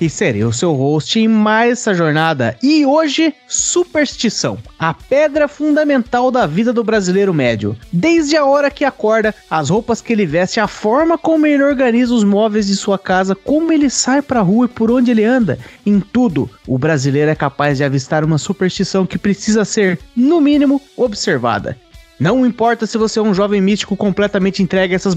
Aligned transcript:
e 0.00 0.08
serei 0.08 0.44
o 0.44 0.52
seu 0.52 0.72
host 0.74 1.18
em 1.18 1.28
mais 1.28 1.72
essa 1.72 1.94
jornada. 1.94 2.56
E 2.62 2.84
hoje, 2.84 3.34
superstição, 3.46 4.58
a 4.78 4.92
pedra 4.92 5.48
fundamental 5.48 6.30
da 6.30 6.46
vida 6.46 6.72
do 6.72 6.84
brasileiro 6.84 7.34
médio. 7.34 7.76
Desde 7.92 8.36
a 8.36 8.44
hora 8.44 8.70
que 8.70 8.84
acorda, 8.84 9.34
as 9.50 9.70
roupas 9.70 10.00
que 10.00 10.12
ele 10.12 10.26
veste, 10.26 10.60
a 10.60 10.66
forma 10.66 11.16
como 11.16 11.46
ele 11.46 11.62
organiza 11.62 12.14
os 12.14 12.24
móveis 12.24 12.66
de 12.66 12.76
sua 12.76 12.98
casa, 12.98 13.34
como 13.34 13.72
ele 13.72 13.90
sai 13.90 14.22
pra 14.22 14.40
rua 14.40 14.66
e 14.66 14.68
por 14.68 14.90
onde 14.90 15.10
ele 15.10 15.24
anda. 15.24 15.58
Em 15.84 16.00
tudo, 16.00 16.48
o 16.66 16.78
brasileiro 16.78 17.30
é 17.30 17.34
capaz 17.34 17.78
de 17.78 17.84
avistar 17.84 18.24
uma 18.24 18.38
superstição 18.38 19.06
que 19.06 19.18
precisa 19.18 19.64
ser, 19.64 19.98
no 20.16 20.40
mínimo, 20.40 20.80
observada. 20.96 21.76
Não 22.18 22.44
importa 22.44 22.84
se 22.84 22.98
você 22.98 23.20
é 23.20 23.22
um 23.22 23.32
jovem 23.32 23.60
místico 23.60 23.96
completamente 23.96 24.60
entregue 24.60 24.92
a 24.92 24.96
essas, 24.96 25.16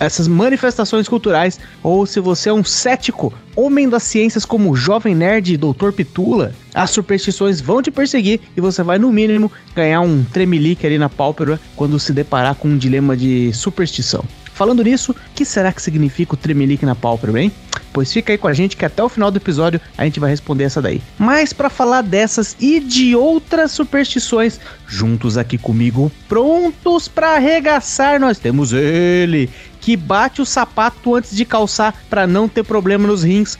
essas 0.00 0.26
manifestações 0.26 1.06
culturais, 1.06 1.60
ou 1.80 2.04
se 2.06 2.18
você 2.18 2.48
é 2.48 2.52
um 2.52 2.64
cético, 2.64 3.32
homem 3.54 3.88
das 3.88 4.02
ciências 4.02 4.44
como 4.44 4.74
jovem 4.74 5.14
nerd 5.14 5.54
e 5.54 5.56
doutor 5.56 5.92
Pitula, 5.92 6.52
as 6.74 6.90
superstições 6.90 7.60
vão 7.60 7.80
te 7.80 7.92
perseguir 7.92 8.40
e 8.56 8.60
você 8.60 8.82
vai, 8.82 8.98
no 8.98 9.12
mínimo, 9.12 9.50
ganhar 9.76 10.00
um 10.00 10.24
tremelique 10.24 10.86
ali 10.86 10.98
na 10.98 11.08
pálpebra 11.08 11.60
quando 11.76 12.00
se 12.00 12.12
deparar 12.12 12.56
com 12.56 12.68
um 12.68 12.78
dilema 12.78 13.16
de 13.16 13.52
superstição. 13.52 14.24
Falando 14.58 14.82
nisso, 14.82 15.12
o 15.12 15.16
que 15.36 15.44
será 15.44 15.72
que 15.72 15.80
significa 15.80 16.34
o 16.34 16.36
tremelique 16.36 16.84
na 16.84 16.96
pálpebra, 16.96 17.40
hein? 17.40 17.52
Pois 17.92 18.12
fica 18.12 18.32
aí 18.32 18.36
com 18.36 18.48
a 18.48 18.52
gente 18.52 18.76
que 18.76 18.84
até 18.84 19.00
o 19.00 19.08
final 19.08 19.30
do 19.30 19.36
episódio 19.36 19.80
a 19.96 20.04
gente 20.04 20.18
vai 20.18 20.28
responder 20.28 20.64
essa 20.64 20.82
daí. 20.82 21.00
Mas 21.16 21.52
para 21.52 21.70
falar 21.70 22.02
dessas 22.02 22.56
e 22.58 22.80
de 22.80 23.14
outras 23.14 23.70
superstições, 23.70 24.58
juntos 24.84 25.38
aqui 25.38 25.56
comigo, 25.56 26.10
prontos 26.28 27.06
para 27.06 27.36
arregaçar, 27.36 28.18
nós 28.18 28.40
temos 28.40 28.72
ele, 28.72 29.48
que 29.80 29.96
bate 29.96 30.42
o 30.42 30.44
sapato 30.44 31.14
antes 31.14 31.36
de 31.36 31.44
calçar 31.44 31.94
para 32.10 32.26
não 32.26 32.48
ter 32.48 32.64
problema 32.64 33.06
nos 33.06 33.22
rins. 33.22 33.56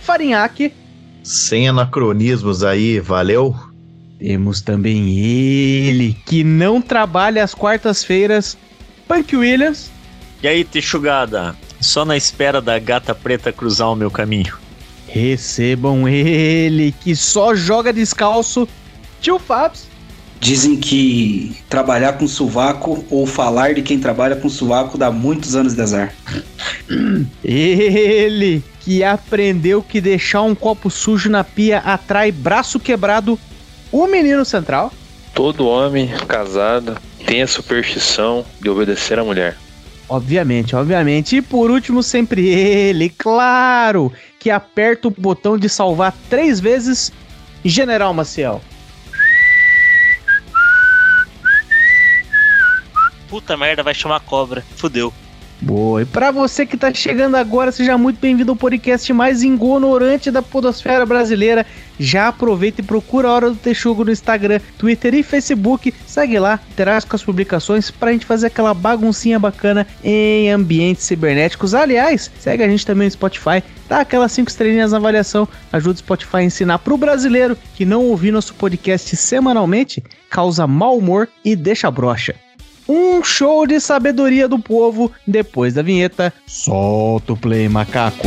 Farinhaque. 0.00 0.72
Sem 1.22 1.68
anacronismos 1.68 2.64
aí, 2.64 2.98
valeu? 2.98 3.54
Temos 4.18 4.60
também 4.60 5.16
ele, 5.16 6.16
que 6.26 6.42
não 6.42 6.82
trabalha 6.82 7.44
às 7.44 7.54
quartas-feiras, 7.54 8.58
Punk 9.06 9.36
Williams. 9.36 9.92
E 10.42 10.48
aí, 10.48 10.64
Texugada? 10.64 11.54
Só 11.80 12.04
na 12.04 12.16
espera 12.16 12.62
da 12.62 12.78
gata 12.78 13.14
preta 13.14 13.52
cruzar 13.52 13.90
o 13.90 13.96
meu 13.96 14.10
caminho. 14.10 14.56
Recebam 15.06 16.08
ele, 16.08 16.94
que 17.00 17.14
só 17.14 17.54
joga 17.54 17.92
descalço, 17.92 18.66
tio 19.20 19.38
Fabs. 19.38 19.88
Dizem 20.40 20.78
que 20.78 21.54
trabalhar 21.68 22.14
com 22.14 22.26
sovaco 22.26 23.04
ou 23.10 23.26
falar 23.26 23.74
de 23.74 23.82
quem 23.82 23.98
trabalha 23.98 24.34
com 24.34 24.48
sovaco 24.48 24.96
dá 24.96 25.10
muitos 25.10 25.54
anos 25.54 25.74
de 25.74 25.82
azar. 25.82 26.14
Ele 27.44 28.62
que 28.80 29.04
aprendeu 29.04 29.82
que 29.82 30.00
deixar 30.00 30.40
um 30.40 30.54
copo 30.54 30.88
sujo 30.88 31.28
na 31.28 31.44
pia 31.44 31.78
atrai 31.78 32.32
braço 32.32 32.80
quebrado, 32.80 33.38
o 33.92 34.06
menino 34.06 34.44
central. 34.46 34.90
Todo 35.34 35.66
homem 35.66 36.08
casado 36.26 36.96
tem 37.26 37.42
a 37.42 37.46
superstição 37.46 38.44
de 38.58 38.70
obedecer 38.70 39.18
a 39.18 39.24
mulher. 39.24 39.58
Obviamente, 40.10 40.74
obviamente. 40.74 41.36
E 41.36 41.40
por 41.40 41.70
último, 41.70 42.02
sempre 42.02 42.44
ele, 42.48 43.08
claro, 43.08 44.12
que 44.40 44.50
aperta 44.50 45.06
o 45.06 45.10
botão 45.16 45.56
de 45.56 45.68
salvar 45.68 46.12
três 46.28 46.58
vezes, 46.58 47.12
General 47.64 48.12
Maciel. 48.12 48.60
Puta 53.28 53.56
merda, 53.56 53.84
vai 53.84 53.94
chamar 53.94 54.18
cobra. 54.18 54.64
Fudeu. 54.74 55.14
Boa, 55.62 56.00
e 56.00 56.06
pra 56.06 56.30
você 56.30 56.64
que 56.64 56.74
tá 56.74 56.92
chegando 56.92 57.34
agora, 57.34 57.70
seja 57.70 57.98
muito 57.98 58.18
bem-vindo 58.18 58.50
ao 58.50 58.56
podcast 58.56 59.12
mais 59.12 59.42
ignorante 59.42 60.30
da 60.30 60.40
podosfera 60.40 61.04
brasileira. 61.04 61.66
Já 61.98 62.28
aproveita 62.28 62.80
e 62.80 62.84
procura 62.84 63.28
a 63.28 63.32
Hora 63.32 63.50
do 63.50 63.56
Texugo 63.56 64.02
no 64.02 64.10
Instagram, 64.10 64.58
Twitter 64.78 65.14
e 65.14 65.22
Facebook. 65.22 65.92
Segue 66.06 66.38
lá, 66.38 66.58
interage 66.70 67.04
com 67.04 67.14
as 67.14 67.22
publicações 67.22 67.90
pra 67.90 68.10
gente 68.10 68.24
fazer 68.24 68.46
aquela 68.46 68.72
baguncinha 68.72 69.38
bacana 69.38 69.86
em 70.02 70.50
ambientes 70.50 71.04
cibernéticos. 71.04 71.74
Aliás, 71.74 72.30
segue 72.40 72.62
a 72.62 72.68
gente 72.68 72.86
também 72.86 73.06
no 73.06 73.12
Spotify, 73.12 73.62
dá 73.86 74.00
aquelas 74.00 74.32
5 74.32 74.48
estrelinhas 74.48 74.92
na 74.92 74.96
avaliação, 74.96 75.46
ajuda 75.70 75.96
o 75.96 75.98
Spotify 75.98 76.38
a 76.38 76.44
ensinar 76.44 76.78
pro 76.78 76.96
brasileiro 76.96 77.54
que 77.74 77.84
não 77.84 78.06
ouvir 78.06 78.30
nosso 78.30 78.54
podcast 78.54 79.14
semanalmente, 79.14 80.02
causa 80.30 80.66
mau 80.66 80.96
humor 80.96 81.28
e 81.44 81.54
deixa 81.54 81.90
brocha 81.90 82.34
um 82.90 83.22
show 83.22 83.68
de 83.68 83.78
sabedoria 83.78 84.48
do 84.48 84.58
povo 84.58 85.12
depois 85.24 85.74
da 85.74 85.82
vinheta. 85.82 86.32
Solta 86.44 87.34
o 87.34 87.36
play, 87.36 87.68
macaco. 87.68 88.26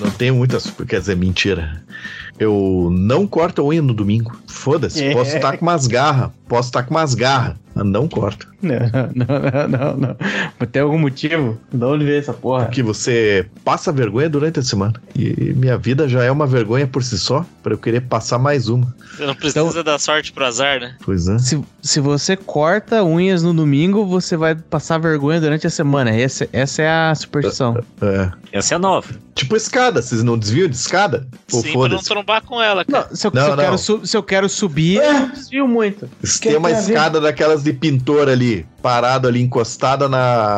Não 0.00 0.10
tenho 0.16 0.34
muitas, 0.34 0.70
quer 0.88 1.00
dizer, 1.00 1.16
mentira. 1.16 1.84
Eu 2.38 2.88
não 2.90 3.26
corto 3.26 3.60
a 3.60 3.64
unha 3.66 3.82
no 3.82 3.92
domingo. 3.92 4.40
Foda-se, 4.46 5.04
é. 5.04 5.12
posso 5.12 5.36
estar 5.36 5.58
com 5.58 5.66
umas 5.66 5.86
garras, 5.86 6.30
posso 6.48 6.68
estar 6.68 6.84
com 6.84 6.94
umas 6.94 7.14
garras. 7.14 7.56
Não 7.84 8.08
corta. 8.08 8.46
Não, 8.62 8.78
não, 9.14 9.68
não, 9.68 9.96
não. 9.96 10.16
Mas 10.60 10.68
tem 10.68 10.82
algum 10.82 10.98
motivo? 10.98 11.58
De 11.72 11.82
onde 11.82 12.04
veio 12.04 12.18
essa 12.18 12.34
porra? 12.34 12.66
Que 12.66 12.82
você 12.82 13.46
passa 13.64 13.90
vergonha 13.90 14.28
durante 14.28 14.60
a 14.60 14.62
semana. 14.62 14.92
E 15.16 15.54
minha 15.54 15.78
vida 15.78 16.06
já 16.06 16.22
é 16.22 16.30
uma 16.30 16.46
vergonha 16.46 16.86
por 16.86 17.02
si 17.02 17.18
só, 17.18 17.46
para 17.62 17.72
eu 17.72 17.78
querer 17.78 18.02
passar 18.02 18.38
mais 18.38 18.68
uma. 18.68 18.94
Você 19.16 19.24
não 19.24 19.34
precisa 19.34 19.60
então, 19.66 19.82
dar 19.82 19.98
sorte 19.98 20.30
pro 20.32 20.44
azar, 20.44 20.78
né? 20.78 20.96
Pois 21.02 21.28
é. 21.28 21.38
Se, 21.38 21.58
se 21.80 21.98
você 21.98 22.36
corta 22.36 23.02
unhas 23.02 23.42
no 23.42 23.54
domingo, 23.54 24.04
você 24.04 24.36
vai 24.36 24.54
passar 24.54 24.98
vergonha 24.98 25.40
durante 25.40 25.66
a 25.66 25.70
semana. 25.70 26.10
Essa, 26.10 26.46
essa 26.52 26.82
é 26.82 26.90
a 26.90 27.14
superstição. 27.14 27.82
É. 28.02 28.30
Essa 28.52 28.74
é 28.74 28.78
nova. 28.78 29.08
Tipo 29.34 29.56
escada, 29.56 30.02
vocês 30.02 30.22
não 30.22 30.36
desviam 30.36 30.68
de 30.68 30.76
escada? 30.76 31.26
Sim, 31.48 31.72
pra 31.72 31.88
não 31.88 31.98
trombar 31.98 32.42
com 32.42 32.60
ela, 32.60 32.84
cara. 32.84 33.06
Não, 33.08 33.16
se, 33.16 33.26
eu, 33.26 33.30
não, 33.32 33.44
se, 33.44 33.50
eu 33.50 33.56
Quero 33.56 33.78
se, 33.78 34.16
eu, 34.16 34.22
quero 34.22 34.48
subir, 34.48 35.00
é. 35.00 35.22
eu 35.22 35.28
desvio 35.28 35.68
muito. 35.68 36.10
Se 36.22 36.40
tem 36.40 36.56
uma 36.56 36.70
escada 36.70 37.18
daquelas 37.18 37.62
de 37.62 37.72
pintor 37.72 38.28
ali, 38.28 38.66
parado 38.82 39.26
ali, 39.26 39.40
encostada 39.40 40.08
na, 40.08 40.49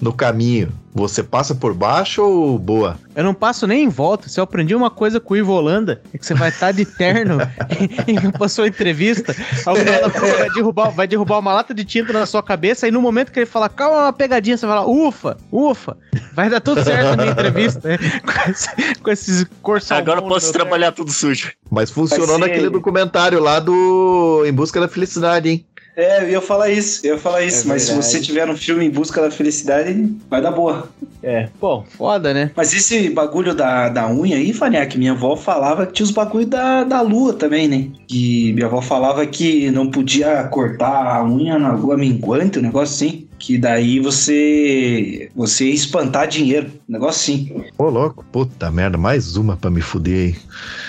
no 0.00 0.12
caminho. 0.12 0.72
Você 0.92 1.22
passa 1.22 1.54
por 1.54 1.72
baixo 1.72 2.20
ou 2.22 2.58
boa? 2.58 2.98
Eu 3.14 3.22
não 3.22 3.32
passo 3.32 3.66
nem 3.66 3.84
em 3.84 3.88
volta. 3.88 4.28
Se 4.28 4.40
eu 4.40 4.44
aprendi 4.44 4.74
uma 4.74 4.90
coisa 4.90 5.20
com 5.20 5.34
o 5.34 5.36
Ivo 5.36 5.52
Holanda, 5.52 6.02
é 6.12 6.18
que 6.18 6.26
você 6.26 6.34
vai 6.34 6.48
estar 6.48 6.72
de 6.72 6.84
terno 6.84 7.38
e, 8.08 8.26
e 8.26 8.32
passou 8.32 8.64
a 8.64 8.68
entrevista. 8.68 9.34
Alguém 9.64 9.84
vai 9.84 10.50
derrubar, 10.50 10.90
vai 10.90 11.06
derrubar 11.06 11.38
uma 11.38 11.52
lata 11.52 11.72
de 11.72 11.84
tinta 11.84 12.12
na 12.12 12.26
sua 12.26 12.42
cabeça 12.42 12.88
e 12.88 12.90
no 12.90 13.00
momento 13.00 13.30
que 13.30 13.38
ele 13.38 13.46
fala, 13.46 13.68
calma, 13.68 13.98
uma 13.98 14.12
pegadinha, 14.12 14.56
você 14.56 14.66
vai 14.66 14.76
falar, 14.76 14.88
ufa, 14.88 15.36
ufa, 15.52 15.96
vai 16.34 16.50
dar 16.50 16.60
tudo 16.60 16.82
certo 16.82 17.10
na 17.10 17.16
minha 17.16 17.32
entrevista. 17.32 17.88
Né? 17.88 17.98
Com, 18.20 18.50
esse, 18.50 18.94
com 19.02 19.10
esses 19.10 19.46
corços. 19.62 19.92
Agora 19.92 20.18
eu 20.18 20.26
posso 20.26 20.52
trabalhar 20.52 20.92
tudo 20.92 21.12
sujo. 21.12 21.52
Mas 21.70 21.90
funcionou 21.90 22.38
naquele 22.38 22.68
documentário 22.68 23.40
lá 23.40 23.60
do 23.60 24.44
Em 24.46 24.52
Busca 24.52 24.80
da 24.80 24.88
Felicidade, 24.88 25.48
hein? 25.48 25.66
É, 26.00 26.22
eu 26.22 26.30
ia 26.30 26.40
falar 26.40 26.70
isso, 26.70 27.06
eu 27.06 27.14
ia 27.14 27.20
falar 27.20 27.42
isso. 27.42 27.66
É 27.66 27.68
mas 27.68 27.82
se 27.82 27.94
você 27.94 28.20
tiver 28.20 28.48
um 28.48 28.56
filme 28.56 28.86
em 28.86 28.90
busca 28.90 29.20
da 29.20 29.30
felicidade, 29.30 30.10
vai 30.28 30.40
dar 30.40 30.50
boa. 30.50 30.88
É, 31.22 31.48
pô, 31.60 31.82
foda, 31.82 32.32
né? 32.32 32.50
Mas 32.56 32.72
esse 32.72 33.10
bagulho 33.10 33.54
da, 33.54 33.90
da 33.90 34.10
unha 34.10 34.36
aí, 34.36 34.54
que 34.86 34.98
minha 34.98 35.12
avó 35.12 35.36
falava 35.36 35.86
que 35.86 35.92
tinha 35.92 36.04
os 36.04 36.10
bagulhos 36.10 36.48
da, 36.48 36.84
da 36.84 37.02
lua 37.02 37.34
também, 37.34 37.68
né? 37.68 37.88
Que 38.08 38.52
minha 38.54 38.66
avó 38.66 38.80
falava 38.80 39.26
que 39.26 39.70
não 39.70 39.90
podia 39.90 40.44
cortar 40.44 41.16
a 41.16 41.24
unha 41.24 41.58
na 41.58 41.72
lua 41.72 41.96
minguante, 41.96 42.58
um 42.58 42.62
negócio 42.62 42.94
assim. 42.94 43.28
Que 43.40 43.56
daí 43.56 43.98
você. 43.98 45.30
Você 45.34 45.64
ia 45.64 45.74
espantar 45.74 46.28
dinheiro. 46.28 46.70
Negócio 46.86 47.22
sim. 47.22 47.64
Ô, 47.78 47.84
louco. 47.88 48.22
Puta 48.30 48.70
merda, 48.70 48.98
mais 48.98 49.34
uma 49.34 49.56
pra 49.56 49.70
me 49.70 49.80
fuder 49.80 50.34
aí. 50.34 50.36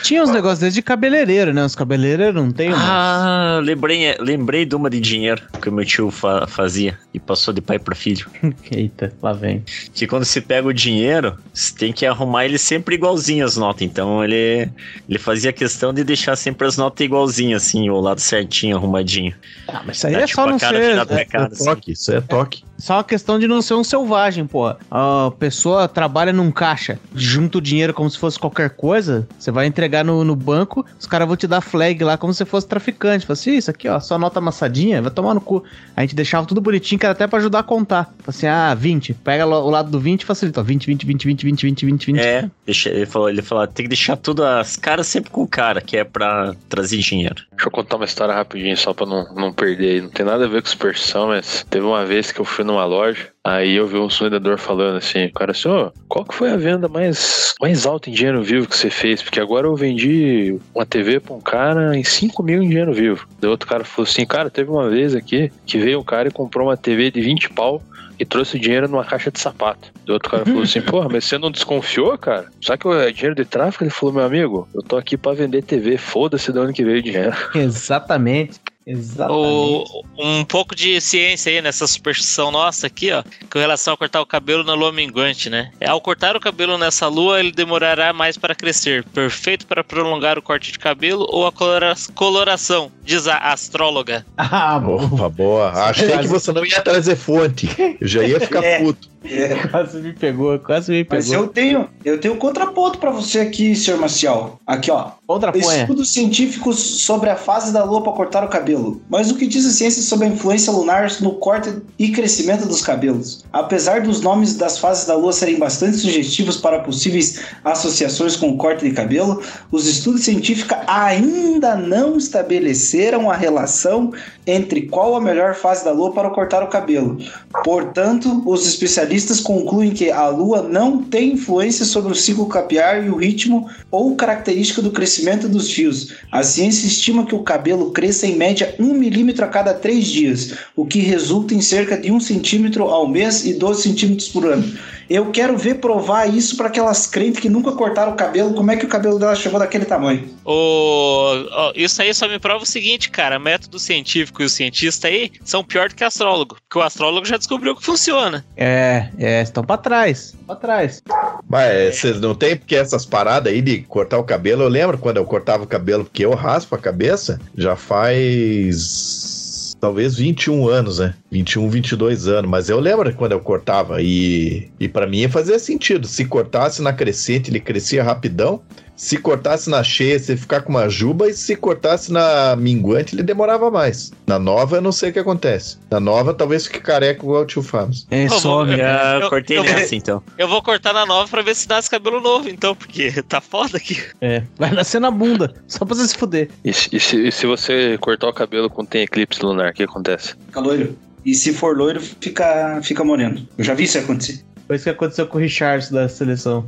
Tinha 0.03 0.21
uns 0.21 0.29
negócios 0.31 0.59
desde 0.59 0.79
de 0.79 0.83
cabeleireiro, 0.83 1.53
né? 1.53 1.63
Os 1.63 1.75
cabeleireiros 1.75 2.35
não 2.35 2.51
tem 2.51 2.69
mais. 2.71 2.81
Ah, 2.83 3.61
lembrei, 3.63 4.17
lembrei 4.19 4.65
de 4.65 4.75
uma 4.75 4.89
de 4.89 4.99
dinheiro 4.99 5.41
que 5.61 5.69
o 5.69 5.71
meu 5.71 5.85
tio 5.85 6.11
fa- 6.11 6.45
fazia 6.45 6.97
e 7.13 7.19
passou 7.19 7.53
de 7.53 7.61
pai 7.61 7.79
para 7.79 7.95
filho. 7.95 8.25
Eita, 8.69 9.13
lá 9.21 9.31
vem. 9.31 9.63
Que 9.93 10.05
quando 10.05 10.25
se 10.25 10.41
pega 10.41 10.67
o 10.67 10.73
dinheiro, 10.73 11.37
você 11.53 11.73
tem 11.73 11.93
que 11.93 12.05
arrumar 12.05 12.43
ele 12.45 12.57
sempre 12.57 12.95
igualzinho 12.95 13.45
as 13.45 13.55
notas. 13.55 13.83
Então 13.83 14.21
ele, 14.23 14.67
ele 15.07 15.19
fazia 15.19 15.53
questão 15.53 15.93
de 15.93 16.03
deixar 16.03 16.35
sempre 16.35 16.67
as 16.67 16.75
notas 16.75 17.05
igualzinhas, 17.05 17.63
assim, 17.63 17.89
o 17.89 18.01
lado 18.01 18.19
certinho, 18.19 18.75
arrumadinho. 18.75 19.33
Ah, 19.69 19.83
mas 19.85 19.97
isso 19.97 20.07
aí 20.07 20.13
Dá 20.13 20.19
é 20.21 20.25
tipo 20.25 20.41
só 20.41 20.47
não 20.47 20.59
cara 20.59 20.77
ser. 20.77 20.97
É 21.19 21.25
cara, 21.25 21.43
é 21.45 21.47
assim. 21.47 21.63
toque, 21.65 21.91
isso 21.93 22.11
é 22.11 22.19
toque 22.19 22.40
choque 22.41 22.70
só 22.81 22.95
uma 22.95 23.03
questão 23.03 23.37
de 23.37 23.47
não 23.47 23.61
ser 23.61 23.75
um 23.75 23.83
selvagem, 23.83 24.45
pô. 24.47 24.73
A 24.89 25.31
pessoa 25.37 25.87
trabalha 25.87 26.33
num 26.33 26.51
caixa, 26.51 26.99
junta 27.13 27.59
o 27.59 27.61
dinheiro 27.61 27.93
como 27.93 28.09
se 28.09 28.17
fosse 28.17 28.39
qualquer 28.39 28.71
coisa. 28.71 29.27
Você 29.37 29.51
vai 29.51 29.67
entregar 29.67 30.03
no, 30.03 30.23
no 30.23 30.35
banco, 30.35 30.83
os 30.99 31.05
caras 31.05 31.27
vão 31.27 31.37
te 31.37 31.45
dar 31.45 31.61
flag 31.61 32.03
lá 32.03 32.17
como 32.17 32.33
se 32.33 32.43
fosse 32.43 32.67
traficante. 32.67 33.25
Fala 33.25 33.33
assim, 33.33 33.55
isso 33.55 33.69
aqui, 33.69 33.87
ó, 33.87 33.99
só 33.99 34.17
nota 34.17 34.39
amassadinha, 34.39 34.99
vai 34.99 35.11
tomar 35.11 35.35
no 35.35 35.41
cu. 35.41 35.63
A 35.95 36.01
gente 36.01 36.15
deixava 36.15 36.47
tudo 36.47 36.59
bonitinho, 36.59 36.97
que 36.97 37.05
era 37.05 37.13
até 37.13 37.27
pra 37.27 37.37
ajudar 37.37 37.59
a 37.59 37.63
contar. 37.63 38.05
Fala 38.05 38.29
assim, 38.29 38.47
ah, 38.47 38.73
20. 38.73 39.13
Pega 39.13 39.45
o 39.45 39.69
lado 39.69 39.91
do 39.91 39.99
20 39.99 40.23
e 40.23 40.25
facilita. 40.25 40.61
ó, 40.61 40.63
20, 40.63 40.87
20, 40.87 41.05
20, 41.05 41.25
20, 41.25 41.43
20, 41.45 41.65
20, 41.65 41.85
20, 41.85 42.05
20. 42.07 42.19
É, 42.19 42.49
deixa, 42.65 42.89
ele 42.89 43.05
falou, 43.05 43.29
ele 43.29 43.43
falou, 43.43 43.67
tem 43.67 43.83
que 43.83 43.89
deixar 43.89 44.15
tudo 44.15 44.43
as 44.43 44.75
caras 44.75 45.05
sempre 45.05 45.29
com 45.29 45.45
cara, 45.45 45.81
que 45.81 45.97
é 45.97 46.03
pra 46.03 46.55
trazer 46.67 46.97
dinheiro. 46.97 47.43
Deixa 47.51 47.67
eu 47.67 47.71
contar 47.71 47.97
uma 47.97 48.05
história 48.05 48.33
rapidinho, 48.33 48.75
só 48.75 48.91
pra 48.91 49.05
não, 49.05 49.33
não 49.35 49.53
perder 49.53 49.91
aí. 49.91 50.01
Não 50.01 50.09
tem 50.09 50.25
nada 50.25 50.45
a 50.45 50.47
ver 50.47 50.63
com 50.63 50.67
superstição, 50.67 51.27
mas 51.27 51.63
teve 51.69 51.85
uma 51.85 52.05
vez 52.05 52.31
que 52.31 52.41
eu 52.41 52.45
fui 52.45 52.63
numa 52.71 52.85
loja, 52.85 53.27
aí 53.43 53.75
eu 53.75 53.87
vi 53.87 53.97
um 53.97 54.07
vendedor 54.07 54.57
falando 54.57 54.97
assim, 54.97 55.25
o 55.25 55.33
cara 55.33 55.51
assim, 55.51 55.69
ô, 55.69 55.91
qual 56.07 56.25
que 56.25 56.33
foi 56.33 56.51
a 56.51 56.57
venda 56.57 56.87
mais, 56.87 57.53
mais 57.59 57.85
alta 57.85 58.09
em 58.09 58.13
dinheiro 58.13 58.41
vivo 58.41 58.67
que 58.67 58.77
você 58.77 58.89
fez? 58.89 59.21
Porque 59.21 59.39
agora 59.39 59.67
eu 59.67 59.75
vendi 59.75 60.57
uma 60.73 60.85
TV 60.85 61.19
pra 61.19 61.33
um 61.33 61.41
cara 61.41 61.95
em 61.95 62.03
5 62.03 62.41
mil 62.43 62.63
em 62.63 62.69
dinheiro 62.69 62.93
vivo. 62.93 63.27
Daí 63.39 63.49
outro 63.49 63.67
cara 63.67 63.83
falou 63.83 64.07
assim, 64.09 64.25
cara, 64.25 64.49
teve 64.49 64.69
uma 64.69 64.89
vez 64.89 65.13
aqui 65.13 65.51
que 65.65 65.77
veio 65.77 65.99
um 65.99 66.03
cara 66.03 66.29
e 66.29 66.31
comprou 66.31 66.67
uma 66.67 66.77
TV 66.77 67.11
de 67.11 67.21
20 67.21 67.49
pau 67.49 67.81
e 68.21 68.25
trouxe 68.25 68.55
o 68.55 68.59
dinheiro 68.59 68.87
numa 68.87 69.03
caixa 69.03 69.31
de 69.31 69.39
sapato. 69.39 69.91
Do 70.05 70.13
outro 70.13 70.29
cara 70.29 70.45
falou 70.45 70.61
assim, 70.61 70.79
porra, 70.85 71.09
mas 71.09 71.25
você 71.25 71.39
não 71.39 71.49
desconfiou, 71.49 72.15
cara? 72.19 72.45
Só 72.61 72.77
que 72.77 72.87
é 72.87 73.11
dinheiro 73.11 73.35
de 73.35 73.45
tráfico? 73.45 73.83
Ele 73.83 73.89
falou, 73.89 74.13
meu 74.13 74.23
amigo, 74.23 74.69
eu 74.75 74.83
tô 74.83 74.95
aqui 74.95 75.17
pra 75.17 75.33
vender 75.33 75.63
TV, 75.63 75.97
foda-se 75.97 76.53
de 76.53 76.59
onde 76.59 76.73
que 76.73 76.85
veio 76.85 76.99
o 76.99 77.01
dinheiro. 77.01 77.35
Exatamente. 77.55 78.59
Exatamente. 78.85 79.37
O, 79.37 80.03
um 80.17 80.43
pouco 80.43 80.75
de 80.75 80.99
ciência 80.99 81.51
aí 81.51 81.61
nessa 81.61 81.85
superstição 81.85 82.51
nossa 82.51 82.87
aqui, 82.87 83.11
ó, 83.11 83.23
com 83.51 83.59
relação 83.59 83.93
a 83.93 83.97
cortar 83.97 84.21
o 84.21 84.25
cabelo 84.25 84.63
na 84.63 84.73
lua 84.73 84.91
minguante, 84.91 85.49
né? 85.49 85.71
Ao 85.87 86.01
cortar 86.01 86.35
o 86.35 86.39
cabelo 86.39 86.77
nessa 86.77 87.07
lua, 87.07 87.39
ele 87.39 87.51
demorará 87.51 88.11
mais 88.11 88.37
para 88.37 88.55
crescer, 88.55 89.03
perfeito 89.05 89.67
para 89.67 89.83
prolongar 89.83 90.37
o 90.37 90.41
corte 90.41 90.71
de 90.71 90.79
cabelo 90.79 91.27
ou 91.29 91.45
a 91.45 91.51
colora- 91.51 91.93
coloração, 92.15 92.91
diz 93.03 93.27
a 93.27 93.37
astróloga. 93.37 94.25
Ah, 94.63 94.79
bom. 94.79 95.05
Opa, 95.05 95.29
boa. 95.29 95.69
Achei 95.71 96.17
que 96.17 96.27
você 96.27 96.51
não 96.51 96.65
ia 96.65 96.81
trazer 96.81 97.15
fonte. 97.15 97.69
Eu 98.01 98.07
já 98.07 98.23
ia 98.23 98.39
ficar 98.39 98.61
É. 98.65 98.79
puto. 98.79 99.10
Quase 99.69 99.99
me 99.99 100.13
pegou, 100.13 100.57
quase 100.59 100.91
me 100.91 101.05
Mas 101.07 101.27
pegou. 101.27 101.43
eu 101.43 101.49
tenho, 101.49 101.87
eu 102.03 102.19
tenho 102.19 102.33
um 102.33 102.37
contraponto 102.37 102.97
pra 102.97 103.11
você 103.11 103.39
aqui, 103.39 103.75
senhor 103.75 103.99
Marcial. 103.99 104.59
Aqui, 104.65 104.89
ó. 104.89 105.11
Outra 105.27 105.51
ponha. 105.51 105.81
Estudos 105.81 106.11
científicos 106.11 106.77
sobre 106.79 107.29
a 107.29 107.35
fase 107.35 107.71
da 107.71 107.83
lua 107.83 108.03
para 108.03 108.13
cortar 108.13 108.43
o 108.43 108.49
cabelo. 108.49 109.01
Mas 109.09 109.29
o 109.29 109.35
que 109.35 109.45
diz 109.45 109.65
a 109.65 109.71
ciência 109.71 110.01
sobre 110.01 110.25
a 110.25 110.29
influência 110.29 110.73
lunar 110.73 111.09
no 111.21 111.33
corte 111.35 111.71
e 111.99 112.09
crescimento 112.09 112.67
dos 112.67 112.81
cabelos? 112.81 113.45
Apesar 113.53 114.01
dos 114.01 114.21
nomes 114.21 114.55
das 114.55 114.79
fases 114.79 115.05
da 115.05 115.15
lua 115.15 115.31
serem 115.31 115.59
bastante 115.59 115.97
sugestivos 115.97 116.57
para 116.57 116.79
possíveis 116.79 117.39
associações 117.63 118.35
com 118.35 118.49
o 118.49 118.57
corte 118.57 118.83
de 118.83 118.91
cabelo, 118.93 119.41
os 119.71 119.85
estudos 119.87 120.23
científicos 120.23 120.75
ainda 120.87 121.75
não 121.75 122.17
estabeleceram 122.17 123.29
a 123.29 123.35
relação 123.35 124.11
entre 124.47 124.87
qual 124.87 125.15
a 125.15 125.21
melhor 125.21 125.53
fase 125.53 125.85
da 125.85 125.91
lua 125.91 126.11
para 126.11 126.29
cortar 126.31 126.63
o 126.63 126.67
cabelo. 126.67 127.19
Portanto, 127.63 128.41
os 128.45 128.67
especialistas 128.67 129.10
concluem 129.41 129.91
que 129.91 130.09
a 130.09 130.27
lua 130.27 130.61
não 130.61 131.03
tem 131.03 131.33
influência 131.33 131.85
sobre 131.85 132.11
o 132.11 132.15
ciclo 132.15 132.45
capilar 132.47 133.05
e 133.05 133.09
o 133.09 133.17
ritmo 133.17 133.69
ou 133.89 134.15
característica 134.15 134.81
do 134.81 134.91
crescimento 134.91 135.49
dos 135.49 135.71
fios. 135.71 136.13
A 136.31 136.43
ciência 136.43 136.87
estima 136.87 137.25
que 137.25 137.35
o 137.35 137.43
cabelo 137.43 137.91
cresça 137.91 138.25
em 138.25 138.35
média 138.35 138.73
1 138.79 138.93
milímetro 138.93 139.43
a 139.43 139.47
cada 139.47 139.73
3 139.73 140.05
dias, 140.05 140.53
o 140.75 140.85
que 140.85 140.99
resulta 140.99 141.53
em 141.53 141.61
cerca 141.61 141.97
de 141.97 142.11
1 142.11 142.19
centímetro 142.21 142.85
ao 142.85 143.07
mês 143.07 143.45
e 143.45 143.53
12 143.53 143.81
centímetros 143.81 144.29
por 144.29 144.45
ano. 144.45 144.63
Eu 145.09 145.31
quero 145.31 145.57
ver 145.57 145.75
provar 145.75 146.27
isso 146.27 146.55
para 146.57 146.67
aquelas 146.67 147.07
crentes 147.07 147.39
que 147.39 147.49
nunca 147.49 147.71
cortaram 147.71 148.13
o 148.13 148.15
cabelo, 148.15 148.53
como 148.53 148.71
é 148.71 148.77
que 148.77 148.85
o 148.85 148.89
cabelo 148.89 149.19
dela 149.19 149.35
chegou 149.35 149.59
daquele 149.59 149.85
tamanho. 149.85 150.29
O, 150.45 151.45
ó, 151.51 151.73
isso 151.75 152.01
aí 152.01 152.13
só 152.13 152.27
me 152.27 152.39
prova 152.39 152.63
o 152.63 152.67
seguinte, 152.67 153.09
cara: 153.09 153.39
método 153.39 153.79
científico 153.79 154.41
e 154.41 154.45
o 154.45 154.49
cientista 154.49 155.07
aí 155.07 155.31
são 155.43 155.63
pior 155.63 155.89
do 155.89 155.95
que 155.95 156.03
astrólogo, 156.03 156.55
porque 156.55 156.79
o 156.79 156.81
astrólogo 156.81 157.25
já 157.25 157.37
descobriu 157.37 157.75
que 157.75 157.83
funciona. 157.83 158.45
É, 158.55 159.09
é, 159.17 159.41
estão 159.41 159.63
pra 159.63 159.77
trás. 159.77 160.35
Pra 160.45 160.55
trás. 160.55 161.03
Mas 161.49 161.97
vocês 161.97 162.19
não 162.19 162.33
tem 162.33 162.55
porque 162.55 162.75
essas 162.75 163.05
paradas 163.05 163.51
aí 163.51 163.61
de 163.61 163.79
cortar 163.81 164.17
o 164.17 164.23
cabelo, 164.23 164.63
eu 164.63 164.69
lembro 164.69 164.97
quando 164.97 165.17
eu 165.17 165.25
cortava 165.25 165.63
o 165.63 165.67
cabelo, 165.67 166.05
porque 166.05 166.25
eu 166.25 166.33
raspo 166.33 166.75
a 166.75 166.77
cabeça, 166.77 167.39
já 167.55 167.75
faz 167.75 169.40
talvez 169.81 170.15
21 170.15 170.69
anos, 170.69 170.99
né? 170.99 171.15
21, 171.31 171.67
22 171.69 172.27
anos, 172.27 172.49
mas 172.49 172.69
eu 172.69 172.79
lembro 172.79 173.11
quando 173.15 173.31
eu 173.31 173.39
cortava 173.39 174.01
e 174.01 174.69
e 174.79 174.87
para 174.87 175.07
mim 175.07 175.27
fazia 175.27 175.57
sentido. 175.57 176.07
Se 176.07 176.23
cortasse 176.23 176.81
na 176.81 176.93
crescente, 176.93 177.49
ele 177.49 177.59
crescia 177.59 178.03
rapidão. 178.03 178.61
Se 179.01 179.17
cortasse 179.17 179.67
na 179.67 179.83
cheia, 179.83 180.19
você 180.19 180.33
ia 180.33 180.37
ficar 180.37 180.61
com 180.61 180.69
uma 180.69 180.87
juba, 180.87 181.27
e 181.27 181.33
se 181.33 181.55
cortasse 181.55 182.11
na 182.11 182.55
minguante, 182.55 183.15
ele 183.15 183.23
demorava 183.23 183.71
mais. 183.71 184.11
Na 184.27 184.37
nova, 184.37 184.75
eu 184.77 184.81
não 184.81 184.91
sei 184.91 185.09
o 185.09 185.13
que 185.13 185.17
acontece. 185.17 185.79
Na 185.89 185.99
nova, 185.99 186.35
talvez 186.35 186.67
fique 186.67 186.79
careca 186.79 187.23
igual 187.23 187.41
o 187.41 187.45
tio 187.47 187.63
Fábio. 187.63 187.95
É, 188.11 188.27
Ô, 188.27 188.29
some. 188.29 188.71
Eu- 188.73 188.77
Já 188.77 189.19
eu- 189.23 189.29
cortei 189.29 189.57
eu 189.57 189.63
vou- 189.63 189.73
nessa, 189.73 189.95
então. 189.95 190.21
Eu 190.37 190.47
vou 190.47 190.61
cortar 190.61 190.93
na 190.93 191.03
nova 191.03 191.27
pra 191.27 191.41
ver 191.41 191.55
se 191.55 191.67
nasce 191.67 191.89
cabelo 191.89 192.21
novo, 192.21 192.47
então, 192.47 192.75
porque 192.75 193.11
tá 193.27 193.41
foda 193.41 193.77
aqui. 193.77 193.99
É, 194.21 194.43
vai 194.55 194.69
nascer 194.71 195.01
na 195.01 195.09
bunda. 195.09 195.51
Só 195.67 195.83
pra 195.83 195.95
você 195.95 196.07
se 196.07 196.15
fuder. 196.15 196.49
E, 196.63 196.71
se- 196.71 196.89
e 196.95 196.99
se, 196.99 197.27
e 197.27 197.31
se 197.31 197.47
você 197.47 197.97
cortar 197.99 198.29
o 198.29 198.33
cabelo 198.33 198.69
quando 198.69 198.89
tem 198.89 199.01
eclipse 199.01 199.41
lunar, 199.43 199.71
o 199.71 199.73
que 199.73 199.81
acontece? 199.81 200.35
Fica 200.45 200.59
loiro. 200.59 200.95
E 201.25 201.33
se 201.33 201.53
for 201.53 201.75
loiro, 201.75 201.99
fica, 201.99 202.79
fica 202.83 203.03
moreno. 203.03 203.47
Eu 203.57 203.63
já 203.63 203.73
vi 203.73 203.85
isso 203.85 203.97
acontecer. 203.97 204.43
Foi 204.71 204.77
isso 204.77 204.85
que 204.85 204.89
aconteceu 204.91 205.27
com 205.27 205.37
o 205.37 205.41
Richards 205.41 205.91
da 205.91 206.07
seleção. 206.07 206.65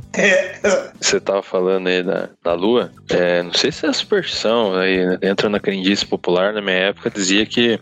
Você 1.00 1.18
tava 1.18 1.42
falando 1.42 1.86
aí 1.86 2.02
da, 2.02 2.28
da 2.44 2.52
lua, 2.52 2.90
é, 3.08 3.42
não 3.42 3.54
sei 3.54 3.72
se 3.72 3.86
é 3.86 3.92
superstição, 3.94 4.74
aí 4.74 5.06
né, 5.06 5.18
entra 5.22 5.48
na 5.48 5.58
crendice 5.58 6.04
popular, 6.04 6.52
na 6.52 6.60
minha 6.60 6.76
época 6.76 7.08
dizia 7.08 7.46
que 7.46 7.80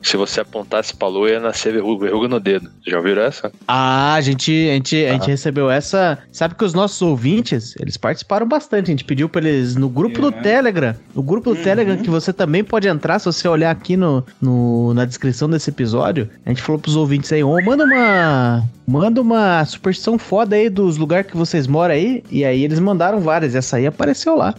se 0.00 0.16
você 0.16 0.40
apontasse 0.42 0.94
pra 0.94 1.08
lua 1.08 1.28
ia 1.30 1.40
nascer 1.40 1.72
verruga, 1.72 2.06
verruga 2.06 2.28
no 2.28 2.38
dedo. 2.38 2.70
Já 2.86 2.98
ouviram 2.98 3.22
essa? 3.22 3.50
Ah, 3.66 4.14
a 4.14 4.20
gente, 4.20 4.52
a 4.70 4.74
gente, 4.74 5.06
a 5.06 5.12
gente 5.14 5.26
recebeu 5.26 5.68
essa. 5.68 6.18
Sabe 6.30 6.54
que 6.54 6.64
os 6.64 6.72
nossos 6.72 7.02
ouvintes, 7.02 7.74
eles 7.80 7.96
participaram 7.96 8.46
bastante. 8.46 8.84
A 8.86 8.90
gente 8.92 9.04
pediu 9.04 9.28
pra 9.28 9.40
eles 9.42 9.74
no 9.74 9.88
grupo 9.88 10.20
do 10.20 10.28
É. 10.28 10.40
Telegram. 10.40 10.94
No 11.16 11.22
grupo 11.22 11.50
do 11.50 11.56
Uhum. 11.56 11.64
Telegram, 11.64 11.96
que 11.96 12.10
você 12.10 12.32
também 12.32 12.62
pode 12.62 12.86
entrar, 12.86 13.18
se 13.18 13.24
você 13.26 13.48
olhar 13.48 13.72
aqui 13.72 13.96
no, 13.96 14.24
no- 14.40 14.94
na 14.94 15.04
descrição 15.04 15.50
desse 15.50 15.70
episódio. 15.70 16.30
A 16.46 16.50
gente 16.50 16.62
falou 16.62 16.80
pros 16.80 16.94
ouvintes 16.94 17.32
aí, 17.32 17.42
ô, 17.42 17.60
manda 17.60 17.82
uma. 17.84 18.62
Manda 18.86 19.18
uma 19.22 19.63
superstição 19.64 20.18
foda 20.18 20.56
aí 20.56 20.68
dos 20.68 20.96
lugares 20.96 21.30
que 21.30 21.36
vocês 21.36 21.66
moram 21.66 21.94
aí. 21.94 22.22
E 22.30 22.44
aí 22.44 22.64
eles 22.64 22.78
mandaram 22.78 23.20
várias. 23.20 23.54
Essa 23.54 23.76
aí 23.76 23.86
apareceu 23.86 24.36
lá. 24.36 24.54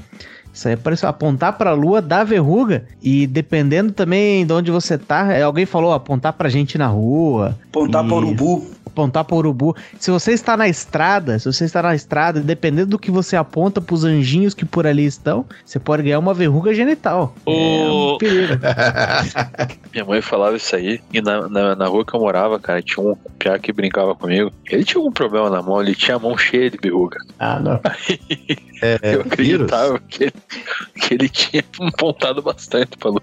Isso 0.53 0.69
aí 0.69 0.74
apareceu 0.74 1.09
apontar 1.09 1.57
pra 1.57 1.74
lua 1.74 2.01
dá 2.01 2.24
verruga. 2.24 2.85
E 3.03 3.27
dependendo 3.27 3.91
também 3.91 4.45
de 4.45 4.53
onde 4.53 4.71
você 4.71 4.97
tá, 4.97 5.33
é, 5.33 5.43
alguém 5.43 5.65
falou 5.65 5.93
apontar 5.93 6.31
pra 6.33 6.47
gente 6.47 6.77
na 6.77 6.88
rua 6.88 7.57
Apontar 7.69 8.03
Isso. 8.03 8.13
para 8.13 8.25
urubu. 8.25 8.75
Apontar 8.95 9.25
para 9.25 9.35
urubu. 9.35 9.75
Se 9.99 10.09
você 10.09 10.31
está 10.31 10.55
na 10.55 10.67
estrada, 10.69 11.37
se 11.37 11.45
você 11.51 11.65
está 11.65 11.81
na 11.83 11.93
estrada, 11.93 12.39
dependendo 12.39 12.91
do 12.91 12.99
que 12.99 13.11
você 13.11 13.35
aponta 13.35 13.81
pros 13.81 14.05
anjinhos 14.05 14.53
que 14.53 14.63
por 14.65 14.87
ali 14.87 15.05
estão, 15.05 15.45
você 15.65 15.77
pode 15.77 16.03
ganhar 16.03 16.19
uma 16.19 16.33
verruga 16.33 16.73
genital. 16.73 17.35
É 17.45 17.49
O- 17.51 18.15
um 18.15 18.17
perigo. 18.17 18.53
Minha 19.93 20.05
mãe 20.05 20.21
falava 20.21 20.55
isso 20.55 20.75
aí, 20.75 21.01
e 21.13 21.21
na, 21.21 21.47
na, 21.49 21.75
na 21.75 21.87
rua 21.87 22.05
que 22.05 22.15
eu 22.15 22.19
morava, 22.19 22.59
cara, 22.59 22.81
tinha 22.81 23.05
um 23.05 23.15
piá 23.37 23.59
que 23.59 23.71
brincava 23.73 24.15
comigo. 24.15 24.51
Ele 24.69 24.83
tinha 24.83 24.99
algum 24.99 25.11
problema 25.11 25.49
na 25.49 25.61
mão, 25.61 25.81
ele 25.81 25.93
tinha 25.95 26.15
a 26.15 26.19
mão 26.19 26.37
cheia 26.37 26.69
de 26.69 26.77
verruga. 26.81 27.17
Ah, 27.37 27.59
não. 27.59 27.79
É, 28.81 28.99
eu 29.03 29.23
vírus? 29.23 29.31
acreditava 29.71 29.99
que 29.99 30.23
ele, 30.25 30.33
que 30.99 31.13
ele 31.13 31.29
tinha 31.29 31.63
apontado 31.79 32.41
bastante 32.41 32.97
pra 32.97 33.09
lua. 33.09 33.21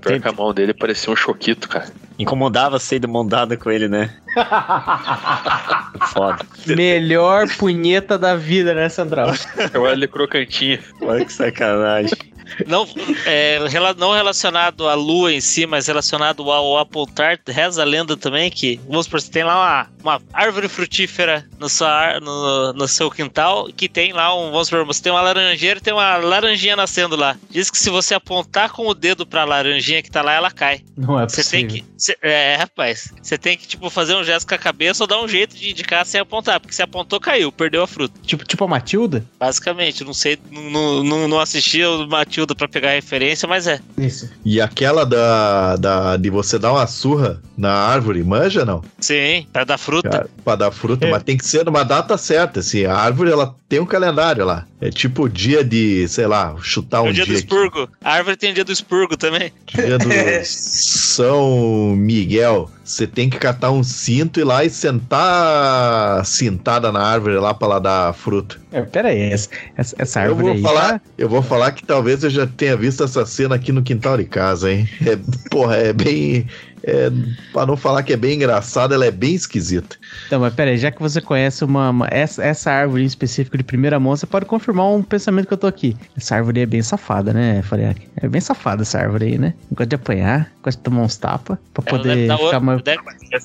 Pior 0.00 0.20
que 0.20 0.28
a 0.28 0.32
mão 0.32 0.52
dele 0.54 0.72
parecia 0.72 1.12
um 1.12 1.16
choquito, 1.16 1.68
cara. 1.68 1.86
Incomodava 2.18 2.78
ser 2.78 2.98
de 2.98 3.06
mão 3.06 3.26
dada 3.26 3.56
com 3.56 3.70
ele, 3.70 3.88
né? 3.88 4.14
Foda. 6.12 6.44
Melhor 6.66 7.48
punheta 7.56 8.18
da 8.18 8.34
vida, 8.34 8.74
né, 8.74 8.88
Central? 8.88 9.32
Eu 9.72 9.82
olho 9.82 9.92
ele 9.92 10.08
crocantinho. 10.08 10.78
Olha 11.02 11.24
que 11.24 11.32
sacanagem. 11.32 12.27
Não, 12.66 12.86
é, 13.26 13.58
não 13.96 14.12
relacionado 14.12 14.88
à 14.88 14.94
lua 14.94 15.32
em 15.32 15.40
si, 15.40 15.66
mas 15.66 15.86
relacionado 15.86 16.50
ao 16.50 16.78
apontar, 16.78 17.38
reza 17.46 17.82
a 17.82 17.84
lenda 17.84 18.16
também 18.16 18.50
que, 18.50 18.80
vamos 18.88 19.06
supor, 19.06 19.20
você 19.20 19.30
tem 19.30 19.44
lá 19.44 19.56
uma, 19.56 19.90
uma 20.02 20.22
árvore 20.32 20.68
frutífera 20.68 21.46
no, 21.58 21.68
sua, 21.68 22.20
no, 22.20 22.72
no 22.72 22.88
seu 22.88 23.10
quintal, 23.10 23.68
que 23.76 23.88
tem 23.88 24.12
lá 24.12 24.34
um, 24.34 24.50
vamos 24.50 24.68
supor, 24.68 24.84
você 24.84 25.02
tem 25.02 25.12
uma 25.12 25.20
laranjeira 25.20 25.78
e 25.78 25.82
tem 25.82 25.92
uma 25.92 26.16
laranjinha 26.16 26.76
nascendo 26.76 27.16
lá. 27.16 27.36
Diz 27.50 27.70
que 27.70 27.78
se 27.78 27.90
você 27.90 28.14
apontar 28.14 28.70
com 28.72 28.86
o 28.86 28.94
dedo 28.94 29.26
pra 29.26 29.44
laranjinha 29.44 30.02
que 30.02 30.10
tá 30.10 30.22
lá, 30.22 30.34
ela 30.34 30.50
cai. 30.50 30.80
Não 30.96 31.20
é 31.20 31.28
Você 31.28 31.42
possível. 31.42 31.68
tem 31.68 31.82
que. 31.82 32.16
é, 32.22 32.56
rapaz. 32.56 33.12
Você 33.22 33.36
tem 33.38 33.56
que, 33.56 33.66
tipo, 33.66 33.88
fazer 33.90 34.14
um 34.14 34.24
gesto 34.24 34.46
com 34.46 34.54
a 34.54 34.58
cabeça 34.58 35.02
ou 35.02 35.06
dar 35.06 35.20
um 35.20 35.28
jeito 35.28 35.56
de 35.56 35.70
indicar 35.70 36.04
sem 36.04 36.20
apontar. 36.20 36.60
Porque 36.60 36.74
se 36.74 36.82
apontou, 36.82 37.20
caiu, 37.20 37.52
perdeu 37.52 37.82
a 37.82 37.86
fruta. 37.86 38.18
Tipo, 38.22 38.44
tipo 38.44 38.64
a 38.64 38.68
Matilda? 38.68 39.24
Basicamente, 39.38 40.04
não 40.04 40.14
sei, 40.14 40.38
não, 40.50 41.02
não, 41.02 41.28
não 41.28 41.40
assisti 41.40 41.82
o 41.84 42.06
Matilda 42.06 42.37
pra 42.46 42.68
pegar 42.68 42.90
referência, 42.90 43.48
mas 43.48 43.66
é. 43.66 43.80
Isso. 43.96 44.30
E 44.44 44.60
aquela 44.60 45.04
da, 45.04 45.76
da 45.76 46.16
de 46.16 46.30
você 46.30 46.58
dar 46.58 46.72
uma 46.72 46.86
surra 46.86 47.40
na 47.56 47.72
árvore, 47.72 48.22
manja 48.22 48.64
não? 48.64 48.82
Sim, 49.00 49.46
pra 49.52 49.64
dar 49.64 49.78
fruta. 49.78 50.28
Pra 50.44 50.54
dar 50.56 50.70
fruta, 50.70 51.06
É. 51.06 51.10
mas 51.10 51.22
tem 51.22 51.36
que 51.36 51.46
ser 51.46 51.64
numa 51.64 51.82
data 51.84 52.16
certa, 52.16 52.60
assim. 52.60 52.84
A 52.84 52.94
árvore, 52.96 53.30
ela 53.32 53.54
tem 53.68 53.80
um 53.80 53.86
calendário 53.86 54.44
lá. 54.44 54.66
É 54.80 54.90
tipo 54.90 55.24
o 55.24 55.28
dia 55.28 55.64
de, 55.64 56.06
sei 56.06 56.26
lá, 56.26 56.54
chutar 56.62 56.98
É 56.98 57.00
um 57.00 57.10
o 57.10 57.12
dia 57.12 57.24
do 57.24 57.28
dia, 57.28 57.36
expurgo. 57.38 57.88
A 58.02 58.12
árvore 58.12 58.36
tem 58.36 58.52
o 58.52 58.54
dia 58.54 58.64
do 58.64 58.70
expurgo 58.72 59.16
também. 59.16 59.52
dia 59.74 59.98
do 59.98 60.08
São 60.44 61.94
Miguel. 61.96 62.70
Você 62.84 63.06
tem 63.06 63.28
que 63.28 63.38
catar 63.38 63.70
um 63.70 63.82
cinto 63.82 64.38
e 64.38 64.42
ir 64.42 64.44
lá 64.44 64.64
e 64.64 64.70
sentar 64.70 66.24
sentada 66.24 66.90
na 66.90 67.00
árvore 67.02 67.36
lá 67.36 67.52
pra 67.52 67.68
lá 67.68 67.78
dar 67.78 68.14
fruta. 68.14 68.56
É, 68.72 68.80
pera 68.82 69.08
aí, 69.08 69.18
essa, 69.32 69.48
essa, 69.76 69.96
essa 69.98 70.20
Eu 70.20 70.30
árvore 70.30 70.44
vou 70.46 70.52
aí 70.54 70.62
falar, 70.62 70.92
tá- 70.94 71.00
eu 71.18 71.28
vou 71.28 71.42
falar 71.42 71.72
que 71.72 71.84
talvez 71.84 72.22
eu 72.24 72.30
já 72.30 72.46
tenha 72.46 72.76
visto 72.76 73.02
essa 73.04 73.26
cena 73.26 73.56
aqui 73.56 73.72
no 73.72 73.82
quintal 73.82 74.16
de 74.16 74.24
casa, 74.24 74.72
hein? 74.72 74.88
É, 75.04 75.18
porra, 75.50 75.76
é 75.76 75.92
bem. 75.92 76.46
É, 76.90 77.10
pra 77.52 77.66
não 77.66 77.76
falar 77.76 78.02
que 78.02 78.12
é 78.14 78.16
bem 78.16 78.36
engraçada, 78.36 78.94
ela 78.94 79.04
é 79.04 79.10
bem 79.10 79.34
esquisita. 79.34 79.96
Então, 80.26 80.40
mas 80.40 80.54
pera 80.54 80.70
aí, 80.70 80.78
já 80.78 80.90
que 80.90 81.00
você 81.02 81.20
conhece 81.20 81.62
uma, 81.62 81.90
uma- 81.90 82.08
essa, 82.10 82.42
essa 82.42 82.70
árvore 82.70 83.02
em 83.02 83.06
específico 83.06 83.58
de 83.58 83.62
primeira 83.64 84.00
mão, 84.00 84.16
você 84.16 84.24
pode 84.26 84.46
confirmar 84.46 84.86
um 84.86 85.02
pensamento 85.02 85.46
que 85.46 85.52
eu 85.52 85.58
tô 85.58 85.66
aqui. 85.66 85.94
Essa 86.16 86.36
árvore 86.36 86.60
aí 86.60 86.62
é 86.62 86.66
bem 86.66 86.80
safada, 86.82 87.32
né, 87.34 87.60
Fariak? 87.62 88.00
É 88.16 88.26
bem 88.26 88.40
safada 88.40 88.82
essa 88.82 88.98
árvore 88.98 89.26
aí, 89.26 89.38
né? 89.38 89.52
Gosta 89.70 89.86
de 89.86 89.96
apanhar, 89.96 90.50
gosta 90.62 90.78
de 90.80 90.84
tomar 90.84 91.02
uns 91.02 91.16
tapas 91.16 91.58
pra 91.74 91.84
Ela 91.86 91.98
poder 91.98 92.36
ficar 92.36 92.60
mais... 92.60 92.82
deve- 92.82 92.98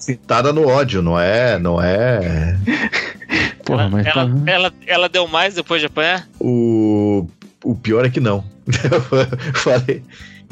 Pintada 0.07 0.53
no 0.53 0.65
ódio, 0.67 1.01
não 1.01 1.19
é? 1.19 1.59
Não 1.59 1.81
é. 1.81 2.57
Porra, 3.65 3.83
ela, 3.83 3.89
mas... 3.89 4.05
ela, 4.07 4.31
ela, 4.45 4.73
ela 4.87 5.09
deu 5.09 5.27
mais 5.27 5.55
depois 5.55 5.81
de 5.81 5.87
apanhar? 5.87 6.27
O, 6.39 7.27
o 7.63 7.75
pior 7.75 8.05
é 8.05 8.09
que 8.09 8.19
não. 8.19 8.43
Eu 8.89 9.01
Falei. 9.55 10.01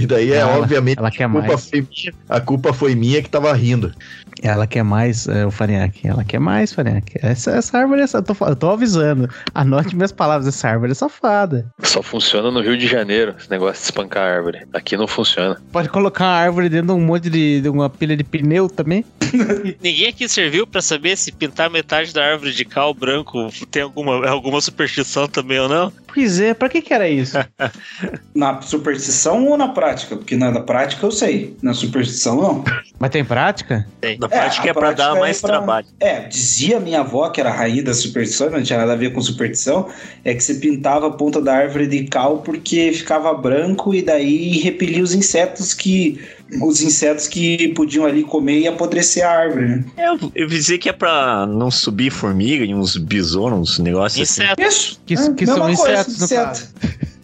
E 0.01 0.08
daí 0.08 0.31
é 0.31 0.38
Ela- 0.38 0.58
obviamente 0.60 0.98
ela 0.98 1.12
quer 1.12 1.25
a 1.25 1.29
culpa 1.29 1.48
mais. 1.48 1.70
foi 1.70 1.81
minha. 1.81 2.13
A 2.29 2.39
culpa 2.41 2.74
foi 2.74 2.96
minha 2.96 3.22
que 3.22 3.29
tava 3.29 3.53
rindo. 3.53 3.93
Ela 4.41 4.65
quer 4.65 4.84
mais, 4.84 5.27
é, 5.27 5.46
o 5.46 5.51
Fariak. 5.51 6.08
Ela 6.08 6.24
quer 6.24 6.39
mais, 6.39 6.74
Fariak. 6.74 7.13
Essa, 7.22 7.51
essa 7.51 7.77
árvore, 7.77 8.01
essa, 8.01 8.17
eu, 8.17 8.24
tô, 8.24 8.36
eu 8.48 8.55
tô 8.55 8.72
avisando. 8.72 9.29
Anote 9.53 9.96
minhas 9.96 10.12
palavras, 10.12 10.48
essa 10.48 10.67
árvore 10.70 10.93
é 10.93 10.96
safada. 10.96 11.67
Só 11.84 12.01
funciona 12.01 12.50
no 12.50 12.62
Rio 12.62 12.75
de 12.77 12.88
Janeiro, 12.88 13.36
esse 13.38 13.50
negócio 13.51 13.75
de 13.75 13.84
espancar 13.84 14.24
a 14.24 14.36
árvore. 14.36 14.62
Aqui 14.74 14.98
não 14.98 15.08
funciona. 15.08 15.62
Pode 15.72 15.89
colocar 15.89 16.25
uma 16.25 16.34
árvore 16.38 16.70
dentro 16.70 16.88
de 16.88 16.93
um 16.93 17.01
monte 17.05 17.29
de, 17.29 17.62
de 17.62 17.70
uma 17.70 17.89
pilha 17.89 18.17
de 18.17 18.24
pneu 18.24 18.67
também. 18.67 19.05
Ninguém 19.81 20.08
aqui 20.08 20.27
serviu 20.27 20.65
pra 20.65 20.81
saber 20.81 21.15
se 21.17 21.31
pintar 21.31 21.70
metade 21.70 22.13
da 22.13 22.24
árvore 22.25 22.51
de 22.53 22.65
cal 22.65 22.93
branco 22.93 23.50
tem 23.70 23.81
alguma, 23.84 24.27
alguma 24.27 24.60
superstição 24.60 25.27
também 25.27 25.60
ou 25.60 25.70
não? 25.70 25.93
Pois 26.13 26.39
é, 26.39 26.53
pra 26.53 26.68
que 26.70 26.82
que 26.82 26.94
era 26.94 27.08
isso? 27.08 27.38
Na 28.36 28.62
superstição 28.62 29.46
ou 29.48 29.58
na 29.58 29.70
prática? 29.70 30.15
Porque 30.15 30.36
na 30.36 30.51
da 30.51 30.62
prática 30.62 31.06
eu 31.06 31.12
sei. 31.12 31.56
Na 31.62 31.74
superstição, 31.74 32.36
não. 32.36 32.63
Mas 33.00 33.10
tem 33.12 33.24
prática? 33.24 33.88
Tem. 34.00 34.18
Na 34.18 34.27
prática 34.27 34.68
a 34.68 34.70
é 34.70 34.74
pra 34.74 34.91
dar 34.91 34.96
prática 34.96 35.20
mais 35.20 35.38
é 35.38 35.41
pra- 35.41 35.50
trabalho. 35.50 35.88
É, 36.00 36.20
dizia 36.27 36.80
minha 36.80 37.01
avó, 37.01 37.30
que 37.30 37.39
era 37.39 37.50
a 37.50 37.53
rainha 37.53 37.84
da 37.84 37.94
superstição, 37.94 38.50
não 38.50 38.62
tinha 38.63 38.80
nada 38.80 38.94
a 38.94 38.96
ver 38.96 39.13
com 39.13 39.22
superstição, 39.22 39.88
é 40.24 40.34
que 40.34 40.44
você 40.44 40.56
pintava 40.56 41.08
a 41.08 41.12
ponta 41.12 41.41
da 41.41 41.53
árvore 41.53 41.88
de 41.88 42.03
cal 42.06 42.39
porque 42.39 42.91
ficava 42.94 43.34
branco 43.34 43.94
e 43.94 44.01
daí 44.01 44.60
repelia 44.60 45.03
os 45.03 45.13
insetos 45.13 45.74
que. 45.74 46.20
Os 46.60 46.81
insetos 46.81 47.27
que 47.27 47.70
podiam 47.70 48.05
ali 48.05 48.24
comer 48.24 48.60
e 48.60 48.67
apodrecer 48.67 49.25
a 49.25 49.29
árvore, 49.29 49.67
né? 49.67 49.86
Eu, 49.98 50.31
eu 50.36 50.48
dizer 50.48 50.79
que 50.79 50.89
é 50.89 50.93
pra 50.93 51.46
não 51.46 51.72
subir 51.72 52.12
formiga 52.12 52.65
e 52.65 52.74
uns 52.74 52.98
besouros, 52.98 53.58
uns 53.58 53.79
negócios 53.79 54.29
assim. 54.29 54.43
Isso. 54.60 55.01
Que, 55.05 55.13
é, 55.13 55.34
que 55.34 55.46
são 55.46 55.60
coisa, 55.60 55.72
insetos, 55.72 56.17
no 56.17 56.25
inseto. 56.25 56.70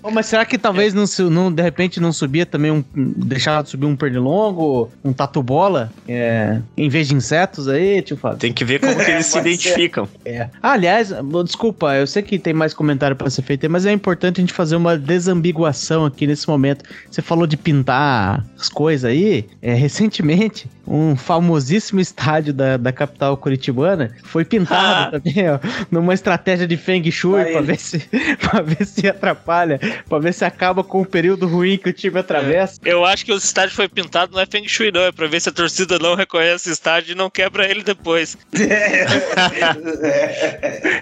Ô, 0.04 0.12
mas 0.12 0.26
será 0.28 0.46
que 0.46 0.58
talvez 0.58 0.94
não, 0.94 1.06
su- 1.08 1.30
não, 1.30 1.52
de 1.52 1.62
repente 1.62 2.00
não 2.00 2.14
subia 2.14 2.46
também 2.46 2.72
um. 2.72 2.84
Deixava 2.96 3.64
de 3.64 3.70
subir 3.70 3.86
um 3.86 3.96
pernilongo, 3.96 4.90
um 5.04 5.12
tatu-bola, 5.12 5.92
é, 6.08 6.60
em 6.78 6.88
vez 6.88 7.08
de 7.08 7.16
insetos 7.16 7.68
aí, 7.68 8.02
tio 8.02 8.16
Fábio? 8.16 8.38
Tem 8.40 8.54
que 8.54 8.64
ver 8.64 8.80
como 8.80 8.96
que 8.96 9.12
eles 9.12 9.26
se 9.26 9.32
ser. 9.34 9.40
identificam. 9.40 10.08
É. 10.24 10.50
Ah, 10.62 10.72
aliás, 10.74 11.12
desculpa, 11.44 11.96
eu 11.96 12.08
sei 12.08 12.22
que 12.24 12.40
tem 12.40 12.54
mais 12.54 12.74
comentário 12.74 13.16
pra 13.16 13.30
ser 13.30 13.42
feito, 13.42 13.64
aí, 13.66 13.70
mas 13.70 13.86
é 13.86 13.92
importante 13.92 14.40
a 14.40 14.42
gente 14.42 14.54
fazer 14.54 14.76
uma 14.76 14.98
desambiguação 14.98 16.06
aqui 16.06 16.26
nesse 16.28 16.48
momento. 16.48 16.86
Você 17.10 17.22
falou 17.22 17.46
de 17.48 17.58
pintar 17.58 18.46
as 18.60 18.70
coisas 18.70 19.10
aí. 19.10 19.46
É, 19.62 19.74
recentemente, 19.74 20.68
um 20.88 21.16
famosíssimo 21.16 22.00
estádio 22.00 22.54
da, 22.54 22.78
da 22.78 22.92
capital 22.92 23.36
curitibana 23.36 24.12
foi 24.24 24.46
pintado 24.46 24.78
Ah. 24.78 25.20
também, 25.20 25.50
ó, 25.50 25.60
numa 25.92 26.14
estratégia 26.14 26.66
de 26.68 26.78
Feng 26.78 27.10
Shui 27.12 27.44
pra 27.46 27.62
ver, 27.62 27.78
se, 27.78 28.00
pra 28.40 28.62
ver 28.62 28.86
se 28.86 29.08
atrapalha, 29.08 29.80
pra 30.08 30.20
ver 30.20 30.34
se 30.34 30.46
acaba 30.46 30.84
com 30.84 31.02
o 31.02 31.06
período 31.06 31.48
ruim 31.48 31.78
que 31.78 31.90
o 31.90 31.94
time 31.94 32.20
atravessa. 32.20 32.80
Eu 32.86 33.04
acho 33.06 33.26
que 33.26 33.32
o 33.32 33.38
estádio 33.38 33.76
foi 33.76 33.88
pintado, 33.88 34.34
não 34.34 34.42
é 34.42 34.46
Feng 34.46 34.68
Shui, 34.68 34.92
não. 34.92 35.02
É 35.02 35.12
pra 35.12 35.28
ver 35.28 35.40
se 35.42 35.50
a 35.50 35.52
torcida 35.52 35.98
não 36.00 36.16
reconhece 36.16 36.70
o 36.70 36.74
estádio 36.74 37.12
e 37.14 37.16
não 37.16 37.30
quebra 37.30 37.70
ele 37.70 37.84
depois. 37.84 38.38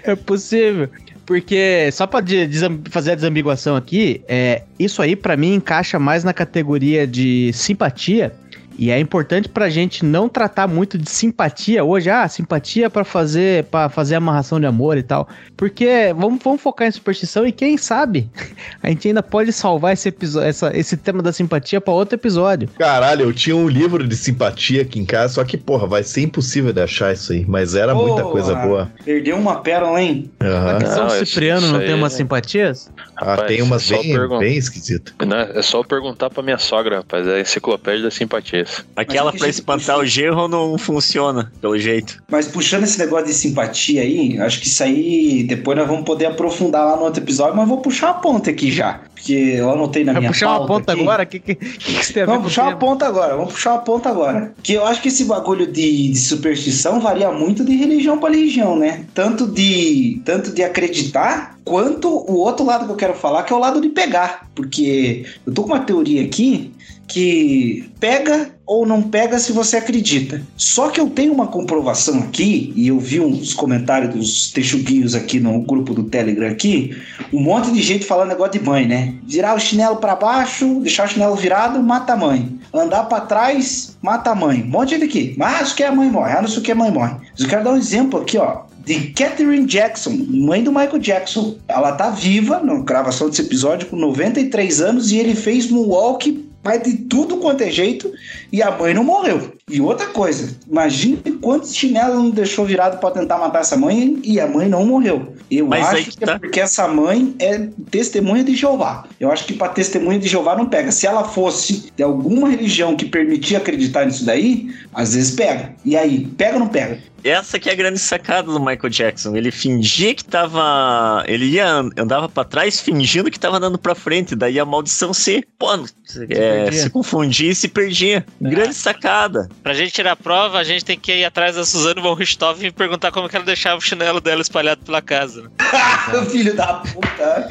É 0.04 0.14
possível. 0.24 0.88
Porque, 1.24 1.90
só 1.90 2.06
pra 2.06 2.20
desam- 2.20 2.80
fazer 2.88 3.10
a 3.12 3.14
desambiguação 3.16 3.74
aqui, 3.74 4.22
é, 4.28 4.62
isso 4.78 5.02
aí 5.02 5.16
pra 5.16 5.36
mim 5.36 5.54
encaixa 5.54 5.98
mais 5.98 6.22
na 6.22 6.32
categoria 6.32 7.04
de 7.04 7.50
simpatia. 7.52 8.32
E 8.78 8.90
é 8.90 8.98
importante 8.98 9.48
pra 9.48 9.68
gente 9.68 10.04
não 10.04 10.28
tratar 10.28 10.66
muito 10.66 10.98
de 10.98 11.08
simpatia 11.08 11.82
hoje. 11.84 12.10
Ah, 12.10 12.28
simpatia 12.28 12.90
pra 12.90 13.04
fazer 13.04 13.64
para 13.64 13.88
fazer 13.88 14.14
amarração 14.16 14.60
de 14.60 14.66
amor 14.66 14.96
e 14.98 15.02
tal. 15.02 15.28
Porque 15.56 16.12
vamos, 16.16 16.42
vamos 16.42 16.60
focar 16.60 16.86
em 16.86 16.90
superstição 16.90 17.46
e 17.46 17.52
quem 17.52 17.76
sabe 17.76 18.28
a 18.82 18.88
gente 18.88 19.08
ainda 19.08 19.22
pode 19.22 19.52
salvar 19.52 19.92
esse, 19.92 20.08
episódio, 20.08 20.48
essa, 20.48 20.76
esse 20.76 20.96
tema 20.96 21.22
da 21.22 21.32
simpatia 21.32 21.80
pra 21.80 21.94
outro 21.94 22.16
episódio. 22.16 22.68
Caralho, 22.78 23.22
eu 23.22 23.32
tinha 23.32 23.56
um 23.56 23.68
livro 23.68 24.06
de 24.06 24.16
simpatia 24.16 24.82
aqui 24.82 24.98
em 24.98 25.04
casa, 25.04 25.34
só 25.34 25.44
que, 25.44 25.56
porra, 25.56 25.86
vai 25.86 26.02
ser 26.02 26.22
impossível 26.22 26.72
de 26.72 26.80
achar 26.80 27.12
isso 27.12 27.32
aí. 27.32 27.44
Mas 27.46 27.74
era 27.74 27.94
muita 27.94 28.22
coisa 28.24 28.54
boa. 28.54 28.90
Perdeu 29.04 29.36
uma 29.36 29.60
pérola, 29.60 30.00
hein? 30.00 30.30
Aham. 30.40 30.78
Não, 30.80 30.90
São 30.90 31.10
Cipriano 31.10 31.68
não 31.68 31.78
aí 31.80 31.86
tem 31.86 31.94
umas 31.94 32.14
é- 32.14 32.16
simpatias? 32.16 32.90
Ah, 33.16 33.30
Rapaz, 33.30 33.48
tem 33.48 33.62
umas 33.62 33.90
é 33.90 33.96
bem, 33.96 34.12
pergunta. 34.12 34.40
bem 34.40 34.56
esquisitas. 34.56 35.14
Não, 35.26 35.36
é 35.38 35.62
só 35.62 35.82
perguntar 35.82 36.28
pra 36.28 36.42
minha 36.42 36.58
sogra, 36.58 36.98
rapaz. 36.98 37.26
É 37.26 37.36
a 37.36 37.40
enciclopédia 37.40 38.02
das 38.02 38.14
simpatias. 38.14 38.65
Aquela 38.94 39.30
gente 39.32 39.48
espantar 39.48 39.96
puxa- 39.96 39.98
o 39.98 40.06
gerro 40.06 40.48
não 40.48 40.76
funciona, 40.78 41.52
pelo 41.60 41.78
jeito. 41.78 42.22
Mas 42.30 42.46
puxando 42.48 42.84
esse 42.84 42.98
negócio 42.98 43.26
de 43.26 43.34
simpatia 43.34 44.02
aí, 44.02 44.38
acho 44.40 44.60
que 44.60 44.66
isso 44.66 44.82
aí 44.82 45.44
depois 45.44 45.76
nós 45.78 45.86
vamos 45.86 46.04
poder 46.04 46.26
aprofundar 46.26 46.84
lá 46.84 46.96
no 46.96 47.02
outro 47.02 47.22
episódio, 47.22 47.56
mas 47.56 47.68
vou 47.68 47.78
puxar 47.78 48.10
a 48.10 48.14
ponta 48.14 48.50
aqui 48.50 48.70
já. 48.70 49.00
Porque 49.14 49.32
eu 49.32 49.70
anotei 49.70 50.04
na 50.04 50.12
Vai 50.12 50.20
minha 50.20 50.30
puxar 50.30 50.50
uma 50.58 50.66
ponta 50.66 50.92
aqui. 50.92 51.00
agora? 51.02 51.22
O 51.22 51.26
que, 51.26 51.38
que, 51.40 51.54
que, 51.54 51.76
que 51.78 52.04
você 52.04 52.12
tem 52.12 52.22
a 52.22 52.26
ver 52.26 52.32
Vamos 52.32 52.46
puxar 52.48 52.64
uma 52.68 52.76
ponta 52.76 53.06
agora, 53.06 53.34
vamos 53.36 53.52
puxar 53.52 53.72
uma 53.72 53.80
ponta 53.82 54.08
agora. 54.08 54.54
Que 54.62 54.74
eu 54.74 54.86
acho 54.86 55.00
que 55.02 55.08
esse 55.08 55.24
bagulho 55.24 55.66
de, 55.66 56.08
de 56.10 56.18
superstição 56.18 57.00
varia 57.00 57.30
muito 57.32 57.64
de 57.64 57.74
religião 57.76 58.18
para 58.18 58.34
religião, 58.34 58.76
né? 58.78 59.04
Tanto 59.14 59.46
de, 59.46 60.20
tanto 60.24 60.52
de 60.52 60.62
acreditar, 60.62 61.56
quanto 61.64 62.08
o 62.08 62.34
outro 62.36 62.64
lado 62.66 62.84
que 62.86 62.92
eu 62.92 62.96
quero 62.96 63.14
falar, 63.14 63.42
que 63.44 63.52
é 63.52 63.56
o 63.56 63.58
lado 63.58 63.80
de 63.80 63.88
pegar. 63.88 64.48
Porque 64.54 65.24
eu 65.46 65.52
tô 65.52 65.62
com 65.62 65.70
uma 65.70 65.80
teoria 65.80 66.22
aqui 66.22 66.70
que 67.08 67.88
pega 67.98 68.50
ou 68.66 68.84
não 68.84 69.00
pega 69.00 69.38
se 69.38 69.52
você 69.52 69.76
acredita. 69.76 70.42
Só 70.56 70.88
que 70.88 71.00
eu 71.00 71.08
tenho 71.08 71.32
uma 71.32 71.46
comprovação 71.46 72.18
aqui, 72.18 72.72
e 72.74 72.88
eu 72.88 72.98
vi 72.98 73.20
uns 73.20 73.54
comentários 73.54 74.12
dos 74.12 74.50
texuguinhos 74.50 75.14
aqui 75.14 75.38
no 75.38 75.60
grupo 75.60 75.94
do 75.94 76.02
Telegram 76.02 76.48
aqui, 76.48 76.96
um 77.32 77.40
monte 77.40 77.70
de 77.70 77.80
gente 77.80 78.04
falando 78.04 78.30
negócio 78.30 78.58
de 78.58 78.66
mãe, 78.66 78.86
né? 78.86 79.14
Virar 79.24 79.54
o 79.54 79.60
chinelo 79.60 79.96
pra 79.96 80.16
baixo, 80.16 80.80
deixar 80.80 81.06
o 81.06 81.08
chinelo 81.08 81.36
virado, 81.36 81.80
mata 81.80 82.14
a 82.14 82.16
mãe. 82.16 82.58
Andar 82.74 83.04
pra 83.04 83.20
trás, 83.20 83.96
mata 84.02 84.30
a 84.30 84.34
mãe. 84.34 84.62
Um 84.62 84.70
monte 84.70 84.88
de 84.88 84.94
gente 84.96 85.04
aqui. 85.04 85.34
Mas 85.38 85.72
que 85.72 85.84
a 85.84 85.92
mãe 85.92 86.10
morre, 86.10 86.32
ah, 86.32 86.42
não 86.42 86.48
sei 86.48 86.58
o 86.58 86.62
que 86.62 86.72
a 86.72 86.74
mãe 86.74 86.90
morre. 86.90 87.14
Eu 87.38 87.48
quero 87.48 87.64
dar 87.64 87.72
um 87.72 87.76
exemplo 87.76 88.20
aqui, 88.20 88.36
ó. 88.36 88.62
De 88.84 89.08
Catherine 89.10 89.66
Jackson, 89.66 90.10
mãe 90.28 90.62
do 90.62 90.72
Michael 90.72 90.98
Jackson. 90.98 91.56
Ela 91.68 91.92
tá 91.92 92.10
viva 92.10 92.60
na 92.60 92.80
gravação 92.80 93.28
desse 93.28 93.42
episódio 93.42 93.88
com 93.88 93.96
93 93.96 94.80
anos 94.80 95.10
e 95.10 95.18
ele 95.18 95.34
fez 95.34 95.68
moonwalk, 95.70 96.46
vai 96.62 96.80
de 96.80 96.96
tudo 96.96 97.36
quanto 97.36 97.62
é 97.62 97.70
jeito 97.70 98.12
e 98.52 98.62
a 98.62 98.70
mãe 98.70 98.94
não 98.94 99.04
morreu. 99.04 99.56
E 99.68 99.80
outra 99.80 100.06
coisa, 100.06 100.56
imagine 100.70 101.16
quantos 101.40 101.74
chinelos 101.74 102.16
não 102.16 102.30
deixou 102.30 102.64
virado 102.64 102.98
pra 102.98 103.10
tentar 103.10 103.38
matar 103.38 103.60
essa 103.60 103.76
mãe 103.76 104.18
e 104.22 104.38
a 104.38 104.46
mãe 104.46 104.68
não 104.68 104.86
morreu. 104.86 105.34
Eu 105.50 105.66
Mas 105.66 105.88
acho 105.88 106.10
que 106.12 106.24
é 106.24 106.26
tá. 106.26 106.38
porque 106.38 106.60
essa 106.60 106.86
mãe 106.86 107.34
é 107.38 107.68
testemunha 107.90 108.44
de 108.44 108.54
Jeová. 108.54 109.04
Eu 109.18 109.30
acho 109.30 109.44
que 109.44 109.54
pra 109.54 109.68
testemunha 109.68 110.18
de 110.18 110.28
Jeová 110.28 110.56
não 110.56 110.66
pega. 110.66 110.92
Se 110.92 111.06
ela 111.06 111.24
fosse 111.24 111.92
de 111.96 112.02
alguma 112.02 112.48
religião 112.48 112.96
que 112.96 113.04
permitia 113.04 113.58
acreditar 113.58 114.06
nisso 114.06 114.24
daí, 114.24 114.72
às 114.94 115.14
vezes 115.14 115.34
pega. 115.34 115.74
E 115.84 115.96
aí, 115.96 116.26
pega 116.36 116.54
ou 116.54 116.60
não 116.60 116.68
pega? 116.68 116.98
Essa 117.24 117.58
que 117.58 117.68
é 117.68 117.72
a 117.72 117.76
grande 117.76 117.98
sacada 117.98 118.52
do 118.52 118.60
Michael 118.60 118.88
Jackson. 118.88 119.34
Ele 119.34 119.50
fingia 119.50 120.14
que 120.14 120.24
tava. 120.24 121.24
Ele 121.26 121.46
ia 121.46 121.66
andava 121.96 122.28
pra 122.28 122.44
trás 122.44 122.80
fingindo 122.80 123.30
que 123.30 123.40
tava 123.40 123.56
andando 123.56 123.78
pra 123.78 123.96
frente. 123.96 124.36
Daí 124.36 124.60
a 124.60 124.64
maldição 124.64 125.12
se. 125.12 125.44
Pô, 125.58 125.74
é, 125.74 126.64
perdia. 126.64 126.82
se 126.82 126.90
confundia 126.90 127.50
e 127.50 127.54
se 127.54 127.66
perdia. 127.66 128.24
Grande 128.40 128.74
sacada. 128.74 129.48
Pra 129.62 129.74
gente 129.74 129.92
tirar 129.92 130.12
a 130.12 130.16
prova, 130.16 130.58
a 130.58 130.64
gente 130.64 130.84
tem 130.84 130.98
que 130.98 131.12
ir 131.12 131.24
atrás 131.24 131.56
da 131.56 131.64
Suzane 131.64 132.00
von 132.00 132.14
Richthofen 132.14 132.68
e 132.68 132.70
perguntar 132.70 133.10
como 133.10 133.28
que 133.28 133.36
ela 133.36 133.44
deixava 133.44 133.78
o 133.78 133.80
chinelo 133.80 134.20
dela 134.20 134.42
espalhado 134.42 134.82
pela 134.84 135.00
casa. 135.00 135.50
Filho 136.30 136.54
da 136.54 136.74
puta. 136.74 137.48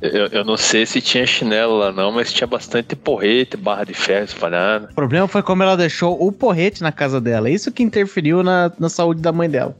Eu, 0.00 0.26
eu 0.26 0.44
não 0.44 0.56
sei 0.56 0.86
se 0.86 1.00
tinha 1.00 1.26
chinelo 1.26 1.78
lá 1.78 1.92
não, 1.92 2.12
mas 2.12 2.32
tinha 2.32 2.46
bastante 2.46 2.94
porrete, 2.94 3.56
barra 3.56 3.84
de 3.84 3.94
ferro 3.94 4.24
espalhada. 4.24 4.88
O 4.90 4.94
problema 4.94 5.26
foi 5.28 5.42
como 5.42 5.62
ela 5.62 5.76
deixou 5.76 6.16
o 6.20 6.30
porrete 6.30 6.82
na 6.82 6.92
casa 6.92 7.20
dela. 7.20 7.50
Isso 7.50 7.72
que 7.72 7.82
interferiu 7.82 8.42
na, 8.42 8.70
na 8.78 8.88
saúde 8.88 9.20
da 9.20 9.32
mãe 9.32 9.48
dela. 9.50 9.76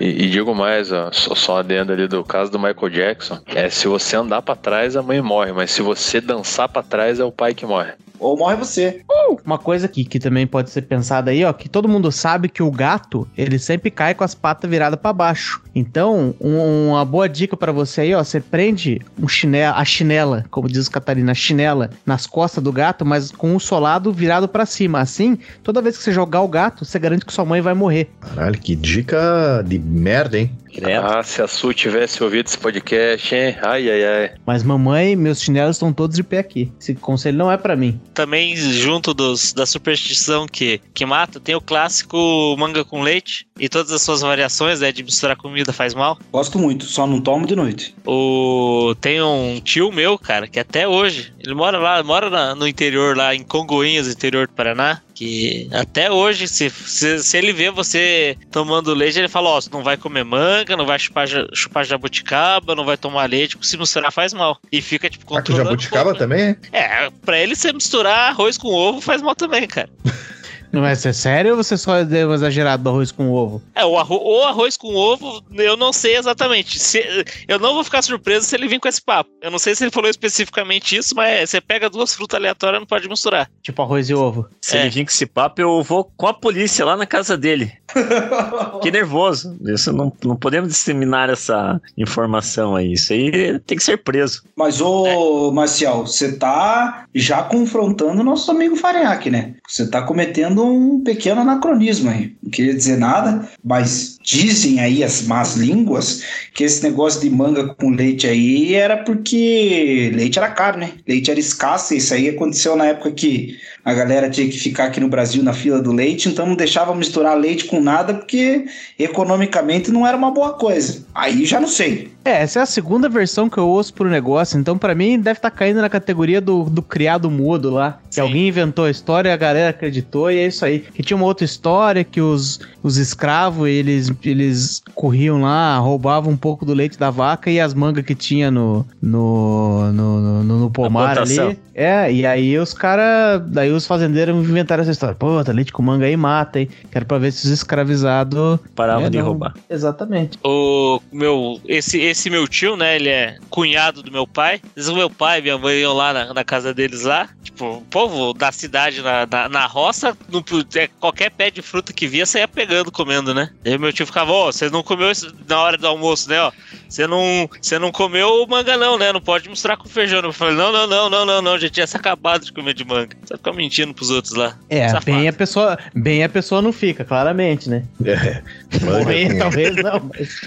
E, 0.00 0.24
e 0.24 0.30
digo 0.30 0.54
mais, 0.54 0.90
ó, 0.90 1.10
só, 1.12 1.34
só 1.34 1.58
adendo 1.58 1.92
ali 1.92 2.08
do 2.08 2.24
caso 2.24 2.50
do 2.50 2.58
Michael 2.58 2.90
Jackson, 2.90 3.40
é 3.46 3.68
se 3.68 3.86
você 3.86 4.16
andar 4.16 4.42
pra 4.42 4.56
trás, 4.56 4.96
a 4.96 5.02
mãe 5.02 5.20
morre, 5.20 5.52
mas 5.52 5.70
se 5.70 5.82
você 5.82 6.20
dançar 6.20 6.68
pra 6.68 6.82
trás, 6.82 7.20
é 7.20 7.24
o 7.24 7.32
pai 7.32 7.54
que 7.54 7.66
morre. 7.66 7.92
Ou 8.22 8.36
morre 8.38 8.56
você. 8.56 9.00
Uma 9.44 9.58
coisa 9.58 9.86
aqui 9.86 10.04
que 10.04 10.18
também 10.18 10.46
pode 10.46 10.70
ser 10.70 10.82
pensada 10.82 11.30
aí, 11.30 11.44
ó, 11.44 11.52
que 11.52 11.68
todo 11.68 11.88
mundo 11.88 12.12
sabe 12.12 12.48
que 12.48 12.62
o 12.62 12.70
gato, 12.70 13.26
ele 13.36 13.58
sempre 13.58 13.90
cai 13.90 14.14
com 14.14 14.22
as 14.24 14.34
patas 14.34 14.70
viradas 14.70 14.98
pra 15.00 15.12
baixo. 15.12 15.60
Então, 15.74 16.34
um- 16.40 16.88
uma 16.90 17.04
boa 17.04 17.28
dica 17.28 17.56
pra 17.56 17.72
você 17.72 18.02
aí, 18.02 18.14
ó, 18.14 18.22
você 18.22 18.40
prende 18.40 19.00
um 19.20 19.26
chinela, 19.26 19.76
a 19.76 19.84
chinela, 19.84 20.44
como 20.50 20.68
diz 20.68 20.86
o 20.86 20.90
Catarina, 20.90 21.32
a 21.32 21.34
chinela 21.34 21.90
nas 22.06 22.26
costas 22.26 22.62
do 22.62 22.70
gato, 22.72 23.04
mas 23.04 23.30
com 23.32 23.56
o 23.56 23.60
solado 23.60 24.12
virado 24.12 24.46
pra 24.48 24.66
cima. 24.66 25.00
Assim, 25.00 25.38
toda 25.62 25.82
vez 25.82 25.96
que 25.96 26.04
você 26.04 26.12
jogar 26.12 26.42
o 26.42 26.48
gato, 26.48 26.84
você 26.84 26.98
garante 26.98 27.24
que 27.24 27.32
sua 27.32 27.44
mãe 27.44 27.60
vai 27.60 27.74
morrer. 27.74 28.10
Caralho, 28.20 28.58
que 28.58 28.76
dica 28.76 29.62
de 29.66 29.78
merda, 29.78 30.38
hein? 30.38 30.50
Credo. 30.72 31.04
Ah, 31.06 31.22
se 31.22 31.42
a 31.42 31.46
Su 31.46 31.72
tivesse 31.74 32.22
ouvido 32.24 32.46
esse 32.46 32.58
podcast, 32.58 33.34
hein? 33.34 33.56
Ai, 33.62 33.90
ai, 33.90 34.04
ai. 34.04 34.30
Mas 34.46 34.62
mamãe, 34.62 35.14
meus 35.14 35.40
chinelos 35.42 35.76
estão 35.76 35.92
todos 35.92 36.16
de 36.16 36.22
pé 36.22 36.38
aqui. 36.38 36.72
Esse 36.80 36.94
conselho 36.94 37.36
não 37.38 37.50
é 37.52 37.56
pra 37.56 37.76
mim. 37.76 38.00
Também, 38.14 38.56
junto 38.56 39.12
dos, 39.12 39.52
da 39.52 39.66
superstição 39.66 40.46
que, 40.46 40.80
que 40.94 41.04
mata, 41.04 41.38
tem 41.38 41.54
o 41.54 41.60
clássico 41.60 42.56
manga 42.58 42.84
com 42.84 43.02
leite 43.02 43.46
e 43.58 43.68
todas 43.68 43.92
as 43.92 44.02
suas 44.02 44.22
variações, 44.22 44.80
né? 44.80 44.90
De 44.90 45.02
misturar 45.02 45.36
comida 45.36 45.72
faz 45.72 45.94
mal. 45.94 46.18
Gosto 46.32 46.58
muito, 46.58 46.84
só 46.86 47.06
não 47.06 47.20
tomo 47.20 47.46
de 47.46 47.54
noite. 47.54 47.94
O... 48.06 48.94
Tem 49.00 49.20
um 49.22 49.60
tio 49.62 49.92
meu, 49.92 50.18
cara, 50.18 50.46
que 50.48 50.58
até 50.58 50.86
hoje, 50.88 51.32
ele 51.38 51.54
mora 51.54 51.78
lá, 51.78 52.02
mora 52.02 52.30
na- 52.30 52.54
no 52.54 52.66
interior, 52.66 53.16
lá 53.16 53.34
em 53.34 53.42
Congoinhas, 53.42 54.08
interior 54.08 54.46
do 54.46 54.52
Paraná, 54.54 55.00
que 55.22 55.68
até 55.70 56.10
hoje, 56.10 56.48
se, 56.48 56.68
se, 56.68 57.22
se 57.22 57.36
ele 57.36 57.52
vê 57.52 57.70
você 57.70 58.36
tomando 58.50 58.92
leite, 58.92 59.20
ele 59.20 59.28
fala, 59.28 59.50
ó, 59.50 59.60
você 59.60 59.70
não 59.72 59.82
vai 59.82 59.96
comer 59.96 60.24
manga, 60.24 60.76
não 60.76 60.84
vai 60.84 60.98
chupar, 60.98 61.28
chupar 61.54 61.84
jabuticaba, 61.84 62.74
não 62.74 62.84
vai 62.84 62.96
tomar 62.96 63.28
leite, 63.30 63.56
porque 63.56 63.68
se 63.68 63.76
misturar 63.76 64.10
faz 64.10 64.32
mal. 64.32 64.58
E 64.72 64.82
fica, 64.82 65.08
tipo, 65.08 65.24
Ah, 65.26 65.38
controlando 65.38 65.68
jabuticaba 65.70 66.10
um 66.10 66.14
pouco, 66.16 66.26
né? 66.26 66.54
também? 66.56 66.56
É, 66.72 67.08
pra 67.24 67.38
ele 67.38 67.54
você 67.54 67.72
misturar 67.72 68.30
arroz 68.30 68.58
com 68.58 68.68
ovo 68.68 69.00
faz 69.00 69.22
mal 69.22 69.36
também, 69.36 69.66
cara. 69.68 69.88
Não 70.72 70.84
é 70.86 70.94
sério 70.94 71.50
ou 71.52 71.56
você 71.56 71.76
só 71.76 72.02
deu 72.02 72.32
exagerado 72.32 72.82
do 72.82 72.88
arroz 72.90 73.12
com 73.12 73.30
ovo? 73.30 73.62
É, 73.74 73.84
o 73.84 73.98
arroz, 73.98 74.20
o 74.24 74.42
arroz 74.44 74.76
com 74.76 74.94
ovo, 74.94 75.42
eu 75.52 75.76
não 75.76 75.92
sei 75.92 76.16
exatamente. 76.16 76.78
Se- 76.78 77.24
eu 77.46 77.58
não 77.58 77.74
vou 77.74 77.84
ficar 77.84 78.00
surpreso 78.02 78.46
se 78.46 78.56
ele 78.56 78.68
vir 78.68 78.80
com 78.80 78.88
esse 78.88 79.00
papo. 79.02 79.30
Eu 79.42 79.50
não 79.50 79.58
sei 79.58 79.74
se 79.74 79.84
ele 79.84 79.90
falou 79.90 80.08
especificamente 80.08 80.96
isso, 80.96 81.14
mas 81.14 81.50
você 81.50 81.60
pega 81.60 81.90
duas 81.90 82.14
frutas 82.14 82.38
aleatórias 82.38 82.80
não 82.80 82.86
pode 82.86 83.08
misturar. 83.08 83.50
Tipo 83.62 83.82
arroz 83.82 84.08
e 84.08 84.14
ovo. 84.14 84.48
Se 84.60 84.76
É. 84.76 84.80
ele 84.82 84.90
vir 84.90 85.04
com 85.04 85.10
esse 85.10 85.26
papo, 85.26 85.60
eu 85.60 85.82
vou 85.82 86.10
com 86.16 86.26
a 86.26 86.32
polícia 86.34 86.84
lá 86.84 86.96
na 86.96 87.06
casa 87.06 87.36
dele. 87.36 87.72
Que 88.82 88.90
nervoso. 88.90 89.56
Isso 89.66 89.92
não, 89.92 90.10
não 90.24 90.34
podemos 90.36 90.70
disseminar 90.70 91.28
essa 91.28 91.80
informação 91.96 92.74
aí. 92.74 92.92
Isso 92.94 93.12
aí 93.12 93.58
tem 93.60 93.76
que 93.76 93.84
ser 93.84 93.98
preso. 93.98 94.42
Mas, 94.56 94.80
ô, 94.80 95.50
Marcial, 95.52 96.06
você 96.06 96.32
tá 96.36 97.04
já 97.14 97.42
confrontando 97.42 98.20
o 98.20 98.24
nosso 98.24 98.50
amigo 98.50 98.76
Farinhaque, 98.76 99.30
né? 99.30 99.54
Você 99.68 99.88
tá 99.88 100.02
cometendo 100.02 100.61
um 100.64 101.00
pequeno 101.00 101.40
anacronismo 101.40 102.10
aí. 102.10 102.34
Não 102.42 102.50
queria 102.50 102.74
dizer 102.74 102.98
nada, 102.98 103.48
mas 103.64 104.18
dizem 104.22 104.80
aí 104.80 105.02
as 105.02 105.22
más 105.22 105.56
línguas 105.56 106.22
que 106.54 106.64
esse 106.64 106.82
negócio 106.82 107.20
de 107.20 107.30
manga 107.30 107.74
com 107.74 107.90
leite 107.90 108.26
aí 108.26 108.74
era 108.74 108.96
porque 108.98 110.10
leite 110.14 110.38
era 110.38 110.50
caro, 110.50 110.78
né? 110.78 110.92
Leite 111.06 111.30
era 111.30 111.40
escasso, 111.40 111.94
e 111.94 111.96
isso 111.96 112.14
aí 112.14 112.28
aconteceu 112.28 112.76
na 112.76 112.86
época 112.86 113.10
que 113.12 113.56
a 113.84 113.92
galera 113.92 114.30
tinha 114.30 114.48
que 114.48 114.58
ficar 114.58 114.84
aqui 114.84 115.00
no 115.00 115.08
Brasil 115.08 115.42
na 115.42 115.52
fila 115.52 115.80
do 115.80 115.92
leite, 115.92 116.28
então 116.28 116.46
não 116.46 116.54
deixava 116.54 116.94
misturar 116.94 117.36
leite 117.36 117.64
com 117.64 117.80
nada 117.80 118.14
porque 118.14 118.66
economicamente 118.98 119.90
não 119.90 120.06
era 120.06 120.16
uma 120.16 120.30
boa 120.30 120.52
coisa. 120.52 121.04
Aí 121.14 121.44
já 121.44 121.60
não 121.60 121.68
sei. 121.68 122.12
É, 122.24 122.42
essa 122.42 122.60
é 122.60 122.62
a 122.62 122.66
segunda 122.66 123.08
versão 123.08 123.50
que 123.50 123.58
eu 123.58 123.66
ouço 123.66 123.92
pro 123.94 124.08
negócio, 124.08 124.58
então 124.58 124.78
pra 124.78 124.94
mim 124.94 125.18
deve 125.18 125.38
estar 125.38 125.50
caindo 125.50 125.80
na 125.80 125.88
categoria 125.88 126.40
do, 126.40 126.64
do 126.64 126.80
criado 126.80 127.28
mudo 127.28 127.70
lá. 127.70 127.98
Que 128.08 128.16
Sim. 128.16 128.20
alguém 128.20 128.48
inventou 128.48 128.84
a 128.84 128.90
história, 128.90 129.34
a 129.34 129.36
galera 129.36 129.70
acreditou 129.70 130.30
e 130.30 130.38
é 130.38 130.46
isso 130.54 130.64
aí. 130.64 130.80
Que 130.80 131.02
tinha 131.02 131.16
uma 131.16 131.26
outra 131.26 131.44
história 131.44 132.04
que 132.04 132.20
os, 132.20 132.60
os 132.82 132.96
escravos, 132.96 133.68
eles, 133.68 134.12
eles 134.24 134.82
corriam 134.94 135.40
lá, 135.40 135.78
roubavam 135.78 136.32
um 136.32 136.36
pouco 136.36 136.64
do 136.64 136.74
leite 136.74 136.98
da 136.98 137.10
vaca 137.10 137.50
e 137.50 137.60
as 137.60 137.74
mangas 137.74 138.04
que 138.04 138.14
tinha 138.14 138.50
no, 138.50 138.86
no, 139.00 139.92
no, 139.92 140.42
no, 140.42 140.58
no 140.60 140.70
pomar 140.70 141.18
ali. 141.18 141.58
É, 141.74 142.12
e 142.12 142.26
aí 142.26 142.58
os 142.58 142.74
caras, 142.74 143.42
daí 143.46 143.70
os 143.70 143.86
fazendeiros 143.86 144.36
inventaram 144.36 144.82
essa 144.82 144.92
história. 144.92 145.14
Pô, 145.14 145.42
tá 145.42 145.52
leite 145.52 145.72
com 145.72 145.82
manga 145.82 146.04
aí 146.04 146.16
mata, 146.16 146.60
hein? 146.60 146.68
Que 146.90 146.98
era 146.98 147.04
pra 147.04 147.18
ver 147.18 147.32
se 147.32 147.46
os 147.46 147.50
escravizados... 147.52 148.58
Paravam 148.74 149.06
É, 149.06 149.10
de 149.10 149.18
não. 149.18 149.24
roubar. 149.24 149.54
Exatamente. 149.70 150.38
O 150.44 151.00
meu, 151.10 151.60
esse, 151.66 151.98
esse 151.98 152.28
meu 152.28 152.46
tio, 152.46 152.76
né, 152.76 152.96
ele 152.96 153.08
é 153.08 153.36
cunhado 153.48 154.02
do 154.02 154.12
meu 154.12 154.26
pai. 154.26 154.60
O 154.76 154.94
meu 154.94 155.08
pai 155.08 155.38
e 155.38 155.42
minha 155.42 155.56
mãe 155.56 155.80
iam 155.80 155.94
lá 155.94 156.12
na, 156.12 156.34
na 156.34 156.44
casa 156.44 156.74
deles 156.74 157.02
lá. 157.02 157.28
Tipo, 157.42 157.76
o 157.76 157.80
povo 157.82 158.34
da 158.34 158.52
cidade 158.52 159.00
na, 159.00 159.26
na, 159.26 159.48
na 159.48 159.66
roça, 159.66 160.16
não 160.50 160.64
é, 160.74 160.88
qualquer 161.00 161.30
pé 161.30 161.50
de 161.50 161.62
fruta 161.62 161.92
que 161.92 162.06
via, 162.06 162.26
saía 162.26 162.48
pegando, 162.48 162.90
comendo, 162.90 163.34
né? 163.34 163.50
Aí 163.64 163.78
meu 163.78 163.92
tio 163.92 164.06
ficava, 164.06 164.32
ó, 164.32 164.46
você 164.52 164.68
não 164.70 164.82
comeu 164.82 165.10
isso 165.10 165.34
na 165.48 165.60
hora 165.60 165.76
do 165.76 165.86
almoço, 165.86 166.28
né, 166.28 166.40
ó. 166.40 166.52
Você 166.88 167.06
não, 167.06 167.48
você 167.60 167.78
não 167.78 167.90
comeu 167.90 168.46
manga 168.46 168.76
não, 168.76 168.98
né? 168.98 169.12
Não 169.12 169.20
pode 169.20 169.48
misturar 169.48 169.76
com 169.76 169.88
feijão. 169.88 170.20
Eu 170.20 170.32
falei, 170.32 170.54
não, 170.54 170.70
não, 170.72 170.86
não, 170.86 171.08
não, 171.08 171.24
não, 171.24 171.42
não, 171.42 171.58
já 171.58 171.68
tinha 171.68 171.86
se 171.86 171.96
acabado 171.96 172.44
de 172.44 172.52
comer 172.52 172.74
de 172.74 172.84
manga. 172.84 173.16
Você 173.24 173.36
fica 173.36 173.52
mentindo 173.52 173.94
pros 173.94 174.10
outros 174.10 174.34
lá. 174.34 174.58
É, 174.68 174.88
Safado. 174.88 175.06
bem 175.06 175.28
a 175.28 175.32
pessoa, 175.32 175.78
bem 175.94 176.22
a 176.22 176.28
pessoa 176.28 176.60
não 176.60 176.72
fica, 176.72 177.04
claramente, 177.04 177.70
né? 177.70 177.84
É. 178.04 178.42
Manga 178.84 179.04
Bem, 179.04 179.30
com, 179.30 179.38
talvez 179.38 179.76
não, 179.76 180.10
mas 180.12 180.40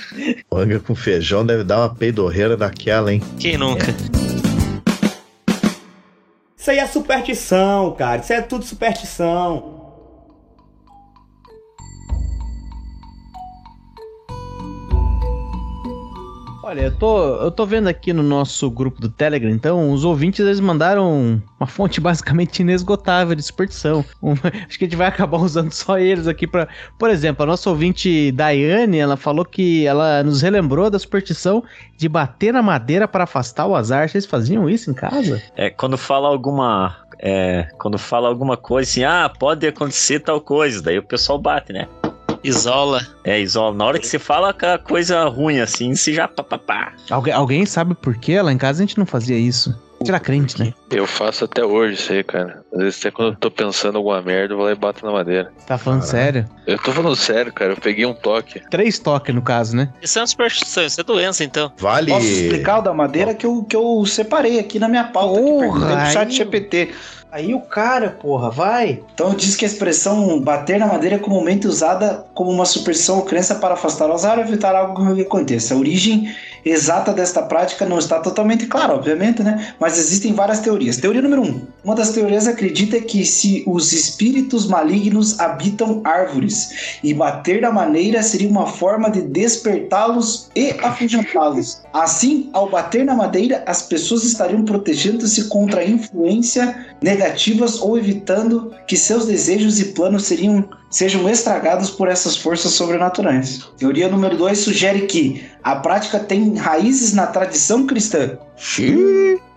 manga 0.52 0.80
com 0.80 0.96
feijão 0.96 1.46
deve 1.46 1.64
dar 1.64 1.80
uma 1.80 1.96
peidorreira 1.96 2.58
daquela, 2.58 3.14
hein? 3.14 3.22
Quem 3.40 3.58
nunca? 3.58 3.94
Isso 6.58 6.72
aí 6.72 6.80
é 6.80 6.88
superstição, 6.88 7.92
cara. 7.92 8.22
Isso 8.22 8.34
é 8.34 8.42
tudo 8.42 8.66
superstição. 8.66 9.85
Olha, 16.66 16.82
eu 16.82 16.92
tô, 16.92 17.24
eu 17.44 17.52
tô 17.52 17.64
vendo 17.64 17.88
aqui 17.88 18.12
no 18.12 18.24
nosso 18.24 18.72
grupo 18.72 19.00
do 19.00 19.08
Telegram, 19.08 19.52
então, 19.52 19.92
os 19.92 20.04
ouvintes 20.04 20.40
eles 20.40 20.60
mandaram 20.60 21.40
uma 21.60 21.68
fonte 21.68 22.02
basicamente 22.02 22.64
inesgotável 22.64 23.36
de 23.36 23.44
superstição. 23.44 24.04
Um- 24.20 24.32
acho 24.68 24.80
que 24.80 24.86
a 24.86 24.88
gente 24.88 24.96
vai 24.96 25.06
acabar 25.06 25.38
usando 25.38 25.72
só 25.72 26.00
eles 26.00 26.28
aqui 26.28 26.48
pra. 26.48 26.68
Por 26.98 27.12
exemplo, 27.12 27.44
a 27.44 27.46
nossa 27.46 27.70
ouvinte 27.70 28.32
Daiane, 28.32 28.98
ela 28.98 29.16
falou 29.16 29.46
que 29.46 29.86
ela 29.86 30.24
nos 30.24 30.42
relembrou 30.42 30.90
da 30.90 30.98
superstição 30.98 31.64
de 31.96 32.10
bater 32.10 32.52
na 32.52 32.64
madeira 32.64 33.08
para 33.08 33.26
afastar 33.26 33.68
o 33.68 33.76
azar. 33.76 34.10
Vocês 34.10 34.26
faziam 34.26 34.68
isso 34.68 34.90
em 34.90 34.96
casa? 34.96 35.44
É, 35.56 35.70
quando 35.70 36.00
fala 36.00 36.28
alguma. 36.30 36.98
É, 37.20 37.68
quando 37.78 38.00
fala 38.00 38.28
alguma 38.28 38.58
coisa 38.58 38.90
assim, 38.90 39.04
ah, 39.04 39.32
pode 39.40 39.68
acontecer 39.68 40.20
tal 40.20 40.42
coisa, 40.42 40.82
daí 40.82 40.98
o 40.98 41.04
pessoal 41.04 41.38
bate, 41.38 41.72
né? 41.72 41.88
Isola. 42.48 43.06
É, 43.24 43.40
isola. 43.40 43.76
Na 43.76 43.86
hora 43.86 44.00
que 44.00 44.08
você 44.08 44.20
fala 44.20 44.50
aquela 44.50 44.78
coisa 44.78 45.26
ruim 45.26 45.60
assim, 45.60 45.96
você 45.96 46.14
já 46.14 46.28
pá, 46.28 46.44
pá, 46.44 46.58
pá. 46.58 46.94
Algu 47.10 47.32
alguém 47.32 47.66
sabe 47.66 47.96
por 47.96 48.16
quê? 48.16 48.42
Lá 48.42 48.52
em 48.52 48.58
casa 48.58 48.84
a 48.84 48.86
gente 48.86 48.98
não 48.98 49.06
fazia 49.06 49.38
isso. 49.38 49.70
A 49.96 50.04
gente 50.04 50.10
era 50.10 50.20
crente, 50.20 50.60
né? 50.60 50.74
Eu 50.92 51.08
faço 51.08 51.46
até 51.46 51.64
hoje 51.64 51.94
isso 51.94 52.12
aí, 52.12 52.24
cara. 52.24 52.64
Às 52.74 52.80
vezes 52.80 53.00
até 53.00 53.12
quando 53.12 53.30
eu 53.30 53.36
tô 53.38 53.50
pensando 53.50 53.98
alguma 53.98 54.22
merda, 54.22 54.54
eu 54.54 54.58
vou 54.58 54.66
lá 54.66 54.74
e 54.74 54.76
bato 54.76 55.06
na 55.06 55.12
madeira. 55.12 55.52
Você 55.58 55.66
tá 55.66 55.78
falando 55.78 56.02
sério? 56.02 56.46
Eu 56.68 56.78
tô 56.78 56.92
falando 56.92 57.16
sério, 57.16 57.54
cara. 57.54 57.72
Eu 57.72 57.78
peguei 57.78 58.06
um 58.06 58.14
toque. 58.14 58.62
Três 58.70 59.00
toques 59.00 59.34
no 59.34 59.42
caso, 59.42 59.76
né? 59.76 59.92
Isso 60.02 60.20
é 60.20 60.22
uma 60.22 60.28
superstição, 60.28 60.86
isso 60.86 61.00
é 61.00 61.04
doença, 61.04 61.44
então. 61.44 61.72
Vale. 61.80 62.12
Posso 62.12 62.26
explicar 62.26 62.80
o 62.80 62.82
da 62.82 62.94
madeira 62.94 63.34
que 63.34 63.46
eu, 63.46 63.64
que 63.64 63.76
eu 63.76 64.06
separei 64.06 64.60
aqui 64.60 64.80
na 64.80 64.90
minha 64.90 65.06
pauta, 65.06 65.40
aqui, 65.40 65.50
Porra, 65.50 65.80
perguntei 65.80 65.96
pro 65.96 66.12
chat 66.12 66.32
GPT. 66.32 66.96
Aí 67.36 67.54
o 67.54 67.60
cara, 67.60 68.12
porra, 68.12 68.50
vai. 68.50 69.02
Então 69.14 69.36
diz 69.36 69.58
que 69.58 69.66
a 69.66 69.68
expressão 69.68 70.40
bater 70.40 70.80
na 70.80 70.88
madeira 70.88 71.18
é 71.18 71.20
comumente 71.20 71.68
usada 71.68 72.26
como 72.34 72.50
uma 72.50 72.64
superstição 72.64 73.18
ou 73.18 73.24
crença 73.24 73.56
para 73.56 73.74
afastar 73.74 74.10
o 74.10 74.14
azar 74.14 74.38
ou 74.38 74.46
evitar 74.46 74.74
algo 74.74 75.14
que 75.14 75.22
aconteça. 75.22 75.74
A 75.74 75.78
origem 75.78 76.34
exata 76.66 77.14
desta 77.14 77.44
prática 77.44 77.86
não 77.86 78.00
está 78.00 78.20
totalmente 78.20 78.66
clara, 78.66 78.96
obviamente, 78.96 79.44
né? 79.44 79.74
Mas 79.80 80.00
existem 80.00 80.34
várias 80.34 80.62
teorias. 80.62 80.98
Teoria 80.98 81.22
número 81.22 81.44
um. 81.44 81.62
Uma 81.84 81.94
das 81.94 82.10
teorias 82.10 82.48
acredita 82.48 83.00
que 83.00 83.24
se 83.24 83.64
os 83.68 83.94
espíritos 83.94 84.66
malignos 84.66 85.40
habitam 85.40 86.02
árvores 86.04 86.98
e 87.04 87.14
bater 87.14 87.62
na 87.62 87.72
maneira 87.72 88.24
seria 88.24 88.50
uma 88.50 88.66
forma 88.66 89.12
de 89.12 89.22
despertá-los 89.22 90.50
e 90.56 90.72
afugentá-los. 90.82 91.82
Assim, 91.94 92.50
ao 92.52 92.68
bater 92.68 93.06
na 93.06 93.14
madeira, 93.14 93.64
as 93.68 93.84
pessoas 93.84 94.24
estariam 94.24 94.66
protegendo-se 94.66 95.48
contra 95.50 95.82
a 95.82 95.86
influência 95.86 96.88
negativas 97.26 97.82
ou 97.82 97.98
evitando 97.98 98.72
que 98.88 98.96
seus 98.96 99.26
desejos 99.26 99.80
e 99.80 99.86
planos 99.86 100.26
seriam, 100.26 100.68
sejam 100.90 101.28
estragados 101.28 101.90
por 101.90 102.08
essas 102.08 102.38
forças 102.38 102.74
sobrenaturais. 102.74 103.68
Teoria 103.78 104.08
número 104.08 104.38
2 104.38 104.58
sugere 104.58 105.02
que 105.02 105.44
a 105.64 105.76
prática 105.76 106.20
tem 106.20 106.56
raízes 106.56 107.14
na 107.14 107.28
tradição 107.28 107.86
cristã. 107.86 108.38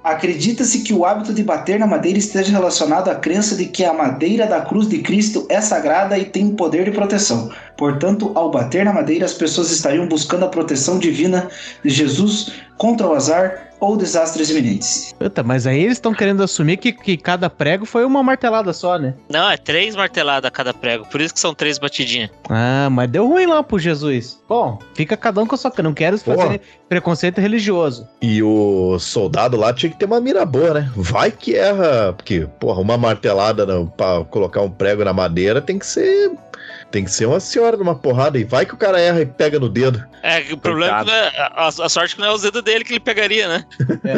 Acredita-se 0.03 0.81
que 0.81 0.95
o 0.95 1.05
hábito 1.05 1.35
de 1.35 1.43
bater 1.43 1.79
na 1.79 1.87
madeira 1.87 2.19
esteja 2.19 2.51
relacionado 2.51 3.11
à 3.11 3.15
crença 3.15 3.55
de 3.55 3.67
que 3.67 3.85
a 3.85 3.93
madeira 3.93 4.47
da 4.47 4.63
cruz 4.63 4.89
de 4.89 4.99
Cristo 5.01 5.47
é 5.51 5.61
sagrada 5.61 6.19
e 6.19 6.25
tem 6.25 6.51
poder 6.51 6.85
de 6.85 6.93
proteção. 6.93 7.51
Portanto, 7.79 8.33
ao 8.35 8.51
bater 8.51 8.85
na 8.85 8.93
madeira, 8.93 9.25
as 9.25 9.35
pessoas 9.35 9.71
estariam 9.71 10.09
buscando 10.09 10.45
a 10.45 10.49
proteção 10.49 10.99
divina 10.99 11.49
de 11.83 11.89
Jesus 11.89 12.51
contra 12.77 13.07
o 13.07 13.15
azar 13.15 13.69
ou 13.81 13.97
desastres 13.97 14.51
iminentes. 14.51 15.15
Puta, 15.17 15.45
mas 15.45 15.65
aí 15.65 15.83
eles 15.83 15.93
estão 15.93 16.13
querendo 16.13 16.43
assumir 16.43 16.77
que, 16.79 16.93
que 16.93 17.17
cada 17.17 17.49
prego 17.49 17.87
foi 17.87 18.05
uma 18.05 18.21
martelada 18.21 18.73
só, 18.73 18.99
né? 18.99 19.15
Não, 19.29 19.49
é 19.49 19.57
três 19.57 19.95
marteladas 19.95 20.49
a 20.49 20.51
cada 20.51 20.75
prego, 20.75 21.07
por 21.07 21.21
isso 21.21 21.33
que 21.33 21.39
são 21.39 21.55
três 21.55 21.79
batidinhas. 21.79 22.31
Ah, 22.51 22.89
mas 22.91 23.09
deu 23.09 23.29
ruim 23.29 23.47
lá 23.47 23.63
pro 23.63 23.79
Jesus. 23.79 24.41
Bom, 24.49 24.81
fica 24.95 25.17
cada 25.17 25.41
um 25.41 25.47
com 25.47 25.55
a 25.55 25.59
sua. 25.59 25.73
Não 25.81 25.95
quero 25.95 26.19
fazer 26.19 26.37
Porra. 26.37 26.61
preconceito 26.89 27.41
religioso. 27.41 28.09
E 28.21 28.43
o 28.43 28.99
soldado 28.99 29.57
lá 29.57 29.73
tinha 29.73 29.91
que 29.91 29.99
ter 29.99 30.07
uma 30.07 30.21
mira 30.21 30.45
boa, 30.45 30.75
né? 30.75 30.91
Vai 30.97 31.31
que 31.31 31.55
erra. 31.55 32.13
Porque, 32.15 32.49
porra, 32.59 32.81
uma 32.81 32.99
martelada 32.99 33.65
no, 33.65 33.87
pra 33.87 34.25
colocar 34.25 34.63
um 34.63 34.71
prego 34.71 35.05
na 35.05 35.13
madeira 35.13 35.61
tem 35.61 35.79
que 35.79 35.87
ser. 35.87 36.33
Tem 36.91 37.05
que 37.05 37.11
ser 37.11 37.27
uma 37.27 37.39
senhora 37.39 37.77
numa 37.77 37.95
porrada. 37.95 38.39
E 38.39 38.45
vai 38.45 38.65
que 38.65 38.73
o 38.73 38.77
cara 38.79 38.99
erra 38.99 39.21
e 39.21 39.27
pega 39.27 39.59
no 39.61 39.69
dedo. 39.69 40.03
É, 40.23 40.41
que 40.41 40.55
o 40.55 40.59
problema 40.59 41.01
é 41.01 41.05
que 41.05 41.11
não 41.11 41.15
é, 41.15 41.29
a, 41.55 41.69
a 41.69 41.89
sorte 41.89 42.15
que 42.15 42.21
não 42.21 42.29
é 42.29 42.33
os 42.35 42.43
dedos 42.43 42.63
dele 42.63 42.83
que 42.83 42.93
ele 42.95 43.01
pegaria, 43.01 43.47
né? 43.47 43.65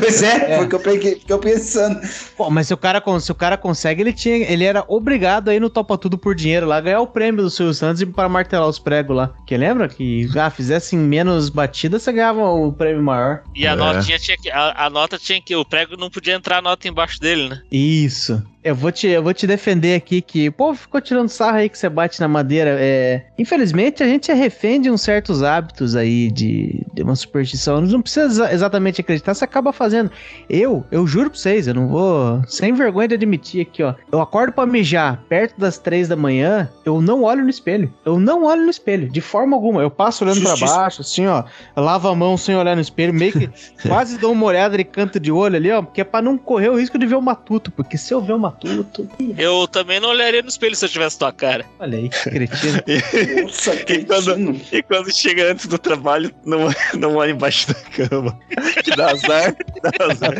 Pois 0.01 0.23
é, 0.23 0.53
É. 0.53 0.57
foi 0.57 0.67
o 0.67 0.69
que 0.69 0.75
eu, 0.77 0.81
peguei, 0.81 1.15
que 1.17 1.33
eu 1.33 1.39
pensando. 1.39 2.01
Pô, 2.37 2.49
mas 2.49 2.69
se 2.69 2.75
o 2.75 2.77
cara, 2.77 3.03
se 3.21 3.33
o 3.33 3.35
cara 3.35 3.57
consegue, 3.57 4.03
ele 4.03 4.13
tinha, 4.13 4.37
ele 4.37 4.65
era 4.65 4.85
obrigado 4.87 5.49
aí 5.49 5.59
no 5.59 5.69
Topa 5.69 5.99
Tudo 5.99 6.17
por 6.17 6.35
dinheiro 6.35 6.67
lá, 6.67 6.81
ganhar 6.81 7.01
o 7.01 7.07
prêmio 7.07 7.43
do 7.43 7.51
Silvio 7.51 7.75
Santos 7.75 8.01
e 8.03 8.07
para 8.07 8.29
martelar 8.29 8.69
os 8.69 8.79
pregos 8.79 9.17
lá. 9.17 9.33
Que 9.47 9.57
lembra 9.57 9.89
que, 9.89 10.29
ah, 10.39 10.49
fizessem 10.49 10.99
menos 10.99 11.49
batidas, 11.49 12.03
você 12.03 12.13
ganhava 12.13 12.41
o 12.51 12.73
prêmio 12.73 13.03
maior. 13.03 13.43
E 13.55 13.67
a 13.67 13.73
É. 13.73 13.75
notinha 13.77 14.19
tinha 14.19 14.37
que. 14.39 14.49
A, 14.51 14.87
a 14.87 14.91
nota 14.91 15.19
tinha 15.19 15.41
que. 15.43 15.55
O 15.57 15.65
prego 15.65 15.97
não 15.97 16.09
podia 16.09 16.35
entrar 16.35 16.59
a 16.59 16.63
nota 16.63 16.87
embaixo 16.89 17.21
dele, 17.21 17.49
né? 17.49 17.61
Isso. 17.71 18.43
Eu 18.62 18.75
vou 18.75 18.92
te, 18.92 19.07
eu 19.07 19.23
vou 19.23 19.33
te 19.33 19.46
defender 19.46 19.94
aqui 19.94 20.20
que, 20.20 20.51
pô, 20.51 20.75
ficou 20.75 21.01
tirando 21.01 21.31
sarro 21.31 21.57
aí 21.57 21.68
que 21.70 21.79
você 21.79 21.88
bate 21.88 22.20
na 22.20 22.29
madeira. 22.29 22.77
É, 22.79 23.25
infelizmente, 23.38 24.03
a 24.03 24.07
gente 24.07 24.31
é 24.31 24.35
refém 24.35 24.79
de 24.81 24.90
uns 24.90 25.01
certos 25.01 25.42
hábitos 25.42 25.96
aí 25.96 26.31
de, 26.31 26.85
de 26.92 27.03
uma 27.03 27.16
superstição. 27.16 27.81
Não 27.81 28.03
precisa 28.03 28.27
exa- 28.27 28.53
exatamente 28.53 29.01
acreditar, 29.01 29.33
você 29.33 29.44
acaba 29.44 29.73
fazendo. 29.73 30.11
Eu, 30.49 30.85
eu 30.90 31.07
juro 31.07 31.31
pra 31.31 31.38
vocês, 31.38 31.66
eu 31.68 31.75
não 31.75 31.88
vou. 31.88 32.42
Sem 32.46 32.75
vergonha 32.75 33.09
de 33.09 33.14
admitir 33.14 33.62
aqui, 33.62 33.83
ó. 33.83 33.94
Eu 34.12 34.20
acordo 34.20 34.53
pra 34.53 34.66
mijar 34.66 35.25
perto 35.27 35.59
das 35.59 35.79
três 35.79 36.07
da 36.07 36.14
manhã, 36.16 36.68
eu 36.85 37.01
não 37.01 37.23
olho 37.23 37.42
no 37.42 37.49
espelho. 37.49 37.90
Eu 38.05 38.20
não 38.20 38.44
olho 38.44 38.62
no 38.64 38.70
espelho, 38.70 39.09
de 39.09 39.23
forma 39.23 39.57
alguma. 39.57 39.81
Eu 39.81 39.90
passo 39.90 40.23
olhando 40.23 40.42
pra 40.42 40.51
Justiça. 40.51 40.75
baixo, 40.77 41.01
assim, 41.01 41.27
ó. 41.27 41.44
Lavo 41.75 42.09
a 42.09 42.14
mão 42.14 42.37
sem 42.37 42.55
olhar 42.55 42.75
no 42.77 42.83
espelho, 42.83 43.14
meio 43.14 43.33
que 43.33 43.49
quase 43.88 44.18
dou 44.18 44.33
uma 44.33 44.44
olhada 44.44 44.77
de 44.77 44.85
canto 44.85 45.18
de 45.18 45.33
olho 45.33 45.57
ali, 45.57 45.70
ó. 45.73 45.81
Porque 45.81 46.03
é 46.03 46.05
pra 46.05 46.20
não 46.20 46.37
correr 46.37 46.68
o 46.68 46.79
risco 46.79 46.99
de 46.99 47.07
ver 47.07 47.14
o 47.16 47.23
matuto. 47.23 47.70
Porque 47.70 47.96
se 47.96 48.12
eu 48.12 48.20
ver 48.20 48.35
o 48.35 48.38
matuto. 48.51 49.09
Eu 49.37 49.67
também 49.69 50.01
não 50.01 50.11
olharia 50.11 50.43
no 50.43 50.49
espelho 50.49 50.75
se 50.77 50.85
eu 50.85 50.89
tivesse 50.89 51.19
tua 51.19 51.33
cara. 51.33 51.65
Olha 51.79 51.99
aí, 51.99 52.09
que 52.09 52.31
cretino. 52.31 52.83
Nossa, 53.45 53.77
que 53.77 53.93
E 53.95 54.05
quando- 54.05 54.35
cretino. 54.35 54.61
E 54.73 54.83
quando 54.83 55.13
chega 55.15 55.51
antes 55.53 55.67
do 55.67 55.79
trabalho, 55.79 56.33
não, 56.45 56.69
não 56.99 57.17
olha 57.17 57.31
embaixo 57.33 57.69
da 57.69 57.75
cama. 57.75 58.39
Que 58.85 58.91
dá 58.97 59.11
azar. 59.11 59.55
Dá 59.83 60.07
azar. 60.07 60.35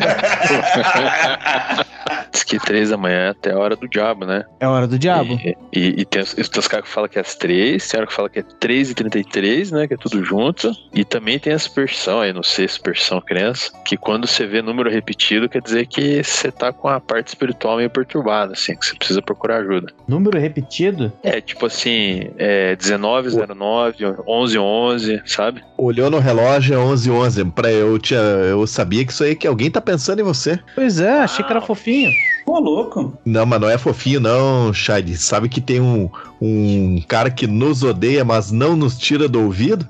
Diz 2.31 2.43
que 2.43 2.59
três 2.59 2.89
da 2.89 2.97
manhã 2.97 3.17
é 3.17 3.29
até 3.29 3.51
a 3.51 3.57
hora 3.57 3.75
do 3.75 3.87
diabo, 3.87 4.25
né? 4.25 4.43
É 4.59 4.67
hora 4.67 4.87
do 4.87 4.97
diabo. 4.97 5.33
E, 5.43 5.55
e, 5.73 6.01
e 6.01 6.05
tem 6.05 6.21
os, 6.21 6.33
tem 6.33 6.59
os 6.59 6.67
caras 6.67 6.85
que 6.87 6.91
falam 6.91 7.09
que 7.09 7.17
é 7.17 7.21
às 7.21 7.35
três, 7.35 7.87
tem 7.87 7.99
hora 7.99 8.07
que 8.07 8.13
fala 8.13 8.29
que 8.29 8.39
é 8.39 8.43
três 8.59 8.89
e 8.89 8.93
trinta 8.93 9.19
e 9.19 9.23
três, 9.23 9.71
né? 9.71 9.87
Que 9.87 9.93
é 9.93 9.97
tudo 9.97 10.23
junto. 10.23 10.71
E 10.93 11.03
também 11.05 11.39
tem 11.39 11.53
a 11.53 11.59
superstição 11.59 12.21
aí, 12.21 12.33
não 12.33 12.43
sei, 12.43 12.67
superstição, 12.67 13.21
crença, 13.21 13.71
que 13.85 13.97
quando 13.97 14.27
você 14.27 14.45
vê 14.45 14.61
número 14.61 14.89
repetido, 14.89 15.47
quer 15.49 15.61
dizer 15.61 15.87
que 15.87 16.23
você 16.23 16.51
tá 16.51 16.71
com 16.73 16.87
a 16.87 16.99
parte 16.99 17.27
espiritual 17.29 17.77
meio 17.77 17.89
perturbada, 18.01 18.53
assim, 18.53 18.75
que 18.75 18.85
você 18.85 18.95
precisa 18.95 19.21
procurar 19.21 19.57
ajuda. 19.57 19.93
Número 20.07 20.39
repetido? 20.39 21.11
É, 21.23 21.39
tipo 21.39 21.65
assim, 21.65 22.31
é 22.37 22.75
1909, 22.75 24.05
1111, 24.05 25.21
sabe? 25.25 25.63
Olhou 25.77 26.09
no 26.09 26.19
relógio, 26.19 26.75
é 26.75 26.77
11 26.77 27.11
11 27.11 27.45
Pra 27.45 27.71
eu, 27.71 27.97
tinha, 27.99 28.19
eu 28.19 28.65
sabia 28.65 29.05
que 29.05 29.11
isso 29.11 29.23
aí 29.23 29.35
que 29.35 29.47
alguém 29.47 29.69
tá 29.69 29.79
pensando 29.79 30.19
em 30.19 30.23
você. 30.23 30.59
Pois 30.75 30.99
é, 30.99 31.19
achei 31.19 31.45
que 31.45 31.51
era 31.51 31.61
fofinho. 31.61 32.11
Ô, 32.45 32.59
louco. 32.59 33.17
Não, 33.23 33.45
mas 33.45 33.61
não 33.61 33.69
é 33.69 33.77
fofinho, 33.77 34.19
não, 34.19 34.73
Shade. 34.73 35.15
Sabe 35.17 35.47
que 35.47 35.61
tem 35.61 35.79
um, 35.79 36.09
um 36.41 37.01
cara 37.07 37.29
que 37.29 37.45
nos 37.45 37.83
odeia, 37.83 38.25
mas 38.25 38.51
não 38.51 38.75
nos 38.75 38.97
tira 38.97 39.27
do 39.27 39.41
ouvido? 39.41 39.87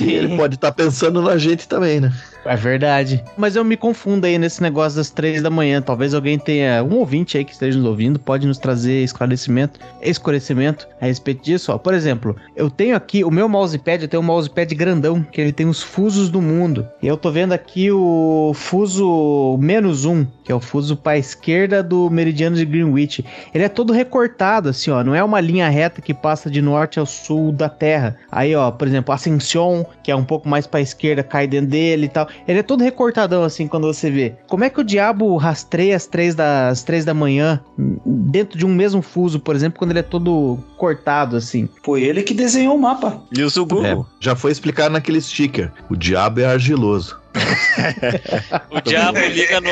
E 0.00 0.10
ele 0.10 0.36
pode 0.36 0.54
estar 0.54 0.72
pensando 0.72 1.20
na 1.20 1.36
gente 1.36 1.68
também, 1.68 2.00
né? 2.00 2.10
É 2.44 2.56
verdade. 2.56 3.22
Mas 3.36 3.56
eu 3.56 3.64
me 3.64 3.76
confundo 3.76 4.26
aí 4.26 4.38
nesse 4.38 4.62
negócio 4.62 4.96
das 4.96 5.10
três 5.10 5.42
da 5.42 5.50
manhã. 5.50 5.80
Talvez 5.80 6.12
alguém 6.12 6.38
tenha, 6.38 6.82
um 6.82 6.96
ouvinte 6.96 7.38
aí 7.38 7.44
que 7.44 7.52
esteja 7.52 7.78
nos 7.78 7.86
ouvindo, 7.86 8.18
pode 8.18 8.46
nos 8.46 8.58
trazer 8.58 9.02
esclarecimento, 9.04 9.78
esclarecimento 10.02 10.88
a 11.00 11.06
respeito 11.06 11.42
disso. 11.42 11.72
Ó, 11.72 11.78
por 11.78 11.94
exemplo, 11.94 12.36
eu 12.56 12.68
tenho 12.68 12.96
aqui 12.96 13.22
o 13.24 13.30
meu 13.30 13.48
mousepad, 13.48 14.02
eu 14.02 14.08
tenho 14.08 14.22
um 14.22 14.26
mousepad 14.26 14.74
grandão, 14.74 15.22
que 15.22 15.40
ele 15.40 15.52
tem 15.52 15.66
os 15.66 15.82
fusos 15.82 16.28
do 16.28 16.42
mundo. 16.42 16.86
E 17.00 17.06
eu 17.06 17.16
tô 17.16 17.30
vendo 17.30 17.52
aqui 17.52 17.90
o 17.90 18.52
fuso 18.54 19.56
menos 19.60 20.04
um, 20.04 20.26
que 20.44 20.50
é 20.50 20.54
o 20.54 20.60
fuso 20.60 20.96
para 20.96 21.18
esquerda 21.18 21.82
do 21.82 22.10
meridiano 22.10 22.56
de 22.56 22.64
Greenwich. 22.64 23.24
Ele 23.54 23.64
é 23.64 23.68
todo 23.68 23.92
recortado, 23.92 24.68
assim, 24.68 24.90
ó. 24.90 25.04
Não 25.04 25.14
é 25.14 25.22
uma 25.22 25.40
linha 25.40 25.68
reta 25.68 26.02
que 26.02 26.12
passa 26.12 26.50
de 26.50 26.60
norte 26.60 26.98
ao 26.98 27.06
sul 27.06 27.52
da 27.52 27.68
Terra. 27.68 28.16
Aí, 28.30 28.54
ó, 28.54 28.70
por 28.70 28.88
exemplo, 28.88 29.14
Ascension, 29.14 29.84
que 30.02 30.10
é 30.10 30.16
um 30.16 30.24
pouco 30.24 30.48
mais 30.48 30.66
pra 30.66 30.80
esquerda, 30.80 31.22
cai 31.22 31.46
dentro 31.46 31.70
dele 31.70 32.06
e 32.06 32.08
tal. 32.08 32.28
Ele 32.46 32.58
é 32.58 32.62
todo 32.62 32.82
recortadão, 32.82 33.42
assim, 33.42 33.66
quando 33.66 33.86
você 33.86 34.10
vê. 34.10 34.34
Como 34.48 34.64
é 34.64 34.70
que 34.70 34.80
o 34.80 34.84
diabo 34.84 35.36
rastreia 35.36 35.96
as 35.96 36.06
três, 36.06 36.34
das 36.34 36.82
três 36.82 37.04
da 37.04 37.14
manhã 37.14 37.60
dentro 38.04 38.58
de 38.58 38.66
um 38.66 38.74
mesmo 38.74 39.02
fuso, 39.02 39.40
por 39.40 39.54
exemplo, 39.54 39.78
quando 39.78 39.90
ele 39.90 40.00
é 40.00 40.02
todo 40.02 40.58
cortado, 40.76 41.36
assim? 41.36 41.68
Foi 41.82 42.02
ele 42.02 42.22
que 42.22 42.34
desenhou 42.34 42.76
o 42.76 42.80
mapa. 42.80 43.22
E 43.36 43.42
usa 43.42 43.62
o 43.62 43.66
Google. 43.66 44.06
É, 44.10 44.24
já 44.24 44.34
foi 44.34 44.52
explicado 44.52 44.92
naquele 44.92 45.20
sticker. 45.20 45.70
O 45.88 45.96
diabo 45.96 46.40
é 46.40 46.46
argiloso. 46.46 47.20
O 48.70 48.80
diabo 48.80 49.18
liga 49.18 49.60
no. 49.60 49.70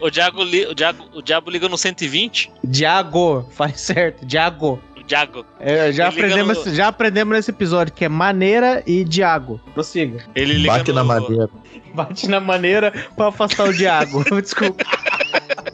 O 0.00 0.10
diabo, 0.10 0.42
li, 0.42 0.66
o, 0.66 0.74
diabo, 0.74 1.04
o 1.14 1.22
diabo 1.22 1.50
liga 1.50 1.68
no 1.68 1.76
120. 1.76 2.50
Diago, 2.64 3.46
faz 3.50 3.80
certo, 3.80 4.24
Diago. 4.24 4.80
Diago. 5.12 5.44
É, 5.60 5.92
já, 5.92 6.08
Ele 6.08 6.20
aprendemos, 6.22 6.64
no- 6.64 6.74
já 6.74 6.88
aprendemos 6.88 7.36
nesse 7.36 7.50
episódio 7.50 7.92
que 7.92 8.02
é 8.04 8.08
maneira 8.08 8.82
e 8.86 9.04
Diago. 9.04 9.60
Prossiga. 9.74 10.24
Ele 10.34 10.54
liga 10.54 10.72
Bate 10.72 10.88
no, 10.90 10.94
na 10.94 11.04
madeira. 11.04 11.50
Bate 11.94 12.28
na 12.28 12.40
maneira 12.40 12.90
pra 13.14 13.28
afastar 13.28 13.68
o 13.68 13.72
Diago. 13.74 14.24
Desculpa. 14.40 14.82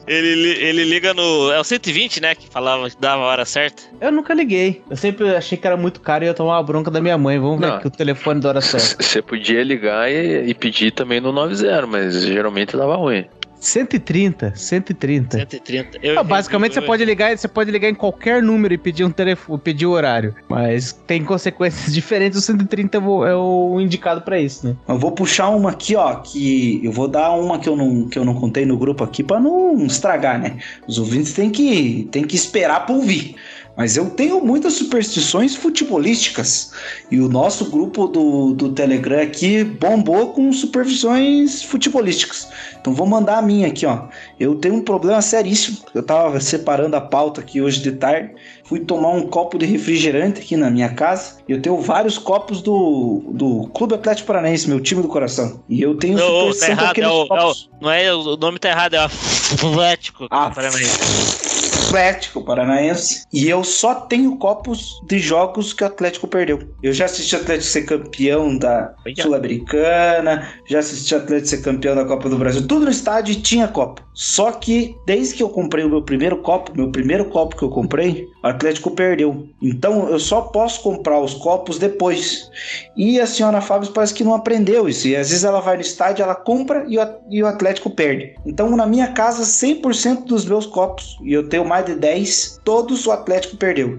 Ele, 0.09 0.49
ele 0.65 0.85
liga 0.85 1.13
no. 1.15 1.53
É 1.53 1.61
o 1.61 1.65
120, 1.65 2.21
né? 2.21 2.35
Que 2.35 2.49
falava 2.49 2.89
que 2.91 2.97
dava 2.99 3.23
a 3.23 3.27
hora 3.27 3.45
certa. 3.45 3.83
Eu 4.01 4.11
nunca 4.11 4.33
liguei. 4.35 4.83
Eu 4.91 4.97
sempre 4.97 5.37
achei 5.37 5.57
que 5.59 5.67
era 5.67 5.77
muito 5.77 6.01
caro 6.01 6.25
e 6.25 6.27
ia 6.27 6.35
tomar 6.35 6.57
uma 6.57 6.63
bronca 6.63 6.91
da 6.91 7.01
minha 7.01 7.17
mãe. 7.19 7.39
Vamos 7.39 7.61
ver 7.61 7.67
Não. 7.69 7.77
aqui 7.77 7.87
o 7.87 7.91
telefone 7.91 8.41
da 8.41 8.49
hora 8.49 8.61
certa. 8.61 9.01
Você 9.03 9.21
podia 9.23 9.63
ligar 9.63 10.11
e, 10.11 10.49
e 10.49 10.55
pedir 10.55 10.91
também 10.93 11.21
no 11.21 11.31
90, 11.31 11.87
mas 11.87 12.23
geralmente 12.23 12.77
dava 12.77 12.97
ruim. 12.97 13.27
130, 13.61 14.53
130. 14.55 15.39
130. 15.39 15.99
Eu, 16.03 16.19
Ah, 16.19 16.23
basicamente 16.23 16.75
você 16.75 16.79
eu- 16.81 16.85
pode 16.87 17.05
ligar, 17.05 17.37
você 17.37 17.49
pode 17.49 17.71
ligar 17.71 17.89
em 17.89 17.95
qualquer 17.95 18.43
número 18.43 18.73
e 18.75 18.79
pedir 18.79 19.05
um 19.05 19.11
telefone, 19.11 19.59
pedir 19.59 19.87
o 19.87 19.91
horário, 19.91 20.35
mas 20.49 20.93
tem 21.07 21.25
consequências 21.25 21.93
diferentes. 21.95 22.39
O 22.39 22.43
130 22.43 22.97
é 22.99 23.01
o- 23.01 23.25
é 23.27 23.35
o 23.37 23.81
indicado 23.81 24.23
pra 24.23 24.41
isso, 24.41 24.67
né? 24.67 24.77
Eu 24.89 24.99
vou 24.99 25.13
puxar 25.13 25.49
uma 25.49 25.71
aqui, 25.71 25.97
ó, 25.97 26.15
que 26.17 26.81
eu 26.85 26.93
vou 26.93 27.09
dar 27.09 27.33
uma 27.33 27.59
que 27.59 27.69
eu 27.69 27.77
não, 27.77 28.09
que 28.09 28.19
eu 28.19 28.25
não 28.25 28.35
contei 28.35 28.65
no 28.65 28.77
grupo 28.77 29.03
aqui 29.05 29.23
pra 29.23 29.41
não 29.41 29.77
estragar, 29.87 30.39
né? 30.41 30.59
Os 30.87 30.99
ouvintes 30.99 31.33
têm 31.33 31.51
que, 31.51 32.09
têm 32.11 32.25
que 32.25 32.37
esperar 32.37 32.87
pra 32.87 32.95
ouvir. 32.95 33.35
Mas 33.79 33.97
eu 33.97 34.11
tenho 34.11 34.45
muitas 34.45 34.73
superstições 34.73 35.55
futebolísticas. 35.55 36.73
E 37.13 37.21
o 37.21 37.29
nosso 37.29 37.71
grupo 37.71 38.09
do, 38.09 38.53
do 38.53 38.73
Telegram 38.73 39.23
aqui 39.23 39.63
bombou 39.63 40.33
com 40.33 40.53
superstições 40.53 41.63
futebolísticas. 41.63 42.49
Então 42.81 42.93
vou 42.93 43.07
mandar 43.07 43.39
a 43.39 43.43
minha 43.43 43.69
aqui, 43.69 43.87
ó. 43.87 44.07
Eu 44.39 44.57
tenho 44.57 44.75
um 44.75 44.81
problema 44.83 45.23
seríssimo. 45.23 45.79
Eu 45.95 46.03
tava 46.03 46.41
separando 46.41 46.97
a 46.97 47.01
pauta 47.01 47.41
aqui 47.41 47.61
hoje 47.63 47.81
de 47.81 47.93
tarde. 47.93 48.33
Fui 48.65 48.81
tomar 48.81 49.11
um 49.11 49.29
copo 49.29 49.57
de 49.57 49.65
refrigerante 49.65 50.41
aqui 50.41 50.57
na 50.57 50.71
minha 50.71 50.89
casa. 50.89 51.35
E 51.49 51.53
eu 51.53 51.63
tenho 51.63 51.81
vários 51.81 52.19
copos 52.19 52.61
do, 52.61 53.23
do 53.29 53.69
Clube 53.73 53.95
Atlético 53.95 54.27
Paranaense, 54.27 54.69
meu 54.69 54.81
time 54.81 55.03
do 55.03 55.09
coração. 55.09 55.63
E 55.69 55.81
eu 55.81 55.95
tenho 55.97 56.19
Não, 56.19 56.27
tá 56.27 56.33
superstição 56.41 56.71
errado, 56.71 56.91
aqueles 56.91 57.11
é 57.11 57.13
o- 57.13 57.27
é 57.37 57.45
o-. 57.45 57.55
Não 57.81 57.91
é, 57.93 58.13
o 58.13 58.37
nome 58.37 58.59
tá 58.59 58.71
errado, 58.71 58.95
é 58.95 59.07
o 59.07 59.71
Atlético 59.73 60.27
Ah, 60.31 60.51
Paranaense. 60.51 61.58
Atlético 61.89 62.45
Paranaense. 62.45 63.25
E 63.33 63.49
eu 63.49 63.65
só 63.65 63.95
tenho 63.95 64.37
copos 64.37 65.01
de 65.07 65.19
jogos 65.19 65.73
que 65.73 65.83
o 65.83 65.87
Atlético 65.87 66.29
perdeu. 66.29 66.61
Eu 66.83 66.93
já 66.93 67.07
assisti 67.07 67.35
o 67.35 67.41
Atlético 67.41 67.71
ser 67.71 67.83
campeão 67.83 68.57
da. 68.57 68.95
Sul-Americana, 69.21 70.49
já 70.67 70.81
assisti 70.81 71.15
o 71.15 71.19
Atlético 71.19 71.49
ser 71.49 71.63
campeão 71.63 71.97
da 71.97 72.05
Copa 72.05 72.29
do 72.29 72.37
Brasil. 72.37 72.67
Tudo 72.67 72.85
no 72.85 72.91
estádio 72.91 73.33
e 73.33 73.37
tinha 73.37 73.67
copo. 73.67 74.03
Só 74.13 74.53
que 74.53 74.97
desde 75.07 75.35
que 75.35 75.43
eu 75.43 75.49
comprei 75.49 75.85
o 75.85 75.89
meu 75.89 76.03
primeiro 76.03 76.39
copo, 76.39 76.73
meu 76.77 76.91
primeiro 76.91 77.25
copo 77.27 77.57
que 77.57 77.63
eu 77.63 77.71
comprei, 77.71 78.29
o 78.43 78.47
Atlético 78.47 78.91
perdeu. 78.91 79.49
Então 79.61 80.09
eu 80.09 80.19
só 80.19 80.43
posso 80.43 80.83
comprar 80.83 81.21
os 81.21 81.35
copos 81.35 81.79
depois. 81.79 82.51
E 82.97 83.21
a 83.21 83.27
senhora 83.27 83.61
Fábio 83.61 83.91
parece 83.91 84.15
que 84.15 84.25
não 84.25 84.35
aprendeu 84.35 84.89
isso. 84.89 85.09
E 85.09 85.17
às 85.17 85.31
vezes 85.31 85.45
ela 85.45 85.61
vai 85.61 85.77
no 85.77 85.83
estádio, 85.83 86.23
ela 86.23 86.35
compra 86.35 86.87
e 86.89 87.43
o, 87.43 87.47
Atlético 87.47 87.91
perde. 87.91 88.35
Então 88.47 88.75
na 88.77 88.87
minha 88.87 89.09
casa, 89.09 89.43
100% 89.43 90.25
dos 90.25 90.45
meus 90.45 90.67
copos, 90.67 91.19
e 91.23 91.33
eu 91.33 91.49
tenho 91.49 91.65
mais 91.65 91.87
de 91.87 91.95
10, 91.95 92.61
todos 92.65 93.07
o 93.07 93.13
Atlético 93.13 93.57
perdeu. 93.57 93.99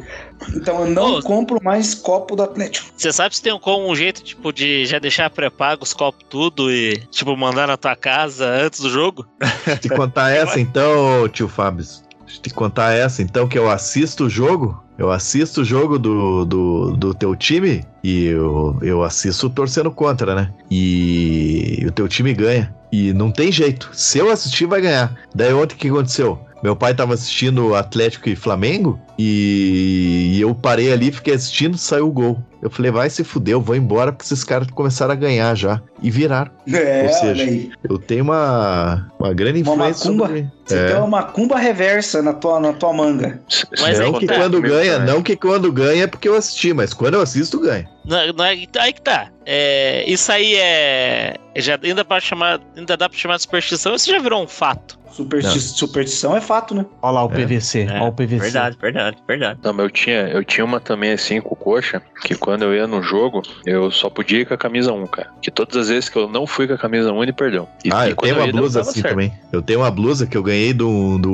Então 0.56 0.86
eu 0.86 0.90
não 0.90 1.18
Ô. 1.18 1.22
compro 1.22 1.62
mais 1.62 1.94
copo 1.94 2.36
do 2.36 2.44
Atlético. 2.44 2.90
Você 2.96 3.12
sabe 3.12 3.36
se 3.36 3.42
tem 3.42 3.58
como 3.60 3.90
um 3.90 3.96
jeito, 3.96 4.24
tipo, 4.24 4.54
de 4.54 4.86
já 4.86 5.00
deixar 5.00 5.30
pré-pago 5.30 5.84
os 5.84 5.94
copos 5.94 6.26
tudo 6.30 6.72
e, 6.72 6.98
tipo, 7.12 7.36
mandar 7.36 7.68
na 7.68 7.76
tua 7.76 7.96
casa 7.96 8.46
antes 8.48 8.80
do 8.80 8.90
jogo? 8.90 9.26
Te 9.82 9.90
contar 9.90 10.32
essa 10.32 10.60
então, 10.60 11.28
tio 11.30 11.48
Fábio. 11.48 11.86
Deixa 12.30 12.40
eu 12.40 12.44
te 12.44 12.54
contar 12.54 12.94
essa 12.94 13.24
então, 13.24 13.48
que 13.48 13.58
eu 13.58 13.70
assisto 13.70 14.26
o 14.26 14.30
jogo. 14.30 14.84
Eu 15.00 15.12
assisto 15.12 15.62
o 15.62 15.66
jogo 15.66 15.98
do, 15.98 16.46
do, 16.46 16.92
do 16.96 17.14
teu 17.14 17.36
time 17.36 17.84
e 18.04 18.26
eu, 18.26 18.78
eu 18.84 19.04
assisto 19.04 19.50
torcendo 19.50 19.90
contra, 19.90 20.36
né? 20.36 20.54
E 20.70 21.84
o 21.88 21.92
teu 21.92 22.08
time 22.08 22.34
ganha. 22.34 22.74
E 22.92 23.14
não 23.14 23.32
tem 23.32 23.52
jeito. 23.52 23.90
Se 23.94 24.20
eu 24.20 24.30
assistir, 24.30 24.68
vai 24.68 24.82
ganhar. 24.82 25.16
Daí 25.34 25.54
ontem 25.54 25.74
o 25.74 25.78
que 25.78 25.88
aconteceu? 25.88 26.40
Meu 26.62 26.76
pai 26.76 26.94
tava 26.94 27.14
assistindo 27.14 27.74
Atlético 27.76 28.28
e 28.30 28.36
Flamengo 28.36 29.00
e, 29.18 30.34
e 30.36 30.42
eu 30.42 30.54
parei 30.54 30.92
ali, 30.92 31.12
fiquei 31.12 31.34
assistindo, 31.34 31.78
saiu 31.78 32.08
o 32.08 32.12
gol. 32.12 32.44
Eu 32.62 32.70
falei, 32.70 32.92
vai 32.92 33.10
se 33.10 33.24
fuder, 33.24 33.54
eu 33.54 33.62
vou 33.62 33.74
embora 33.74 34.12
porque 34.12 34.26
esses 34.26 34.44
caras 34.44 34.68
começaram 34.72 35.14
a 35.14 35.16
ganhar 35.16 35.56
já. 35.56 35.82
E 36.02 36.12
viraram. 36.12 36.52
É, 36.68 37.04
Ou 37.04 37.10
seja, 37.14 37.28
olha 37.30 37.44
aí. 37.46 37.72
Eu 37.90 37.98
tenho 37.98 38.24
uma, 38.26 39.10
uma 39.18 39.34
grande 39.34 39.62
Uma 39.62 39.74
influência 39.76 40.12
macumba. 40.12 40.28
sobre... 40.28 40.48
Você 40.66 40.78
É. 40.78 40.88
tem 40.88 40.96
uma 40.98 41.08
macumba 41.08 41.58
reversa 41.58 42.22
na 42.22 42.34
tua, 42.34 42.60
na 42.60 42.74
tua 42.74 42.92
manga. 42.92 43.40
Mas 43.80 43.98
não 44.00 44.12
que 44.20 44.26
tá. 44.28 44.36
quando 44.36 44.62
ganha, 44.62 45.00
também. 45.00 45.14
não 45.14 45.24
que 45.24 45.38
quando 45.38 45.72
ganha 45.72 46.04
é 46.04 46.08
porque 46.08 46.28
eu 46.28 46.36
assisti, 46.36 46.74
mas 46.74 46.94
quando 46.94 47.14
eu 47.14 47.22
assisto, 47.22 47.58
ganha. 47.62 47.88
Não, 48.06 48.34
não 48.34 48.44
é, 48.44 48.50
aí 48.80 48.94
que 48.94 49.02
tá. 49.02 49.30
É, 49.46 50.04
isso 50.06 50.30
aí 50.30 50.56
é. 50.56 51.36
Já 51.56 51.80
ainda, 51.82 52.04
pra 52.04 52.20
chamar, 52.20 52.60
ainda 52.76 52.98
dá 52.98 53.08
pra 53.08 53.18
chamar 53.18 53.38
de 53.38 53.44
superstição, 53.44 53.96
isso 53.96 54.12
já 54.12 54.20
virou 54.20 54.44
um 54.44 54.48
fato. 54.48 54.99
Supersti 55.12 55.60
superstição 55.60 56.36
é 56.36 56.42
fato, 56.42 56.74
né? 56.74 56.86
Olha 57.02 57.12
lá 57.12 57.26
o 57.26 57.32
É. 57.32 57.36
PVC, 57.36 57.82
É, 57.82 57.94
olha 58.00 58.04
o 58.10 58.12
PVC. 58.14 58.38
Verdade, 58.40 58.78
verdade, 58.82 59.18
verdade. 59.28 59.60
Não, 59.64 59.74
mas 59.74 59.84
eu 59.86 59.90
tinha, 59.90 60.28
eu 60.30 60.44
tinha 60.44 60.64
uma 60.66 60.80
também 60.80 61.12
assim 61.12 61.42
com 61.42 61.54
o 61.54 61.58
coxa, 61.58 62.02
que 62.24 62.36
quando 62.36 62.64
eu 62.64 62.74
ia 62.74 62.88
no 62.88 63.02
jogo, 63.02 63.42
eu 63.66 63.92
só 63.92 64.10
podia 64.10 64.42
ir 64.42 64.46
com 64.46 64.54
a 64.54 64.58
camisa 64.58 64.94
1, 64.94 65.08
cara. 65.08 65.30
Que 65.42 65.52
todas 65.52 65.76
as 65.78 65.90
vezes 65.90 66.10
que 66.10 66.18
eu 66.18 66.30
não 66.30 66.46
fui 66.48 66.68
com 66.68 66.74
a 66.74 66.78
camisa 66.78 67.12
1, 67.12 67.24
ele 67.24 67.34
perdeu. 67.34 67.68
E, 67.84 67.90
ah, 67.92 68.08
e 68.08 68.12
eu 68.12 68.16
tenho 68.16 68.36
uma 68.36 68.46
ia, 68.46 68.52
blusa 68.52 68.82
assim 68.82 69.02
certo. 69.02 69.10
também. 69.14 69.34
Eu 69.52 69.62
tenho 69.62 69.80
uma 69.80 69.92
blusa 69.92 70.26
que 70.28 70.38
eu 70.38 70.44
ganhei 70.44 70.74
de 70.74 70.84
um, 70.84 71.20
de 71.20 71.28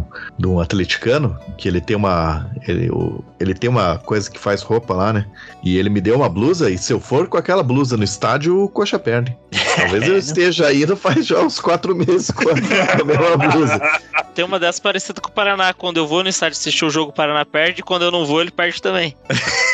um, 0.00 0.32
de 0.38 0.46
um, 0.46 0.60
atleticano, 0.60 1.38
que 1.56 1.68
ele 1.68 1.80
tem 1.80 1.96
uma. 1.96 2.50
Ele, 2.66 2.90
o- 2.90 3.24
ele 3.38 3.54
tem 3.54 3.68
uma 3.70 3.98
coisa 3.98 4.30
que 4.30 4.38
faz 4.38 4.62
roupa 4.62 4.94
lá, 4.94 5.12
né? 5.12 5.26
E 5.62 5.76
ele 5.78 5.88
me 5.88 6.00
deu 6.00 6.16
uma 6.16 6.28
blusa, 6.28 6.70
e 6.70 6.76
se 6.78 6.92
eu 6.92 7.00
for 7.00 7.26
com 7.28 7.36
aquela 7.38 7.62
blusa 7.62 7.96
no 7.96 8.04
estádio, 8.04 8.62
o 8.64 8.68
coxa 8.68 8.98
perde. 8.98 9.36
Talvez 9.76 10.06
eu 10.06 10.16
esteja 10.18 10.72
indo 10.72 10.96
faz 10.96 11.26
já 11.26 11.40
uns 11.40 11.58
quatro 11.60 11.94
meses 11.94 12.30
com 12.30 12.48
a, 12.50 12.52
com 12.54 13.02
a 13.02 13.04
mesma 13.04 13.36
blusa. 13.36 13.80
Tem 14.34 14.44
uma 14.44 14.60
dessas 14.60 14.78
parecida 14.80 15.20
com 15.20 15.28
o 15.28 15.32
Paraná. 15.32 15.72
Quando 15.74 15.96
eu 15.96 16.06
vou 16.06 16.22
no 16.22 16.28
estádio 16.28 16.56
assistir 16.56 16.84
o 16.84 16.90
jogo, 16.90 17.10
o 17.10 17.14
Paraná 17.14 17.44
perde. 17.44 17.80
E 17.80 17.82
quando 17.82 18.02
eu 18.02 18.12
não 18.12 18.24
vou, 18.24 18.40
ele 18.40 18.50
perde 18.52 18.80
também. 18.80 19.14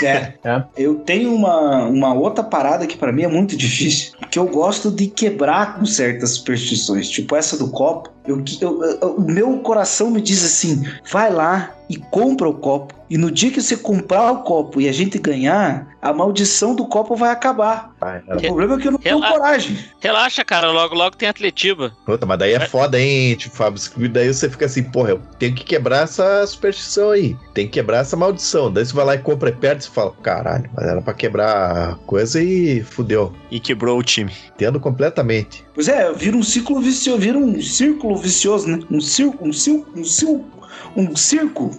É. 0.02 0.32
É. 0.42 0.62
Eu 0.76 0.94
tenho 0.96 1.34
uma, 1.34 1.84
uma 1.84 2.14
outra 2.14 2.42
parada 2.42 2.86
que 2.86 2.96
pra 2.96 3.12
mim 3.12 3.22
é 3.24 3.28
muito 3.28 3.54
difícil. 3.54 4.12
Que 4.30 4.38
eu 4.38 4.46
gosto 4.46 4.90
de 4.90 5.08
quebrar 5.08 5.76
com 5.78 5.84
certas 5.84 6.30
superstições. 6.30 7.08
Tipo 7.10 7.36
essa 7.36 7.58
do 7.58 7.68
copo. 7.70 8.10
Eu, 8.26 8.42
eu- 8.60 8.82
eu- 8.82 9.14
o 9.16 9.20
meu 9.20 9.58
coração 9.58 10.10
me 10.10 10.20
diz 10.20 10.44
assim: 10.44 10.84
vai 11.10 11.32
lá 11.32 11.75
e 11.88 11.96
compra 11.96 12.48
o 12.48 12.54
copo. 12.54 12.94
E 13.08 13.16
no 13.16 13.30
dia 13.30 13.52
que 13.52 13.62
você 13.62 13.76
comprar 13.76 14.32
o 14.32 14.42
copo 14.42 14.80
e 14.80 14.88
a 14.88 14.92
gente 14.92 15.16
ganhar, 15.18 15.96
a 16.02 16.12
maldição 16.12 16.74
do 16.74 16.86
copo 16.86 17.14
vai 17.14 17.30
acabar. 17.30 17.94
O 18.28 18.40
problema 18.40 18.74
é 18.74 18.78
que 18.78 18.88
eu 18.88 18.92
não 18.92 18.98
tenho 18.98 19.20
Rela- 19.20 19.32
coragem. 19.32 19.78
Relaxa, 20.00 20.44
cara. 20.44 20.72
Logo, 20.72 20.94
logo 20.96 21.16
tem 21.16 21.28
Atletiba. 21.28 21.92
Puta, 22.04 22.26
mas 22.26 22.38
daí 22.38 22.54
é 22.54 22.60
foda, 22.66 22.98
hein, 23.00 23.36
tipo, 23.36 23.54
Fábio? 23.54 23.80
Daí 24.08 24.32
você 24.34 24.50
fica 24.50 24.66
assim, 24.66 24.82
porra, 24.82 25.10
eu 25.10 25.20
tenho 25.38 25.54
que 25.54 25.64
quebrar 25.64 26.02
essa 26.02 26.44
superstição 26.48 27.10
aí. 27.10 27.36
Tem 27.54 27.66
que 27.66 27.74
quebrar 27.74 27.98
essa 27.98 28.16
maldição. 28.16 28.72
Daí 28.72 28.84
você 28.84 28.92
vai 28.92 29.04
lá 29.04 29.14
e 29.14 29.18
compra 29.18 29.50
e 29.50 29.52
perde 29.52 29.84
e 29.84 29.88
fala, 29.88 30.10
caralho, 30.20 30.68
mas 30.74 30.84
era 30.86 31.00
pra 31.00 31.14
quebrar 31.14 31.92
a 31.92 31.94
coisa 32.06 32.42
e 32.42 32.82
fudeu. 32.82 33.32
E 33.52 33.60
quebrou 33.60 33.96
o 33.98 34.02
time. 34.02 34.32
Entendo 34.54 34.80
completamente. 34.80 35.64
Pois 35.74 35.86
é, 35.88 36.12
vira 36.12 36.36
um 36.36 36.42
ciclo 36.42 36.80
vicioso, 36.80 37.20
vira 37.20 37.38
um 37.38 37.60
círculo 37.62 38.16
vicioso, 38.16 38.66
né? 38.66 38.80
Um 38.90 39.00
círculo, 39.00 39.50
um 39.50 39.52
círculo, 39.52 40.00
um 40.00 40.04
círculo. 40.04 40.55
Um 40.96 41.14
circo. 41.14 41.70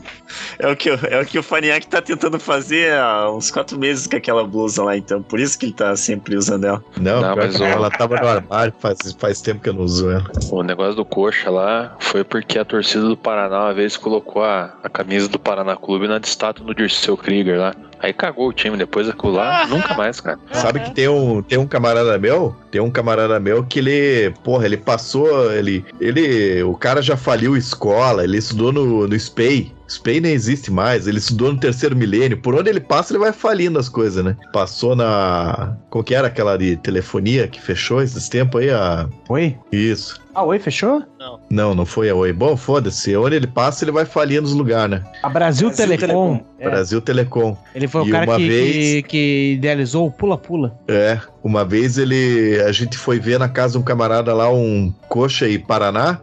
É 0.59 0.67
o 0.69 0.75
que, 0.75 0.89
o- 0.91 0.99
é 1.09 1.21
o, 1.21 1.25
que 1.25 1.39
o 1.39 1.43
Faniac 1.43 1.87
tá 1.87 2.01
tentando 2.01 2.39
fazer 2.39 2.93
há 2.93 3.31
uns 3.31 3.49
quatro 3.49 3.79
meses 3.79 4.05
com 4.05 4.15
aquela 4.15 4.45
blusa 4.45 4.83
lá, 4.83 4.95
então. 4.95 5.21
Por 5.23 5.39
isso 5.39 5.57
que 5.57 5.65
ele 5.67 5.73
tá 5.73 5.95
sempre 5.95 6.35
usando 6.35 6.65
ela. 6.65 6.83
Não, 6.99 7.21
Não, 7.21 7.35
mas 7.35 7.59
o- 7.59 7.63
ela 7.63 7.89
tava 7.89 8.15
no 8.19 8.27
armário 8.27 8.73
faz, 8.79 9.15
faz 9.17 9.41
tempo 9.41 9.61
que 9.61 9.69
eu 9.69 9.73
não 9.73 9.81
uso 9.81 10.09
ela. 10.11 10.23
O 10.51 10.61
negócio 10.61 10.95
do 10.95 11.03
coxa 11.05 11.49
lá 11.49 11.95
foi 11.99 12.23
porque 12.23 12.59
a 12.59 12.65
torcida 12.65 13.03
do 13.07 13.17
Paraná 13.17 13.61
uma 13.65 13.73
vez 13.73 13.97
colocou 13.97 14.43
a, 14.43 14.77
a 14.83 14.89
camisa 14.89 15.27
do 15.27 15.39
Paraná 15.39 15.75
Clube 15.75 16.07
na 16.07 16.17
estátua 16.17 16.65
do 16.65 16.75
Dirceu 16.75 17.17
Krieger 17.17 17.57
lá. 17.59 17.73
Aí 17.99 18.13
cagou 18.13 18.47
o 18.47 18.53
time, 18.53 18.77
depois 18.77 19.09
aquilo 19.09 19.33
lá, 19.33 19.65
nunca 19.67 19.93
mais, 19.97 20.19
cara. 20.19 20.39
Sabe 20.53 20.79
que 20.81 20.91
tem 20.91 21.07
um, 21.07 21.41
tem 21.41 21.57
um 21.57 21.67
camarada 21.67 22.17
meu, 22.17 22.55
tem 22.71 22.81
um 22.81 22.91
camarada 22.91 23.39
meu 23.39 23.63
que 23.63 23.79
ele, 23.79 24.33
porra, 24.43 24.65
ele 24.65 24.77
passou, 24.77 25.51
ele, 25.51 25.85
ele, 25.99 26.63
o 26.63 26.75
cara 26.75 27.01
já 27.01 27.17
faliu 27.17 27.57
escola, 27.57 28.23
ele 28.23 28.37
estudou 28.37 28.71
no, 28.71 29.07
no 29.07 29.19
SPEI, 29.19 29.73
SPEI 29.87 30.19
nem 30.21 30.33
existe 30.33 30.69
mais, 30.71 31.07
ele 31.07 31.17
estudou 31.17 31.53
no 31.53 31.59
terceiro 31.59 31.95
milênio, 31.95 32.37
por 32.41 32.53
onde 32.55 32.69
ele 32.69 32.79
passa 32.79 33.13
ele 33.13 33.19
vai 33.19 33.31
falindo 33.31 33.79
as 33.79 33.87
coisas, 33.87 34.23
né? 34.23 34.35
Passou 34.51 34.95
na, 34.95 35.75
qual 35.89 36.03
que 36.03 36.13
era 36.13 36.27
aquela 36.27 36.57
de 36.57 36.75
telefonia 36.77 37.47
que 37.47 37.61
fechou 37.61 38.01
esses 38.01 38.27
tempos 38.27 38.61
aí, 38.61 38.69
a... 38.69 39.07
Oi? 39.29 39.57
Isso. 39.71 40.19
Ah, 40.35 40.43
oi, 40.43 40.59
fechou? 40.59 41.01
Não, 41.49 41.73
não 41.73 41.83
foi 41.85 42.09
a 42.09 42.15
Oi. 42.15 42.31
Bom, 42.31 42.55
foda-se, 42.55 43.15
onde 43.15 43.35
ele 43.35 43.47
passa 43.47 43.83
ele 43.83 43.91
vai 43.91 44.05
falindo 44.05 44.45
os 44.45 44.53
lugares, 44.53 44.99
né? 44.99 45.03
A 45.23 45.29
Brasil, 45.29 45.69
Brasil 45.69 45.87
Telecom. 45.87 46.37
Telecom. 46.37 46.45
É, 46.59 46.69
Brasil 46.69 47.01
Telecom. 47.01 47.57
ele 47.73 47.87
foi 47.87 48.01
o 48.01 48.07
E 48.07 48.11
cara 48.11 48.25
uma 48.25 48.37
que, 48.37 48.47
vez- 48.47 49.05
que 49.07 49.53
idealizou 49.53 50.05
o 50.05 50.11
pula-pula. 50.11 50.77
É, 50.87 51.19
uma 51.43 51.65
vez 51.65 51.97
ele. 51.97 52.61
A 52.67 52.71
gente 52.71 52.97
foi 52.99 53.19
ver 53.19 53.39
na 53.39 53.49
casa 53.49 53.73
de 53.73 53.79
um 53.79 53.81
camarada 53.81 54.31
lá, 54.33 54.51
um 54.53 54.93
Coxa 55.09 55.47
e 55.47 55.57
Paraná, 55.57 56.19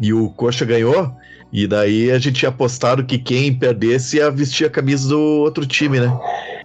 e 0.00 0.12
o 0.12 0.28
Coxa 0.30 0.64
ganhou. 0.64 1.14
E 1.52 1.66
daí 1.66 2.10
a 2.10 2.18
gente 2.18 2.38
tinha 2.38 2.48
apostado 2.48 3.04
que 3.04 3.18
quem 3.18 3.52
perdesse 3.52 4.16
ia 4.16 4.30
vestir 4.30 4.66
a 4.66 4.70
camisa 4.70 5.10
do 5.10 5.20
outro 5.20 5.66
time, 5.66 6.00
né? 6.00 6.10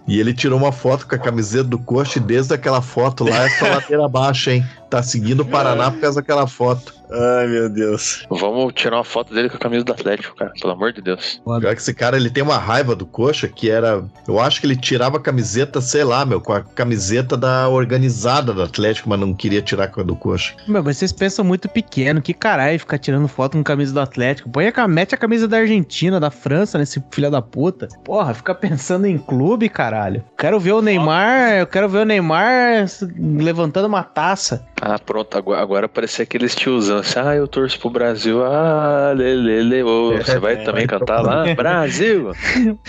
E 0.06 0.18
ele 0.18 0.32
tirou 0.32 0.58
uma 0.58 0.72
foto 0.72 1.06
com 1.06 1.14
a 1.14 1.18
camiseta 1.18 1.64
do 1.64 1.78
Coxa 1.78 2.18
e 2.18 2.22
desde 2.22 2.54
aquela 2.54 2.80
foto 2.80 3.24
lá 3.24 3.48
só 3.50 3.68
ladeira 3.68 4.06
abaixo, 4.06 4.48
hein? 4.48 4.64
Tá 4.88 5.02
seguindo 5.02 5.40
o 5.40 5.46
Paraná 5.46 5.90
por 5.90 6.00
causa 6.00 6.20
daquela 6.20 6.46
foto. 6.46 6.98
Ai, 7.10 7.46
meu 7.46 7.68
Deus. 7.68 8.26
Vamos 8.28 8.72
tirar 8.74 8.98
uma 8.98 9.04
foto 9.04 9.32
dele 9.32 9.48
com 9.48 9.56
a 9.56 9.60
camisa 9.60 9.84
do 9.84 9.92
Atlético, 9.92 10.36
cara. 10.36 10.52
Pelo 10.60 10.72
amor 10.72 10.92
de 10.92 11.00
Deus. 11.00 11.40
Pior 11.44 11.74
que 11.74 11.80
esse 11.80 11.94
cara, 11.94 12.16
ele 12.16 12.30
tem 12.30 12.42
uma 12.42 12.58
raiva 12.58 12.94
do 12.94 13.06
Coxa 13.06 13.48
que 13.48 13.70
era. 13.70 14.04
Eu 14.26 14.38
acho 14.38 14.60
que 14.60 14.66
ele 14.66 14.76
tirava 14.76 15.16
a 15.16 15.20
camiseta, 15.20 15.80
sei 15.80 16.04
lá, 16.04 16.24
meu, 16.26 16.40
com 16.40 16.52
a 16.52 16.62
camiseta 16.62 17.36
da 17.36 17.68
organizada 17.68 18.52
do 18.52 18.62
Atlético, 18.62 19.08
mas 19.08 19.18
não 19.18 19.32
queria 19.34 19.62
tirar 19.62 19.88
com 19.88 20.00
a 20.00 20.04
do 20.04 20.14
Coxa. 20.14 20.54
Meu, 20.66 20.82
mas 20.82 20.98
vocês 20.98 21.12
pensam 21.12 21.44
muito 21.44 21.68
pequeno. 21.68 22.20
Que 22.20 22.34
caralho 22.34 22.78
ficar 22.78 22.98
tirando 22.98 23.26
foto 23.26 23.56
com 23.56 23.64
camisa 23.64 23.92
do 23.92 24.00
Atlético. 24.00 24.50
Põe 24.50 24.70
a, 24.74 24.88
mete 24.88 25.14
a 25.14 25.18
camisa 25.18 25.48
da 25.48 25.58
Argentina, 25.58 26.20
da 26.20 26.30
França, 26.30 26.78
nesse 26.78 27.02
filho 27.10 27.30
da 27.30 27.40
puta. 27.40 27.88
Porra, 28.04 28.34
fica 28.34 28.54
pensando 28.54 29.06
em 29.06 29.16
clube, 29.16 29.68
caralho. 29.68 30.22
Quero 30.36 30.60
ver 30.60 30.72
o 30.72 30.82
Neymar, 30.82 31.58
eu 31.58 31.66
quero 31.66 31.88
ver 31.88 31.98
o 31.98 32.04
Neymar 32.04 32.86
levantando 33.18 33.88
uma 33.88 34.02
taça. 34.02 34.66
Ah, 34.80 34.98
pronto. 34.98 35.36
Agora, 35.36 35.60
agora 35.60 35.88
parecia 35.88 36.22
aqueles 36.22 36.54
tiozão 36.54 36.98
assim. 36.98 37.18
Ah, 37.18 37.34
eu 37.34 37.48
torço 37.48 37.78
pro 37.80 37.90
Brasil. 37.90 38.44
Ah, 38.44 39.12
lelele. 39.16 39.82
Ô, 39.82 40.16
você 40.16 40.38
vai 40.38 40.54
É, 40.54 40.56
também 40.56 40.86
vai 40.86 40.98
cantar 40.98 41.20
lá? 41.20 41.54
Brasil! 41.54 42.32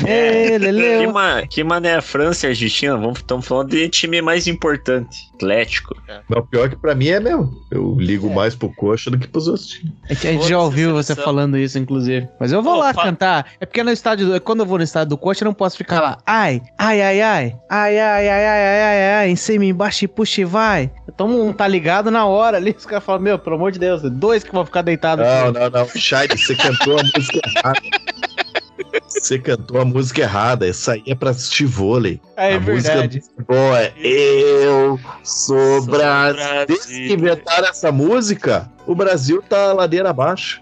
Ê, 0.06 0.52
Que, 0.52 0.58
Leleu. 0.58 1.12
ma 1.12 1.42
que 1.48 1.64
mané 1.64 1.96
a 1.96 2.02
França 2.02 2.46
e 2.46 2.48
a 2.48 2.50
Argentina? 2.52 2.96
Vamos 2.98 3.20
estamos 3.20 3.48
falando 3.48 3.70
de 3.70 3.88
time 3.90 4.22
mais 4.22 4.48
importante. 4.48 5.30
Atlético. 5.36 5.96
Mas 6.28 6.40
o 6.40 6.44
pior 6.48 6.70
que 6.70 6.76
pra 6.76 6.94
mim 6.94 7.08
é 7.08 7.20
mesmo. 7.20 7.50
Eu 7.72 7.96
ligo 7.98 8.30
mais 8.30 8.56
pro 8.56 8.70
Coxa 8.74 9.10
do 9.10 9.18
que 9.18 9.28
pros 9.28 9.48
outros 9.48 9.68
times. 9.68 9.94
A 10.10 10.14
gente, 10.14 10.28
a 10.28 10.32
gente 10.34 10.48
já 10.50 10.60
ouviu 10.60 10.94
você 10.94 11.16
falando 11.16 11.58
isso, 11.58 11.78
inclusive. 11.80 12.28
Mas 12.40 12.52
eu 12.52 12.62
vou 12.62 12.74
Pô, 12.74 12.80
lá 12.80 12.94
cantar. 12.94 13.46
É 13.60 13.66
porque 13.66 13.82
no 13.84 13.92
estádio 13.92 14.28
do, 14.34 14.42
quando 14.42 14.60
eu 14.62 14.66
vou 14.66 14.78
no 14.78 14.84
estádio 14.84 15.10
do 15.10 15.18
Coxa, 15.18 15.44
eu 15.44 15.48
não 15.48 15.54
posso 15.54 15.78
ficar 15.78 16.02
lá. 16.02 16.18
Ai, 16.26 16.62
ai, 16.78 17.02
ai, 17.02 17.22
ai. 17.22 17.56
Ai, 17.70 18.00
ai, 18.00 18.30
ai, 18.30 18.46
ai, 18.46 18.64
ai, 18.66 18.82
ai, 18.84 19.14
ai. 19.14 19.30
Em 19.30 19.36
cima, 19.36 19.66
embaixo 19.66 20.06
e 20.06 20.08
puxa 20.08 20.42
e 20.42 20.46
vai. 20.46 20.92
Então 21.08 21.28
um 21.28 21.54
tá 21.54 21.68
ligado 21.80 22.12
na 22.12 22.26
hora 22.26 22.58
ali. 22.58 22.76
Os 22.78 22.86
caras 22.86 23.04
falam, 23.04 23.22
meu, 23.22 23.40
pelo 23.40 23.56
amor 23.56 23.72
de 23.72 23.80
Deus, 23.80 24.02
dois 24.04 24.44
que 24.44 24.52
vão 24.52 24.66
ficar 24.66 24.82
deitados. 24.82 25.26
Não, 25.26 25.52
não, 25.52 25.70
não. 25.70 25.88
Shade, 25.88 26.38
você 26.38 26.56
cantou 26.56 27.00
a 27.00 27.04
música 27.04 27.40
errada. 27.56 27.82
Você 29.08 29.40
cantou 29.40 29.82
a 29.82 29.86
música 29.86 30.22
errada. 30.22 30.68
Essa 30.68 30.94
aí 30.94 31.04
é 31.08 31.16
pra 31.16 31.32
assistir 31.32 31.66
vôlei. 31.66 32.20
É 32.36 32.56
a 32.56 32.60
verdade. 32.60 33.18
música 33.18 33.44
boa 33.48 33.82
é 33.82 33.94
Eu 33.98 35.00
sou 35.24 35.82
Sou 35.82 35.86
Brasil. 35.86 36.36
Brasil. 36.36 36.66
Desde 36.68 37.08
que 37.08 37.14
inventaram 37.14 37.68
essa 37.68 37.92
música, 37.92 38.70
o 38.88 38.96
Brasil 38.96 39.42
tá 39.42 39.74
ladeira 39.74 40.10
abaixo. 40.10 40.62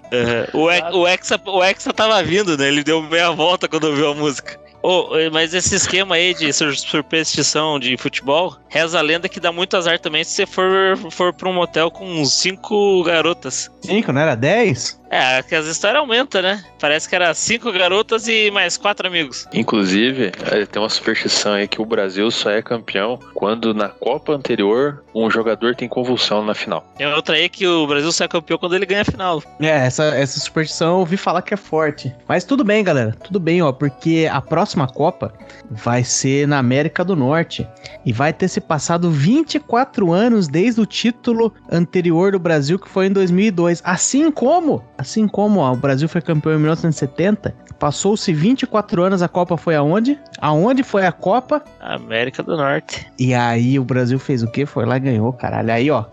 Uhum. 0.54 0.62
O, 0.62 0.98
o, 1.00 1.08
Hexa, 1.08 1.40
o 1.46 1.64
Hexa 1.64 1.94
tava 1.94 2.22
vindo, 2.24 2.58
né? 2.58 2.68
Ele 2.68 2.84
deu 2.84 3.02
meia 3.02 3.32
volta 3.32 3.68
quando 3.68 3.86
ouviu 3.86 4.12
a 4.12 4.16
música. 4.16 4.60
Ô, 4.82 5.10
mas 5.32 5.54
esse 5.54 5.76
esquema 5.76 6.16
aí 6.16 6.34
de 6.34 6.52
superstição 6.54 7.80
de 7.80 7.98
futebol, 7.98 8.58
reza 8.70 9.00
a 9.00 9.02
lenda 9.02 9.28
que 9.28 9.40
dá 9.40 9.52
muito 9.52 9.76
azar 9.76 10.00
também 10.00 10.24
se 10.24 10.32
você 10.32 10.46
for, 10.46 10.98
for 11.12 11.34
pra 11.34 11.50
um 11.50 11.54
motel 11.54 11.92
com 11.92 12.24
cinco 12.26 13.04
garotas. 13.04 13.72
Cinco, 13.82 14.12
não 14.12 14.22
era 14.22 14.36
dez? 14.36 15.00
É, 15.10 15.42
que 15.42 15.56
as 15.56 15.66
histórias 15.66 16.02
aumentam, 16.02 16.42
né? 16.42 16.62
Parece 16.80 17.08
que 17.08 17.16
era 17.16 17.34
cinco 17.34 17.72
garotas 17.72 18.28
e 18.28 18.52
mais 18.52 18.76
quatro 18.76 19.08
amigos. 19.08 19.48
Inclusive, 19.54 20.34
eh, 20.52 20.66
tem 20.66 20.82
uma 20.82 20.90
superstição 20.90 21.54
aí 21.54 21.66
que 21.66 21.82
o 21.82 21.86
Brasil 21.86 22.30
só 22.30 22.52
é 22.52 22.62
campeão 22.62 23.18
quando 23.34 23.74
na 23.74 23.88
Copa 23.88 24.34
anterior 24.34 25.04
um 25.16 25.32
jogador 25.32 25.76
tem 25.76 25.88
convulsão 25.88 26.44
na 26.44 26.54
final. 26.54 26.86
Tem 26.98 27.08
outra 27.08 27.36
aí 27.36 27.48
que 27.48 27.66
o 27.66 27.88
Brasil 27.88 28.12
sai 28.12 28.28
campeão 28.28 28.58
quando 28.58 28.76
ele 28.76 28.86
ganha 28.86 29.02
a 29.02 29.06
final. 29.06 29.42
É, 29.62 29.70
essa, 29.70 30.04
essa 30.04 30.40
superstição 30.40 30.90
eu 30.90 31.00
ouvi 31.00 31.16
falar 31.16 31.42
que 31.42 31.54
é 31.54 31.58
forte. 31.58 32.14
Mas 32.28 32.44
tudo 32.44 32.64
bem, 32.66 32.84
galera. 32.84 33.16
Tudo 33.24 33.40
bem, 33.40 33.62
ó. 33.62 33.72
Porque 33.72 34.28
a 34.30 34.42
próxima 34.42 34.67
Copa 34.88 35.32
vai 35.70 36.04
ser 36.04 36.48
na 36.48 36.58
América 36.58 37.04
do 37.06 37.16
Norte. 37.16 37.68
E 38.06 38.12
vai 38.12 38.34
ter 38.34 38.48
se 38.48 38.60
passado 38.60 39.10
24 39.12 40.12
anos 40.12 40.48
desde 40.48 40.82
o 40.82 40.86
título 40.86 41.54
anterior 41.72 42.32
do 42.32 42.40
Brasil, 42.40 42.78
que 42.80 42.90
foi 42.90 43.08
em 43.08 43.12
2002. 43.12 43.82
Assim 43.86 44.32
como, 44.32 44.84
assim 44.98 45.28
como 45.28 45.60
ó, 45.60 45.72
o 45.74 45.78
Brasil 45.78 46.10
foi 46.10 46.22
campeão 46.22 46.54
em 46.56 46.60
1970, 46.60 47.54
passou-se 47.80 48.34
24 48.34 49.04
anos, 49.04 49.22
a 49.22 49.28
Copa 49.28 49.56
foi 49.58 49.76
aonde? 49.76 50.20
Aonde 50.42 50.84
foi 50.84 51.06
a 51.06 51.12
Copa? 51.12 51.64
América 51.80 52.42
do 52.44 52.58
Norte. 52.58 53.06
E 53.20 53.34
aí 53.34 53.78
o 53.80 53.84
Brasil 53.84 54.18
fez 54.20 54.42
o 54.44 54.48
quê? 54.50 54.66
Foi 54.66 54.86
lá 54.86 54.98
e 54.98 55.02
ganhou, 55.02 55.32
caralho. 55.34 55.72
Aí, 55.72 55.90
ó. 55.92 56.06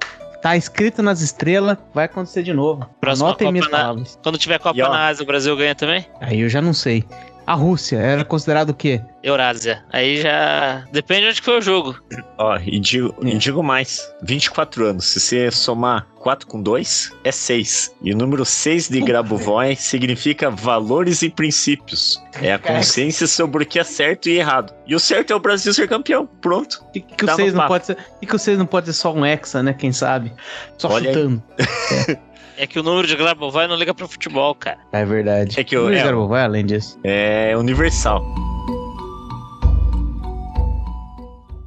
Tá 0.42 0.58
escrito 0.58 1.02
nas 1.02 1.22
estrelas, 1.22 1.78
vai 1.94 2.04
acontecer 2.04 2.42
de 2.42 2.52
novo. 2.52 2.86
Próxima 3.00 3.28
Anotem 3.28 3.46
Copa 3.46 3.52
minhas 3.52 3.70
na- 3.70 3.78
palavras. 3.78 4.18
Quando 4.22 4.36
tiver 4.36 4.58
Copa 4.58 4.76
E, 4.78 4.82
ó. 4.82 4.90
na 4.90 5.06
Ásia, 5.06 5.22
o 5.22 5.26
Brasil 5.26 5.56
ganha 5.56 5.74
também? 5.74 6.04
Aí 6.20 6.40
eu 6.40 6.50
já 6.50 6.60
não 6.60 6.74
sei. 6.74 7.02
A 7.46 7.54
Rússia 7.54 7.98
era 7.98 8.24
considerado 8.24 8.70
o 8.70 8.74
quê? 8.74 9.02
Eurásia. 9.22 9.84
Aí 9.92 10.20
já. 10.20 10.84
Depende 10.92 11.22
de 11.22 11.28
onde 11.28 11.40
que 11.40 11.44
foi 11.44 11.58
o 11.58 11.62
jogo. 11.62 11.98
Ó, 12.38 12.56
e 12.58 12.80
digo, 12.80 13.14
e 13.22 13.36
digo 13.36 13.62
mais: 13.62 14.00
24 14.22 14.86
anos. 14.86 15.06
Se 15.06 15.20
você 15.20 15.50
somar 15.50 16.06
4 16.20 16.46
com 16.46 16.62
2, 16.62 17.12
é 17.22 17.30
6. 17.30 17.96
E 18.02 18.12
o 18.12 18.16
número 18.16 18.44
6 18.44 18.88
de 18.88 19.00
Grabovoi 19.00 19.76
significa 19.76 20.50
valores 20.50 21.20
e 21.22 21.28
princípios. 21.28 22.22
É 22.40 22.54
a 22.54 22.58
consciência 22.58 23.26
sobre 23.26 23.64
o 23.64 23.66
que 23.66 23.78
é 23.78 23.84
certo 23.84 24.28
e 24.28 24.38
errado. 24.38 24.74
E 24.86 24.94
o 24.94 25.00
certo 25.00 25.32
é 25.32 25.36
o 25.36 25.40
Brasil 25.40 25.72
ser 25.74 25.86
campeão. 25.86 26.26
Pronto. 26.40 26.82
Que, 26.92 27.00
que, 27.00 27.24
o 27.24 27.26
Dá 27.26 27.36
seis 27.36 27.52
no 27.52 27.58
não 27.58 27.68
papo. 27.68 27.74
pode 27.74 27.86
ser, 27.86 27.96
que, 28.20 28.26
que 28.26 28.34
o 28.34 28.38
seis 28.38 28.58
não 28.58 28.66
pode 28.66 28.86
ser 28.86 28.94
só 28.94 29.12
um 29.12 29.24
hexa, 29.24 29.62
né? 29.62 29.74
Quem 29.74 29.92
sabe? 29.92 30.32
Só 30.78 30.88
Olha 30.88 31.10
aí. 31.10 31.14
chutando. 31.14 31.42
É 32.56 32.66
que 32.66 32.78
o 32.78 32.82
número 32.82 33.06
de 33.06 33.16
Grabovoi 33.16 33.66
não 33.66 33.74
liga 33.76 33.92
pro 33.92 34.06
futebol, 34.06 34.54
cara. 34.54 34.78
É 34.92 35.04
verdade. 35.04 35.58
É 35.58 35.64
que 35.64 35.76
eu- 35.76 35.84
Luiz 35.84 35.98
é- 36.00 36.04
Garbo, 36.04 36.28
vai 36.28 36.44
além 36.44 36.64
disso. 36.64 36.98
É 37.02 37.54
universal. 37.56 38.24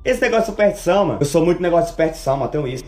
Esse 0.06 0.22
negócio 0.22 0.46
de 0.46 0.52
superstição, 0.52 1.06
mano. 1.06 1.20
Eu 1.22 1.26
sou 1.26 1.44
muito 1.44 1.62
negócio 1.62 1.86
de 1.86 1.90
superstição, 1.92 2.38
mano. 2.38 2.50
Tenho 2.50 2.68
isso. 2.68 2.86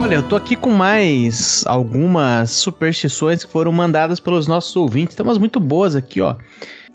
Olha, 0.00 0.14
eu 0.16 0.22
tô 0.22 0.34
aqui 0.34 0.56
com 0.56 0.70
mais 0.70 1.62
algumas 1.66 2.50
superstições 2.50 3.44
que 3.44 3.50
foram 3.52 3.70
mandadas 3.70 4.18
pelos 4.18 4.46
nossos 4.46 4.74
ouvintes. 4.74 5.14
Tem 5.14 5.24
umas 5.24 5.38
muito 5.38 5.60
boas 5.60 5.94
aqui, 5.94 6.20
ó. 6.20 6.36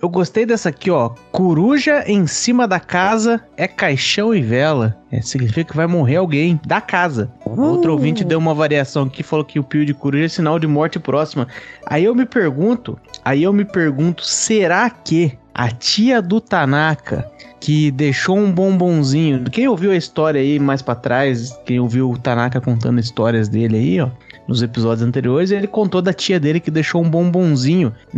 Eu 0.05 0.09
gostei 0.09 0.45
dessa 0.45 0.69
aqui, 0.69 0.91
ó. 0.91 1.09
Coruja 1.31 2.03
em 2.05 2.27
cima 2.27 2.67
da 2.67 2.79
casa 2.79 3.43
é 3.57 3.67
caixão 3.67 4.35
e 4.35 4.39
vela. 4.39 4.95
É, 5.11 5.19
significa 5.19 5.71
que 5.71 5.75
vai 5.75 5.87
morrer 5.87 6.17
alguém 6.17 6.59
da 6.63 6.79
casa. 6.79 7.31
Outro 7.43 7.93
ouvinte 7.93 8.23
deu 8.23 8.37
uma 8.37 8.53
variação 8.53 9.05
aqui, 9.05 9.23
falou 9.23 9.43
que 9.43 9.57
o 9.57 9.63
pio 9.63 9.83
de 9.83 9.95
coruja 9.95 10.25
é 10.25 10.27
sinal 10.27 10.59
de 10.59 10.67
morte 10.67 10.99
próxima. 10.99 11.47
Aí 11.87 12.03
eu 12.03 12.13
me 12.13 12.23
pergunto, 12.23 12.99
aí 13.23 13.41
eu 13.41 13.51
me 13.51 13.65
pergunto, 13.65 14.23
será 14.23 14.91
que 14.91 15.35
a 15.55 15.71
tia 15.71 16.21
do 16.21 16.39
Tanaka 16.39 17.27
que 17.65 17.89
deixou 17.89 18.37
um 18.37 18.51
bombonzinho. 18.51 19.43
Quem 19.45 19.67
ouviu 19.67 19.89
a 19.89 19.95
história 19.95 20.39
aí 20.39 20.59
mais 20.59 20.83
pra 20.83 20.93
trás, 20.93 21.57
quem 21.65 21.79
ouviu 21.79 22.11
o 22.11 22.17
Tanaka 22.17 22.61
contando 22.61 22.99
histórias 22.99 23.49
dele 23.49 23.77
aí, 23.77 24.01
ó, 24.01 24.09
nos 24.47 24.61
episódios 24.61 25.05
anteriores, 25.05 25.51
ele 25.51 25.67
contou 25.67 26.01
da 26.01 26.13
tia 26.13 26.39
dele 26.39 26.59
que 26.59 26.71
deixou 26.71 27.03
um 27.03 27.09
bombonzinho 27.09 27.93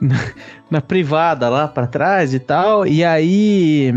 na, 0.00 0.20
na 0.70 0.80
privada 0.80 1.48
lá 1.48 1.66
pra 1.66 1.86
trás 1.86 2.34
e 2.34 2.38
tal. 2.38 2.86
E 2.86 3.04
aí 3.04 3.92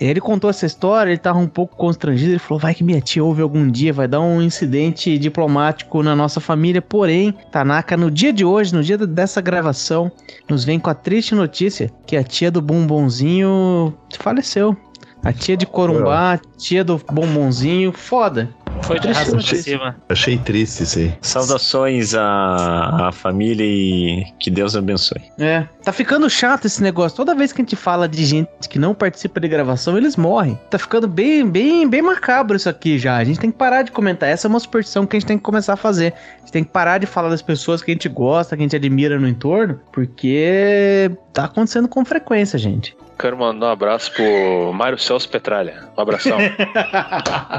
ele 0.00 0.20
contou 0.20 0.48
essa 0.50 0.66
história, 0.66 1.10
ele 1.10 1.18
tava 1.18 1.38
um 1.38 1.46
pouco 1.46 1.76
constrangido, 1.76 2.32
ele 2.32 2.38
falou: 2.38 2.58
"Vai 2.58 2.74
que 2.74 2.84
minha 2.84 3.00
tia 3.00 3.22
ouve 3.22 3.42
algum 3.42 3.70
dia, 3.70 3.92
vai 3.92 4.08
dar 4.08 4.20
um 4.20 4.40
incidente 4.40 5.18
diplomático 5.18 6.02
na 6.02 6.16
nossa 6.16 6.40
família". 6.40 6.82
Porém, 6.82 7.34
Tanaka 7.52 7.96
no 7.96 8.10
dia 8.10 8.32
de 8.32 8.44
hoje, 8.44 8.74
no 8.74 8.82
dia 8.82 8.98
dessa 8.98 9.40
gravação, 9.40 10.10
nos 10.48 10.64
vem 10.64 10.78
com 10.78 10.90
a 10.90 10.94
triste 10.94 11.34
notícia 11.34 11.90
que 12.06 12.16
a 12.16 12.24
tia 12.24 12.50
do 12.50 12.60
bombonzinho 12.60 13.94
faleceu. 14.18 14.76
A 15.22 15.32
tia 15.32 15.56
de 15.56 15.66
Corumbá, 15.66 16.34
a 16.34 16.38
tia 16.56 16.82
do 16.82 16.98
bombonzinho, 17.12 17.92
foda. 17.92 18.48
Foi 18.82 18.96
de 18.96 19.02
Triste 19.02 19.18
raça 19.18 19.30
pra 19.32 19.36
notícia. 19.40 19.62
cima. 19.62 19.96
Achei 20.08 20.38
triste 20.38 20.82
isso 20.84 20.98
aí. 20.98 21.12
Saudações 21.20 22.14
à, 22.14 23.08
à 23.08 23.12
família 23.12 23.64
e 23.64 24.24
que 24.38 24.50
Deus 24.50 24.74
abençoe. 24.74 25.20
É, 25.38 25.66
tá 25.84 25.92
ficando 25.92 26.30
chato 26.30 26.64
esse 26.66 26.82
negócio. 26.82 27.16
Toda 27.16 27.34
vez 27.34 27.52
que 27.52 27.60
a 27.60 27.64
gente 27.64 27.76
fala 27.76 28.08
de 28.08 28.24
gente 28.24 28.48
que 28.68 28.78
não 28.78 28.94
participa 28.94 29.38
de 29.40 29.48
gravação, 29.48 29.98
eles 29.98 30.16
morrem. 30.16 30.58
Tá 30.70 30.78
ficando 30.78 31.06
bem, 31.06 31.46
bem, 31.46 31.88
bem 31.88 32.00
macabro 32.00 32.56
isso 32.56 32.68
aqui 32.68 32.98
já. 32.98 33.16
A 33.16 33.24
gente 33.24 33.38
tem 33.38 33.50
que 33.50 33.58
parar 33.58 33.82
de 33.82 33.90
comentar. 33.90 34.28
Essa 34.28 34.46
é 34.46 34.48
uma 34.48 34.60
superstição 34.60 35.06
que 35.06 35.16
a 35.16 35.20
gente 35.20 35.28
tem 35.28 35.36
que 35.36 35.44
começar 35.44 35.74
a 35.74 35.76
fazer. 35.76 36.14
A 36.36 36.40
gente 36.40 36.52
tem 36.52 36.64
que 36.64 36.70
parar 36.70 36.98
de 36.98 37.06
falar 37.06 37.28
das 37.28 37.42
pessoas 37.42 37.82
que 37.82 37.90
a 37.90 37.94
gente 37.94 38.08
gosta, 38.08 38.56
que 38.56 38.62
a 38.62 38.64
gente 38.64 38.76
admira 38.76 39.18
no 39.18 39.28
entorno, 39.28 39.78
porque 39.92 41.10
tá 41.32 41.44
acontecendo 41.44 41.88
com 41.88 42.04
frequência, 42.04 42.58
gente. 42.58 42.96
Quero 43.20 43.36
mandar 43.36 43.66
um 43.66 43.70
abraço 43.70 44.10
pro 44.12 44.72
Mário 44.72 44.98
Celso 44.98 45.28
Petralha. 45.28 45.90
Um 45.94 46.00
abração. 46.00 46.38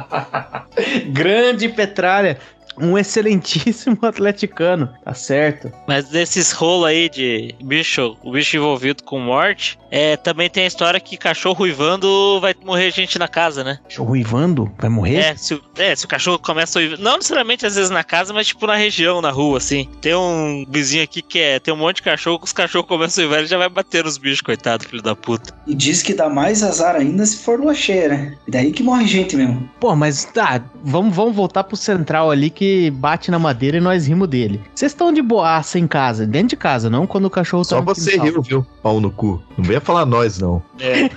Grande 1.13 1.69
Petralha. 1.69 2.39
um 2.77 2.97
excelentíssimo 2.97 3.99
atleticano, 4.01 4.91
tá 5.03 5.13
certo? 5.13 5.71
Mas 5.87 6.09
desses 6.09 6.51
rolos 6.51 6.87
aí 6.87 7.07
de 7.09 7.53
bicho, 7.63 8.17
o 8.23 8.31
bicho 8.31 8.57
envolvido 8.57 9.03
com 9.03 9.19
morte, 9.19 9.77
é, 9.91 10.15
também 10.17 10.49
tem 10.49 10.63
a 10.63 10.67
história 10.67 10.99
que 10.99 11.17
cachorro 11.17 11.55
ruivando 11.59 12.39
vai 12.39 12.55
morrer 12.63 12.91
gente 12.91 13.19
na 13.19 13.27
casa, 13.27 13.63
né? 13.63 13.79
Cachorro 13.83 14.09
ruivando? 14.09 14.71
Vai 14.79 14.89
morrer? 14.89 15.15
É 15.15 15.35
se, 15.35 15.53
o- 15.53 15.61
é, 15.77 15.95
se 15.95 16.05
o 16.05 16.07
cachorro 16.07 16.39
começa 16.39 16.79
a 16.79 16.81
uivar, 16.81 16.97
não 16.99 17.17
necessariamente 17.17 17.65
às 17.65 17.75
vezes 17.75 17.89
na 17.91 18.03
casa, 18.03 18.33
mas 18.33 18.47
tipo 18.47 18.65
na 18.65 18.75
região, 18.75 19.21
na 19.21 19.29
rua, 19.31 19.57
assim. 19.57 19.87
Tem 20.01 20.15
um 20.15 20.65
vizinho 20.69 21.03
aqui 21.03 21.21
que 21.21 21.39
é, 21.39 21.59
tem 21.59 21.73
um 21.73 21.77
monte 21.77 21.97
de 21.97 22.03
cachorro, 22.03 22.39
que 22.39 22.45
os 22.45 22.53
cachorros 22.53 22.87
começam 22.87 23.23
a 23.23 23.27
uivar, 23.27 23.39
ele 23.39 23.47
já 23.47 23.57
vai 23.57 23.69
bater 23.69 24.03
nos 24.03 24.17
bichos, 24.17 24.41
coitado, 24.41 24.85
filho 24.87 25.01
da 25.01 25.15
puta. 25.15 25.53
E 25.67 25.75
diz 25.75 26.01
que 26.01 26.13
dá 26.13 26.29
mais 26.29 26.63
azar 26.63 26.95
ainda 26.95 27.25
se 27.25 27.37
for 27.37 27.59
lua 27.59 27.73
cheia, 27.73 28.07
né? 28.07 28.37
E 28.47 28.51
daí 28.51 28.71
que 28.71 28.83
morre 28.83 29.05
gente 29.07 29.35
mesmo. 29.35 29.69
Pô, 29.79 29.95
mas 29.95 30.25
tá, 30.25 30.63
vamos, 30.83 31.15
vamos 31.15 31.35
voltar 31.35 31.63
pro 31.65 31.75
central 31.75 32.31
ali 32.31 32.49
que 32.49 32.89
bate 32.91 33.29
na 33.29 33.39
madeira 33.39 33.77
e 33.77 33.81
nós 33.81 34.07
rimos 34.07 34.27
dele. 34.27 34.61
Vocês 34.73 34.91
estão 34.91 35.11
de 35.11 35.21
boaça 35.21 35.77
em 35.77 35.87
casa, 35.87 36.25
dentro 36.25 36.49
de 36.49 36.55
casa, 36.55 36.89
não 36.89 37.05
quando 37.05 37.25
o 37.25 37.29
cachorro 37.29 37.63
Só 37.63 37.75
tá 37.75 37.81
no 37.81 37.95
você 37.95 38.17
riu, 38.17 38.41
viu? 38.41 38.65
Pau 38.81 38.99
no 38.99 39.11
cu. 39.11 39.41
Não 39.57 39.65
venha 39.81 39.85
falar 39.85 40.05
nós, 40.05 40.39
não. 40.39 40.61
É, 40.79 41.09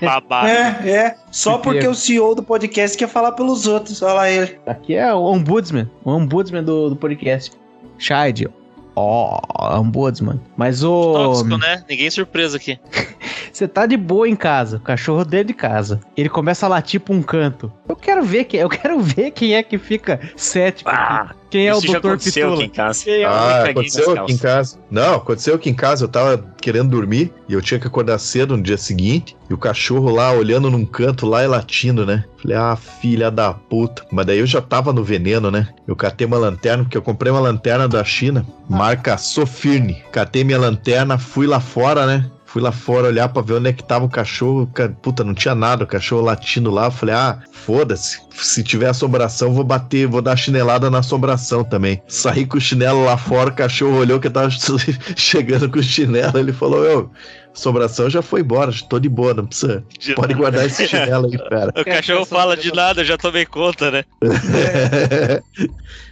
babado. 0.00 0.48
É, 0.48 0.90
é. 0.90 1.16
Só 1.30 1.58
Que 1.58 1.64
porque 1.64 1.86
o 1.86 1.94
CEO 1.94 2.34
do 2.34 2.42
podcast 2.42 2.96
quer 2.96 3.08
falar 3.08 3.32
pelos 3.32 3.66
outros. 3.66 4.00
Olha 4.00 4.14
lá 4.14 4.30
ele. 4.30 4.58
Aqui 4.66 4.94
é 4.94 5.12
o 5.12 5.22
ombudsman, 5.24 5.90
o 6.04 6.10
ombudsman 6.10 6.62
do, 6.62 6.90
do 6.90 6.96
podcast. 6.96 7.52
Shide. 7.98 8.48
Ó, 8.96 9.40
ombudsman. 9.80 10.40
Mas 10.56 10.84
o. 10.84 11.12
Tóxico, 11.12 11.58
né? 11.58 11.84
Ninguém 11.88 12.10
surpreso 12.10 12.56
aqui. 12.56 12.78
Você 13.54 13.68
tá 13.68 13.86
de 13.86 13.96
boa 13.96 14.28
em 14.28 14.34
casa, 14.34 14.78
o 14.78 14.80
cachorro 14.80 15.24
dentro 15.24 15.46
de 15.46 15.54
casa. 15.54 16.00
Ele 16.16 16.28
começa 16.28 16.66
a 16.66 16.68
latir 16.68 16.98
pra 17.00 17.14
um 17.14 17.22
canto. 17.22 17.72
Eu 17.88 17.94
quero 17.94 18.24
ver 18.24 18.44
quem, 18.46 18.58
eu 18.58 18.68
quero 18.68 18.98
ver 18.98 19.30
quem 19.30 19.54
é 19.54 19.62
que 19.62 19.78
fica 19.78 20.18
cético. 20.34 20.90
aqui. 20.90 20.98
Ah, 21.00 21.30
quem 21.48 21.68
é 21.68 21.72
o 21.72 21.78
aconteceu 21.78 22.48
Pitula? 22.48 22.54
aqui 22.54 22.64
em 22.64 22.68
casa. 22.74 23.04
Quem 23.04 23.22
é 23.22 23.28
o- 23.28 23.30
Ah, 23.32 23.64
aconteceu 23.70 24.10
aqui 24.10 24.32
em 24.32 24.38
casa. 24.38 24.78
Não, 24.90 25.14
aconteceu 25.14 25.54
aqui 25.54 25.70
em 25.70 25.74
casa. 25.74 26.02
Eu 26.04 26.08
tava 26.08 26.44
querendo 26.60 26.88
dormir 26.90 27.32
e 27.48 27.52
eu 27.52 27.62
tinha 27.62 27.78
que 27.78 27.86
acordar 27.86 28.18
cedo 28.18 28.56
no 28.56 28.62
dia 28.64 28.76
seguinte. 28.76 29.36
E 29.48 29.54
o 29.54 29.58
cachorro 29.58 30.10
lá 30.10 30.32
olhando 30.32 30.68
num 30.68 30.84
canto 30.84 31.24
lá 31.24 31.44
e 31.44 31.46
latindo, 31.46 32.04
né? 32.04 32.24
Falei, 32.42 32.56
ah, 32.56 32.74
filha 32.74 33.30
da 33.30 33.52
puta. 33.54 34.04
Mas 34.10 34.26
daí 34.26 34.40
eu 34.40 34.46
já 34.46 34.60
tava 34.60 34.92
no 34.92 35.04
veneno, 35.04 35.52
né? 35.52 35.68
Eu 35.86 35.94
catei 35.94 36.26
uma 36.26 36.38
lanterna, 36.38 36.82
porque 36.82 36.98
eu 36.98 37.02
comprei 37.02 37.30
uma 37.30 37.40
lanterna 37.40 37.86
da 37.86 38.02
China, 38.02 38.44
marca 38.68 39.16
Sofirne. 39.16 40.02
Catei 40.10 40.42
minha 40.42 40.58
lanterna, 40.58 41.18
fui 41.18 41.46
lá 41.46 41.60
fora, 41.60 42.04
né? 42.04 42.28
Fui 42.54 42.62
lá 42.62 42.70
fora 42.70 43.08
olhar 43.08 43.28
pra 43.30 43.42
ver 43.42 43.54
onde 43.54 43.70
é 43.70 43.72
que 43.72 43.82
tava 43.82 44.04
o 44.04 44.08
cachorro. 44.08 44.70
Ca- 44.72 44.88
Puta, 44.88 45.24
não 45.24 45.34
tinha 45.34 45.56
nada, 45.56 45.82
o 45.82 45.86
cachorro 45.88 46.22
latindo 46.22 46.70
lá. 46.70 46.84
Eu 46.84 46.90
falei, 46.92 47.12
ah, 47.12 47.40
foda-se. 47.50 48.20
Se 48.30 48.62
tiver 48.62 48.86
assombração, 48.86 49.52
vou 49.52 49.64
bater, 49.64 50.06
vou 50.06 50.22
dar 50.22 50.36
chinelada 50.36 50.88
na 50.88 50.98
assombração 50.98 51.64
também. 51.64 52.00
Saí 52.06 52.46
com 52.46 52.56
o 52.56 52.60
chinelo 52.60 53.04
lá 53.06 53.16
fora, 53.16 53.50
o 53.50 53.54
cachorro 53.56 53.96
olhou 53.96 54.20
que 54.20 54.28
eu 54.28 54.30
tava 54.30 54.50
chegando 55.18 55.68
com 55.68 55.80
o 55.80 55.82
chinelo. 55.82 56.38
Ele 56.38 56.52
falou, 56.52 56.84
eu, 56.84 57.10
assombração 57.52 58.08
já 58.08 58.22
foi 58.22 58.42
embora, 58.42 58.70
já 58.70 58.86
tô 58.86 59.00
de 59.00 59.08
boa, 59.08 59.34
não 59.34 59.46
precisa. 59.46 59.84
Pode 60.14 60.34
guardar 60.34 60.64
esse 60.64 60.86
chinelo 60.86 61.26
aí, 61.26 61.36
cara. 61.50 61.72
O 61.76 61.84
cachorro 61.84 62.24
fala 62.24 62.56
de 62.56 62.72
nada, 62.72 63.00
eu 63.00 63.04
já 63.04 63.18
tomei 63.18 63.46
conta, 63.46 63.90
né? 63.90 64.04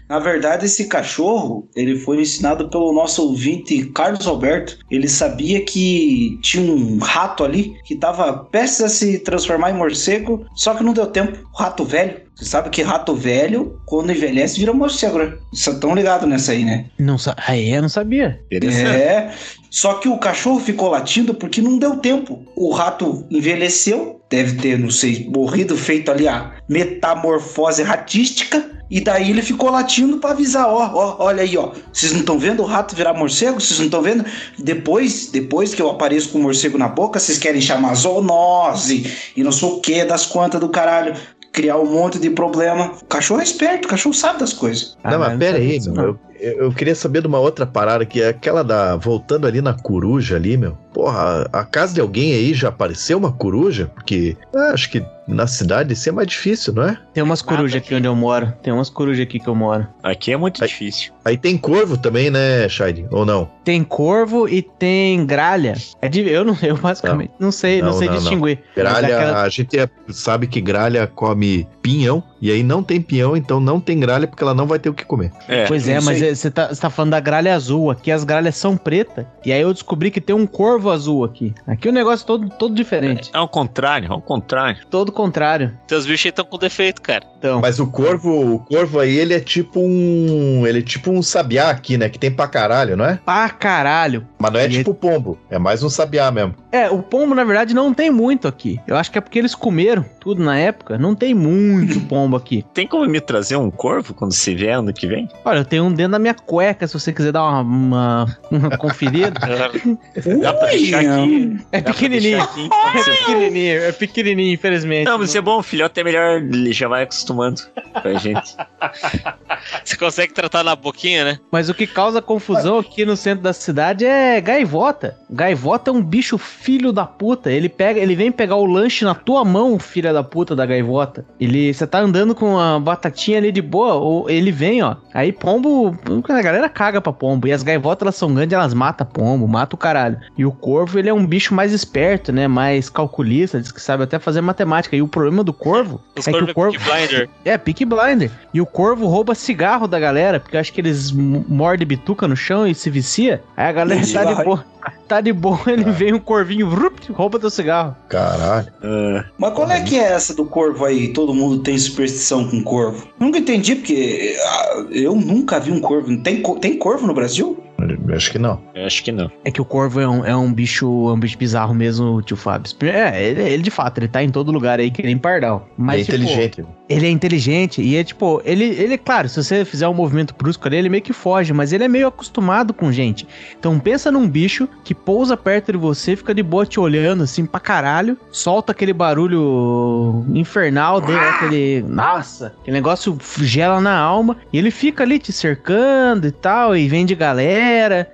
Na 0.08 0.18
verdade, 0.18 0.66
esse 0.66 0.86
cachorro, 0.86 1.68
ele 1.74 1.96
foi 1.96 2.20
ensinado 2.20 2.68
pelo 2.68 2.92
nosso 2.92 3.22
ouvinte 3.22 3.86
Carlos 3.94 4.26
Alberto. 4.26 4.78
Ele 4.90 5.08
sabia 5.08 5.64
que 5.64 6.38
tinha 6.42 6.70
um 6.70 6.98
rato 6.98 7.44
ali 7.44 7.74
que 7.84 7.94
estava 7.94 8.32
prestes 8.32 8.82
a 8.82 8.88
se 8.88 9.18
transformar 9.20 9.70
em 9.70 9.74
morcego, 9.74 10.44
só 10.54 10.74
que 10.74 10.84
não 10.84 10.92
deu 10.92 11.06
tempo. 11.06 11.38
O 11.54 11.56
rato 11.56 11.84
velho. 11.84 12.20
Você 12.34 12.46
sabe 12.46 12.70
que 12.70 12.82
rato 12.82 13.14
velho, 13.14 13.78
quando 13.86 14.10
envelhece, 14.10 14.58
vira 14.58 14.72
morcego, 14.72 15.18
né? 15.18 15.34
Vocês 15.52 15.76
estão 15.76 15.94
ligados 15.94 16.28
nessa 16.28 16.52
aí, 16.52 16.64
né? 16.64 16.86
Não 16.98 17.18
sa... 17.18 17.36
Ah, 17.36 17.56
é? 17.56 17.76
Eu 17.76 17.82
não 17.82 17.88
sabia. 17.88 18.40
É. 18.50 19.30
Só 19.70 19.94
que 19.94 20.08
o 20.08 20.18
cachorro 20.18 20.58
ficou 20.58 20.90
latindo 20.90 21.34
porque 21.34 21.60
não 21.60 21.78
deu 21.78 21.96
tempo. 21.96 22.44
O 22.56 22.72
rato 22.72 23.26
envelheceu, 23.30 24.21
deve 24.32 24.54
ter, 24.56 24.78
não 24.78 24.90
sei, 24.90 25.28
morrido, 25.32 25.76
feito 25.76 26.10
ali 26.10 26.26
a 26.26 26.52
metamorfose 26.68 27.82
ratística. 27.82 28.70
E 28.90 29.00
daí 29.00 29.30
ele 29.30 29.40
ficou 29.40 29.70
latindo 29.70 30.18
pra 30.18 30.30
avisar, 30.32 30.66
ó, 30.68 30.90
ó, 30.92 31.16
olha 31.24 31.42
aí, 31.42 31.56
ó. 31.56 31.70
Vocês 31.92 32.12
não 32.12 32.20
estão 32.20 32.38
vendo 32.38 32.62
o 32.62 32.66
rato 32.66 32.94
virar 32.94 33.14
morcego? 33.14 33.58
Vocês 33.58 33.78
não 33.78 33.86
estão 33.86 34.02
vendo? 34.02 34.22
Depois, 34.58 35.30
depois 35.30 35.74
que 35.74 35.80
eu 35.80 35.88
apareço 35.88 36.28
com 36.28 36.38
o 36.38 36.42
morcego 36.42 36.76
na 36.76 36.88
boca, 36.88 37.18
vocês 37.18 37.38
querem 37.38 37.60
chamar 37.60 37.94
zoonose 37.94 39.10
e 39.34 39.42
não 39.42 39.50
sei 39.52 39.68
o 39.68 39.80
que 39.80 40.04
das 40.04 40.26
quantas 40.26 40.60
do 40.60 40.68
caralho. 40.68 41.14
Criar 41.52 41.78
um 41.78 41.86
monte 41.90 42.18
de 42.18 42.28
problema. 42.30 42.92
O 43.02 43.04
cachorro 43.06 43.40
é 43.40 43.44
esperto, 43.44 43.84
o 43.86 43.88
cachorro 43.88 44.14
sabe 44.14 44.40
das 44.40 44.52
coisas. 44.54 44.96
Ah, 45.04 45.12
não, 45.12 45.18
mas 45.18 45.32
eu 45.32 45.38
pera 45.38 45.58
aí, 45.58 45.78
meu. 45.86 46.18
eu- 46.40 46.52
eu 46.64 46.72
queria 46.72 46.94
saber 46.94 47.20
de 47.20 47.28
uma 47.28 47.38
outra 47.38 47.64
parada, 47.66 48.04
que 48.06 48.20
é 48.22 48.28
aquela 48.28 48.64
da. 48.64 48.96
Voltando 48.96 49.46
ali 49.46 49.60
na 49.62 49.72
coruja 49.74 50.36
ali, 50.36 50.56
meu. 50.56 50.76
Porra, 50.92 51.48
a, 51.52 51.64
casa 51.64 51.94
de 51.94 52.00
alguém 52.00 52.32
aí 52.32 52.52
já 52.54 52.68
apareceu 52.68 53.18
uma 53.18 53.32
coruja? 53.32 53.90
Porque 53.94 54.36
ah, 54.54 54.72
acho 54.74 54.90
que 54.90 55.04
na 55.26 55.46
cidade 55.46 55.92
isso 55.92 56.08
é 56.08 56.12
mais 56.12 56.26
difícil, 56.28 56.72
não 56.74 56.82
é? 56.82 56.98
Tem 57.14 57.22
umas 57.22 57.40
corujas 57.40 57.76
aqui 57.76 57.86
aqui. 57.88 57.94
onde 57.94 58.06
eu 58.08 58.14
moro. 58.16 58.52
Tem 58.62 58.72
umas 58.72 58.90
corujas 58.90 59.22
aqui 59.22 59.38
que 59.38 59.48
eu 59.48 59.54
moro. 59.54 59.86
Aqui 60.02 60.32
é 60.32 60.36
muito 60.36 60.62
Aí- 60.62 60.68
difícil. 60.68 61.12
Aí 61.24 61.36
tem 61.36 61.56
corvo 61.56 61.96
também, 61.96 62.30
né, 62.30 62.68
Shide? 62.68 63.06
Ou 63.10 63.24
não? 63.24 63.48
Tem 63.64 63.84
corvo 63.84 64.48
e 64.48 64.60
tem 64.60 65.24
gralha. 65.24 65.74
É 66.00 66.08
de... 66.08 66.28
Eu 66.28 66.44
não, 66.44 66.56
eu 66.62 66.76
basicamente 66.76 67.30
não, 67.38 67.52
sei, 67.52 67.80
não, 67.80 67.90
Não, 67.92 67.98
sei 67.98 68.08
não, 68.08 68.14
não. 68.14 68.20
distinguir. 68.20 68.58
Gralha, 68.74 69.06
aquela- 69.16 69.42
a 69.42 69.48
gente 69.48 69.78
é- 69.78 69.88
sabe 70.08 70.48
que 70.48 70.60
gralha 70.60 71.06
come 71.06 71.66
pinhão, 71.80 72.22
e 72.40 72.50
aí 72.50 72.62
não 72.64 72.82
tem 72.82 73.00
pinhão, 73.00 73.36
então 73.36 73.60
não 73.60 73.80
tem 73.80 73.98
gralha 74.00 74.26
porque 74.26 74.42
ela 74.42 74.54
não 74.54 74.66
vai 74.66 74.78
ter 74.80 74.88
o 74.88 74.94
que 74.94 75.04
comer. 75.04 75.30
É. 75.48 75.66
Pois 75.66 75.86
é, 75.88 75.96
não 75.96 76.02
mas 76.02 76.18
sei. 76.18 76.34
você 76.34 76.50
tá, 76.50 76.68
você 76.68 76.80
tá 76.80 76.90
falando 76.90 77.12
da 77.12 77.20
gralha 77.20 77.54
azul. 77.54 77.90
Aqui 77.92 78.10
as 78.10 78.24
gralhas 78.24 78.56
são 78.56 78.76
pretas. 78.76 79.24
E 79.46 79.52
aí 79.52 79.60
eu 79.60 79.72
descobri 79.72 80.10
que 80.10 80.20
tem 80.20 80.34
um 80.34 80.46
corvo 80.46 80.81
azul 80.90 81.24
aqui. 81.24 81.54
Aqui 81.66 81.88
o 81.88 81.92
negócio 81.92 82.24
é 82.24 82.26
todo, 82.26 82.48
todo 82.50 82.74
diferente. 82.74 83.30
É 83.34 83.38
ao 83.38 83.48
contrário, 83.48 84.12
ao 84.12 84.20
contrário. 84.20 84.78
Todo 84.90 85.12
contrário. 85.12 85.72
Teus 85.86 86.06
bichos 86.06 86.26
aí 86.26 86.30
estão 86.30 86.44
com 86.44 86.58
defeito, 86.58 87.00
cara. 87.02 87.24
Então, 87.38 87.60
Mas 87.60 87.80
o 87.80 87.86
corvo, 87.86 88.54
o 88.54 88.58
corvo 88.60 89.00
aí, 89.00 89.16
ele 89.16 89.34
é 89.34 89.40
tipo 89.40 89.80
um. 89.80 90.66
Ele 90.66 90.78
é 90.78 90.82
tipo 90.82 91.10
um 91.10 91.22
sabiá 91.22 91.70
aqui, 91.70 91.98
né? 91.98 92.08
Que 92.08 92.18
tem 92.18 92.30
pra 92.30 92.46
caralho, 92.46 92.96
não 92.96 93.04
é? 93.04 93.18
pra 93.24 93.48
caralho. 93.50 94.26
Mas 94.38 94.52
não 94.52 94.60
é 94.60 94.66
E 94.66 94.70
tipo 94.70 94.94
pombo, 94.94 95.38
é 95.50 95.58
mais 95.58 95.82
um 95.82 95.88
sabiá 95.88 96.30
mesmo. 96.30 96.54
É, 96.70 96.88
o 96.90 97.02
pombo, 97.02 97.34
na 97.34 97.44
verdade, 97.44 97.74
não 97.74 97.92
tem 97.92 98.10
muito 98.10 98.48
aqui. 98.48 98.80
Eu 98.86 98.96
acho 98.96 99.10
que 99.10 99.18
é 99.18 99.20
porque 99.20 99.38
eles 99.38 99.54
comeram 99.54 100.04
tudo 100.20 100.42
na 100.42 100.56
época. 100.58 100.96
Não 100.98 101.14
tem 101.14 101.34
muito 101.34 102.00
pombo 102.08 102.36
aqui. 102.36 102.64
Tem 102.72 102.86
como 102.86 103.06
me 103.06 103.20
trazer 103.20 103.56
um 103.56 103.70
corvo 103.70 104.14
quando 104.14 104.32
se 104.32 104.54
vier 104.54 104.78
ano 104.78 104.92
que 104.92 105.06
vem? 105.06 105.28
Olha, 105.44 105.58
eu 105.58 105.64
tenho 105.64 105.84
um 105.84 105.92
dentro 105.92 106.12
da 106.12 106.18
minha 106.18 106.34
cueca, 106.34 106.86
se 106.86 106.94
você 106.94 107.12
quiser 107.12 107.32
dar 107.32 107.42
uma, 107.42 107.60
uma, 107.60 108.38
uma 108.50 108.78
conferida. 108.78 109.32
Dá 110.40 110.52
pra 110.54 110.71
aqui. 110.74 111.56
É 111.70 111.80
pra 111.80 111.92
pequenininho. 111.92 112.42
aqui, 112.42 112.64
então, 112.64 112.78
É 112.94 113.16
pequenininho, 113.16 113.82
é 113.82 113.92
pequenininho, 113.92 114.54
infelizmente. 114.54 115.06
Não, 115.06 115.18
mas 115.18 115.28
isso 115.28 115.38
é 115.38 115.40
bom, 115.40 115.58
o 115.58 115.62
filhote 115.62 116.00
é 116.00 116.04
melhor, 116.04 116.38
ele 116.38 116.72
já 116.72 116.88
vai 116.88 117.02
acostumando 117.02 117.62
com 118.00 118.08
a 118.08 118.14
gente. 118.14 118.56
Você 119.84 119.96
consegue 119.96 120.32
tratar 120.32 120.64
na 120.64 120.74
boquinha, 120.74 121.24
né? 121.24 121.38
Mas 121.50 121.68
o 121.68 121.74
que 121.74 121.86
causa 121.86 122.20
confusão 122.20 122.78
aqui 122.78 123.04
no 123.04 123.16
centro 123.16 123.42
da 123.42 123.52
cidade 123.52 124.04
é 124.04 124.40
gaivota. 124.40 125.16
Gaivota 125.30 125.90
é 125.90 125.94
um 125.94 126.02
bicho 126.02 126.38
filho 126.38 126.92
da 126.92 127.06
puta. 127.06 127.50
Ele 127.50 127.68
pega, 127.68 128.00
ele 128.00 128.14
vem 128.14 128.32
pegar 128.32 128.56
o 128.56 128.66
lanche 128.66 129.04
na 129.04 129.14
tua 129.14 129.44
mão, 129.44 129.78
filha 129.78 130.12
da 130.12 130.22
puta 130.22 130.54
da 130.56 130.66
gaivota. 130.66 131.24
Ele, 131.40 131.72
você 131.72 131.86
tá 131.86 132.00
andando 132.00 132.34
com 132.34 132.58
a 132.58 132.78
batatinha 132.78 133.38
ali 133.38 133.52
de 133.52 133.62
boa, 133.62 133.94
ou 133.94 134.28
ele 134.28 134.50
vem, 134.50 134.82
ó. 134.82 134.96
Aí 135.14 135.32
pombo, 135.32 135.96
a 136.28 136.42
galera 136.42 136.68
caga 136.68 137.00
pra 137.00 137.12
pombo. 137.12 137.46
E 137.46 137.52
as 137.52 137.62
gaivotas 137.62 138.02
elas 138.02 138.16
são 138.16 138.32
grandes, 138.34 138.54
elas 138.54 138.74
matam 138.74 139.06
pombo, 139.06 139.46
mata 139.46 139.74
o 139.74 139.78
caralho. 139.78 140.18
E 140.36 140.44
o 140.44 140.52
corvo, 140.62 140.96
ele 140.96 141.08
é 141.08 141.12
um 141.12 141.26
bicho 141.26 141.52
mais 141.52 141.72
esperto, 141.72 142.32
né? 142.32 142.46
Mais 142.46 142.88
calculista, 142.88 143.60
diz 143.60 143.72
que 143.72 143.82
sabe 143.82 144.04
até 144.04 144.20
fazer 144.20 144.40
matemática. 144.40 144.94
E 144.94 145.02
o 145.02 145.08
problema 145.08 145.42
do 145.42 145.52
corvo 145.52 146.00
Os 146.16 146.28
é 146.28 146.32
que 146.32 146.44
o 146.44 146.54
corvo 146.54 146.76
é 146.76 146.78
Peaky 146.78 147.08
Blinder. 147.08 147.28
é, 147.44 147.58
Peaky 147.58 147.84
Blinder. 147.84 148.30
E 148.54 148.60
o 148.60 148.66
corvo 148.66 149.08
rouba 149.08 149.34
cigarro 149.34 149.88
da 149.88 149.98
galera, 149.98 150.38
porque 150.38 150.56
eu 150.56 150.60
acho 150.60 150.72
que 150.72 150.80
eles 150.80 151.10
mordem 151.10 151.86
bituca 151.86 152.28
no 152.28 152.36
chão 152.36 152.66
e 152.66 152.74
se 152.74 152.88
vicia. 152.88 153.42
Aí 153.56 153.66
a 153.66 153.72
galera 153.72 154.00
tá 154.06 154.24
de 154.24 154.44
boa. 154.44 154.64
Tá 155.08 155.20
de 155.20 155.32
boa, 155.32 155.60
ele 155.66 155.84
vem 155.84 156.14
um 156.14 156.18
corvinho, 156.18 156.70
vrup, 156.70 157.10
rouba 157.12 157.38
teu 157.38 157.50
cigarro. 157.50 157.94
Caralho. 158.08 158.68
Ah, 158.82 159.24
Mas 159.36 159.52
qual 159.54 159.70
é 159.70 159.80
que 159.80 159.98
é 159.98 160.12
essa 160.12 160.34
do 160.34 160.44
corvo 160.44 160.84
aí? 160.84 161.08
Todo 161.08 161.34
mundo 161.34 161.58
tem 161.58 161.76
superstição 161.76 162.48
com 162.48 162.62
corvo. 162.62 163.08
Nunca 163.18 163.38
entendi, 163.38 163.74
porque 163.74 164.36
ah, 164.40 164.86
eu 164.90 165.14
nunca 165.16 165.58
vi 165.58 165.72
um 165.72 165.80
corvo. 165.80 166.16
Tem, 166.18 166.42
tem 166.60 166.76
corvo 166.78 167.06
no 167.06 167.14
Brasil? 167.14 167.62
Eu 168.08 168.16
Acho 168.16 168.30
que 168.30 168.38
não. 168.38 168.60
Eu 168.74 168.86
acho 168.86 169.02
que 169.02 169.12
não. 169.12 169.30
É 169.44 169.50
que 169.50 169.60
o 169.60 169.64
corvo 169.64 170.00
é 170.00 170.08
um, 170.08 170.24
é 170.24 170.36
um 170.36 170.52
bicho 170.52 170.86
é 171.08 171.12
um 171.12 171.18
bicho 171.18 171.36
bizarro 171.36 171.74
mesmo, 171.74 172.22
tio 172.22 172.36
Fábio. 172.36 172.72
É, 172.82 173.22
ele, 173.24 173.42
ele 173.42 173.62
de 173.62 173.70
fato, 173.70 173.98
ele 173.98 174.08
tá 174.08 174.22
em 174.22 174.30
todo 174.30 174.52
lugar 174.52 174.78
aí 174.78 174.90
que 174.90 175.02
nem 175.02 175.18
pardal. 175.18 175.68
Mas, 175.76 176.02
é 176.02 176.04
tipo, 176.04 176.16
inteligente. 176.16 176.64
Ele 176.88 177.06
é 177.06 177.10
inteligente 177.10 177.82
e 177.82 177.96
é 177.96 178.04
tipo, 178.04 178.42
ele, 178.44 178.64
ele, 178.64 178.98
claro, 178.98 179.28
se 179.28 179.42
você 179.42 179.64
fizer 179.64 179.88
um 179.88 179.94
movimento 179.94 180.34
brusco 180.36 180.66
ali, 180.68 180.76
ele 180.76 180.88
meio 180.88 181.02
que 181.02 181.12
foge, 181.12 181.52
mas 181.52 181.72
ele 181.72 181.84
é 181.84 181.88
meio 181.88 182.06
acostumado 182.06 182.74
com 182.74 182.92
gente. 182.92 183.26
Então 183.58 183.78
pensa 183.78 184.10
num 184.10 184.28
bicho 184.28 184.68
que 184.84 184.94
pousa 184.94 185.36
perto 185.36 185.72
de 185.72 185.78
você, 185.78 186.14
fica 186.14 186.34
de 186.34 186.42
boa 186.42 186.66
te 186.66 186.78
olhando 186.78 187.24
assim 187.24 187.46
pra 187.46 187.60
caralho, 187.60 188.16
solta 188.30 188.72
aquele 188.72 188.92
barulho 188.92 190.24
infernal 190.34 191.00
dele, 191.00 191.18
aquele. 191.18 191.84
Nossa, 191.88 192.54
aquele 192.60 192.76
negócio 192.76 193.16
gela 193.40 193.80
na 193.80 193.96
alma, 193.96 194.36
e 194.52 194.58
ele 194.58 194.70
fica 194.70 195.02
ali 195.02 195.18
te 195.18 195.32
cercando 195.32 196.26
e 196.26 196.32
tal, 196.32 196.76
e 196.76 196.88
vem 196.88 197.06
de 197.06 197.14
galera. 197.14 197.71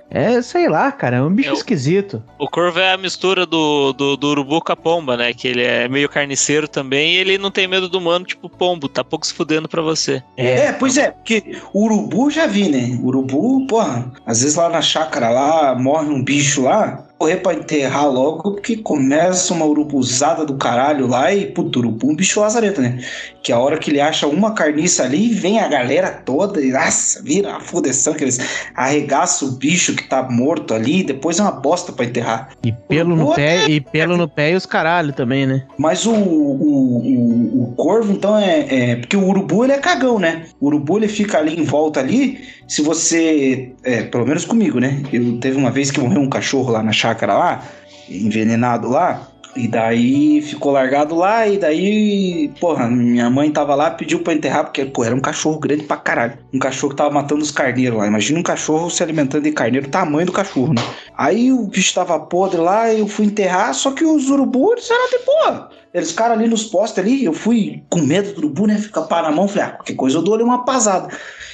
É, 0.09 0.41
sei 0.41 0.67
lá, 0.67 0.91
cara, 0.91 1.17
é 1.17 1.21
um 1.21 1.29
bicho 1.33 1.49
Eu- 1.49 1.53
esquisito. 1.53 2.23
O 2.37 2.47
corvo 2.47 2.79
é 2.79 2.93
a 2.93 2.97
mistura 2.97 3.45
do, 3.45 3.93
do, 3.93 4.15
do 4.17 4.27
urubu 4.29 4.61
com 4.61 4.71
a 4.71 4.75
pomba, 4.75 5.17
né? 5.17 5.33
Que 5.33 5.47
ele 5.47 5.63
é 5.63 5.87
meio 5.87 6.09
carniceiro 6.09 6.67
também 6.67 7.13
e 7.13 7.17
ele 7.17 7.37
não 7.37 7.51
tem 7.51 7.67
medo 7.67 7.89
do 7.89 7.97
humano, 7.97 8.25
tipo 8.25 8.49
pombo, 8.49 8.87
tá 8.87 9.03
pouco 9.03 9.25
se 9.25 9.33
fudendo 9.33 9.67
pra 9.67 9.81
você. 9.81 10.23
É, 10.37 10.71
pois 10.71 10.97
é, 10.97 11.11
porque 11.11 11.57
o 11.73 11.85
urubu 11.85 12.29
já 12.31 12.47
vi, 12.47 12.69
né? 12.69 12.97
Urubu, 13.03 13.65
porra, 13.67 14.11
às 14.25 14.41
vezes 14.41 14.55
lá 14.55 14.69
na 14.69 14.81
chácara 14.81 15.29
lá, 15.29 15.75
morre 15.75 16.09
um 16.09 16.23
bicho 16.23 16.63
lá, 16.63 17.05
correr 17.17 17.37
pra 17.37 17.53
enterrar 17.53 18.09
logo, 18.09 18.53
porque 18.53 18.77
começa 18.77 19.53
uma 19.53 19.65
urubuzada 19.65 20.45
do 20.45 20.55
caralho 20.55 21.05
lá 21.07 21.33
e, 21.33 21.47
puto, 21.47 21.79
urubu 21.79 22.07
é 22.07 22.11
um 22.11 22.15
bicho 22.15 22.39
lazarento, 22.39 22.81
né? 22.81 22.99
Que 23.41 23.53
a 23.53 23.57
hora 23.59 23.77
que 23.77 23.89
ele 23.89 24.01
acha 24.01 24.27
uma 24.27 24.53
carniça 24.53 25.03
ali, 25.03 25.29
vem 25.29 25.59
a 25.59 25.67
galera 25.67 26.09
toda 26.09 26.59
e, 26.61 26.71
nossa, 26.71 27.23
vira 27.23 27.49
uma 27.49 27.61
fudeção, 27.61 28.13
que 28.13 28.23
eles 28.25 28.37
arregaçam 28.75 29.47
o 29.47 29.51
bicho 29.53 29.95
que 29.95 30.07
tá 30.09 30.21
morto 30.23 30.73
ali, 30.73 31.03
depois 31.03 31.39
é 31.39 31.43
uma 31.43 31.51
bosta 31.51 31.93
pra 31.93 32.03
enterrar. 32.05 32.49
E 32.63 32.71
pelo 32.71 33.15
no 33.15 33.33
pé, 33.33 33.69
e 33.69 33.79
pelo 33.79 34.17
no 34.17 34.27
pé 34.27 34.51
e 34.51 34.55
os 34.55 34.65
caralho 34.65 35.13
também, 35.13 35.45
né? 35.45 35.63
Mas 35.77 36.05
o, 36.05 36.11
o, 36.11 36.51
o, 36.97 37.63
o 37.63 37.73
corvo, 37.75 38.11
então, 38.11 38.37
é, 38.37 38.91
é- 38.91 38.95
Porque 38.97 39.15
o 39.15 39.25
urubu, 39.25 39.63
ele 39.63 39.73
é 39.73 39.77
cagão, 39.77 40.19
né? 40.19 40.45
O 40.59 40.67
urubu, 40.67 40.97
ele 40.97 41.07
fica 41.07 41.37
ali 41.37 41.57
em 41.59 41.63
volta 41.63 41.99
ali. 41.99 42.39
Se 42.67 42.81
você. 42.81 43.71
É, 43.83 44.03
pelo 44.03 44.25
menos 44.27 44.45
comigo, 44.45 44.79
né? 44.79 45.01
Eu 45.11 45.37
teve 45.39 45.57
uma 45.57 45.71
vez 45.71 45.89
que 45.91 45.99
morreu 45.99 46.21
um 46.21 46.29
cachorro 46.29 46.71
lá 46.71 46.83
na 46.83 46.91
chácara 46.91 47.33
lá, 47.33 47.63
envenenado 48.09 48.89
lá. 48.89 49.27
E 49.55 49.67
daí 49.67 50.41
ficou 50.41 50.71
largado 50.71 51.15
lá, 51.15 51.47
e 51.47 51.57
daí, 51.57 52.51
porra, 52.59 52.87
minha 52.87 53.29
mãe 53.29 53.51
tava 53.51 53.73
lá, 53.73 53.89
pediu 53.89 54.19
pra 54.19 54.33
enterrar, 54.33 54.65
porque, 54.65 54.85
pô, 54.85 55.03
era 55.03 55.15
um 55.15 55.19
cachorro 55.19 55.59
grande 55.59 55.83
pra 55.83 55.97
caralho. 55.97 56.37
Um 56.53 56.59
cachorro 56.59 56.91
que 56.91 56.97
tava 56.97 57.09
matando 57.09 57.41
os 57.41 57.51
carneiros 57.51 57.97
lá. 57.97 58.07
Imagina 58.07 58.39
um 58.39 58.43
cachorro 58.43 58.89
se 58.89 59.01
alimentando 59.01 59.43
de 59.43 59.51
carneiro, 59.51 59.89
tamanho 59.89 60.27
do 60.27 60.31
cachorro, 60.31 60.73
né? 60.73 60.81
Aí 61.17 61.51
o 61.51 61.65
bicho 61.67 61.93
tava 61.93 62.19
podre 62.19 62.61
lá, 62.61 62.93
eu 62.93 63.07
fui 63.07 63.25
enterrar, 63.25 63.73
só 63.73 63.91
que 63.91 64.05
os 64.05 64.29
urubus 64.29 64.89
eram 64.89 65.09
de 65.09 65.25
boa. 65.25 65.69
Eles 65.93 66.11
ficaram 66.11 66.35
ali 66.35 66.47
nos 66.47 66.65
postes 66.65 66.99
ali, 66.99 67.25
eu 67.25 67.33
fui 67.33 67.83
com 67.89 67.99
medo 67.99 68.33
do 68.33 68.39
urubu, 68.39 68.67
né? 68.67 68.77
Fica 68.77 69.01
pá 69.01 69.23
na 69.23 69.31
mão, 69.31 69.47
falei, 69.47 69.63
ah, 69.63 69.71
qualquer 69.71 69.95
coisa 69.95 70.17
eu 70.17 70.21
dou 70.21 70.35
ali 70.35 70.43
uma 70.43 70.63
pasada. 70.63 71.09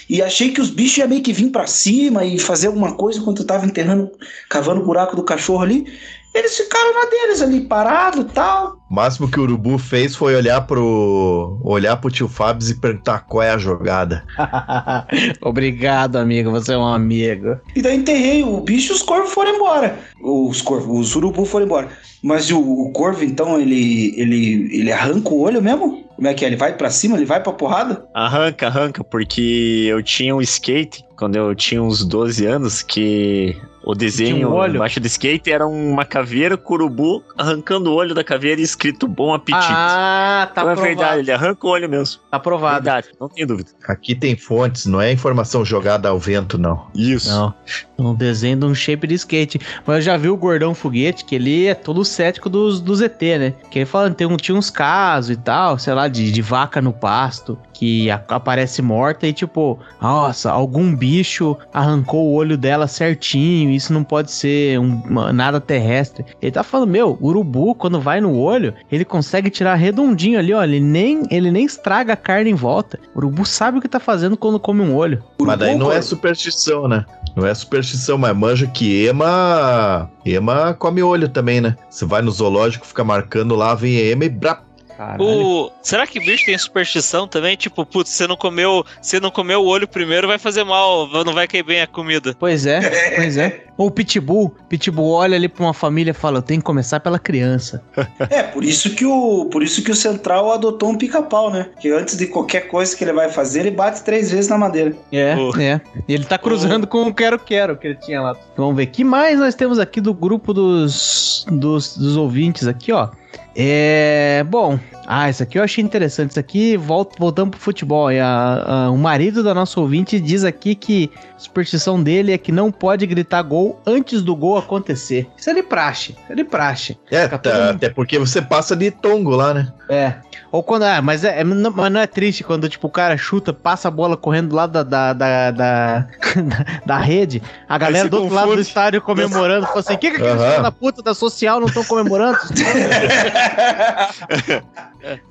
E 0.09 0.21
achei 0.21 0.51
que 0.51 0.61
os 0.61 0.69
bichos 0.69 0.97
iam 0.97 1.07
meio 1.07 1.21
que 1.21 1.33
vir 1.33 1.49
pra 1.49 1.65
cima 1.65 2.25
e 2.25 2.37
fazer 2.37 2.67
alguma 2.67 2.93
coisa 2.93 3.19
enquanto 3.19 3.41
eu 3.41 3.47
tava 3.47 3.65
enterrando, 3.65 4.11
cavando 4.49 4.81
o 4.81 4.85
buraco 4.85 5.15
do 5.15 5.23
cachorro 5.23 5.63
ali. 5.63 5.87
Eles 6.35 6.57
ficaram 6.57 6.93
na 6.93 7.09
deles 7.09 7.41
ali, 7.41 7.61
parado 7.61 8.21
e 8.21 8.25
tal. 8.25 8.75
O 8.91 8.93
máximo 8.93 9.31
que 9.31 9.39
o 9.39 9.43
Urubu 9.43 9.77
fez 9.77 10.17
foi 10.17 10.35
olhar 10.35 10.59
pro. 10.67 11.57
olhar 11.63 11.95
pro 11.95 12.11
tio 12.11 12.27
Fábio 12.27 12.69
e 12.69 12.73
perguntar 12.73 13.21
qual 13.21 13.41
é 13.41 13.51
a 13.51 13.57
jogada. 13.57 14.25
Obrigado, 15.41 16.17
amigo. 16.17 16.51
Você 16.51 16.73
é 16.73 16.77
um 16.77 16.85
amigo. 16.85 17.57
E 17.73 17.81
daí 17.81 17.95
enterrei 17.95 18.43
o 18.43 18.59
bicho 18.59 18.91
e 18.91 18.95
os 18.95 19.01
corvos 19.01 19.31
foram 19.31 19.55
embora. 19.55 19.97
Os 20.21 20.61
corvos, 20.61 21.07
os 21.07 21.15
urubu 21.15 21.45
foram 21.45 21.67
embora. 21.67 21.89
Mas 22.21 22.51
o, 22.51 22.59
o 22.59 22.91
corvo, 22.91 23.23
então, 23.23 23.57
ele, 23.57 24.13
ele, 24.19 24.77
ele 24.77 24.91
arranca 24.91 25.29
o 25.29 25.39
olho 25.39 25.61
mesmo? 25.61 26.03
Como 26.15 26.27
é 26.27 26.33
que 26.33 26.43
é? 26.43 26.49
Ele 26.49 26.57
vai 26.57 26.75
pra 26.75 26.89
cima? 26.89 27.15
Ele 27.15 27.25
vai 27.25 27.41
pra 27.41 27.53
porrada? 27.53 28.05
Arranca, 28.13 28.67
arranca, 28.67 29.03
porque 29.03 29.85
eu 29.87 30.03
tinha 30.03 30.35
um 30.35 30.41
skate 30.41 31.05
quando 31.15 31.35
eu 31.35 31.55
tinha 31.55 31.81
uns 31.81 32.05
12 32.05 32.45
anos 32.45 32.81
que 32.81 33.55
o 33.85 33.93
desenho 33.95 34.49
um 34.49 34.53
olho? 34.53 34.75
embaixo 34.75 34.99
do 34.99 35.07
skate 35.07 35.51
era 35.51 35.65
uma 35.67 36.03
caveira 36.03 36.57
curubu 36.57 37.23
arrancando 37.37 37.91
o 37.91 37.93
olho 37.93 38.13
da 38.15 38.23
caveira 38.23 38.59
e 38.59 38.63
escrito 38.63 39.07
bom 39.07 39.33
apetite. 39.33 39.65
Ah, 39.71 40.49
tá 40.53 40.61
então 40.61 40.69
é 40.69 40.73
aprovado. 40.73 40.97
verdade, 40.97 41.19
ele 41.21 41.31
arranca 41.31 41.67
o 41.67 41.69
olho 41.69 41.89
mesmo. 41.89 42.19
Tá 42.31 42.37
aprovado. 42.37 42.83
Verdade, 42.83 43.07
não 43.19 43.29
tenho 43.29 43.47
dúvida. 43.47 43.69
Aqui 43.87 44.15
tem 44.15 44.35
fontes, 44.35 44.85
não 44.85 44.99
é 45.01 45.11
informação 45.11 45.63
jogada 45.63 46.09
ao 46.09 46.19
vento, 46.19 46.57
não. 46.57 46.87
Isso. 46.95 47.29
Não, 47.29 47.53
um 47.97 48.15
desenho 48.15 48.57
de 48.57 48.65
um 48.65 48.73
shape 48.75 49.07
de 49.07 49.13
skate. 49.15 49.59
Mas 49.85 49.97
eu 49.97 50.01
já 50.01 50.17
vi 50.17 50.29
o 50.29 50.35
Gordão 50.37 50.73
Foguete, 50.73 51.23
que 51.23 51.35
ele 51.35 51.65
é 51.67 51.75
todo 51.75 52.03
cético 52.03 52.49
dos, 52.49 52.81
dos 52.81 53.01
ET, 53.01 53.21
né? 53.21 53.53
Que 53.69 53.79
ele 53.79 53.85
fala 53.85 54.09
que 54.09 54.15
tem 54.17 54.27
um, 54.27 54.35
tinha 54.37 54.57
uns 54.57 54.69
casos 54.69 55.29
e 55.31 55.35
tal, 55.37 55.77
sei 55.77 55.93
lá, 55.93 56.07
de, 56.07 56.31
de 56.31 56.41
vaca 56.41 56.81
no 56.81 56.91
pasto, 56.91 57.57
que 57.73 58.09
a- 58.09 58.21
aparece 58.29 58.81
morta 58.81 59.27
e 59.27 59.33
tipo, 59.33 59.79
nossa, 60.01 60.51
algum 60.51 60.95
bicho 60.95 61.57
arrancou 61.73 62.25
o 62.27 62.33
olho 62.33 62.57
dela 62.57 62.87
certinho, 62.87 63.74
isso 63.75 63.93
não 63.93 64.03
pode 64.03 64.31
ser 64.31 64.79
um- 64.79 65.01
uma- 65.09 65.33
nada 65.33 65.59
terrestre. 65.59 66.25
Ele 66.41 66.51
tá 66.51 66.63
falando, 66.63 66.89
meu, 66.89 67.17
o 67.19 67.27
urubu, 67.27 67.75
quando 67.75 67.99
vai 67.99 68.21
no 68.21 68.35
olho, 68.37 68.73
ele 68.91 69.05
consegue 69.05 69.49
tirar 69.49 69.75
redondinho 69.75 70.39
ali, 70.39 70.53
ó, 70.53 70.63
ele 70.63 70.79
nem, 70.79 71.23
ele 71.29 71.51
nem 71.51 71.65
estraga 71.65 72.13
a 72.13 72.17
carne 72.17 72.49
em 72.49 72.55
volta. 72.55 72.99
O 73.13 73.19
urubu 73.19 73.45
sabe 73.45 73.77
o 73.77 73.81
que 73.81 73.87
tá 73.87 73.99
fazendo 73.99 74.37
quando 74.37 74.59
come 74.59 74.81
um 74.81 74.95
olho. 74.95 75.23
Mas 75.39 75.57
daí 75.59 75.75
não 75.77 75.91
é 75.91 76.01
superstição, 76.01 76.87
né? 76.87 77.05
Não 77.35 77.45
é 77.45 77.53
superstição, 77.53 78.17
mas 78.17 78.35
manja 78.35 78.65
que 78.67 79.05
ema. 79.05 80.09
Ema 80.25 80.73
come 80.73 81.03
olho 81.03 81.27
também, 81.29 81.59
né? 81.61 81.75
Você 81.89 82.05
vai 82.05 82.21
no 82.21 82.31
zoológico, 82.31 82.85
fica 82.87 83.03
marcando 83.03 83.55
lá, 83.55 83.75
vem 83.75 83.97
ema 83.97 84.25
e 84.25 84.29
brá. 84.29 84.61
Caralho. 84.97 85.23
O... 85.23 85.71
Será 85.81 86.07
que 86.07 86.19
bicho 86.19 86.45
tem 86.45 86.57
superstição 86.57 87.27
também? 87.27 87.55
Tipo, 87.55 87.85
putz, 87.85 88.11
você 88.11 88.27
não 88.27 88.35
comeu, 88.35 88.85
você 89.01 89.19
não 89.19 89.29
comeu 89.31 89.61
o 89.61 89.65
olho 89.65 89.87
primeiro, 89.87 90.27
vai 90.27 90.37
fazer 90.37 90.63
mal, 90.63 91.07
não 91.23 91.33
vai 91.33 91.47
cair 91.47 91.63
bem 91.63 91.81
a 91.81 91.87
comida. 91.87 92.35
Pois 92.39 92.65
é, 92.65 93.15
pois 93.15 93.37
é. 93.37 93.65
Ou 93.77 93.87
o 93.87 93.91
Pitbull, 93.91 94.55
Pitbull 94.69 95.11
olha 95.11 95.35
ali 95.35 95.47
pra 95.47 95.63
uma 95.63 95.73
família 95.73 96.11
e 96.11 96.13
fala, 96.13 96.37
eu 96.37 96.41
tenho 96.41 96.61
que 96.61 96.65
começar 96.65 96.99
pela 96.99 97.19
criança. 97.19 97.83
É, 98.29 98.41
por 98.41 98.63
isso 98.63 98.95
que 98.95 99.05
o, 99.05 99.45
por 99.45 99.61
isso 99.61 99.83
que 99.83 99.91
o 99.91 99.95
Central 99.95 100.51
adotou 100.51 100.89
um 100.89 100.97
pica-pau, 100.97 101.51
né? 101.51 101.69
Que 101.79 101.91
antes 101.91 102.17
de 102.17 102.27
qualquer 102.27 102.67
coisa 102.67 102.95
que 102.95 103.03
ele 103.03 103.13
vai 103.13 103.29
fazer, 103.29 103.61
ele 103.61 103.71
bate 103.71 104.03
três 104.03 104.31
vezes 104.31 104.49
na 104.49 104.57
madeira. 104.57 104.95
É, 105.11 105.35
Oh. 105.35 105.55
é. 105.59 105.79
E 106.07 106.13
ele 106.13 106.25
tá 106.25 106.37
cruzando 106.37 106.87
com 106.87 107.03
o 107.03 107.13
Quero 107.13 107.37
Quero 107.37 107.77
que 107.77 107.87
ele 107.87 107.95
tinha 107.95 108.21
lá. 108.21 108.35
Vamos 108.57 108.75
ver, 108.75 108.87
que 108.87 109.03
mais 109.03 109.39
nós 109.39 109.53
temos 109.55 109.79
aqui 109.79 110.01
do 110.01 110.13
grupo 110.13 110.53
dos, 110.53 111.45
dos, 111.49 111.97
dos 111.97 112.17
ouvintes 112.17 112.67
aqui, 112.67 112.91
ó. 112.91 113.09
É. 113.55 114.43
Bom. 114.49 114.79
Ah, 115.07 115.29
isso 115.29 115.43
aqui 115.43 115.59
eu 115.59 115.63
achei 115.63 115.83
interessante. 115.83 116.31
Isso 116.31 116.39
aqui, 116.39 116.75
volta, 116.77 117.15
voltando 117.19 117.51
pro 117.51 117.59
futebol. 117.59 118.11
E 118.11 118.19
a- 118.19 118.85
a- 118.87 118.89
o 118.91 118.97
marido 118.97 119.43
da 119.43 119.53
nossa 119.53 119.79
ouvinte 119.79 120.19
diz 120.19 120.43
aqui 120.43 120.73
que 120.73 121.11
a 121.35 121.39
superstição 121.39 122.01
dele 122.01 122.31
é 122.33 122.37
que 122.39 122.51
não 122.51 122.71
pode 122.71 123.05
gritar 123.05 123.41
gol 123.43 123.79
antes 123.85 124.23
do 124.23 124.35
gol 124.35 124.57
acontecer. 124.57 125.27
Isso 125.37 125.49
é 125.49 125.53
de 125.53 125.61
praxe. 125.61 126.11
Isso 126.13 126.31
é 126.31 126.35
de 126.35 126.43
praxe. 126.43 126.97
É, 127.11 127.27
tá- 127.27 127.69
até 127.69 127.89
porque 127.89 128.17
você 128.17 128.41
passa 128.41 128.75
de 128.75 128.89
tongo 128.89 129.31
lá, 129.31 129.53
né? 129.53 129.71
É. 129.89 130.13
Ou 130.55 130.63
quando. 130.63 130.83
Ah, 130.83 131.01
mas, 131.01 131.25
é, 131.25 131.41
é- 131.41 131.43
não, 131.43 131.69
mas 131.69 131.91
não 131.91 131.99
é 131.99 132.07
triste 132.07 132.41
quando, 132.41 132.69
tipo, 132.69 132.87
o 132.87 132.89
cara 132.89 133.17
chuta, 133.17 133.51
passa 133.51 133.89
a 133.89 133.91
bola 133.91 134.15
correndo 134.15 134.55
lá 134.55 134.65
da, 134.65 134.83
da, 134.83 135.11
da, 135.11 135.51
da, 135.51 136.07
da 136.85 136.97
rede, 136.97 137.43
a 137.67 137.77
galera 137.77 138.07
do 138.07 138.21
outro 138.21 138.33
lado 138.33 138.45
do 138.45 138.49
confunde. 138.51 138.67
estádio 138.69 139.01
comemorando. 139.01 139.65
Fala 139.67 139.81
assim: 139.81 139.95
o 139.95 139.97
que, 139.97 140.11
que 140.11 140.15
aqueles 140.15 140.35
Aham. 140.35 140.47
filhos 140.47 140.63
da 140.63 140.71
puta 140.71 141.01
da 141.01 141.13
social 141.13 141.59
não 141.59 141.67
estão 141.67 141.83
comemorando? 141.83 142.37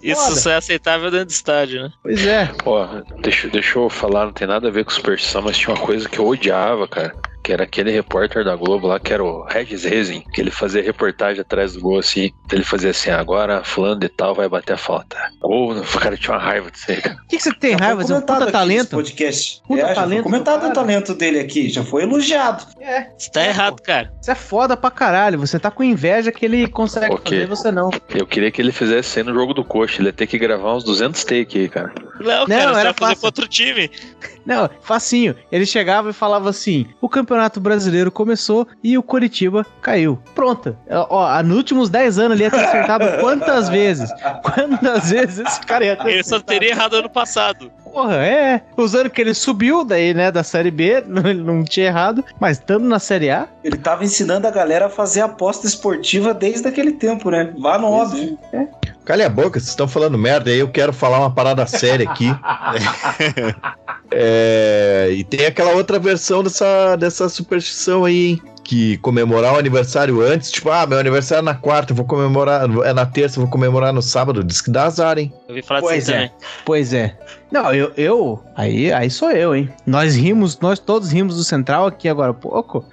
Isso 0.03 0.23
Foda. 0.23 0.37
só 0.37 0.51
é 0.51 0.57
aceitável 0.57 1.11
dentro 1.11 1.27
do 1.27 1.31
estádio, 1.31 1.83
né? 1.83 1.93
pois 2.03 2.27
é. 2.27 2.51
Ó, 2.65 2.87
deixa, 3.21 3.49
deixa 3.49 3.79
eu 3.79 3.89
falar, 3.91 4.27
não 4.27 4.33
tem 4.33 4.47
nada 4.47 4.69
a 4.69 4.71
ver 4.71 4.85
com 4.85 4.91
superstição, 4.91 5.43
mas 5.43 5.57
tinha 5.59 5.75
uma 5.75 5.81
coisa 5.85 6.09
que 6.09 6.19
eu 6.19 6.27
odiava, 6.27 6.87
cara. 6.89 7.15
Que 7.43 7.53
era 7.53 7.65
aquele 7.65 7.91
repórter 7.91 8.43
da 8.43 8.57
Globo 8.57 8.87
lá, 8.87 8.99
que 8.99 9.13
era 9.13 9.23
o 9.23 9.45
Regis 9.45 9.85
Rezin, 9.85 10.23
que 10.33 10.41
ele 10.41 10.51
fazia 10.51 10.83
reportagem 10.83 11.43
atrás 11.43 11.75
do 11.75 11.81
gol 11.83 11.99
assim. 11.99 12.31
Ele 12.51 12.65
fazia 12.65 12.89
assim: 12.89 13.11
agora 13.11 13.63
fulano 13.63 14.01
de 14.01 14.09
tal 14.09 14.35
vai 14.35 14.49
bater 14.49 14.73
a 14.73 14.79
falta. 14.79 15.19
Gol, 15.43 15.73
o 15.77 15.99
cara 16.01 16.17
tinha 16.17 16.33
uma 16.35 16.43
raiva 16.43 16.71
disso 16.71 16.91
aí, 16.91 17.03
cara. 17.03 17.17
O 17.17 17.27
que, 17.29 17.37
que 17.37 17.43
você 17.43 17.53
tem 17.53 17.73
Já 17.77 17.85
raiva? 17.85 18.01
Você 18.03 18.13
é 18.15 18.17
um 18.17 18.21
comentado 18.21 18.39
puta 18.47 18.51
talento. 18.53 18.91
Podcast. 18.97 19.61
Puta 19.69 19.83
é, 19.83 19.93
talento 19.93 20.23
comentado 20.23 20.67
o 20.67 20.73
talento 20.73 21.15
dele 21.15 21.39
aqui, 21.39 21.69
já 21.69 21.85
foi 21.85 22.05
elogiado. 22.05 22.65
É, 22.81 23.09
Você 23.19 23.31
tá 23.31 23.45
errado, 23.45 23.83
cara. 23.83 24.11
você 24.23 24.31
é 24.31 24.35
foda 24.35 24.75
pra 24.75 24.91
caralho. 24.91 25.39
Você 25.39 25.59
tá 25.59 25.71
com 25.71 25.85
inveja 25.85 26.33
que 26.33 26.47
ele 26.47 26.67
consegue 26.67 27.13
Ok. 27.15 27.41
fazer, 27.43 27.47
você 27.47 27.71
não. 27.71 27.91
Eu 28.15 28.27
queria 28.27 28.51
que 28.51 28.63
ele 28.63 28.73
fizesse 28.73 29.19
aí 29.19 29.23
no 29.27 29.35
jogo 29.35 29.53
do 29.53 29.63
coxa. 29.65 30.01
Ele 30.01 30.09
ia 30.09 30.13
ter 30.13 30.27
que 30.27 30.39
gravar 30.39 30.75
uns 30.75 30.85
200 30.85 31.25
take 31.25 31.59
aí, 31.59 31.69
cara. 31.69 31.93
Não, 32.21 32.47
cara, 32.47 32.73
você 32.73 32.81
era 32.81 32.95
fazer 32.95 33.27
outro 33.27 33.49
time. 33.49 33.91
Não, 34.47 34.69
facinho. 34.83 35.35
Ele 35.51 35.67
chegava 35.67 36.11
e 36.11 36.13
falava 36.13 36.51
assim: 36.51 36.87
o 37.01 37.09
Campeonato 37.09 37.61
Brasileiro 37.61 38.11
começou 38.11 38.67
e 38.83 38.97
o 38.97 39.03
Coritiba 39.03 39.67
caiu. 39.81 40.19
Pronto. 40.35 40.77
Ó, 41.09 41.43
nos 41.43 41.57
últimos 41.57 41.89
10 41.89 42.19
anos 42.19 42.37
ele 42.37 42.45
ia 42.45 42.51
ter 42.51 42.65
acertado 42.65 43.05
quantas 43.21 43.69
vezes? 43.69 44.11
Quantas 44.45 45.11
vezes 45.11 45.39
esse 45.39 45.61
cara 45.61 45.85
ia 45.85 45.97
ter 45.97 46.11
Ele 46.11 46.25
só 46.25 46.39
teria 46.41 46.71
errado 46.71 46.95
ano 46.95 47.11
passado. 47.11 47.71
Porra, 47.95 48.17
é. 48.17 48.61
Usando 48.77 49.09
que 49.09 49.21
ele 49.21 49.33
subiu 49.33 49.85
daí, 49.85 50.13
né, 50.13 50.33
da 50.33 50.43
Série 50.43 50.71
B, 50.71 51.03
não- 51.07 51.23
ele 51.31 51.43
não 51.43 51.63
tinha 51.63 51.87
errado, 51.87 52.25
mas 52.41 52.59
estando 52.59 52.85
na 52.89 52.99
Série 52.99 53.31
A, 53.31 53.47
Ele 53.63 53.77
tava 53.77 54.05
ensinando 54.05 54.47
a 54.49 54.51
galera 54.51 54.87
a 54.87 54.91
fazer 54.91 55.21
aposta 55.21 55.67
esportiva 55.67 56.35
desde 56.35 56.67
aquele 56.67 56.93
tempo, 56.93 57.31
né? 57.31 57.55
Vá 57.59 57.79
no 57.79 57.87
óbvio. 57.87 58.37
Calha 59.05 59.27
a 59.27 59.29
boca, 59.29 59.61
vocês 59.61 59.69
estão 59.69 59.87
falando 59.87 60.19
merda 60.19 60.51
aí, 60.51 60.59
eu 60.59 60.69
quero 60.69 60.93
falar 60.93 61.21
uma 61.21 61.31
parada 61.33 61.65
séria 61.67 62.11
aqui. 62.11 62.27
É, 64.17 65.09
e 65.13 65.25
tem 65.25 65.45
aquela 65.47 65.73
outra 65.73 65.99
versão 65.99 66.43
dessa, 66.43 66.95
dessa 66.95 67.29
superstição 67.29 68.05
aí, 68.05 68.29
hein? 68.29 68.43
Que 68.63 68.97
comemorar 68.99 69.55
o 69.55 69.59
aniversário 69.59 70.21
antes, 70.23 70.51
tipo, 70.53 70.71
ah, 70.71 70.87
meu 70.87 70.99
aniversário 70.99 71.41
é 71.43 71.45
na 71.45 71.55
quarta, 71.55 71.93
eu 71.93 71.97
vou 71.97 72.05
comemorar, 72.07 72.63
é 72.85 72.93
na 72.95 73.05
terça, 73.05 73.41
vou 73.41 73.49
comemorar 73.49 73.93
no 73.93 74.01
sábado. 74.01 74.45
Diz 74.45 74.61
que 74.63 74.71
dá 74.71 74.85
azar, 74.85 75.19
hein? 75.19 75.33
Eu 75.49 75.55
ouvi 75.57 75.63
falar 75.63 75.81
Pois 75.81 75.97
disso 76.05 76.11
é. 76.13 76.15
também. 76.15 76.33
Pois 76.65 76.93
é. 76.95 77.17
Não, 77.55 77.73
eu, 77.73 77.93
eu 77.97 78.43
aí, 78.57 78.93
aí 78.93 79.09
sou 79.09 79.31
eu, 79.31 79.55
hein? 79.55 79.69
Nós 79.87 80.17
rimos, 80.17 80.59
nós 80.59 80.81
todos 80.81 81.13
rimos 81.13 81.37
do 81.37 81.45
Central 81.45 81.87
aqui 81.87 82.09
agora 82.09 82.33
há 82.33 82.35
pouco. 82.35 82.85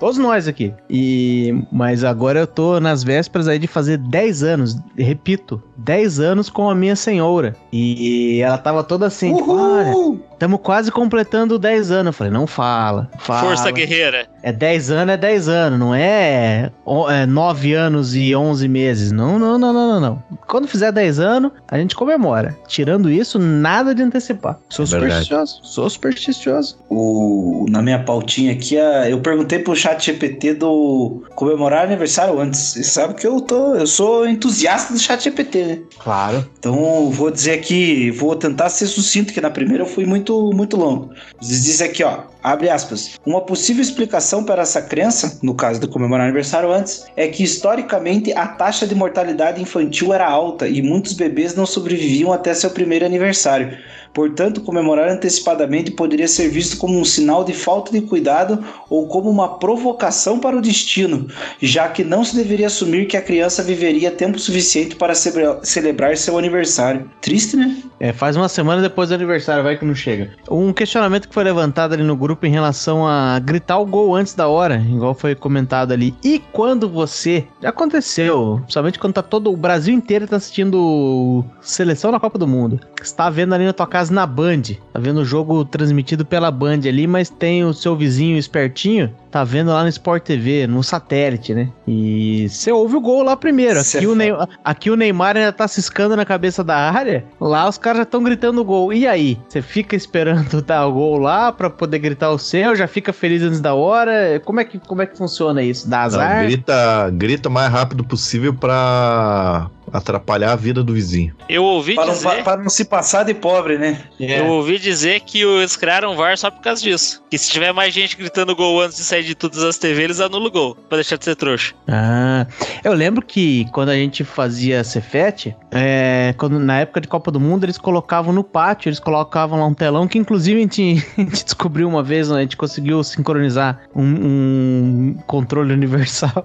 Todos 0.00 0.18
nós 0.18 0.48
aqui. 0.48 0.74
E 0.88 1.62
mas 1.70 2.02
agora 2.02 2.40
eu 2.40 2.46
tô 2.46 2.80
nas 2.80 3.04
vésperas 3.04 3.46
aí 3.46 3.58
de 3.58 3.66
fazer 3.68 3.98
10 3.98 4.42
anos, 4.42 4.76
repito, 4.98 5.62
10 5.76 6.18
anos 6.18 6.50
com 6.50 6.68
a 6.68 6.74
minha 6.74 6.96
senhora. 6.96 7.54
E 7.72 8.40
ela 8.42 8.58
tava 8.58 8.82
toda 8.82 9.06
assim, 9.06 9.32
tipo, 9.36 9.52
olha, 9.52 9.90
Uhul! 9.90 10.20
estamos 10.32 10.58
quase 10.62 10.90
completando 10.90 11.58
10 11.58 11.90
anos. 11.92 12.06
Eu 12.06 12.12
falei, 12.14 12.32
não 12.32 12.46
fala, 12.46 13.08
fala. 13.18 13.40
Força 13.42 13.70
guerreira. 13.70 14.26
É 14.42 14.50
10 14.52 14.90
anos, 14.90 15.14
é 15.14 15.16
10 15.18 15.48
anos, 15.48 15.78
não 15.78 15.94
é, 15.94 16.70
o- 16.84 17.08
é 17.10 17.26
9 17.26 17.74
anos 17.74 18.14
e 18.14 18.34
11 18.34 18.66
meses. 18.68 19.12
Não, 19.12 19.38
não, 19.38 19.58
não, 19.58 19.72
não, 19.72 19.88
não, 19.92 20.00
não. 20.00 20.22
Quando 20.48 20.66
fizer 20.66 20.90
10 20.90 21.20
anos, 21.20 21.52
a 21.68 21.78
gente 21.78 21.94
comemora. 21.94 22.56
Tirando 22.66 23.10
isso, 23.10 23.38
nada 23.38 23.94
de 23.94 23.99
antecipar. 24.02 24.58
Sou 24.68 24.84
É 24.84 24.86
supersticioso, 24.86 25.60
sou 25.62 25.88
supersticioso. 25.90 26.76
O, 26.88 27.66
na 27.68 27.80
minha 27.82 28.02
pautinha 28.02 28.52
aqui, 28.52 28.78
a- 28.78 29.08
eu 29.08 29.20
perguntei 29.20 29.58
pro 29.58 29.74
chat 29.76 30.04
GPT 30.06 30.54
do 30.54 31.22
comemorar 31.34 31.84
aniversário 31.84 32.38
antes. 32.40 32.60
Você 32.60 32.82
sabe 32.84 33.14
que 33.14 33.26
eu 33.26 33.40
tô, 33.40 33.74
eu 33.74 33.86
sou 33.86 34.26
entusiasta 34.28 34.92
do 34.92 34.98
chat 34.98 35.22
GPT, 35.24 35.64
né? 35.64 35.78
Claro. 35.98 36.48
Então, 36.58 37.10
vou 37.10 37.30
dizer 37.30 37.52
aqui, 37.52 38.10
vou 38.10 38.34
tentar 38.36 38.68
ser 38.70 38.86
sucinto, 38.86 39.32
que 39.32 39.40
na 39.40 39.50
primeira 39.50 39.82
eu 39.84 39.88
fui 39.88 40.04
muito, 40.06 40.50
muito 40.54 40.76
longo. 40.76 41.10
Diz 41.40 41.64
diz 41.64 41.80
aqui, 41.80 42.02
ó, 42.02 42.22
abre 42.42 42.68
aspas. 42.68 43.18
Uma 43.24 43.40
possível 43.40 43.82
explicação 43.82 44.44
para 44.44 44.62
essa 44.62 44.82
crença, 44.82 45.38
no 45.42 45.54
caso 45.54 45.80
de 45.80 45.88
comemorar 45.88 46.26
aniversário 46.26 46.72
antes, 46.72 47.04
é 47.16 47.28
que 47.28 47.42
historicamente 47.42 48.32
a 48.32 48.46
taxa 48.46 48.86
de 48.86 48.94
mortalidade 48.94 49.60
infantil 49.60 50.12
era 50.12 50.28
alta 50.28 50.68
e 50.68 50.82
muitos 50.82 51.12
bebês 51.12 51.54
não 51.54 51.66
sobreviviam 51.66 52.32
até 52.32 52.54
seu 52.54 52.70
primeiro 52.70 53.04
aniversário. 53.04 53.76
Portanto, 54.12 54.60
comemorar 54.62 55.08
antecipadamente 55.08 55.92
poderia 55.92 56.26
ser 56.26 56.48
visto 56.48 56.76
como 56.76 56.98
um 56.98 57.04
sinal 57.04 57.44
de 57.44 57.52
falta 57.52 57.92
de 57.92 58.00
cuidado 58.00 58.64
ou 58.88 59.06
como 59.06 59.30
uma 59.30 59.58
provocação 59.58 60.40
para 60.40 60.56
o 60.56 60.60
destino, 60.60 61.28
já 61.62 61.88
que 61.88 62.02
não 62.02 62.24
se 62.24 62.34
deveria 62.34 62.66
assumir 62.66 63.06
que 63.06 63.16
a 63.16 63.22
criança 63.22 63.62
viveria 63.62 64.10
tempo 64.10 64.38
suficiente 64.38 64.96
para 64.96 65.14
celebra- 65.14 65.60
celebrar 65.62 66.16
seu 66.16 66.36
aniversário. 66.36 67.08
Triste, 67.20 67.56
né? 67.56 67.76
É, 68.00 68.14
faz 68.14 68.34
uma 68.34 68.48
semana 68.48 68.80
depois 68.80 69.10
do 69.10 69.14
aniversário, 69.14 69.62
vai 69.62 69.76
que 69.76 69.84
não 69.84 69.94
chega. 69.94 70.30
Um 70.50 70.72
questionamento 70.72 71.28
que 71.28 71.34
foi 71.34 71.44
levantado 71.44 71.92
ali 71.92 72.02
no 72.02 72.16
grupo 72.16 72.46
em 72.46 72.50
relação 72.50 73.06
a 73.06 73.38
gritar 73.38 73.78
o 73.78 73.84
gol 73.84 74.16
antes 74.16 74.32
da 74.32 74.48
hora, 74.48 74.76
igual 74.76 75.12
foi 75.12 75.34
comentado 75.34 75.92
ali. 75.92 76.14
E 76.24 76.38
quando 76.50 76.88
você. 76.88 77.46
Já 77.60 77.68
aconteceu, 77.68 78.56
principalmente 78.62 78.98
quando 78.98 79.12
tá 79.12 79.22
todo. 79.22 79.52
O 79.52 79.56
Brasil 79.56 79.92
inteiro 79.92 80.26
tá 80.26 80.36
assistindo 80.36 81.44
seleção 81.60 82.10
na 82.10 82.18
Copa 82.18 82.38
do 82.38 82.48
Mundo. 82.48 82.80
Você 83.02 83.14
tá 83.14 83.28
vendo 83.28 83.54
ali 83.54 83.66
na 83.66 83.72
tua 83.74 83.86
casa 83.86 84.14
na 84.14 84.26
Band. 84.26 84.62
Tá 84.92 84.98
vendo 84.98 85.20
o 85.20 85.24
jogo 85.24 85.62
transmitido 85.66 86.24
pela 86.24 86.50
Band 86.50 86.80
ali, 86.86 87.06
mas 87.06 87.28
tem 87.28 87.64
o 87.64 87.74
seu 87.74 87.94
vizinho 87.94 88.38
espertinho. 88.38 89.14
Tá 89.30 89.44
vendo 89.44 89.68
lá 89.70 89.82
no 89.84 89.88
Sport 89.88 90.24
TV, 90.24 90.66
no 90.66 90.82
satélite, 90.82 91.54
né? 91.54 91.68
E 91.86 92.48
você 92.48 92.72
ouve 92.72 92.96
o 92.96 93.00
gol 93.00 93.22
lá 93.22 93.36
primeiro. 93.36 93.78
Aqui, 93.78 94.04
o, 94.06 94.12
é 94.12 94.16
Ney- 94.16 94.36
aqui 94.64 94.90
o 94.90 94.96
Neymar 94.96 95.36
ainda 95.36 95.52
tá 95.52 95.68
ciscando 95.68 96.16
na 96.16 96.24
cabeça 96.24 96.64
da 96.64 96.76
área. 96.76 97.24
Lá 97.40 97.68
os 97.68 97.78
caras 97.78 97.98
já 97.98 98.02
estão 98.02 98.22
gritando 98.24 98.64
gol. 98.64 98.92
E 98.92 99.06
aí? 99.06 99.38
Você 99.48 99.62
fica 99.62 99.94
esperando 99.94 100.60
dar 100.66 100.84
o 100.86 100.92
gol 100.92 101.16
lá 101.18 101.52
pra 101.52 101.70
poder 101.70 102.00
gritar 102.00 102.30
o 102.30 102.38
seu? 102.38 102.74
Já 102.74 102.88
fica 102.88 103.12
feliz 103.12 103.40
antes 103.42 103.60
da 103.60 103.72
hora? 103.72 104.40
Como 104.44 104.58
é 104.58 104.64
que, 104.64 104.78
como 104.80 105.00
é 105.02 105.06
que 105.06 105.16
funciona 105.16 105.62
isso? 105.62 105.88
Dá 105.88 105.98
Não, 105.98 106.04
azar? 106.06 106.44
grita, 106.44 107.10
grita 107.12 107.48
o 107.48 107.52
mais 107.52 107.70
rápido 107.70 108.02
possível 108.02 108.52
pra 108.52 109.70
atrapalhar 109.92 110.52
a 110.52 110.56
vida 110.56 110.82
do 110.82 110.94
vizinho. 110.94 111.34
Eu 111.48 111.64
ouvi 111.64 111.94
Para 111.94 112.06
não, 112.06 112.12
dizer. 112.14 112.44
para 112.44 112.62
não 112.62 112.70
se 112.70 112.84
passar 112.84 113.24
de 113.24 113.34
pobre, 113.34 113.78
né? 113.78 114.00
Eu 114.18 114.46
ouvi 114.46 114.78
dizer 114.78 115.20
que 115.20 115.42
eles 115.42 115.76
criaram 115.76 116.12
o 116.12 116.16
VAR 116.16 116.36
só 116.36 116.50
por 116.50 116.60
causa 116.60 116.82
disso. 116.82 117.22
Que 117.30 117.38
se 117.38 117.50
tiver 117.50 117.72
mais 117.72 117.92
gente 117.92 118.16
gritando 118.16 118.54
gol 118.54 118.80
antes 118.80 118.96
de 118.96 119.04
sair 119.04 119.24
de 119.24 119.34
todas 119.34 119.62
as 119.62 119.78
TV, 119.78 120.02
eles 120.02 120.20
anulam 120.20 120.48
o 120.48 120.50
gol. 120.50 120.74
Pra 120.74 120.96
deixar 120.96 121.16
de 121.16 121.24
ser 121.24 121.36
trouxa. 121.36 121.74
Ah, 121.88 122.46
eu 122.84 122.92
lembro 122.92 123.24
que 123.24 123.66
quando 123.72 123.90
a 123.90 123.94
gente 123.94 124.24
fazia 124.24 124.82
Cefete, 124.84 125.56
é, 125.70 126.34
quando, 126.36 126.58
na 126.58 126.80
época 126.80 127.00
de 127.00 127.08
Copa 127.08 127.30
do 127.30 127.40
Mundo, 127.40 127.64
eles 127.64 127.78
colocavam 127.78 128.32
no 128.32 128.44
pátio, 128.44 128.88
eles 128.88 129.00
colocavam 129.00 129.58
lá 129.58 129.66
um 129.66 129.74
telão 129.74 130.06
que 130.08 130.18
inclusive 130.18 130.58
a 130.58 130.62
gente, 130.62 131.06
a 131.16 131.20
gente 131.20 131.44
descobriu 131.44 131.88
uma 131.88 132.02
vez, 132.02 132.28
né, 132.28 132.38
a 132.38 132.40
gente 132.42 132.56
conseguiu 132.56 133.02
sincronizar 133.02 133.80
um, 133.94 134.04
um 134.04 135.14
controle 135.26 135.72
universal. 135.72 136.44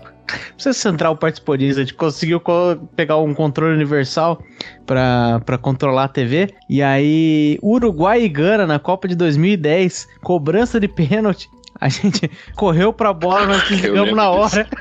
Se 0.57 0.73
Central 0.73 1.15
participou 1.17 1.55
disso, 1.57 1.79
a 1.79 1.83
gente 1.83 1.93
conseguiu 1.93 2.39
co- 2.39 2.77
pegar 2.95 3.17
um 3.17 3.33
controle 3.33 3.73
universal 3.75 4.41
pra, 4.85 5.41
pra 5.45 5.57
controlar 5.57 6.05
a 6.05 6.07
TV. 6.07 6.49
E 6.69 6.81
aí, 6.81 7.59
Uruguai 7.61 8.23
e 8.23 8.29
Gana 8.29 8.65
na 8.65 8.79
Copa 8.79 9.07
de 9.07 9.15
2010, 9.15 10.07
cobrança 10.23 10.79
de 10.79 10.87
pênalti. 10.87 11.49
A 11.79 11.89
gente 11.89 12.29
correu 12.55 12.91
pra 12.93 13.13
bola, 13.13 13.45
nós 13.45 13.69
lembro 13.69 14.15
na 14.15 14.23
disso. 14.31 14.57
hora. 14.57 14.67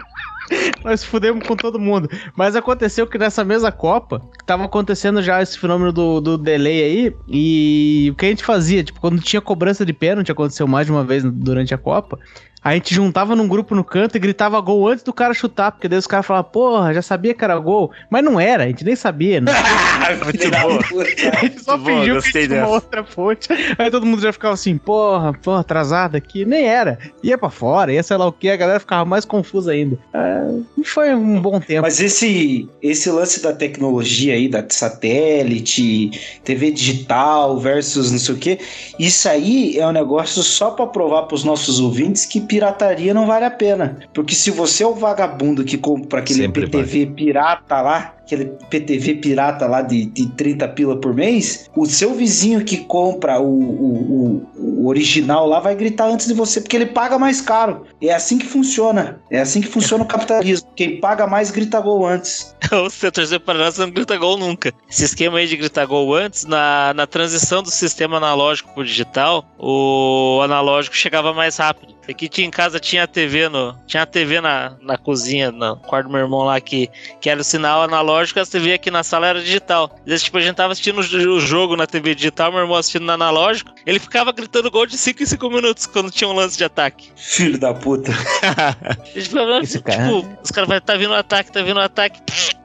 Nós 0.84 1.02
fudemos 1.02 1.46
com 1.48 1.56
todo 1.56 1.80
mundo. 1.80 2.06
Mas 2.36 2.54
aconteceu 2.54 3.06
que 3.06 3.16
nessa 3.16 3.42
mesma 3.42 3.72
Copa, 3.72 4.20
tava 4.44 4.66
acontecendo 4.66 5.22
já 5.22 5.40
esse 5.40 5.58
fenômeno 5.58 5.90
do, 5.90 6.20
do 6.20 6.36
delay 6.36 6.82
aí. 6.82 7.16
E 7.26 8.10
o 8.12 8.14
que 8.14 8.26
a 8.26 8.28
gente 8.28 8.44
fazia? 8.44 8.84
Tipo, 8.84 9.00
quando 9.00 9.22
tinha 9.22 9.40
cobrança 9.40 9.86
de 9.86 9.94
pênalti, 9.94 10.30
aconteceu 10.30 10.66
mais 10.68 10.84
de 10.86 10.92
uma 10.92 11.02
vez 11.02 11.24
durante 11.24 11.72
a 11.72 11.78
Copa. 11.78 12.18
A 12.64 12.72
gente 12.72 12.94
juntava 12.94 13.36
num 13.36 13.46
grupo 13.46 13.74
no 13.74 13.84
canto 13.84 14.16
e 14.16 14.18
gritava 14.18 14.58
gol 14.58 14.88
antes 14.88 15.04
do 15.04 15.12
cara 15.12 15.34
chutar, 15.34 15.70
porque 15.70 15.86
daí 15.86 15.98
os 15.98 16.06
caras 16.06 16.24
falavam, 16.24 16.50
porra, 16.50 16.94
já 16.94 17.02
sabia 17.02 17.34
que 17.34 17.44
era 17.44 17.58
gol. 17.58 17.92
Mas 18.08 18.24
não 18.24 18.40
era, 18.40 18.64
a 18.64 18.66
gente 18.66 18.82
nem 18.82 18.96
sabia. 18.96 19.38
Não. 19.38 19.52
Muito 20.24 20.50
boa. 20.50 21.04
A 21.30 21.44
gente 21.44 21.62
só 21.62 21.76
Muito 21.76 21.84
boa, 21.84 22.00
fingiu 22.00 22.22
que 22.22 22.32
tinha 22.32 22.64
uma 22.64 22.68
outra 22.68 23.04
fonte. 23.04 23.48
Aí 23.76 23.90
todo 23.90 24.06
mundo 24.06 24.22
já 24.22 24.32
ficava 24.32 24.54
assim, 24.54 24.78
porra, 24.78 25.34
porra, 25.34 25.60
atrasado 25.60 26.16
aqui. 26.16 26.46
Nem 26.46 26.64
era. 26.66 26.98
Ia 27.22 27.36
pra 27.36 27.50
fora, 27.50 27.92
ia 27.92 28.02
sei 28.02 28.16
lá 28.16 28.26
o 28.26 28.32
que, 28.32 28.48
a 28.48 28.56
galera 28.56 28.80
ficava 28.80 29.04
mais 29.04 29.26
confusa 29.26 29.72
ainda. 29.72 29.98
Ah, 30.14 30.48
não 30.74 30.84
foi 30.84 31.14
um 31.14 31.38
bom 31.42 31.60
tempo. 31.60 31.82
Mas 31.82 32.00
esse, 32.00 32.66
esse 32.80 33.10
lance 33.10 33.42
da 33.42 33.52
tecnologia 33.52 34.32
aí, 34.32 34.48
da 34.48 34.64
satélite, 34.66 36.38
TV 36.42 36.70
digital 36.70 37.58
versus 37.58 38.10
não 38.10 38.18
sei 38.18 38.34
o 38.34 38.38
que, 38.38 38.58
isso 38.98 39.28
aí 39.28 39.78
é 39.78 39.86
um 39.86 39.92
negócio 39.92 40.42
só 40.42 40.70
pra 40.70 40.86
provar 40.86 41.24
pros 41.24 41.44
nossos 41.44 41.78
ouvintes 41.78 42.24
que 42.24 42.40
pirataria 42.54 43.12
não 43.12 43.26
vale 43.26 43.44
a 43.44 43.50
pena. 43.50 43.96
Porque 44.12 44.34
se 44.34 44.50
você 44.50 44.84
é 44.84 44.86
o 44.86 44.94
vagabundo 44.94 45.64
que 45.64 45.76
compra 45.76 46.20
aquele 46.20 46.42
Sempre 46.42 46.68
PTV 46.68 47.06
pirata 47.06 47.80
lá, 47.80 48.14
aquele 48.24 48.46
PTV 48.70 49.16
pirata 49.16 49.66
lá 49.66 49.82
de, 49.82 50.06
de 50.06 50.28
30 50.30 50.66
pila 50.68 50.96
por 50.96 51.14
mês, 51.14 51.70
o 51.76 51.86
seu 51.86 52.14
vizinho 52.14 52.64
que 52.64 52.78
compra 52.78 53.38
o, 53.40 53.46
o, 53.46 54.42
o- 54.56 54.82
o 54.84 54.86
original 54.88 55.46
lá 55.46 55.60
vai 55.60 55.74
gritar 55.74 56.06
antes 56.08 56.26
de 56.26 56.34
você, 56.34 56.60
porque 56.60 56.76
ele 56.76 56.86
paga 56.86 57.18
mais 57.18 57.40
caro. 57.40 57.86
É 58.02 58.12
assim 58.12 58.38
que 58.38 58.46
funciona. 58.46 59.20
É 59.30 59.40
assim 59.40 59.60
que 59.60 59.68
funciona 59.68 60.04
o 60.04 60.06
capitalismo. 60.06 60.68
Quem 60.76 61.00
paga 61.00 61.26
mais 61.26 61.50
grita 61.50 61.80
gol 61.80 62.06
antes. 62.06 62.54
o 62.72 62.90
seu 62.90 63.10
torcedor 63.12 63.40
Paraná 63.40 63.70
não 63.78 63.90
grita 63.90 64.16
gol 64.16 64.36
nunca. 64.38 64.72
Esse 64.90 65.04
esquema 65.04 65.38
aí 65.38 65.46
de 65.46 65.56
gritar 65.56 65.86
gol 65.86 66.14
antes, 66.14 66.44
na, 66.44 66.92
na 66.94 67.06
transição 67.06 67.62
do 67.62 67.70
sistema 67.70 68.16
analógico 68.16 68.72
pro 68.74 68.84
digital, 68.84 69.44
o 69.58 70.40
analógico 70.42 70.96
chegava 70.96 71.32
mais 71.32 71.56
rápido. 71.56 71.94
Aqui 72.06 72.28
tinha 72.28 72.46
em 72.46 72.50
casa 72.50 72.78
tinha 72.78 73.04
a 73.04 73.06
TV 73.06 73.48
no. 73.48 73.74
Tinha 73.86 74.02
a 74.02 74.06
TV 74.06 74.38
na, 74.38 74.76
na 74.82 74.98
cozinha, 74.98 75.50
no 75.50 75.76
quarto 75.78 76.06
do 76.06 76.12
meu 76.12 76.20
irmão 76.20 76.42
lá, 76.42 76.60
que, 76.60 76.90
que 77.18 77.30
era 77.30 77.40
o 77.40 77.44
sinal 77.44 77.82
analógico, 77.82 78.13
a 78.18 78.46
TV 78.46 78.74
aqui 78.74 78.90
na 78.90 79.02
sala 79.02 79.26
era 79.26 79.40
digital. 79.42 79.90
Às 80.00 80.04
vezes, 80.06 80.22
tipo, 80.24 80.38
a 80.38 80.40
gente 80.40 80.54
tava 80.54 80.72
assistindo 80.72 80.98
o 81.00 81.40
jogo 81.40 81.76
na 81.76 81.86
TV 81.86 82.14
digital, 82.14 82.50
meu 82.52 82.60
irmão 82.62 82.76
assistindo 82.76 83.04
no 83.04 83.12
analógico, 83.12 83.72
ele 83.86 83.98
ficava 83.98 84.32
gritando 84.32 84.70
gol 84.70 84.86
de 84.86 84.96
5 84.96 85.22
em 85.22 85.26
5 85.26 85.50
minutos 85.50 85.86
quando 85.86 86.10
tinha 86.10 86.28
um 86.28 86.32
lance 86.34 86.56
de 86.56 86.64
ataque. 86.64 87.10
Filho 87.16 87.58
da 87.58 87.72
puta. 87.74 88.12
A 88.42 89.04
gente 89.14 89.28
ficava, 89.28 89.58
Esse 89.60 89.78
tipo, 89.78 89.90
cara- 89.90 90.12
os 90.42 90.50
caras 90.50 90.68
vai 90.68 90.80
tá 90.80 90.96
vindo 90.96 91.10
um 91.12 91.16
ataque, 91.16 91.52
tá 91.52 91.62
vindo 91.62 91.76
um 91.78 91.82
ataque. 91.82 92.20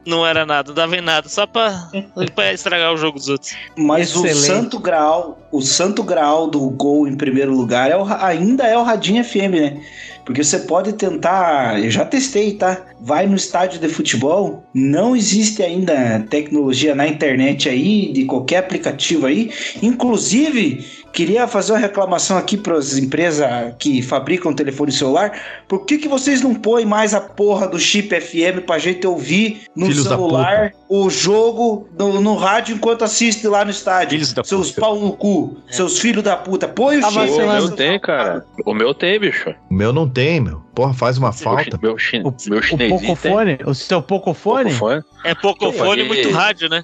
Não 0.06 0.26
era 0.26 0.46
nada, 0.46 0.70
não 0.70 0.76
dava 0.76 0.96
em 0.98 1.02
nada, 1.02 1.30
só 1.30 1.46
pra, 1.46 1.90
pra 2.34 2.54
estragar 2.54 2.94
o 2.94 2.98
jogo 2.98 3.20
dos 3.20 3.30
outros. 3.30 3.54
Mas 3.78 4.10
Excelente. 4.10 4.34
o 4.34 4.38
santo 4.40 4.80
grau, 4.80 5.40
o 5.52 5.62
santo 5.62 6.02
grau 6.04 6.48
do 6.48 6.68
gol 6.70 7.08
em 7.08 7.16
primeiro 7.16 7.54
lugar 7.54 7.92
é 7.92 7.98
o 7.98 8.04
ainda 8.06 8.64
é 8.66 8.78
o 8.78 8.84
Radinho 8.84 9.24
FM, 9.24 9.54
né? 9.60 9.82
Porque 10.30 10.44
você 10.44 10.60
pode 10.60 10.94
tentar, 10.94 11.84
eu 11.84 11.90
já 11.90 12.06
testei, 12.06 12.54
tá? 12.54 12.86
Vai 13.02 13.26
no 13.26 13.36
estádio 13.36 13.80
de 13.80 13.90
futebol, 13.90 14.64
não 14.76 15.16
existe 15.16 15.64
ainda 15.64 16.24
tecnologia 16.30 16.94
na 16.94 17.08
internet 17.08 17.68
aí, 17.68 18.14
de 18.14 18.26
qualquer 18.26 18.58
aplicativo 18.58 19.26
aí. 19.26 19.52
Inclusive, 19.82 20.86
queria 21.14 21.48
fazer 21.48 21.72
uma 21.74 21.80
reclamação 21.80 22.38
aqui 22.38 22.56
para 22.58 22.76
as 22.78 22.98
empresas 22.98 23.48
que 23.80 24.02
fabricam 24.02 24.54
telefone 24.54 24.92
celular. 24.92 25.32
Por 25.68 25.86
que, 25.86 25.98
que 25.98 26.08
vocês 26.08 26.42
não 26.42 26.54
põem 26.56 26.86
mais 26.86 27.14
a 27.14 27.22
porra 27.22 27.68
do 27.68 27.80
chip 27.80 28.10
FM 28.20 28.62
pra 28.66 28.78
gente 28.80 29.06
ouvir 29.06 29.64
no 29.76 29.88
Filhos 29.88 30.04
celular 30.08 30.72
o 30.88 31.10
jogo 31.10 31.88
no, 31.98 32.20
no 32.22 32.36
rádio 32.36 32.76
enquanto 32.76 33.04
assiste 33.04 33.48
lá 33.48 33.64
no 33.66 33.72
estádio? 33.72 34.12
Filhos 34.12 34.34
da 34.34 34.44
seus 34.44 34.70
puta. 34.70 34.82
pau 34.82 35.00
no 35.00 35.14
cu, 35.14 35.58
seus 35.70 36.00
filhos 36.00 36.24
da 36.24 36.36
puta. 36.38 36.68
Põe 36.68 36.98
o 36.98 37.02
Tá 37.02 37.12
chip. 37.12 37.32
O 37.32 37.48
meu 37.48 37.72
tem, 37.72 38.00
cara. 38.00 38.46
O 38.66 38.74
meu 38.74 38.94
tem, 38.94 39.20
bicho. 39.20 39.54
O 39.70 39.74
meu 39.74 39.92
não 39.94 40.08
tem, 40.10 40.40
meu. 40.40 40.62
Porra, 40.74 40.94
faz 40.94 41.18
uma 41.18 41.34
falta. 41.34 41.78
Meu, 41.82 41.98
chi- 41.98 42.22
O, 42.24 42.34
meu 42.50 42.60
o 42.60 42.64
chinesinho 42.64 43.00
tem. 43.00 43.00
Pocofone? 43.00 43.60
O 43.66 43.74
seu 43.74 44.02
Pocofone? 44.02 44.72
Pocofone? 44.74 45.04
É 45.26 45.36
pocofone 45.36 46.02
e 46.04 46.08
muito 46.08 46.30
rádio, 46.32 46.70
né? 46.70 46.84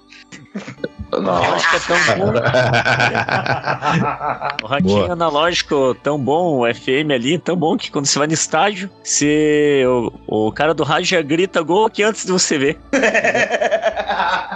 Que 0.56 1.76
é 1.76 1.80
tão 1.88 1.98
bom. 2.18 2.34
O 4.64 4.68
radinho 4.68 5.02
Boa. 5.02 5.14
analógico 5.14 5.96
tão 6.02 6.18
bom, 6.18 6.62
o 6.62 6.74
FM 6.74 7.12
ali, 7.14 7.38
tão 7.38 7.56
bom 7.56 7.78
que 7.78 7.92
quando 7.92 8.06
você 8.06 8.18
vai 8.18 8.28
no 8.28 8.34
estádio, 8.34 8.90
você, 9.04 9.84
o, 9.88 10.48
o 10.48 10.52
cara 10.52 10.74
do 10.74 10.84
rádio 10.84 11.06
já 11.06 11.22
grita 11.22 11.62
gol 11.62 11.86
aqui 11.86 12.04
antes 12.04 12.26
de 12.26 12.32
você 12.32 12.58
ver. 12.58 12.80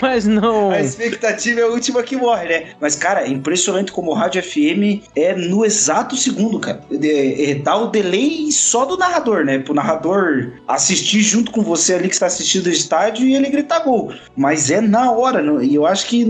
Mas 0.00 0.26
não. 0.26 0.70
A 0.70 0.80
expectativa 0.80 1.60
é 1.60 1.62
a 1.62 1.68
última 1.68 2.02
que 2.02 2.16
morre, 2.16 2.48
né? 2.48 2.66
Mas, 2.80 2.96
cara, 2.96 3.22
é 3.22 3.28
impressionante 3.28 3.92
como 3.92 4.10
o 4.10 4.14
rádio 4.14 4.42
FM 4.42 5.02
é 5.14 5.34
no 5.34 5.64
exato 5.64 6.16
segundo, 6.16 6.58
cara. 6.58 6.80
É, 6.90 7.50
é, 7.50 7.54
dá 7.54 7.76
o 7.76 7.86
delay 7.86 8.50
só 8.50 8.84
do 8.84 8.96
narrador, 8.96 9.44
né? 9.44 9.60
Pro 9.60 9.74
narrador 9.74 10.52
assistir 10.66 11.20
junto 11.20 11.52
com 11.52 11.62
você 11.62 11.94
ali 11.94 12.08
que 12.08 12.14
está 12.14 12.26
assistindo 12.26 12.66
o 12.66 12.70
estádio 12.70 13.26
e 13.26 13.34
ele 13.34 13.48
gritar 13.48 13.80
gol. 13.80 14.12
Mas 14.36 14.70
é 14.70 14.80
na 14.80 15.11
hora, 15.12 15.42
não- 15.42 15.62
e 15.62 15.74
eu 15.74 15.86
acho 15.86 16.06
que 16.08 16.24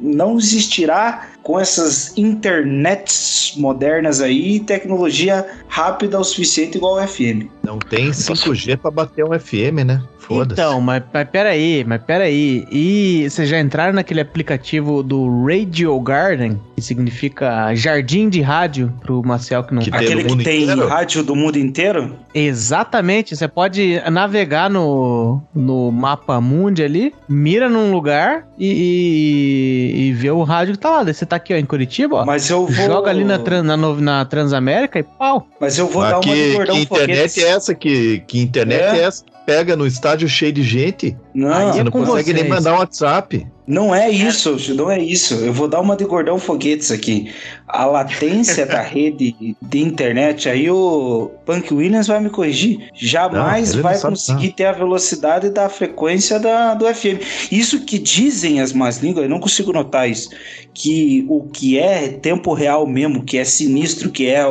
não 0.00 0.36
existirá 0.38 1.28
com 1.42 1.58
essas 1.58 2.16
internets 2.16 3.54
modernas 3.56 4.20
aí 4.20 4.60
tecnologia 4.60 5.46
rápida 5.68 6.18
o 6.18 6.24
suficiente 6.24 6.76
igual 6.76 6.94
o 6.96 7.06
FM. 7.06 7.48
Não 7.62 7.78
tem 7.78 8.12
5G 8.12 8.76
pra 8.76 8.90
bater 8.90 9.24
um 9.24 9.32
FM, 9.38 9.84
né? 9.84 10.02
Foda-se. 10.22 10.60
Então, 10.60 10.80
mas, 10.80 11.02
mas 11.12 11.28
peraí, 11.28 11.84
mas 11.86 12.00
peraí. 12.02 12.66
E 12.70 13.26
vocês 13.28 13.48
já 13.48 13.58
entraram 13.60 13.92
naquele 13.92 14.20
aplicativo 14.20 15.02
do 15.02 15.44
Radio 15.44 15.98
Garden, 16.00 16.60
que 16.76 16.80
significa 16.80 17.74
jardim 17.74 18.28
de 18.28 18.40
rádio, 18.40 18.92
pro 19.02 19.22
Marcel 19.24 19.64
que 19.64 19.74
não 19.74 19.82
Que 19.82 19.90
tem 19.90 20.00
Aquele 20.00 20.24
que 20.24 20.36
tem 20.44 20.62
inteiro? 20.62 20.86
rádio 20.86 21.22
do 21.24 21.34
mundo 21.34 21.58
inteiro? 21.58 22.16
Exatamente, 22.34 23.34
você 23.36 23.48
pode 23.48 24.00
navegar 24.10 24.70
no, 24.70 25.42
no 25.54 25.90
mapa 25.90 26.40
mundi 26.40 26.82
ali, 26.82 27.12
mira 27.28 27.68
num 27.68 27.90
lugar 27.92 28.46
e, 28.58 29.92
e, 29.96 30.08
e 30.08 30.12
vê 30.12 30.30
o 30.30 30.42
rádio 30.42 30.74
que 30.74 30.80
tá 30.80 30.90
lá. 30.90 31.02
Daí 31.02 31.12
você 31.14 31.26
tá 31.26 31.36
aqui 31.36 31.52
ó, 31.52 31.56
em 31.56 31.64
Curitiba, 31.64 32.16
ó, 32.16 32.24
Mas 32.24 32.48
eu 32.48 32.66
vou. 32.66 32.86
joga 32.86 33.10
ali 33.10 33.24
na, 33.24 33.38
na, 33.62 33.76
na 33.76 34.24
Transamérica 34.24 34.98
e 34.98 35.02
pau. 35.02 35.46
Mas 35.60 35.76
eu 35.78 35.88
vou 35.88 36.02
Mas 36.02 36.10
dar 36.12 36.16
uma 36.18 36.22
que, 36.22 36.34
de 36.50 36.52
gordão 36.56 36.74
que 36.76 36.82
internet 36.82 37.08
foguetes. 37.16 37.38
é 37.44 37.48
essa? 37.48 37.74
Que, 37.74 38.22
que 38.26 38.38
internet 38.40 38.80
É. 38.80 38.98
é. 38.98 39.02
essa? 39.02 39.24
Pega 39.44 39.74
no 39.74 39.86
estádio 40.12 40.28
cheio 40.28 40.52
de 40.52 40.62
gente. 40.62 41.16
Não, 41.34 41.72
Você 41.72 41.80
é 41.80 41.84
não 41.84 41.90
consegue 41.90 42.32
nem 42.32 42.44
vocês. 42.44 42.54
mandar 42.54 42.74
um 42.74 42.78
WhatsApp. 42.78 43.46
não 43.66 43.94
é 43.94 44.10
isso, 44.10 44.74
não 44.74 44.90
é 44.90 44.98
isso. 44.98 45.34
Eu 45.34 45.52
vou 45.52 45.66
dar 45.66 45.80
uma 45.80 45.96
de 45.96 46.04
gordão 46.04 46.38
foguetes 46.38 46.90
aqui. 46.90 47.32
A 47.66 47.86
latência 47.86 48.66
da 48.66 48.80
rede 48.82 49.56
de 49.62 49.78
internet, 49.80 50.48
aí 50.48 50.70
o 50.70 51.30
Punk 51.46 51.72
Williams 51.72 52.06
vai 52.06 52.20
me 52.20 52.28
corrigir. 52.28 52.90
Jamais 52.94 53.70
Não, 53.70 53.76
não 53.76 53.82
vai 53.82 53.98
conseguir 53.98 54.50
ter 54.52 54.66
a 54.66 54.72
velocidade 54.72 55.48
da 55.50 55.68
frequência 55.68 56.38
da, 56.38 56.74
do 56.74 56.84
FM. 56.86 57.20
Isso 57.50 57.80
que 57.80 57.98
dizem 57.98 58.60
as 58.60 58.72
más 58.72 58.98
línguas, 58.98 59.24
eu 59.24 59.30
não 59.30 59.40
consigo 59.40 59.72
notar 59.72 60.08
isso. 60.10 60.28
Que 60.74 61.24
o 61.28 61.44
que 61.44 61.78
é 61.78 62.08
tempo 62.08 62.52
real 62.52 62.86
mesmo, 62.86 63.22
que 63.22 63.38
é 63.38 63.44
sinistro, 63.44 64.10
que 64.10 64.26
é 64.26 64.44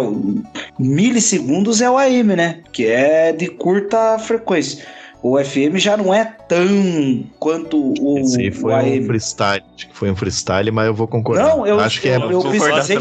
milissegundos, 0.79 1.81
é 1.81 1.89
o 1.89 1.97
AM, 1.97 2.35
né? 2.35 2.59
Que 2.71 2.87
é 2.87 3.31
de 3.31 3.47
curta 3.47 4.17
frequência. 4.19 4.83
O 5.23 5.37
FM 5.37 5.75
já 5.77 5.95
não 5.95 6.11
é 6.13 6.25
tão 6.47 7.23
quanto 7.37 7.93
o, 8.01 8.17
Esse 8.19 8.41
aí 8.41 8.49
o 8.49 8.53
foi 8.53 8.73
AM. 8.73 8.99
um 9.01 9.05
freestyle. 9.05 9.63
Acho 9.75 9.87
que 9.89 9.95
foi 9.95 10.09
um 10.11 10.15
freestyle, 10.15 10.71
mas 10.71 10.87
eu 10.87 10.93
vou 10.95 11.07
concordar. 11.07 11.47
Não, 11.47 11.67
eu- 11.67 11.79
Acho 11.79 12.01
que 12.01 12.09
é. 12.09 12.15
eu- 12.15 12.31
eu 12.31 12.41
pesquisei-. 12.41 12.97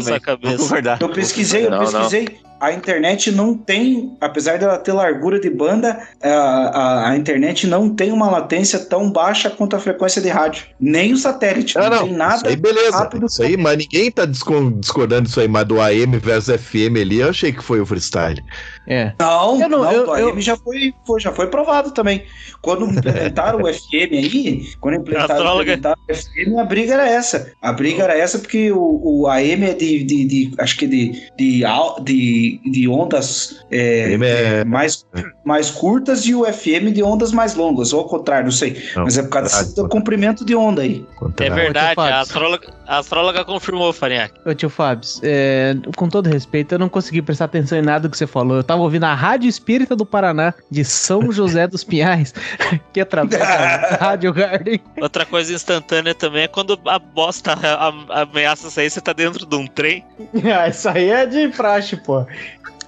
Eu 0.99 1.09
pesquisei, 1.09 1.65
eu 1.65 1.71
Não, 1.71 1.79
pesquisei. 1.79 2.37
A 2.59 2.71
internet 2.71 3.31
não 3.31 3.57
tem, 3.57 4.15
apesar 4.21 4.59
dela 4.59 4.77
ter 4.77 4.91
largura 4.93 5.39
de 5.39 5.49
banda, 5.49 5.99
a, 6.21 6.29
a, 6.29 7.09
a 7.09 7.17
internet 7.17 7.65
não 7.65 7.89
tem 7.89 8.11
uma 8.11 8.29
latência 8.29 8.77
tão 8.77 9.11
baixa 9.11 9.49
quanto 9.49 9.75
a 9.75 9.79
frequência 9.79 10.21
de 10.21 10.29
rádio. 10.29 10.65
Nem 10.79 11.11
o 11.11 11.17
satélite. 11.17 11.75
Ah, 11.79 11.89
não, 11.89 11.97
não, 11.97 12.03
tem 12.07 12.13
nada. 12.15 12.35
isso 12.35 12.47
aí 12.47 12.55
beleza. 12.55 12.97
rápido 12.97 13.25
Isso 13.25 13.41
aí, 13.41 13.57
mas 13.57 13.77
ninguém 13.79 14.11
tá 14.11 14.25
disco- 14.25 14.69
discordando 14.79 15.23
disso 15.23 15.39
aí, 15.39 15.47
mas 15.47 15.65
do 15.65 15.81
AM 15.81 16.19
versus 16.19 16.53
FM 16.61 16.97
ali, 17.01 17.21
eu 17.21 17.29
achei 17.29 17.51
que 17.51 17.63
foi 17.63 17.81
o 17.81 17.85
freestyle. 17.85 18.39
É. 18.87 19.13
Não, 19.19 19.61
Eu 19.61 19.69
não- 19.69 19.83
não, 19.83 19.91
eu- 19.91 20.05
eu- 20.17 20.29
AM 20.29 20.41
já 20.41 20.57
foi, 20.57 20.93
foi- 21.05 21.19
já 21.21 21.31
foi 21.31 21.47
provado 21.47 21.91
também. 21.91 22.23
Quando 22.61 22.85
implementaram 22.89 23.61
o 23.61 23.67
FM 23.73 24.11
aí, 24.13 24.67
quando 24.79 24.95
implementaram, 24.95 25.61
implementaram 25.61 25.95
o 26.09 26.13
FM, 26.13 26.57
a 26.59 26.63
briga 26.65 26.93
era 26.93 27.07
essa. 27.07 27.51
A 27.61 27.71
briga 27.71 28.03
era 28.03 28.17
essa 28.17 28.39
porque 28.39 28.71
o, 28.71 29.01
o 29.03 29.27
AM 29.27 29.65
é 29.65 29.73
de, 29.73 30.03
de, 30.03 30.25
de- 30.25 30.53
acho 30.57 30.77
que 30.77 30.87
de, 30.87 31.11
de, 31.37 31.63
de, 32.03 32.61
de 32.71 32.87
ondas 32.87 33.63
é, 33.71 34.13
é- 34.13 34.63
mais, 34.65 35.05
mais 35.45 35.69
curtas 35.69 36.25
e 36.25 36.33
o 36.35 36.43
FM 36.45 36.91
de 36.93 37.03
ondas 37.03 37.31
mais 37.31 37.55
longas, 37.55 37.93
ou 37.93 37.99
ao 38.01 38.07
contrário, 38.07 38.45
não 38.45 38.51
sei. 38.51 38.81
Não, 38.95 39.03
Mas 39.03 39.17
é 39.17 39.21
por 39.23 39.29
causa 39.29 39.75
do 39.75 39.87
comprimento 39.87 40.43
de 40.45 40.55
onda 40.55 40.81
aí. 40.81 41.05
É 41.39 41.49
verdade, 41.49 41.99
a 41.99 42.19
astróloga, 42.21 42.67
a 42.87 42.97
astróloga 42.99 43.45
confirmou, 43.45 43.93
Farinhaque. 43.93 44.39
Ô 44.45 44.53
tio 44.53 44.69
Fábio, 44.69 45.07
é, 45.23 45.75
com 45.95 46.09
todo 46.09 46.27
respeito, 46.27 46.73
eu 46.73 46.79
não 46.79 46.89
consegui 46.89 47.21
prestar 47.21 47.45
atenção 47.45 47.77
em 47.77 47.81
nada 47.81 48.07
do 48.07 48.11
que 48.11 48.17
você 48.17 48.27
falou. 48.27 48.57
Eu 48.57 48.63
tava 48.71 48.83
ouvindo 48.83 49.03
a 49.03 49.13
Rádio 49.13 49.49
Espírita 49.49 49.97
do 49.97 50.05
Paraná, 50.05 50.53
de 50.69 50.85
São 50.85 51.29
José 51.29 51.67
dos 51.67 51.83
Pinhais, 51.83 52.33
que 52.93 53.01
através 53.01 53.41
da 53.41 53.97
Rádio 53.99 54.31
Garden. 54.33 54.79
Outra 55.01 55.25
coisa 55.25 55.53
instantânea 55.53 56.15
também 56.15 56.43
é 56.43 56.47
quando 56.47 56.79
a 56.87 56.97
bosta 56.97 57.51
a- 57.51 57.89
a- 57.89 58.21
ameaça 58.21 58.69
sair, 58.69 58.89
você 58.89 59.01
tá 59.01 59.11
dentro 59.11 59.45
de 59.45 59.55
um 59.57 59.67
trem. 59.67 60.05
ah, 60.57 60.69
isso 60.69 60.87
aí 60.87 61.09
é 61.09 61.25
de 61.25 61.49
praxe, 61.49 61.97
pô. 61.97 62.25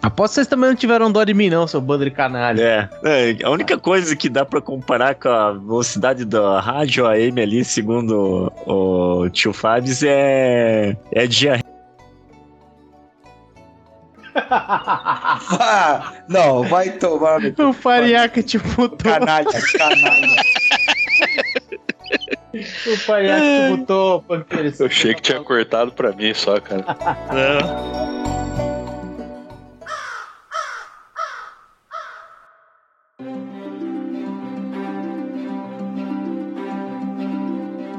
Aposto 0.01 0.31
que 0.31 0.35
vocês 0.35 0.47
também 0.47 0.69
não 0.69 0.75
tiveram 0.75 1.09
dó 1.11 1.23
de 1.23 1.33
mim, 1.33 1.49
não, 1.49 1.65
seu 1.65 1.79
bando 1.79 2.03
de 2.03 2.11
canalha. 2.11 2.89
É, 3.05 3.31
é, 3.31 3.37
a 3.45 3.49
única 3.49 3.77
coisa 3.77 4.13
que 4.17 4.27
dá 4.29 4.43
pra 4.45 4.59
comparar 4.61 5.15
com 5.15 5.29
a 5.29 5.51
velocidade 5.53 6.25
da 6.25 6.59
rádio 6.59 7.05
AM 7.07 7.41
ali, 7.41 7.63
segundo 7.63 8.51
o, 8.65 9.23
o 9.23 9.29
tio 9.29 9.53
Fabs, 9.53 10.03
é, 10.03 10.95
é 11.11 11.25
diarreia. 11.27 11.62
Ah, 14.35 16.13
não, 16.27 16.63
vai 16.63 16.91
tomar 16.91 17.39
no 17.39 17.69
O 17.69 17.73
Fariaca, 17.73 18.41
tipo, 18.41 18.89
tô, 18.89 18.97
canalha, 18.97 19.45
canalha. 19.77 20.43
o 22.53 22.97
Fariaca, 22.97 23.41
tipo, 23.71 23.85
tô, 23.85 24.23
panqueiro. 24.27 24.73
Eu 24.79 24.85
achei 24.87 25.13
que 25.13 25.21
tinha 25.21 25.41
cortado 25.41 25.91
pra 25.91 26.11
mim 26.11 26.33
só, 26.33 26.59
cara. 26.59 26.85
Não. 27.31 28.72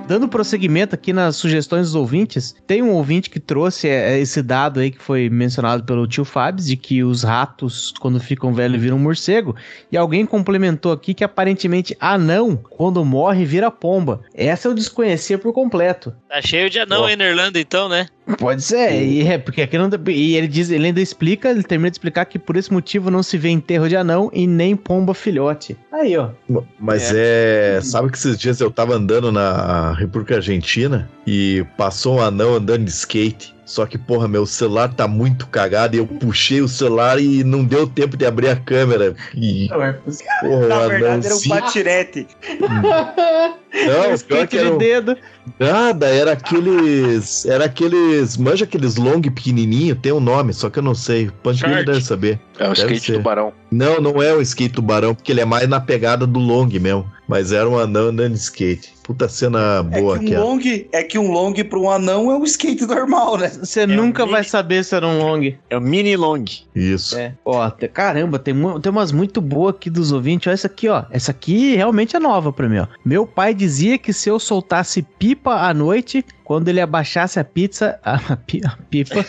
Dando 0.06 0.28
prosseguimento 0.28 0.94
aqui 0.94 1.12
nas 1.12 1.36
sugestões 1.36 1.86
dos 1.86 1.94
ouvintes, 1.94 2.54
tem 2.66 2.82
um 2.82 2.92
ouvinte 2.92 3.30
que 3.30 3.40
trouxe 3.40 3.88
é, 3.88 4.18
esse 4.18 4.42
dado 4.42 4.80
aí 4.80 4.90
que 4.90 5.00
foi 5.00 5.30
mencionado 5.30 5.82
pelo 5.82 6.06
tio 6.06 6.26
Fabs, 6.26 6.66
de 6.66 6.76
que 6.76 7.02
os 7.02 7.22
ratos, 7.22 7.92
quando 7.98 8.20
ficam 8.20 8.52
velhos, 8.52 8.80
viram 8.80 8.98
morcego. 8.98 9.56
E 9.90 9.96
alguém 9.96 10.26
complementou 10.26 10.92
aqui 10.92 11.14
que 11.14 11.24
aparentemente 11.24 11.96
anão, 11.98 12.54
quando 12.56 13.02
morre, 13.04 13.46
vira 13.46 13.70
pomba. 13.70 14.20
Essa 14.34 14.68
eu 14.68 14.74
desconhecia 14.74 15.38
por 15.38 15.54
completo. 15.54 16.14
Tá 16.28 16.42
cheio 16.42 16.68
de 16.68 16.78
anão 16.78 17.06
aí 17.06 17.16
na 17.16 17.24
Irlanda, 17.24 17.58
então, 17.58 17.88
né? 17.88 18.06
Pode 18.38 18.62
ser, 18.62 19.02
e 19.02 19.26
é, 19.26 19.36
porque 19.36 19.60
aqui 19.60 19.76
não. 19.76 19.90
E 20.08 20.34
ele 20.34 20.48
diz, 20.48 20.70
ele 20.70 20.86
ainda 20.86 21.00
explica, 21.00 21.50
ele 21.50 21.62
termina 21.62 21.90
de 21.90 21.96
explicar 21.96 22.24
que 22.24 22.38
por 22.38 22.56
esse 22.56 22.72
motivo 22.72 23.10
não 23.10 23.22
se 23.22 23.36
vê 23.36 23.50
enterro 23.50 23.86
de 23.86 23.96
anão 23.96 24.30
e 24.32 24.46
nem 24.46 24.74
pomba 24.74 25.12
filhote. 25.12 25.76
Aí, 25.92 26.16
ó. 26.16 26.30
Mas 26.78 27.12
é. 27.14 27.80
Sabe 27.82 28.10
que 28.10 28.16
esses 28.16 28.38
dias 28.38 28.60
eu 28.60 28.70
tava 28.70 28.94
andando 28.94 29.30
na 29.30 29.93
República 29.94 30.36
Argentina 30.36 31.08
e 31.26 31.64
passou 31.76 32.16
um 32.16 32.20
anão 32.22 32.54
andando 32.54 32.84
de 32.84 32.90
skate. 32.90 33.54
Só 33.64 33.86
que, 33.86 33.96
porra, 33.96 34.28
meu 34.28 34.44
celular 34.44 34.92
tá 34.92 35.08
muito 35.08 35.46
cagado 35.46 35.96
e 35.96 35.98
eu 35.98 36.06
puxei 36.06 36.60
o 36.60 36.68
celular 36.68 37.18
e 37.18 37.42
não 37.42 37.64
deu 37.64 37.86
tempo 37.86 38.14
de 38.14 38.26
abrir 38.26 38.48
a 38.48 38.56
câmera. 38.56 39.14
E, 39.34 39.68
porra, 39.70 39.98
Na 40.68 40.80
o 40.84 40.88
verdade 40.88 41.26
era 41.26 41.34
um 41.34 41.40
patinete. 41.48 42.26
Não, 42.60 44.10
um 44.10 44.14
o 44.14 44.18
pior 44.18 44.44
skate 44.44 44.46
que 44.48 44.58
era 44.58 44.66
de 44.68 44.72
um- 44.74 44.78
dedo. 44.78 45.16
Nada, 45.58 46.06
era 46.06 46.32
aqueles. 46.32 47.44
Era 47.46 47.64
aqueles. 47.64 48.36
Manja 48.36 48.64
aqueles 48.64 48.96
long 48.96 49.20
pequenininho, 49.20 49.96
tem 49.96 50.12
um 50.12 50.20
nome, 50.20 50.52
só 50.52 50.70
que 50.70 50.78
eu 50.78 50.82
não 50.82 50.94
sei. 50.94 51.30
Shark. 51.54 51.84
deve 51.84 52.00
saber. 52.02 52.38
É 52.58 52.64
o 52.64 52.68
Deve 52.74 52.82
skate 52.94 53.00
ser. 53.06 53.12
tubarão. 53.14 53.52
Não, 53.70 54.00
não 54.00 54.22
é 54.22 54.32
o 54.32 54.40
skate 54.40 54.74
tubarão, 54.74 55.14
porque 55.14 55.32
ele 55.32 55.40
é 55.40 55.44
mais 55.44 55.68
na 55.68 55.80
pegada 55.80 56.26
do 56.26 56.38
long 56.38 56.66
mesmo. 56.68 57.10
Mas 57.28 57.52
era 57.52 57.68
um 57.68 57.78
anão 57.78 58.08
andando 58.08 58.32
de 58.34 58.38
skate. 58.38 58.93
Puta 59.04 59.28
cena 59.28 59.86
É 59.92 60.00
boa 60.00 60.18
que, 60.18 60.24
aqui, 60.24 60.34
um 60.36 60.40
ó. 60.40 60.44
long, 60.44 60.60
é 60.92 61.02
que 61.04 61.18
um 61.18 61.30
long 61.30 61.52
pra 61.52 61.78
um 61.78 61.90
anão 61.90 62.30
é 62.30 62.36
um 62.36 62.42
skate 62.44 62.86
normal, 62.86 63.36
né? 63.36 63.48
Você 63.50 63.84
um 63.84 63.88
nunca 63.88 64.24
vai 64.24 64.40
mini- 64.40 64.48
saber 64.50 64.82
se 64.82 64.94
era 64.96 65.06
um 65.06 65.18
long. 65.18 65.52
É 65.70 65.76
o 65.76 65.80
mini 65.80 66.16
long. 66.16 66.42
Isso. 66.74 67.16
É. 67.18 67.34
Ó, 67.44 67.70
caramba, 67.92 68.38
tem, 68.38 68.54
tem 68.80 68.90
umas 68.90 69.12
muito 69.12 69.40
boas 69.42 69.74
aqui 69.74 69.90
dos 69.90 70.10
ouvintes. 70.10 70.46
Olha 70.46 70.54
essa 70.54 70.66
aqui, 70.68 70.88
ó. 70.88 71.04
Essa 71.10 71.30
aqui 71.32 71.76
realmente 71.76 72.16
é 72.16 72.18
nova 72.18 72.50
pra 72.52 72.68
mim, 72.68 72.78
ó. 72.78 72.86
Meu 73.04 73.26
pai 73.26 73.52
dizia 73.54 73.98
que 73.98 74.12
se 74.12 74.28
eu 74.30 74.38
soltasse 74.38 75.02
pipa 75.02 75.52
à 75.68 75.74
noite, 75.74 76.24
quando 76.42 76.68
ele 76.68 76.80
abaixasse 76.80 77.38
a 77.38 77.44
pizza. 77.44 77.98
A, 78.04 78.36
pi- 78.36 78.60
a 78.64 78.76
pipa. 78.90 79.24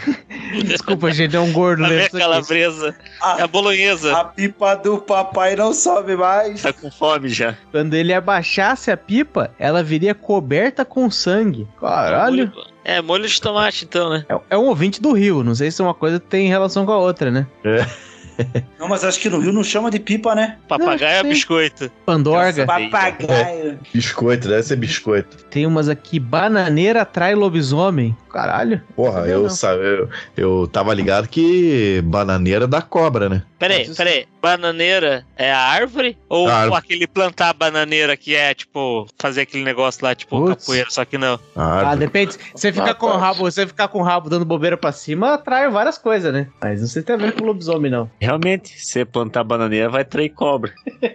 Desculpa, 0.66 1.10
gente, 1.12 1.34
é 1.36 1.40
um 1.40 1.52
gordo 1.52 1.84
A 1.84 1.88
minha 1.88 2.08
calabresa. 2.10 2.94
É 3.38 3.42
a 3.42 3.46
bolonhesa. 3.46 4.16
A 4.16 4.24
pipa 4.24 4.74
do 4.76 4.98
papai 4.98 5.56
não 5.56 5.72
sobe 5.72 6.16
mais. 6.16 6.62
Tá 6.62 6.72
com 6.72 6.90
fome 6.90 7.28
já. 7.28 7.56
Quando 7.70 7.94
ele 7.94 8.12
abaixasse 8.12 8.90
a 8.90 8.96
pipa, 8.96 9.13
ela 9.58 9.82
viria 9.82 10.14
coberta 10.14 10.84
com 10.84 11.10
sangue. 11.10 11.66
Caralho. 11.80 12.52
É, 12.84 13.00
molho 13.00 13.26
de 13.26 13.40
tomate, 13.40 13.84
então, 13.84 14.10
né? 14.10 14.24
É, 14.28 14.40
é 14.50 14.58
um 14.58 14.66
ouvinte 14.66 15.00
do 15.00 15.12
Rio. 15.12 15.42
Não 15.42 15.54
sei 15.54 15.70
se 15.70 15.80
uma 15.82 15.94
coisa 15.94 16.18
tem 16.18 16.48
relação 16.48 16.84
com 16.84 16.92
a 16.92 16.98
outra, 16.98 17.30
né? 17.30 17.46
Não, 18.78 18.88
mas 18.88 19.04
acho 19.04 19.20
que 19.20 19.30
no 19.30 19.38
Rio 19.38 19.52
não 19.52 19.62
chama 19.62 19.90
de 19.90 20.00
pipa, 20.00 20.34
né? 20.34 20.58
Papagaio 20.66 21.18
é 21.18 21.22
sim. 21.22 21.28
biscoito. 21.28 21.90
Pandorga. 22.04 22.66
Papagaio. 22.66 23.78
Biscoito, 23.94 24.48
deve 24.48 24.62
ser 24.62 24.76
biscoito. 24.76 25.44
Tem 25.44 25.66
umas 25.66 25.88
aqui. 25.88 26.18
Bananeira 26.18 27.02
atrai 27.02 27.34
lobisomem. 27.34 28.16
Caralho. 28.34 28.82
Porra, 28.96 29.20
eu, 29.28 29.46
não. 29.46 29.72
eu, 29.80 30.08
eu 30.36 30.66
tava 30.66 30.92
ligado 30.92 31.28
que 31.28 32.02
bananeira 32.04 32.66
da 32.66 32.82
cobra, 32.82 33.28
né? 33.28 33.42
Peraí, 33.60 33.86
Mas- 33.86 33.96
peraí. 33.96 34.26
Bananeira 34.42 35.24
é 35.38 35.50
a 35.50 35.58
árvore? 35.58 36.18
Ou 36.28 36.48
A 36.48 36.54
árvore. 36.54 36.78
aquele 36.78 37.06
plantar 37.06 37.54
bananeira 37.54 38.14
que 38.14 38.34
é, 38.36 38.52
tipo, 38.52 39.06
fazer 39.18 39.40
aquele 39.42 39.64
negócio 39.64 40.04
lá, 40.04 40.14
tipo, 40.14 40.44
capoeira, 40.46 40.90
só 40.90 41.02
que 41.04 41.16
não. 41.16 41.40
Ah, 41.56 41.94
depende. 41.96 42.36
Você 42.54 42.70
ficar 42.70 42.90
Ah, 42.90 42.94
com 42.94 43.06
o 43.06 43.16
rabo, 43.16 43.38
você 43.50 43.66
ficar 43.66 43.88
com 43.88 44.00
o 44.00 44.02
rabo 44.02 44.28
dando 44.28 44.44
bobeira 44.44 44.76
pra 44.76 44.92
cima, 44.92 45.34
atrai 45.34 45.70
várias 45.70 45.96
coisas, 45.96 46.30
né? 46.30 46.46
Mas 46.60 46.80
não 46.82 46.88
sei 46.88 47.00
se 47.00 47.06
tem 47.06 47.14
a 47.16 47.18
ver 47.18 47.32
com 47.32 47.44
lobisomem, 47.46 47.90
não. 47.90 48.10
Realmente, 48.20 48.78
você 48.78 49.02
plantar 49.04 49.44
bananeira, 49.44 49.88
vai 49.88 50.04
trair 50.04 50.28
cobra. 50.30 50.72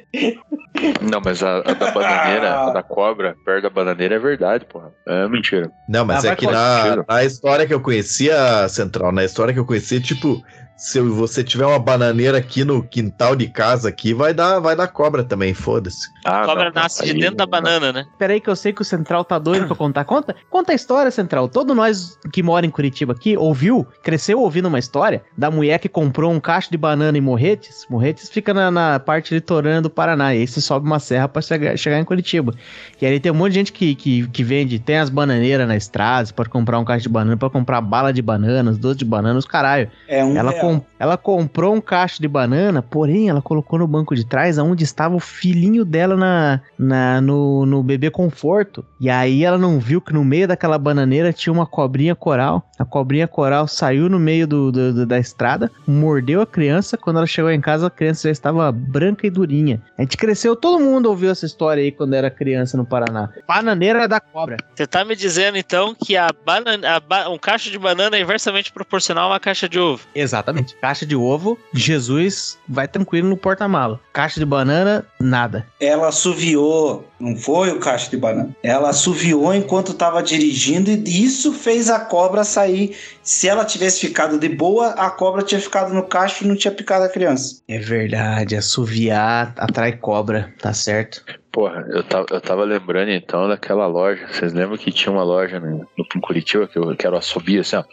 Não, 1.01 1.19
mas 1.23 1.43
a, 1.43 1.57
a 1.57 1.73
da 1.73 1.91
bananeira, 1.91 2.53
a 2.67 2.69
da 2.71 2.81
cobra, 2.83 3.35
perto 3.43 3.63
da 3.63 3.69
bananeira 3.69 4.15
é 4.15 4.19
verdade, 4.19 4.65
porra. 4.65 4.91
É 5.05 5.27
mentira. 5.27 5.69
Não, 5.89 6.05
mas 6.05 6.23
Ah, 6.23 6.29
é 6.31 6.35
que 6.35 6.45
na, 6.47 7.03
na 7.09 7.23
história 7.25 7.65
que 7.65 7.73
eu 7.73 7.81
conhecia, 7.81 8.69
Central, 8.69 9.11
na 9.11 9.25
história 9.25 9.51
que 9.51 9.59
eu 9.59 9.65
conhecia, 9.65 9.99
tipo, 9.99 10.43
se 10.79 11.01
você 11.01 11.43
tiver 11.43 11.65
uma 11.65 11.77
bananeira 11.77 12.37
aqui 12.37 12.63
no 12.63 12.81
quintal 12.81 13.35
de 13.35 13.47
casa 13.47 13.89
aqui, 13.89 14.13
vai 14.13 14.33
dar, 14.33 14.59
vai 14.59 14.77
dar 14.77 14.87
cobra 14.87 15.25
também, 15.25 15.53
foda-se. 15.53 16.07
Ah, 16.25 16.41
A 16.41 16.45
cobra 16.45 16.71
não, 16.73 16.81
nasce 16.81 17.03
de 17.05 17.13
dentro 17.13 17.35
da 17.35 17.45
banana, 17.45 17.91
né? 17.91 18.05
Pera 18.17 18.31
aí 18.31 18.39
que 18.39 18.49
eu 18.49 18.55
sei 18.55 18.71
que 18.71 18.81
o 18.81 18.85
Central 18.85 19.25
tá 19.25 19.37
doido 19.37 19.67
pra 19.67 19.75
contar. 19.75 20.05
Conta, 20.05 20.33
conta 20.49 20.71
a 20.71 20.75
história, 20.75 21.11
Central. 21.11 21.49
Todo 21.49 21.75
nós 21.75 22.17
que 22.31 22.41
mora 22.41 22.65
em 22.65 22.69
Curitiba 22.69 23.11
aqui 23.11 23.35
ouviu, 23.35 23.85
cresceu 24.01 24.39
ouvindo 24.39 24.69
uma 24.69 24.79
história 24.79 25.21
da 25.37 25.51
mulher 25.51 25.79
que 25.79 25.89
comprou 25.89 26.31
um 26.31 26.39
cacho 26.39 26.71
de 26.71 26.77
banana 26.77 27.17
em 27.17 27.21
Morretes. 27.21 27.85
Morretes 27.89 28.29
fica 28.29 28.53
na, 28.53 28.71
na 28.71 28.99
parte 29.01 29.33
litorânea 29.33 29.81
do 29.81 29.89
Paraná. 29.89 30.33
E 30.33 30.39
aí 30.39 30.47
você 30.47 30.61
sobe 30.61 30.87
uma 30.87 30.99
serra 30.99 31.27
pra 31.27 31.41
chegar, 31.41 31.77
chegar 31.77 31.99
em 31.99 32.05
Curitiba. 32.05 32.53
E 33.01 33.05
aí 33.05 33.19
tem 33.19 33.33
um 33.33 33.35
monte 33.35 33.51
de 33.51 33.55
gente 33.59 33.73
que, 33.73 33.95
que, 33.95 34.27
que 34.29 34.43
vende, 34.45 34.79
tem 34.79 34.97
as 34.97 35.09
bananeiras 35.09 35.67
na 35.67 35.75
estrada, 35.75 36.29
pode 36.33 36.49
comprar 36.49 36.79
um 36.79 36.85
cacho 36.85 37.03
de 37.03 37.09
banana, 37.09 37.35
pode 37.35 37.51
comprar 37.51 37.81
bala 37.81 38.13
de 38.13 38.21
bananas, 38.21 38.77
doce 38.77 38.99
de 38.99 39.05
bananas, 39.05 39.45
caralho. 39.45 39.91
É 40.07 40.23
um 40.23 40.37
Ela, 40.37 40.51
real. 40.51 40.68
Com- 40.77 40.85
ela 40.99 41.17
comprou 41.17 41.73
um 41.73 41.81
cacho 41.81 42.21
de 42.21 42.27
banana, 42.27 42.81
porém 42.81 43.29
ela 43.29 43.41
colocou 43.41 43.79
no 43.79 43.87
banco 43.87 44.15
de 44.15 44.25
trás 44.25 44.57
onde 44.57 44.83
estava 44.83 45.15
o 45.15 45.19
filhinho 45.19 45.85
dela 45.85 46.15
na, 46.15 46.61
na- 46.77 47.21
no, 47.21 47.65
no 47.65 47.81
bebê 47.83 48.09
conforto. 48.09 48.83
E 48.99 49.09
aí 49.09 49.43
ela 49.43 49.57
não 49.57 49.79
viu 49.79 50.01
que 50.01 50.13
no 50.13 50.23
meio 50.25 50.47
daquela 50.47 50.77
bananeira 50.77 51.31
tinha 51.33 51.53
uma 51.53 51.65
cobrinha 51.65 52.15
coral. 52.15 52.63
A 52.77 52.85
cobrinha 52.85 53.27
coral 53.27 53.67
saiu 53.67 54.09
no 54.09 54.19
meio 54.19 54.47
do, 54.47 54.71
do- 54.71 54.93
do- 54.93 55.05
da 55.05 55.17
estrada, 55.19 55.71
mordeu 55.87 56.41
a 56.41 56.45
criança. 56.45 56.97
Quando 56.97 57.17
ela 57.17 57.27
chegou 57.27 57.51
em 57.51 57.61
casa, 57.61 57.87
a 57.87 57.89
criança 57.89 58.27
já 58.27 58.31
estava 58.31 58.71
branca 58.71 59.25
e 59.25 59.29
durinha. 59.29 59.81
A 59.97 60.01
gente 60.01 60.17
cresceu, 60.17 60.55
todo 60.55 60.79
mundo 60.83 61.07
ouviu 61.09 61.29
essa 61.31 61.45
história 61.45 61.81
aí 61.83 61.91
quando 61.91 62.13
era 62.13 62.29
criança 62.29 62.75
no 62.77 62.85
Paraná. 62.85 63.29
Bananeira 63.47 64.07
da 64.07 64.19
cobra. 64.19 64.57
Você 64.75 64.85
tá 64.87 65.03
me 65.05 65.15
dizendo, 65.15 65.57
então, 65.57 65.95
que 65.95 66.15
a 66.17 66.29
banana, 66.45 66.95
a 66.95 66.99
ba- 66.99 67.29
um 67.29 67.37
cacho 67.37 67.69
de 67.71 67.77
banana 67.79 68.17
é 68.17 68.21
inversamente 68.21 68.71
proporcional 68.71 69.25
a 69.29 69.33
uma 69.33 69.39
caixa 69.39 69.67
de 69.69 69.79
ovo. 69.79 70.05
Exatamente. 70.13 70.58
Caixa 70.81 71.05
de 71.05 71.15
ovo, 71.15 71.57
Jesus 71.73 72.57
vai 72.67 72.87
tranquilo 72.87 73.29
no 73.29 73.37
porta-mala. 73.37 73.99
Caixa 74.13 74.39
de 74.39 74.45
banana, 74.45 75.05
nada. 75.19 75.65
Ela 75.79 76.07
assoviou, 76.09 77.05
não 77.19 77.35
foi 77.35 77.71
o 77.71 77.79
cacho 77.79 78.09
de 78.09 78.17
banana. 78.17 78.55
Ela 78.63 78.89
assoviou 78.89 79.53
enquanto 79.53 79.91
estava 79.91 80.21
dirigindo 80.23 80.89
e 80.89 81.23
isso 81.23 81.53
fez 81.53 81.89
a 81.89 81.99
cobra 81.99 82.43
sair. 82.43 82.95
Se 83.21 83.47
ela 83.47 83.65
tivesse 83.65 83.99
ficado 84.07 84.39
de 84.39 84.49
boa, 84.49 84.89
a 84.91 85.09
cobra 85.09 85.43
tinha 85.43 85.59
ficado 85.59 85.93
no 85.93 86.03
cacho 86.03 86.43
e 86.43 86.47
não 86.47 86.55
tinha 86.55 86.71
picado 86.71 87.05
a 87.05 87.09
criança. 87.09 87.61
É 87.67 87.77
verdade, 87.77 88.55
assoviar 88.55 89.53
atrai 89.57 89.93
cobra, 89.93 90.53
tá 90.59 90.73
certo. 90.73 91.23
Porra, 91.51 91.85
eu 91.89 92.03
tava, 92.03 92.25
eu 92.31 92.41
tava 92.41 92.63
lembrando 92.63 93.11
então 93.11 93.47
daquela 93.47 93.87
loja. 93.87 94.27
Vocês 94.27 94.53
lembram 94.53 94.77
que 94.77 94.91
tinha 94.91 95.11
uma 95.11 95.23
loja 95.23 95.59
no, 95.59 95.87
no 95.97 96.05
em 96.15 96.19
Curitiba 96.19 96.67
que 96.67 96.77
eu 96.77 96.95
quero 96.95 97.17
assobio 97.17 97.61
assim, 97.61 97.75
ó. 97.75 97.83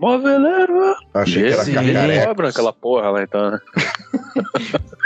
Moveleiro! 0.00 0.94
Achei 1.14 1.44
que 1.44 1.52
era 1.52 1.64
cacareco. 1.64 2.26
cobra 2.26 2.48
aquela 2.48 2.72
porra 2.72 3.10
lá 3.10 3.22
então, 3.22 3.50
né? 3.50 3.58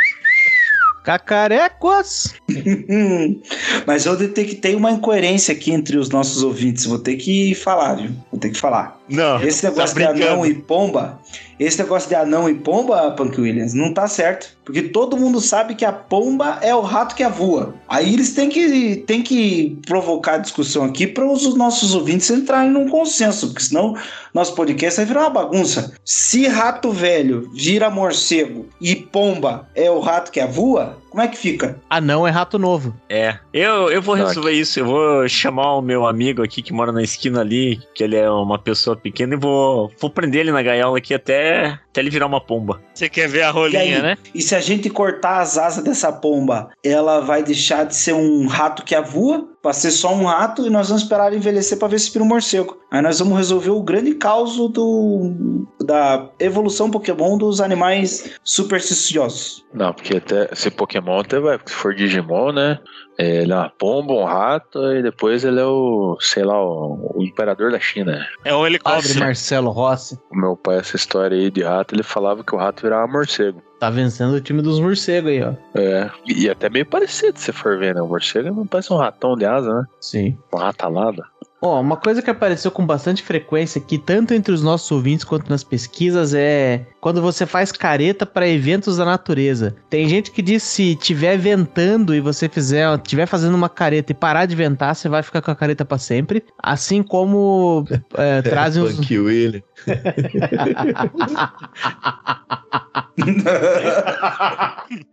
Cacarecos! 1.03 2.35
Mas 3.87 4.05
eu 4.07 4.17
detectei 4.17 4.75
uma 4.75 4.91
incoerência 4.91 5.53
aqui 5.53 5.73
entre 5.73 5.97
os 5.97 6.11
nossos 6.11 6.43
ouvintes. 6.43 6.85
Vou 6.85 6.99
ter 6.99 7.17
que 7.17 7.55
falar, 7.55 7.95
viu? 7.95 8.11
Vou 8.31 8.39
ter 8.39 8.51
que 8.51 8.59
falar. 8.59 8.99
Não. 9.09 9.43
Esse 9.43 9.65
negócio 9.65 9.97
tá 9.97 10.13
de 10.13 10.23
anão 10.23 10.45
e 10.45 10.55
pomba, 10.55 11.19
esse 11.59 11.79
negócio 11.79 12.09
de 12.09 12.15
anão 12.15 12.49
e 12.49 12.55
pomba, 12.55 13.11
Punk 13.13 13.41
Williams, 13.41 13.75
não 13.75 13.93
tá 13.93 14.07
certo. 14.07 14.57
Porque 14.71 14.83
todo 14.83 15.17
mundo 15.17 15.41
sabe 15.41 15.75
que 15.75 15.85
a 15.85 15.93
pomba 15.93 16.59
é 16.63 16.73
o 16.73 16.81
rato 16.81 17.17
que 17.17 17.25
a 17.25 17.29
voa. 17.29 17.75
Aí 17.89 18.15
eles 18.15 18.33
têm 18.35 18.49
que, 18.49 19.03
têm 19.05 19.21
que 19.21 19.77
provocar 19.85 20.39
discussão 20.39 20.85
aqui 20.85 21.09
para 21.09 21.27
os 21.27 21.57
nossos 21.57 21.93
ouvintes 21.93 22.31
entrarem 22.31 22.71
num 22.71 22.89
consenso, 22.89 23.49
porque 23.49 23.65
senão 23.65 23.97
nosso 24.33 24.55
podcast 24.55 24.99
vai 24.99 25.07
virar 25.07 25.23
uma 25.23 25.31
bagunça. 25.31 25.93
Se 26.05 26.47
rato 26.47 26.93
velho 26.93 27.51
vira 27.53 27.91
morcego 27.91 28.69
e 28.81 28.95
pomba 28.95 29.69
é 29.75 29.91
o 29.91 29.99
rato 29.99 30.31
que 30.31 30.39
a 30.39 30.47
voa, 30.47 30.99
como 31.11 31.21
é 31.21 31.27
que 31.27 31.37
fica? 31.37 31.77
Ah, 31.91 32.01
não, 32.01 32.27
é 32.27 32.31
rato 32.31 32.57
novo. 32.57 32.95
É, 33.09 33.37
eu, 33.53 33.91
eu 33.91 34.01
vou 34.01 34.17
Tá 34.17 34.29
resolver 34.29 34.53
isso. 34.53 34.79
Eu 34.79 34.87
vou 34.87 35.29
chamar 35.29 35.75
o 35.75 35.83
meu 35.83 36.07
amigo 36.07 36.45
aqui 36.45 36.63
que 36.63 36.73
mora 36.73 36.93
na 36.93 37.03
esquina 37.03 37.41
ali, 37.41 37.81
que 37.93 38.05
ele 38.05 38.15
é 38.15 38.31
uma 38.31 38.57
pessoa 38.59 38.97
pequena, 38.97 39.35
e 39.35 39.37
vou, 39.37 39.91
vou 39.99 40.11
prender 40.11 40.43
ele 40.43 40.53
na 40.53 40.63
gaiola 40.63 40.99
aqui 40.99 41.13
até, 41.13 41.79
até 41.91 42.01
ele 42.01 42.11
virar 42.11 42.27
uma 42.27 42.41
pomba. 42.41 42.81
Você 42.95 43.09
quer 43.09 43.29
ver 43.29 43.43
a 43.43 43.47
E 43.47 43.49
aí? 43.49 43.53
rolinha, 43.53 44.03
né? 44.03 44.17
E 44.33 44.41
se 44.41 44.55
a 44.55 44.60
gente 44.61 44.91
cortar 44.91 45.41
as 45.41 45.59
asas 45.59 45.83
dessa 45.83 46.13
pomba, 46.13 46.71
ela 46.85 47.21
vai 47.21 47.43
deixar 47.43 47.85
de 47.85 47.97
ser 47.97 48.15
um 48.15 48.47
rato 48.47 48.85
que 48.85 48.95
a 48.95 49.01
voa, 49.01 49.49
pra 49.63 49.73
ser 49.73 49.91
só 49.91 50.15
um 50.15 50.25
rato, 50.25 50.67
e 50.67 50.71
nós 50.71 50.89
vamos 50.89 51.03
esperar 51.03 51.27
ela 51.27 51.37
envelhecer 51.37 51.79
pra 51.79 51.89
ver 51.89 51.99
se 51.99 52.11
vira 52.11 52.25
um 52.25 52.29
morcego. 52.29 52.79
Aí 52.91 53.03
nós 53.03 53.19
vamos 53.19 53.37
resolver 53.37 53.71
o 53.71 53.83
grande 53.83 54.15
caos 54.15 54.57
do, 54.57 55.67
da 55.85 56.29
evolução 56.39 56.91
Pokémon 56.91 57.37
dos 57.37 57.61
animais 57.61 58.31
supersticiosos. 58.43 59.65
Não, 59.73 59.93
porque 59.93 60.17
até 60.17 60.49
se 60.55 60.71
Pokémon 60.71 61.21
até 61.21 61.39
vai, 61.39 61.59
se 61.65 61.73
for 61.73 61.95
Digimon, 61.95 62.53
né? 62.53 62.79
Ele 63.19 63.53
é 63.53 63.57
uma 63.57 63.69
pomba, 63.69 64.15
um 64.15 64.25
rato, 64.25 64.79
e 64.95 65.03
depois 65.03 65.45
ele 65.45 65.61
é 65.61 65.65
o, 65.65 66.17
sei 66.21 66.43
lá, 66.43 66.59
o, 66.59 67.13
o 67.17 67.23
imperador 67.23 67.71
da 67.71 67.79
China. 67.79 68.27
É 68.45 68.53
um 68.55 68.59
Pobre 68.59 68.71
helicóptero. 68.71 69.21
Marcelo 69.21 69.71
Rossi. 69.71 70.19
O 70.31 70.37
meu 70.37 70.57
pai, 70.57 70.79
essa 70.79 70.97
história 70.97 71.37
aí 71.37 71.51
de 71.51 71.63
rato, 71.63 71.95
ele 71.95 72.03
falava 72.03 72.43
que 72.43 72.55
o 72.55 72.59
rato 72.59 72.83
virava 72.83 73.07
morcego. 73.07 73.63
Tá 73.81 73.89
vencendo 73.89 74.35
o 74.35 74.41
time 74.43 74.61
dos 74.61 74.79
morcegos 74.79 75.31
aí, 75.31 75.43
ó. 75.43 75.55
É, 75.75 76.11
e 76.27 76.51
até 76.51 76.69
meio 76.69 76.85
parecido 76.85 77.41
se 77.41 77.51
for 77.51 77.79
ver, 77.79 77.95
né? 77.95 78.03
O 78.03 78.07
morcego 78.07 78.55
não 78.55 78.67
parece 78.67 78.93
um 78.93 78.97
ratão 78.99 79.35
de 79.35 79.47
asa, 79.47 79.73
né? 79.73 79.85
Sim. 79.99 80.37
Uma 80.53 80.65
ratalada. 80.65 81.25
Ó, 81.63 81.79
uma 81.79 81.97
coisa 81.97 82.23
que 82.23 82.31
apareceu 82.31 82.71
com 82.71 82.87
bastante 82.87 83.23
frequência 83.23 83.81
aqui, 83.81 83.99
tanto 83.99 84.33
entre 84.33 84.53
os 84.53 84.63
nossos 84.63 84.91
ouvintes 84.91 85.25
quanto 85.25 85.51
nas 85.51 85.63
pesquisas, 85.63 86.33
é 86.33 86.87
quando 87.01 87.21
você 87.21 87.45
faz 87.45 87.71
careta 87.71 88.25
para 88.25 88.49
eventos 88.49 88.97
da 88.97 89.05
natureza. 89.05 89.77
Tem 89.91 90.09
gente 90.09 90.31
que 90.31 90.41
diz 90.41 90.63
se 90.63 90.97
tiver 90.97 91.37
ventando 91.37 92.15
e 92.15 92.21
você 92.21 92.49
fizer, 92.49 92.97
tiver 92.99 93.27
fazendo 93.27 93.55
uma 93.55 93.69
careta 93.69 94.13
e 94.13 94.15
parar 94.15 94.47
de 94.47 94.57
ventar, 94.57 94.95
você 94.95 95.09
vai 95.09 95.23
ficar 95.23 95.43
com 95.43 95.51
a 95.51 95.57
careta 95.57 95.85
para 95.85 95.99
sempre. 95.99 96.43
Assim 96.63 97.03
como 97.03 97.85
é, 98.15 98.41
trazem 98.53 98.83
os. 98.83 98.97
Punk 98.97 99.19
William. 99.19 99.63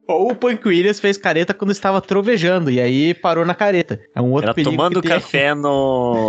Ou 0.08 0.32
o 0.32 0.36
Punk 0.36 0.68
Williams 0.68 1.00
fez 1.00 1.18
careta 1.18 1.54
quando 1.54 1.72
estava 1.72 2.02
trovejando 2.02 2.72
e 2.72 2.80
aí 2.80 3.14
parou 3.14 3.46
na 3.46 3.54
careta. 3.54 4.00
É 4.16 4.22
um 4.22 4.32
outro 4.32 4.48
Era 4.48 4.54
perigo 4.54 4.72
tomando 4.72 5.02
tem. 5.02 5.12
café 5.12 5.54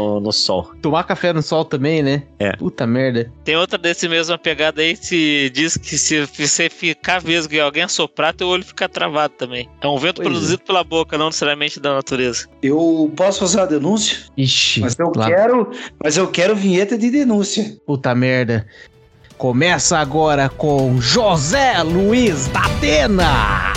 no, 0.09 0.21
no 0.21 0.33
sol. 0.33 0.71
Tomar 0.81 1.05
café 1.05 1.33
no 1.33 1.43
sol 1.43 1.65
também, 1.65 2.03
né? 2.03 2.23
É. 2.39 2.57
Puta 2.57 2.87
merda. 2.87 3.31
Tem 3.45 3.57
outra 3.57 3.77
desse 3.77 4.09
mesma 4.09 4.39
pegada 4.39 4.81
aí 4.81 4.97
que 4.97 5.51
diz 5.51 5.77
que 5.77 5.99
se 5.99 6.25
você 6.27 6.71
ficar 6.71 7.21
vesgo 7.21 7.55
e 7.55 7.61
alguém 7.61 7.83
assoprar, 7.83 8.35
teu 8.35 8.49
olho 8.49 8.65
fica 8.65 8.89
travado 8.89 9.35
também. 9.37 9.69
É 9.81 9.87
um 9.87 9.99
vento 9.99 10.17
Pois 10.17 10.27
é. 10.27 10.31
produzido 10.31 10.63
pela 10.63 10.83
boca, 10.83 11.19
não 11.19 11.27
necessariamente 11.27 11.79
da 11.79 11.95
natureza. 11.95 12.47
Eu 12.63 13.13
posso 13.17 13.41
fazer 13.41 13.59
uma 13.59 13.67
denúncia? 13.67 14.19
Ixi. 14.37 14.81
Mas 14.81 14.99
eu 14.99 15.13
lá. 15.15 15.27
quero, 15.27 15.71
mas 16.03 16.17
eu 16.17 16.27
quero 16.29 16.57
vinheta 16.57 16.97
de 16.97 17.11
denúncia. 17.11 17.77
Puta 17.87 18.15
merda. 18.15 18.67
Começa 19.37 19.99
agora 19.99 20.49
com 20.49 21.01
José 21.01 21.81
Luiz 21.83 22.49
da 22.49 22.61
Atena. 22.65 23.73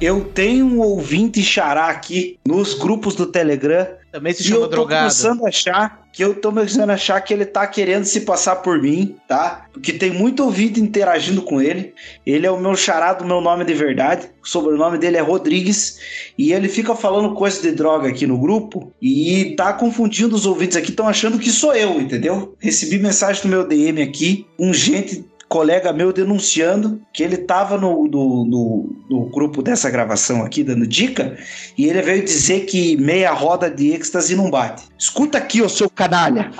Eu 0.00 0.24
tenho 0.24 0.66
um 0.66 0.80
ouvinte 0.80 1.42
xará 1.42 1.88
aqui 1.88 2.38
nos 2.46 2.74
grupos 2.74 3.14
do 3.14 3.26
Telegram 3.26 3.86
Também 4.16 4.32
se 4.32 4.40
e 4.40 4.44
chama 4.46 4.56
eu 4.56 4.62
tô 4.62 4.68
drogado. 4.68 5.02
começando 5.02 5.44
a 5.44 5.48
achar 5.48 6.08
que 6.10 6.24
eu 6.24 6.34
tô 6.34 6.48
começando 6.48 6.88
a 6.88 6.94
achar 6.94 7.20
que 7.20 7.34
ele 7.34 7.44
tá 7.44 7.66
querendo 7.66 8.06
se 8.06 8.22
passar 8.22 8.56
por 8.56 8.80
mim, 8.80 9.14
tá? 9.28 9.66
Porque 9.70 9.92
tem 9.92 10.10
muito 10.10 10.42
ouvinte 10.42 10.80
interagindo 10.80 11.42
com 11.42 11.60
ele. 11.60 11.92
Ele 12.24 12.46
é 12.46 12.50
o 12.50 12.58
meu 12.58 12.74
xará 12.74 13.12
do 13.12 13.26
meu 13.26 13.42
nome 13.42 13.66
de 13.66 13.74
verdade. 13.74 14.30
O 14.42 14.48
sobrenome 14.48 14.96
dele 14.96 15.18
é 15.18 15.20
Rodrigues. 15.20 15.98
E 16.38 16.54
ele 16.54 16.66
fica 16.66 16.96
falando 16.96 17.34
coisa 17.34 17.60
de 17.60 17.72
droga 17.72 18.08
aqui 18.08 18.26
no 18.26 18.38
grupo 18.38 18.90
e 19.02 19.54
tá 19.54 19.74
confundindo 19.74 20.34
os 20.34 20.46
ouvintes 20.46 20.78
aqui, 20.78 20.88
estão 20.88 21.06
achando 21.06 21.38
que 21.38 21.50
sou 21.50 21.74
eu, 21.74 22.00
entendeu? 22.00 22.56
Recebi 22.58 22.98
mensagem 22.98 23.44
no 23.44 23.50
meu 23.50 23.68
DM 23.68 24.00
aqui, 24.00 24.46
um 24.58 24.72
gente 24.72 25.26
colega 25.48 25.92
meu 25.92 26.12
denunciando 26.12 27.00
que 27.12 27.22
ele 27.22 27.36
tava 27.36 27.78
no, 27.78 28.04
no, 28.08 28.44
no, 28.44 28.96
no 29.08 29.26
grupo 29.26 29.62
dessa 29.62 29.90
gravação 29.90 30.42
aqui, 30.42 30.62
dando 30.62 30.86
dica, 30.86 31.36
e 31.76 31.86
ele 31.86 32.02
veio 32.02 32.24
dizer 32.24 32.66
que 32.66 32.96
meia 32.96 33.32
roda 33.32 33.70
de 33.70 33.92
êxtase 33.92 34.34
não 34.34 34.50
bate. 34.50 34.84
Escuta 34.98 35.38
aqui, 35.38 35.62
ô 35.62 35.68
seu 35.68 35.88
canalha. 35.88 36.50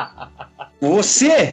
Você, 0.80 1.52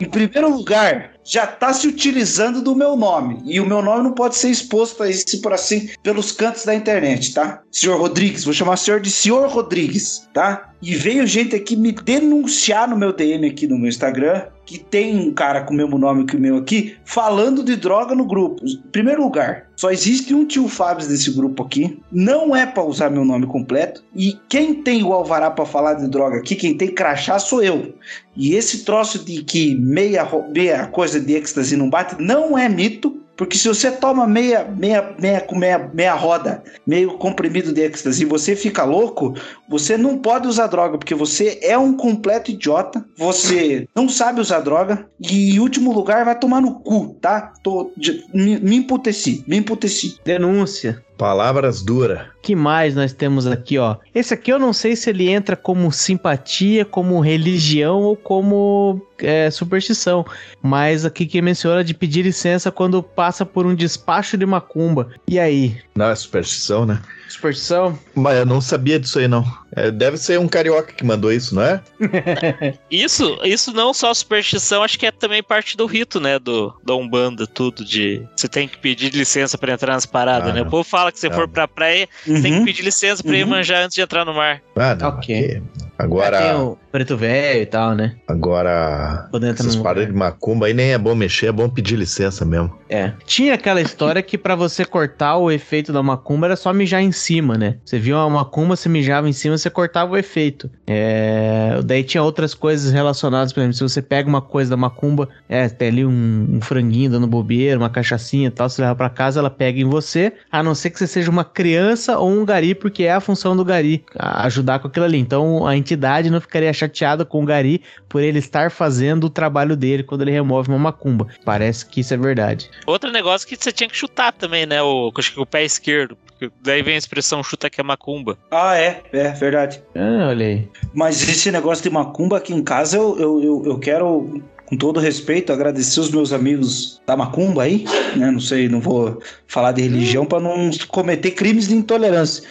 em 0.00 0.04
primeiro 0.04 0.50
lugar, 0.50 1.12
já 1.24 1.46
tá 1.46 1.72
se 1.72 1.86
utilizando 1.86 2.60
do 2.60 2.74
meu 2.74 2.96
nome. 2.96 3.40
E 3.44 3.60
o 3.60 3.66
meu 3.66 3.80
nome 3.80 4.02
não 4.02 4.12
pode 4.12 4.36
ser 4.36 4.50
exposto 4.50 5.02
a 5.02 5.08
esse 5.08 5.40
por 5.40 5.52
assim 5.52 5.88
pelos 6.02 6.32
cantos 6.32 6.64
da 6.64 6.74
internet, 6.74 7.32
tá? 7.32 7.62
Senhor 7.70 7.98
Rodrigues, 7.98 8.44
vou 8.44 8.52
chamar 8.52 8.74
o 8.74 8.76
senhor 8.76 9.00
de 9.00 9.10
senhor 9.10 9.48
Rodrigues, 9.48 10.28
tá? 10.34 10.70
E 10.82 10.94
veio 10.94 11.26
gente 11.26 11.54
aqui 11.54 11.76
me 11.76 11.92
denunciar 11.92 12.88
no 12.88 12.96
meu 12.96 13.12
DM 13.12 13.46
aqui 13.46 13.66
no 13.66 13.78
meu 13.78 13.88
Instagram 13.88 14.46
que 14.68 14.78
tem 14.78 15.16
um 15.16 15.32
cara 15.32 15.62
com 15.62 15.72
o 15.72 15.76
mesmo 15.76 15.96
nome 15.96 16.26
que 16.26 16.36
o 16.36 16.38
meu 16.38 16.58
aqui 16.58 16.94
falando 17.02 17.64
de 17.64 17.74
droga 17.74 18.14
no 18.14 18.26
grupo. 18.26 18.62
Em 18.66 18.76
primeiro 18.92 19.22
lugar, 19.22 19.66
só 19.74 19.90
existe 19.90 20.34
um 20.34 20.44
tio 20.44 20.68
Fábio 20.68 21.08
desse 21.08 21.30
grupo 21.30 21.62
aqui. 21.62 21.98
Não 22.12 22.54
é 22.54 22.66
pra 22.66 22.84
usar 22.84 23.08
meu 23.08 23.24
nome 23.24 23.46
completo. 23.46 24.04
E 24.14 24.38
quem 24.46 24.74
tem 24.74 25.02
o 25.02 25.14
alvará 25.14 25.50
pra 25.50 25.64
falar 25.64 25.94
de 25.94 26.06
droga 26.06 26.36
aqui, 26.36 26.54
quem 26.54 26.76
tem 26.76 26.88
crachá 26.88 27.38
sou 27.38 27.62
eu. 27.62 27.94
E 28.36 28.54
esse 28.54 28.84
troço 28.84 29.24
de 29.24 29.42
que 29.42 29.74
meia, 29.76 30.28
meia 30.52 30.86
coisa 30.86 31.18
de 31.18 31.32
êxtase 31.32 31.74
não 31.74 31.88
bate 31.88 32.22
não 32.22 32.58
é 32.58 32.68
mito. 32.68 33.22
Porque 33.38 33.56
se 33.56 33.68
você 33.68 33.92
toma 33.92 34.26
meia, 34.26 34.64
meia, 34.64 35.14
meia, 35.16 35.46
meia, 35.52 35.90
meia 35.94 36.14
roda, 36.14 36.60
meio 36.84 37.16
comprimido 37.18 37.72
de 37.72 37.82
êxtase 37.82 38.22
e 38.22 38.26
você 38.26 38.56
fica 38.56 38.82
louco, 38.82 39.32
você 39.68 39.96
não 39.96 40.18
pode 40.18 40.48
usar 40.48 40.66
droga, 40.66 40.98
porque 40.98 41.14
você 41.14 41.60
é 41.62 41.78
um 41.78 41.96
completo 41.96 42.50
idiota, 42.50 43.04
você 43.16 43.86
não 43.94 44.08
sabe 44.08 44.40
usar 44.40 44.58
droga, 44.58 45.08
e 45.20 45.54
em 45.54 45.60
último 45.60 45.92
lugar 45.92 46.24
vai 46.24 46.36
tomar 46.36 46.60
no 46.60 46.80
cu, 46.80 47.16
tá? 47.20 47.52
Tô, 47.62 47.92
me, 48.34 48.58
me 48.58 48.76
emputeci, 48.76 49.44
me 49.46 49.56
emputeci. 49.56 50.18
Denúncia. 50.24 51.00
Palavras 51.18 51.82
duras. 51.82 52.28
que 52.40 52.54
mais 52.54 52.94
nós 52.94 53.12
temos 53.12 53.44
aqui, 53.44 53.76
ó? 53.76 53.96
Esse 54.14 54.32
aqui 54.32 54.52
eu 54.52 54.58
não 54.58 54.72
sei 54.72 54.94
se 54.94 55.10
ele 55.10 55.28
entra 55.28 55.56
como 55.56 55.90
simpatia, 55.90 56.84
como 56.84 57.20
religião 57.20 58.02
ou 58.02 58.16
como 58.16 59.02
é, 59.18 59.50
superstição. 59.50 60.24
Mas 60.62 61.04
aqui 61.04 61.26
que 61.26 61.42
menciona 61.42 61.82
de 61.82 61.92
pedir 61.92 62.22
licença 62.22 62.70
quando 62.70 63.02
passa 63.02 63.44
por 63.44 63.66
um 63.66 63.74
despacho 63.74 64.38
de 64.38 64.46
macumba. 64.46 65.08
E 65.26 65.38
aí? 65.40 65.76
Não 65.94 66.06
é 66.06 66.14
superstição, 66.14 66.86
né? 66.86 67.02
Superstição? 67.32 67.98
Mas 68.14 68.38
eu 68.38 68.46
não 68.46 68.60
sabia 68.60 68.98
disso 68.98 69.18
aí, 69.18 69.28
não. 69.28 69.44
É, 69.76 69.90
deve 69.90 70.16
ser 70.16 70.38
um 70.40 70.48
carioca 70.48 70.92
que 70.92 71.04
mandou 71.04 71.30
isso, 71.32 71.54
não 71.54 71.62
é? 71.62 71.80
Isso, 72.90 73.38
isso 73.44 73.72
não 73.72 73.92
só 73.92 74.12
superstição, 74.14 74.82
acho 74.82 74.98
que 74.98 75.06
é 75.06 75.10
também 75.10 75.42
parte 75.42 75.76
do 75.76 75.84
rito, 75.86 76.18
né? 76.20 76.38
Do, 76.38 76.74
da 76.84 76.94
Umbanda, 76.94 77.46
tudo 77.46 77.84
de. 77.84 78.26
Você 78.34 78.48
tem 78.48 78.66
que 78.66 78.78
pedir 78.78 79.12
licença 79.14 79.58
pra 79.58 79.72
entrar 79.74 79.92
nas 79.92 80.06
paradas, 80.06 80.50
Ah, 80.50 80.52
né? 80.52 80.60
não. 80.60 80.66
O 80.66 80.70
povo 80.70 80.84
fala 80.84 81.12
que 81.12 81.18
você 81.20 81.28
Não. 81.28 81.36
for 81.36 81.46
pra 81.48 81.68
praia, 81.68 82.08
você 82.26 82.40
tem 82.42 82.52
que 82.52 82.58
Uhum. 82.60 82.64
pedir 82.64 82.82
licença 82.82 83.22
pra 83.22 83.36
ir 83.36 83.44
Uhum. 83.44 83.50
manjar 83.50 83.82
antes 83.84 83.94
de 83.94 84.00
entrar 84.00 84.24
no 84.24 84.32
mar. 84.34 84.62
Ah, 84.74 84.94
não. 84.94 85.08
Ok. 85.08 85.36
aqui- 85.36 85.62
Tem 85.98 86.06
Agora, 86.06 86.56
o 86.56 86.78
preto 86.92 87.16
velho 87.16 87.60
e 87.60 87.66
tal, 87.66 87.92
né? 87.92 88.14
agora, 88.28 89.28
essas 89.50 89.74
paradas 89.74 90.06
de 90.06 90.14
macumba 90.14 90.66
aí 90.66 90.72
nem 90.72 90.92
é 90.92 90.98
bom 90.98 91.12
mexer, 91.12 91.46
é 91.46 91.52
bom 91.52 91.68
pedir 91.68 91.96
licença 91.96 92.44
mesmo. 92.44 92.72
É. 92.88 93.12
Tinha 93.26 93.54
aquela 93.54 93.80
história 93.80 94.22
que 94.22 94.38
pra 94.38 94.54
você 94.54 94.84
cortar 94.84 95.36
o 95.36 95.50
efeito 95.50 95.92
da 95.92 96.00
macumba 96.00 96.46
era 96.46 96.56
só 96.56 96.72
mijar 96.72 97.02
em 97.02 97.10
cima, 97.10 97.58
né? 97.58 97.78
Você 97.84 97.98
viu 97.98 98.16
uma 98.16 98.30
macumba, 98.30 98.76
você 98.76 98.88
mijava 98.88 99.28
em 99.28 99.32
cima, 99.32 99.58
você 99.58 99.68
cortava 99.68 100.12
o 100.12 100.16
efeito. 100.16 100.70
É... 100.86 101.80
Daí 101.84 102.04
tinha 102.04 102.22
outras 102.22 102.54
coisas 102.54 102.92
relacionadas, 102.92 103.52
por 103.52 103.60
exemplo, 103.60 103.74
se 103.74 103.82
você 103.82 104.00
pega 104.00 104.28
uma 104.28 104.40
coisa 104.40 104.70
da 104.70 104.76
macumba, 104.76 105.28
é, 105.48 105.68
tem 105.68 105.88
ali 105.88 106.06
um, 106.06 106.46
um 106.52 106.60
franguinho 106.60 107.10
dando 107.10 107.26
bobeira, 107.26 107.76
uma 107.76 107.90
cachaçinha 107.90 108.46
e 108.46 108.50
tal, 108.50 108.68
você 108.68 108.82
leva 108.82 108.94
pra 108.94 109.10
casa, 109.10 109.40
ela 109.40 109.50
pega 109.50 109.80
em 109.80 109.84
você, 109.84 110.32
a 110.50 110.62
não 110.62 110.74
ser 110.76 110.90
que 110.90 110.98
você 110.98 111.08
seja 111.08 111.30
uma 111.30 111.44
criança 111.44 112.18
ou 112.18 112.30
um 112.30 112.44
gari, 112.44 112.74
porque 112.74 113.02
é 113.02 113.12
a 113.12 113.20
função 113.20 113.56
do 113.56 113.64
gari, 113.64 114.04
ajudar 114.16 114.78
com 114.78 114.86
aquilo 114.86 115.04
ali. 115.04 115.18
Então 115.18 115.66
a 115.66 115.76
entidade 115.88 116.30
não 116.30 116.40
ficaria 116.40 116.72
chateada 116.72 117.24
com 117.24 117.42
o 117.42 117.46
gari 117.46 117.82
por 118.08 118.22
ele 118.22 118.38
estar 118.38 118.70
fazendo 118.70 119.24
o 119.24 119.30
trabalho 119.30 119.76
dele 119.76 120.02
quando 120.02 120.22
ele 120.22 120.30
remove 120.30 120.68
uma 120.68 120.78
macumba. 120.78 121.26
Parece 121.44 121.86
que 121.86 122.00
isso 122.00 122.12
é 122.12 122.16
verdade. 122.16 122.70
Outro 122.86 123.10
negócio 123.10 123.48
que 123.48 123.56
você 123.56 123.72
tinha 123.72 123.88
que 123.88 123.96
chutar 123.96 124.32
também, 124.32 124.66
né? 124.66 124.82
O, 124.82 125.10
acho 125.16 125.32
que 125.32 125.40
o 125.40 125.46
pé 125.46 125.64
esquerdo. 125.64 126.16
porque 126.26 126.50
Daí 126.62 126.82
vem 126.82 126.94
a 126.94 126.98
expressão 126.98 127.42
chuta 127.42 127.70
que 127.70 127.80
é 127.80 127.84
macumba. 127.84 128.36
Ah, 128.50 128.76
é, 128.76 129.02
é 129.12 129.30
verdade. 129.30 129.82
Ah, 129.94 130.28
olha 130.28 130.46
aí. 130.46 130.68
Mas 130.94 131.26
esse 131.28 131.50
negócio 131.50 131.82
de 131.82 131.90
macumba 131.90 132.36
aqui 132.36 132.52
em 132.52 132.62
casa, 132.62 132.96
eu, 132.96 133.18
eu, 133.18 133.42
eu, 133.42 133.62
eu 133.66 133.78
quero, 133.78 134.42
com 134.66 134.76
todo 134.76 135.00
respeito, 135.00 135.52
agradecer 135.52 136.00
os 136.00 136.10
meus 136.10 136.32
amigos 136.32 137.00
da 137.06 137.16
macumba 137.16 137.62
aí, 137.62 137.84
né? 138.16 138.30
Não 138.30 138.40
sei, 138.40 138.68
não 138.68 138.80
vou 138.80 139.20
falar 139.46 139.72
de 139.72 139.82
religião 139.82 140.26
para 140.26 140.40
não 140.40 140.70
cometer 140.88 141.30
crimes 141.30 141.68
de 141.68 141.74
intolerância. 141.74 142.44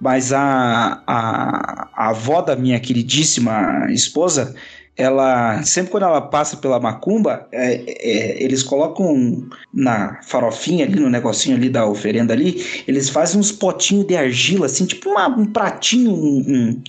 Mas 0.00 0.32
a, 0.32 1.02
a, 1.06 1.88
a 1.94 2.08
avó 2.08 2.40
da 2.40 2.56
minha 2.56 2.80
queridíssima 2.80 3.86
esposa, 3.90 4.54
ela 4.96 5.62
sempre 5.62 5.90
quando 5.90 6.04
ela 6.04 6.20
passa 6.20 6.56
pela 6.56 6.80
macumba, 6.80 7.46
é, 7.52 7.74
é, 7.86 8.42
eles 8.42 8.62
colocam 8.62 9.44
na 9.72 10.20
farofinha 10.22 10.84
ali, 10.84 10.98
no 10.98 11.08
negocinho 11.10 11.56
ali 11.56 11.68
da 11.68 11.86
oferenda 11.86 12.32
ali, 12.32 12.82
eles 12.88 13.08
fazem 13.08 13.38
uns 13.40 13.52
potinhos 13.52 14.06
de 14.06 14.16
argila, 14.16 14.66
assim, 14.66 14.86
tipo 14.86 15.10
uma- 15.10 15.28
um 15.28 15.46
pratinho, 15.46 16.12
um, 16.12 16.82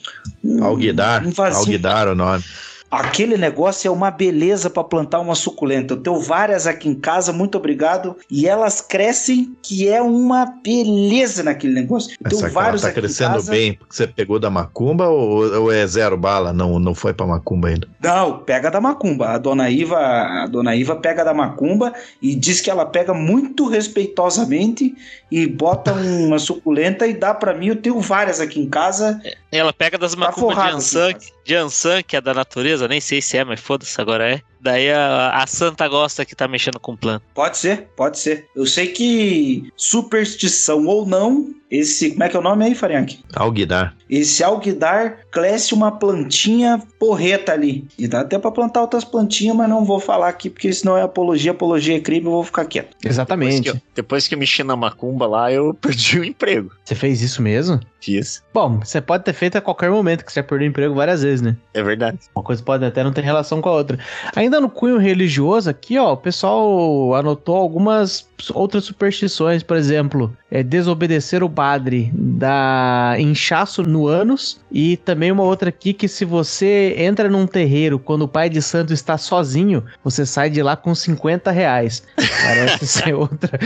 um, 0.43 0.55
um- 0.59 0.63
Alguidar, 0.63 1.25
um. 1.25 1.31
Alguidar 1.57 2.07
o 2.07 2.15
nome. 2.15 2.43
Aquele 2.91 3.37
negócio 3.37 3.87
é 3.87 3.91
uma 3.91 4.11
beleza 4.11 4.69
para 4.69 4.83
plantar 4.83 5.21
uma 5.21 5.33
suculenta. 5.33 5.93
Eu 5.93 5.97
tenho 6.01 6.19
várias 6.19 6.67
aqui 6.67 6.89
em 6.89 6.93
casa, 6.93 7.31
muito 7.31 7.57
obrigado. 7.57 8.17
E 8.29 8.45
elas 8.45 8.81
crescem, 8.81 9.55
que 9.63 9.87
é 9.87 10.01
uma 10.01 10.45
beleza 10.45 11.41
naquele 11.41 11.73
negócio. 11.73 12.17
Eu 12.21 12.29
tenho 12.29 12.45
Essa 12.45 12.53
vários 12.53 12.81
tá 12.81 12.89
aqui 12.89 12.99
em 12.99 13.03
crescendo 13.03 13.33
casa. 13.35 13.49
bem 13.51 13.73
porque 13.75 13.95
você 13.95 14.05
pegou 14.05 14.37
da 14.37 14.49
macumba 14.49 15.07
ou, 15.07 15.61
ou 15.61 15.71
é 15.71 15.87
zero 15.87 16.17
bala? 16.17 16.51
Não, 16.51 16.79
não 16.79 16.93
foi 16.93 17.13
pra 17.13 17.25
macumba 17.25 17.69
ainda. 17.69 17.87
Não, 18.03 18.39
pega 18.39 18.69
da 18.69 18.81
macumba. 18.81 19.29
A 19.29 19.37
dona 19.37 19.69
Iva, 19.69 19.97
a 19.97 20.47
dona 20.47 20.75
Iva 20.75 20.97
pega 20.97 21.23
da 21.23 21.33
macumba 21.33 21.93
e 22.21 22.35
diz 22.35 22.59
que 22.59 22.69
ela 22.69 22.85
pega 22.85 23.13
muito 23.13 23.69
respeitosamente 23.69 24.93
e 25.31 25.47
bota 25.47 25.93
uma 25.93 26.39
suculenta 26.39 27.07
e 27.07 27.13
dá 27.13 27.33
para 27.33 27.53
mim. 27.53 27.67
Eu 27.67 27.77
tenho 27.77 28.01
várias 28.01 28.41
aqui 28.41 28.59
em 28.59 28.67
casa. 28.67 29.21
Ela 29.51 29.73
pega 29.73 29.97
das 29.97 30.13
Tá 30.13 30.19
macumbas 30.19 30.55
de 30.55 30.69
Ansan, 30.69 31.13
de 31.43 31.55
Ansan, 31.55 32.01
que 32.03 32.15
é 32.15 32.21
da 32.21 32.33
natureza, 32.33 32.87
nem 32.87 33.01
sei 33.01 33.21
se 33.21 33.37
é, 33.37 33.43
mas 33.43 33.59
foda-se, 33.59 33.99
agora 33.99 34.29
é. 34.35 34.41
Daí 34.61 34.91
a, 34.91 35.31
a 35.31 35.47
santa 35.47 35.87
gosta 35.87 36.23
que 36.23 36.35
tá 36.35 36.47
mexendo 36.47 36.79
com 36.79 36.95
planta. 36.95 37.25
Pode 37.33 37.57
ser, 37.57 37.87
pode 37.95 38.19
ser. 38.19 38.45
Eu 38.55 38.65
sei 38.67 38.87
que 38.87 39.71
superstição 39.75 40.85
ou 40.85 41.05
não, 41.05 41.53
esse. 41.71 42.11
Como 42.11 42.23
é 42.23 42.29
que 42.29 42.35
é 42.35 42.39
o 42.39 42.43
nome 42.43 42.65
aí, 42.65 42.75
Farinhaque? 42.75 43.23
Alguidar. 43.33 43.95
Esse 44.09 44.43
alguidar 44.43 45.19
cresce 45.31 45.73
uma 45.73 45.89
plantinha 45.89 46.83
porreta 46.99 47.53
ali. 47.53 47.87
E 47.97 48.07
dá 48.07 48.19
até 48.21 48.37
pra 48.37 48.51
plantar 48.51 48.81
outras 48.81 49.05
plantinhas, 49.05 49.55
mas 49.55 49.69
não 49.69 49.85
vou 49.85 49.99
falar 49.99 50.27
aqui, 50.27 50.49
porque 50.49 50.71
senão 50.73 50.97
é 50.97 51.01
apologia, 51.01 51.51
apologia 51.51 51.95
é 51.95 51.99
crime, 52.01 52.25
eu 52.25 52.31
vou 52.31 52.43
ficar 52.43 52.65
quieto. 52.65 52.89
Depois 52.97 53.15
Exatamente. 53.15 53.61
que, 53.61 53.69
eu, 53.69 53.81
depois 53.95 54.27
que 54.27 54.35
eu 54.35 54.39
mexi 54.39 54.63
na 54.63 54.75
macumba 54.75 55.25
lá, 55.25 55.51
eu 55.51 55.73
perdi 55.79 56.19
o 56.19 56.25
emprego. 56.25 56.71
Você 56.83 56.93
fez 56.93 57.21
isso 57.21 57.41
mesmo? 57.41 57.79
Fiz. 58.01 58.43
Bom, 58.53 58.79
você 58.79 58.99
pode 58.99 59.23
ter 59.23 59.33
feito 59.33 59.57
a 59.57 59.61
qualquer 59.61 59.89
momento, 59.89 60.25
que 60.25 60.33
você 60.33 60.39
já 60.39 60.43
perdeu 60.43 60.67
o 60.67 60.69
emprego 60.69 60.93
várias 60.93 61.23
vezes, 61.23 61.41
né? 61.41 61.55
É 61.73 61.81
verdade. 61.81 62.19
Uma 62.35 62.43
coisa 62.43 62.61
pode 62.61 62.83
até 62.83 63.03
não 63.03 63.13
ter 63.13 63.23
relação 63.23 63.61
com 63.61 63.69
a 63.69 63.73
outra. 63.73 63.97
Ainda 64.35 64.50
no 64.59 64.69
cunho 64.69 64.97
religioso 64.97 65.69
aqui, 65.69 65.97
ó, 65.97 66.13
o 66.13 66.17
pessoal 66.17 67.15
anotou 67.15 67.55
algumas 67.55 68.27
outras 68.53 68.83
superstições, 68.83 69.63
por 69.63 69.77
exemplo, 69.77 70.35
é 70.51 70.61
desobedecer 70.61 71.41
o 71.43 71.49
padre, 71.49 72.11
dar 72.13 73.17
inchaço 73.19 73.83
no 73.83 74.05
ânus 74.05 74.59
e 74.69 74.97
também 74.97 75.31
uma 75.31 75.43
outra 75.43 75.69
aqui 75.69 75.93
que 75.93 76.09
se 76.09 76.25
você 76.25 76.93
entra 76.97 77.29
num 77.29 77.47
terreiro 77.47 77.97
quando 77.97 78.23
o 78.23 78.27
pai 78.27 78.49
de 78.49 78.61
santo 78.61 78.91
está 78.93 79.17
sozinho, 79.17 79.81
você 80.03 80.25
sai 80.25 80.49
de 80.49 80.61
lá 80.61 80.75
com 80.75 80.93
50 80.93 81.49
reais. 81.51 82.03
Parece 82.17 82.85
ser 82.87 83.13
outra, 83.15 83.57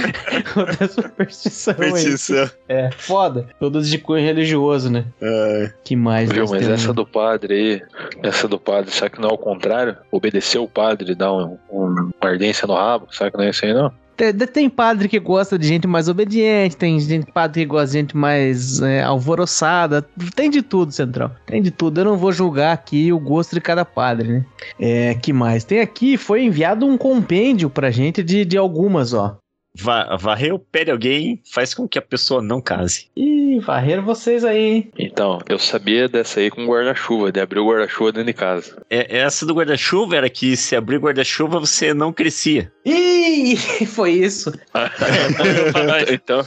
outra 0.56 0.88
superstição 0.88 1.74
aí. 1.80 1.88
Superstição. 1.90 2.50
É, 2.70 2.92
foda. 2.92 3.48
Todas 3.60 3.90
de 3.90 3.98
cunho 3.98 4.24
religioso, 4.24 4.90
né? 4.92 5.06
É, 5.20 5.72
Que 5.84 5.96
mais 5.96 6.32
Viu, 6.32 6.46
mas 6.48 6.62
temos? 6.66 6.84
essa 6.84 6.94
do 6.94 7.06
padre 7.06 7.54
aí, 7.54 7.82
essa 8.22 8.48
do 8.48 8.60
padre, 8.60 8.92
será 8.92 9.10
que 9.10 9.20
não 9.20 9.30
é 9.30 9.34
o 9.34 9.38
contrário? 9.40 9.98
Obedecer 10.12 10.60
o 10.60 10.68
padre 10.68 11.12
e 11.12 11.16
dar 11.16 11.34
um, 11.34 11.58
um- 11.72 12.12
uma 12.22 12.30
ardência 12.30 12.68
no 12.68 12.76
rabo? 12.76 13.08
Será 13.12 13.32
que 13.32 13.38
não 13.38 13.44
é 13.44 13.50
isso 13.50 13.66
aí, 13.66 13.74
não? 13.74 13.92
Tem, 14.16 14.34
tem 14.34 14.70
padre 14.70 15.10
que 15.10 15.20
gosta 15.20 15.58
de 15.58 15.68
gente 15.68 15.88
mais 15.88 16.08
obediente, 16.08 16.78
tem 16.78 17.00
gente, 17.00 17.32
padre 17.32 17.62
que 17.62 17.68
gosta 17.68 17.88
de 17.88 18.00
gente 18.00 18.18
mais 18.18 18.82
é, 18.82 19.04
alvoroçada, 19.04 20.02
tem 20.36 20.50
de 20.50 20.62
tudo, 20.62 20.92
Central. 20.92 21.32
Tem 21.46 21.62
de 21.62 21.72
tudo. 21.72 22.00
Eu 22.00 22.06
não 22.06 22.18
vou 22.18 22.32
julgar 22.32 22.74
aqui 22.74 23.12
o 23.12 23.20
gosto 23.20 23.54
de 23.54 23.62
cada 23.62 23.84
padre, 23.84 24.28
né? 24.28 24.46
É, 24.80 25.14
que 25.16 25.34
mais? 25.34 25.64
Tem 25.64 25.80
aqui, 25.80 26.18
foi 26.18 26.44
enviado 26.44 26.86
um 26.86 26.98
compêndio 26.98 27.70
pra 27.70 27.92
gente 27.92 28.24
de, 28.24 28.46
de 28.46 28.58
algumas, 28.58 29.14
ó. 29.14 29.38
Va- 29.76 30.16
varrer 30.18 30.54
o 30.54 30.60
pé 30.60 30.86
de 30.86 30.92
alguém 30.92 31.42
faz 31.52 31.74
com 31.74 31.88
que 31.88 32.00
a 32.00 32.02
pessoa 32.02 32.42
não 32.42 32.62
case. 32.62 33.08
Ih, 33.16 33.60
varreram 33.60 34.04
vocês 34.04 34.44
aí, 34.44 34.58
hein? 34.64 34.92
Então, 34.98 35.40
eu 35.48 35.60
sabia 35.60 36.08
dessa 36.10 36.40
aí 36.40 36.50
com 36.50 36.66
guarda-chuva, 36.66 37.32
de 37.32 37.40
abrir 37.40 37.60
o 37.60 37.68
guarda-chuva 37.68 38.12
dentro 38.12 38.28
de 38.28 38.34
casa. 38.34 38.82
É, 38.90 39.18
essa 39.20 39.46
do 39.46 39.54
guarda-chuva 39.54 40.16
era 40.16 40.30
que 40.30 40.56
se 40.58 40.76
abrir 40.76 40.98
guarda-chuva 41.00 41.60
você 41.60 41.94
não 41.94 42.12
crescia. 42.14 42.72
Ih, 42.86 43.56
foi 43.88 44.12
isso. 44.12 44.52
então, 46.12 46.46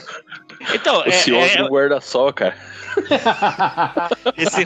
Então, 0.75 1.01
o 1.01 1.05
é, 1.09 1.11
senhor 1.13 1.43
é- 1.47 1.57
do 1.63 1.69
guarda-sol, 1.69 2.33
cara. 2.33 2.55
esse, 4.37 4.65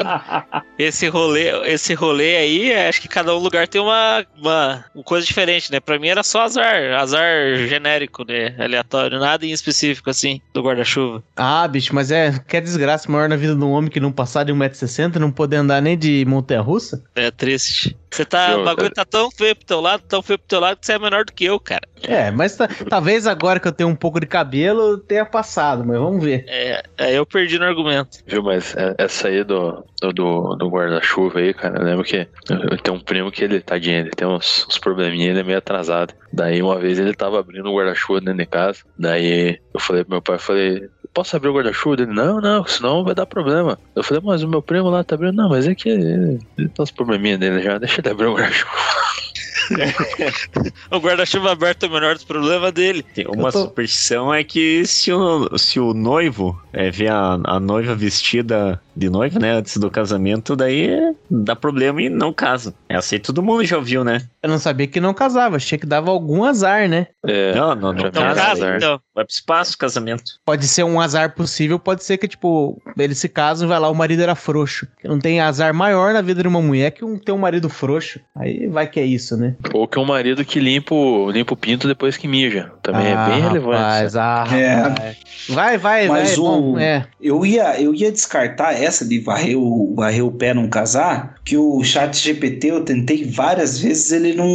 esse 0.78 1.08
rolê, 1.08 1.50
esse 1.72 1.94
rolê 1.94 2.36
aí, 2.36 2.70
é, 2.72 2.88
acho 2.88 3.00
que 3.00 3.08
cada 3.08 3.34
um 3.34 3.38
lugar 3.38 3.68
tem 3.68 3.80
uma, 3.80 4.24
uma, 4.36 4.84
uma 4.94 5.04
coisa 5.04 5.26
diferente, 5.26 5.70
né? 5.70 5.80
Pra 5.80 5.98
mim 5.98 6.08
era 6.08 6.22
só 6.22 6.42
azar, 6.42 6.92
azar 6.94 7.56
genérico, 7.68 8.24
né? 8.26 8.54
Aleatório, 8.58 9.18
nada 9.18 9.46
em 9.46 9.52
específico, 9.52 10.10
assim, 10.10 10.40
do 10.54 10.62
guarda-chuva. 10.62 11.22
Ah, 11.36 11.66
bicho, 11.68 11.94
mas 11.94 12.10
é 12.10 12.32
que 12.46 12.56
é 12.56 12.60
desgraça 12.60 13.10
maior 13.10 13.28
na 13.28 13.36
vida 13.36 13.54
de 13.54 13.62
um 13.62 13.70
homem 13.70 13.90
que 13.90 14.00
não 14.00 14.12
passar 14.12 14.44
de 14.44 14.52
1,60m, 14.52 15.16
não 15.16 15.30
poder 15.30 15.56
andar 15.56 15.80
nem 15.80 15.96
de 15.96 16.24
montanha-russa? 16.26 17.02
É 17.14 17.30
triste. 17.30 17.96
Você 18.10 18.26
tá, 18.26 18.58
o 18.58 18.64
bagulho 18.64 18.90
tá 18.90 19.06
tão 19.06 19.30
feio 19.30 19.56
pro 19.56 19.64
teu 19.64 19.80
lado, 19.80 20.02
tão 20.06 20.22
feio 20.22 20.38
pro 20.38 20.46
teu 20.48 20.60
lado, 20.60 20.78
que 20.78 20.84
você 20.84 20.92
é 20.92 20.98
menor 20.98 21.24
do 21.24 21.32
que 21.32 21.46
eu, 21.46 21.58
cara. 21.58 21.80
É, 22.02 22.30
mas 22.30 22.56
ta- 22.56 22.68
talvez 22.88 23.26
agora 23.26 23.58
que 23.58 23.66
eu 23.66 23.72
tenho 23.72 23.88
um 23.88 23.94
pouco 23.96 24.20
de 24.20 24.26
cabelo 24.26 24.98
tenha 24.98 25.24
passado, 25.24 25.82
mas 25.82 25.98
vamos 25.98 26.22
ver. 26.22 26.44
É, 26.46 26.82
aí 26.98 27.14
eu 27.14 27.24
perdi 27.24 27.58
no 27.58 27.64
argumento. 27.64 28.01
Viu, 28.26 28.42
mas 28.42 28.76
é- 28.76 28.94
essa 28.98 29.28
aí 29.28 29.44
do, 29.44 29.84
do, 30.00 30.56
do- 30.56 30.68
guarda-chuva 30.70 31.38
aí, 31.40 31.52
cara, 31.54 31.78
eu 31.80 31.84
lembro 31.84 32.04
que 32.04 32.26
eu, 32.48 32.76
tenho 32.78 32.96
um 32.96 33.00
primo 33.00 33.30
que 33.30 33.44
ele, 33.44 33.60
tadinho, 33.60 33.98
ele 34.00 34.10
tem 34.10 34.26
uns, 34.26 34.66
uns 34.68 34.78
probleminha, 34.78 35.30
ele 35.30 35.40
é 35.40 35.44
meio 35.44 35.58
atrasado. 35.58 36.14
Daí 36.32 36.62
uma 36.62 36.78
vez 36.78 36.98
ele 36.98 37.14
tava 37.14 37.38
abrindo 37.38 37.68
o 37.70 37.76
guarda-chuva 37.76 38.20
dentro 38.20 38.38
de 38.38 38.46
casa, 38.46 38.78
daí 38.98 39.58
eu 39.74 39.80
falei 39.80 40.02
pro 40.04 40.12
meu 40.12 40.22
pai, 40.22 40.38
falei, 40.38 40.82
posso 41.12 41.36
abrir 41.36 41.48
o 41.50 41.54
guarda-chuva 41.54 41.96
dele? 41.96 42.12
Não, 42.12 42.40
não, 42.40 42.64
senão 42.66 43.04
vai 43.04 43.14
dar 43.14 43.26
problema. 43.26 43.78
Eu 43.94 44.02
falei, 44.02 44.22
mas 44.24 44.42
o 44.42 44.48
meu 44.48 44.62
primo 44.62 44.88
lá 44.88 45.04
tá 45.04 45.14
abrindo, 45.14 45.34
não, 45.36 45.48
mas 45.50 45.66
é 45.68 45.74
que 45.74 45.88
ele, 45.88 46.38
ele 46.58 46.68
tem 46.68 46.82
uns 46.82 46.90
probleminha 46.90 47.36
dele 47.36 47.60
já, 47.60 47.78
deixa 47.78 48.00
ele 48.00 48.10
abrir 48.10 48.26
o 48.26 48.34
guarda-chuva. 48.34 48.72
O 50.90 50.98
guarda-chuva 50.98 51.52
aberto 51.52 51.84
é 51.84 51.88
o 51.88 51.92
menor 51.92 52.14
dos 52.14 52.24
problemas 52.24 52.72
dele. 52.72 53.04
Uma 53.28 53.50
tô- 53.52 53.62
superstição 53.62 54.32
é 54.32 54.44
que 54.44 54.84
se 54.86 55.12
o, 55.12 55.56
se 55.58 55.80
o 55.80 55.94
noivo 55.94 56.60
é, 56.72 56.90
vê 56.90 57.08
a, 57.08 57.38
a 57.44 57.60
noiva 57.60 57.94
vestida 57.94 58.80
de 58.94 59.08
noiva, 59.08 59.38
né, 59.38 59.52
antes 59.52 59.76
do 59.78 59.90
casamento, 59.90 60.54
daí 60.54 60.90
dá 61.30 61.56
problema 61.56 62.02
e 62.02 62.08
não 62.08 62.32
casa. 62.32 62.74
Essa 62.88 63.14
aí 63.14 63.18
todo 63.18 63.42
mundo 63.42 63.64
já 63.64 63.76
ouviu, 63.76 64.04
né? 64.04 64.22
Eu 64.42 64.50
não 64.50 64.58
sabia 64.58 64.86
que 64.86 65.00
não 65.00 65.14
casava, 65.14 65.56
achei 65.56 65.78
que 65.78 65.86
dava 65.86 66.10
algum 66.10 66.44
azar, 66.44 66.88
né? 66.88 67.06
É, 67.26 67.54
Não, 67.54 67.74
não, 67.74 67.92
não 67.92 68.06
Então, 68.06 68.22
casa. 68.22 68.30
azar. 68.42 68.46
casa, 68.58 68.76
então. 68.76 69.00
Vai 69.14 69.24
pro 69.24 69.32
espaço 69.32 69.74
o 69.74 69.78
casamento. 69.78 70.24
Pode 70.44 70.66
ser 70.66 70.84
um 70.84 71.00
azar 71.00 71.34
possível, 71.34 71.78
pode 71.78 72.02
ser 72.04 72.18
que, 72.18 72.26
tipo, 72.26 72.80
eles 72.98 73.18
se 73.18 73.28
casam 73.28 73.66
e 73.66 73.68
vai 73.68 73.78
lá, 73.78 73.88
o 73.88 73.94
marido 73.94 74.22
era 74.22 74.34
frouxo. 74.34 74.86
Não 75.04 75.18
tem 75.18 75.40
azar 75.40 75.72
maior 75.74 76.12
na 76.12 76.20
vida 76.22 76.42
de 76.42 76.48
uma 76.48 76.60
mulher 76.60 76.90
que 76.90 77.04
um, 77.04 77.18
ter 77.18 77.32
um 77.32 77.38
marido 77.38 77.68
frouxo. 77.68 78.20
Aí 78.36 78.66
vai 78.68 78.86
que 78.86 78.98
é 78.98 79.04
isso, 79.04 79.36
né? 79.36 79.54
Ou 79.72 79.86
que 79.86 79.98
um 79.98 80.04
marido 80.04 80.44
que 80.44 80.58
limpa 80.58 80.94
o, 80.94 81.30
limpa 81.30 81.54
o 81.54 81.56
pinto 81.56 81.86
depois 81.86 82.16
que 82.16 82.26
mija. 82.26 82.72
Também 82.82 83.06
é 83.06 83.26
bem 83.30 83.40
relevante. 83.40 83.76
Rapaz, 83.78 84.16
ah, 84.16 84.44
É. 84.52 85.14
Vai, 85.48 85.78
vai, 85.78 86.08
Mas 86.08 86.36
vai. 86.36 86.38
o- 86.38 86.42
bom, 86.72 86.78
é. 86.78 87.06
Eu 87.20 87.44
ia, 87.46 87.80
eu 87.80 87.94
ia 87.94 88.10
descartar 88.10 88.72
essa 88.82 89.04
de 89.04 89.18
varrer 89.20 89.58
o, 89.58 89.94
varrer 89.94 90.24
o 90.24 90.32
pé 90.32 90.54
não 90.54 90.68
casar, 90.68 91.36
que 91.44 91.56
o 91.56 91.82
chat 91.82 92.16
GPT 92.16 92.70
eu 92.70 92.84
tentei 92.84 93.24
várias 93.24 93.78
vezes, 93.78 94.12
ele 94.12 94.34
não, 94.34 94.48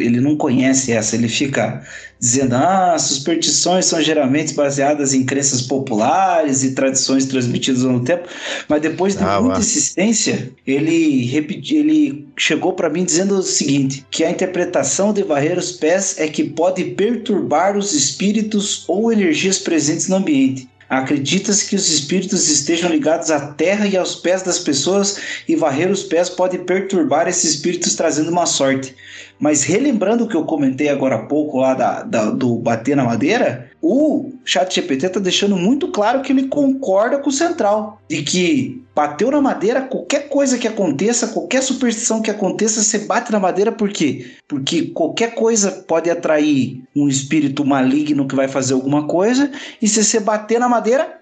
ele 0.00 0.20
não 0.20 0.36
conhece 0.36 0.92
essa, 0.92 1.16
ele 1.16 1.28
fica 1.28 1.82
dizendo, 2.24 2.54
ah, 2.54 2.98
superstições 2.98 3.84
são 3.84 4.00
geralmente 4.00 4.54
baseadas 4.54 5.12
em 5.12 5.24
crenças 5.24 5.60
populares 5.60 6.64
e 6.64 6.72
tradições 6.72 7.26
transmitidas 7.26 7.82
no 7.82 8.02
tempo, 8.02 8.26
mas 8.66 8.80
depois 8.80 9.14
de 9.14 9.22
Ah, 9.22 9.40
muita 9.42 9.58
insistência, 9.60 10.50
ele, 10.66 11.26
repeti, 11.26 11.76
ele 11.76 12.26
chegou 12.36 12.72
para 12.72 12.88
mim 12.88 13.04
dizendo 13.04 13.34
o 13.36 13.42
seguinte, 13.42 14.06
que 14.10 14.24
a 14.24 14.30
interpretação 14.30 15.12
de 15.12 15.22
varrer 15.22 15.58
os 15.58 15.72
pés 15.72 16.18
é 16.18 16.26
que 16.26 16.44
pode 16.44 16.84
perturbar 16.84 17.76
os 17.76 17.92
espíritos 17.92 18.84
ou 18.88 19.12
energias 19.12 19.58
presentes 19.58 20.08
no 20.08 20.16
ambiente. 20.16 20.68
Acredita-se 20.98 21.66
que 21.68 21.76
os 21.76 21.88
espíritos 21.88 22.48
estejam 22.48 22.90
ligados 22.90 23.30
à 23.30 23.40
terra 23.52 23.86
e 23.86 23.96
aos 23.96 24.14
pés 24.16 24.42
das 24.42 24.58
pessoas 24.58 25.18
e 25.48 25.56
varrer 25.56 25.90
os 25.90 26.02
pés 26.02 26.28
pode 26.30 26.58
perturbar 26.58 27.28
esses 27.28 27.54
espíritos 27.54 27.94
trazendo 27.94 28.30
uma 28.30 28.46
sorte. 28.46 28.94
Mas 29.38 29.64
relembrando 29.64 30.24
o 30.24 30.28
que 30.28 30.36
eu 30.36 30.44
comentei 30.44 30.88
agora 30.88 31.16
há 31.16 31.22
pouco 31.26 31.58
lá 31.58 31.74
da, 31.74 32.02
da- 32.02 32.30
do 32.30 32.56
bater 32.56 32.96
na 32.96 33.04
madeira, 33.04 33.70
o 33.84 34.32
chat 34.46 34.74
GPT 34.74 35.06
está 35.06 35.20
deixando 35.20 35.56
muito 35.56 35.88
claro 35.88 36.22
que 36.22 36.32
ele 36.32 36.48
concorda 36.48 37.18
com 37.18 37.28
o 37.28 37.32
Central. 37.32 38.00
De 38.08 38.22
que 38.22 38.82
bateu 38.94 39.30
na 39.30 39.42
madeira, 39.42 39.82
qualquer 39.82 40.30
coisa 40.30 40.56
que 40.56 40.66
aconteça, 40.66 41.28
qualquer 41.28 41.62
superstição 41.62 42.22
que 42.22 42.30
aconteça, 42.30 42.82
você 42.82 43.00
bate 43.00 43.30
na 43.30 43.38
madeira 43.38 43.70
por 43.70 43.90
quê? 43.90 44.30
Porque 44.48 44.86
qualquer 44.86 45.34
coisa 45.34 45.70
pode 45.70 46.08
atrair 46.08 46.82
um 46.96 47.08
espírito 47.08 47.62
maligno 47.62 48.26
que 48.26 48.34
vai 48.34 48.48
fazer 48.48 48.72
alguma 48.72 49.06
coisa, 49.06 49.50
e 49.82 49.86
se 49.86 50.02
você 50.02 50.18
bater 50.18 50.58
na 50.58 50.68
madeira, 50.68 51.20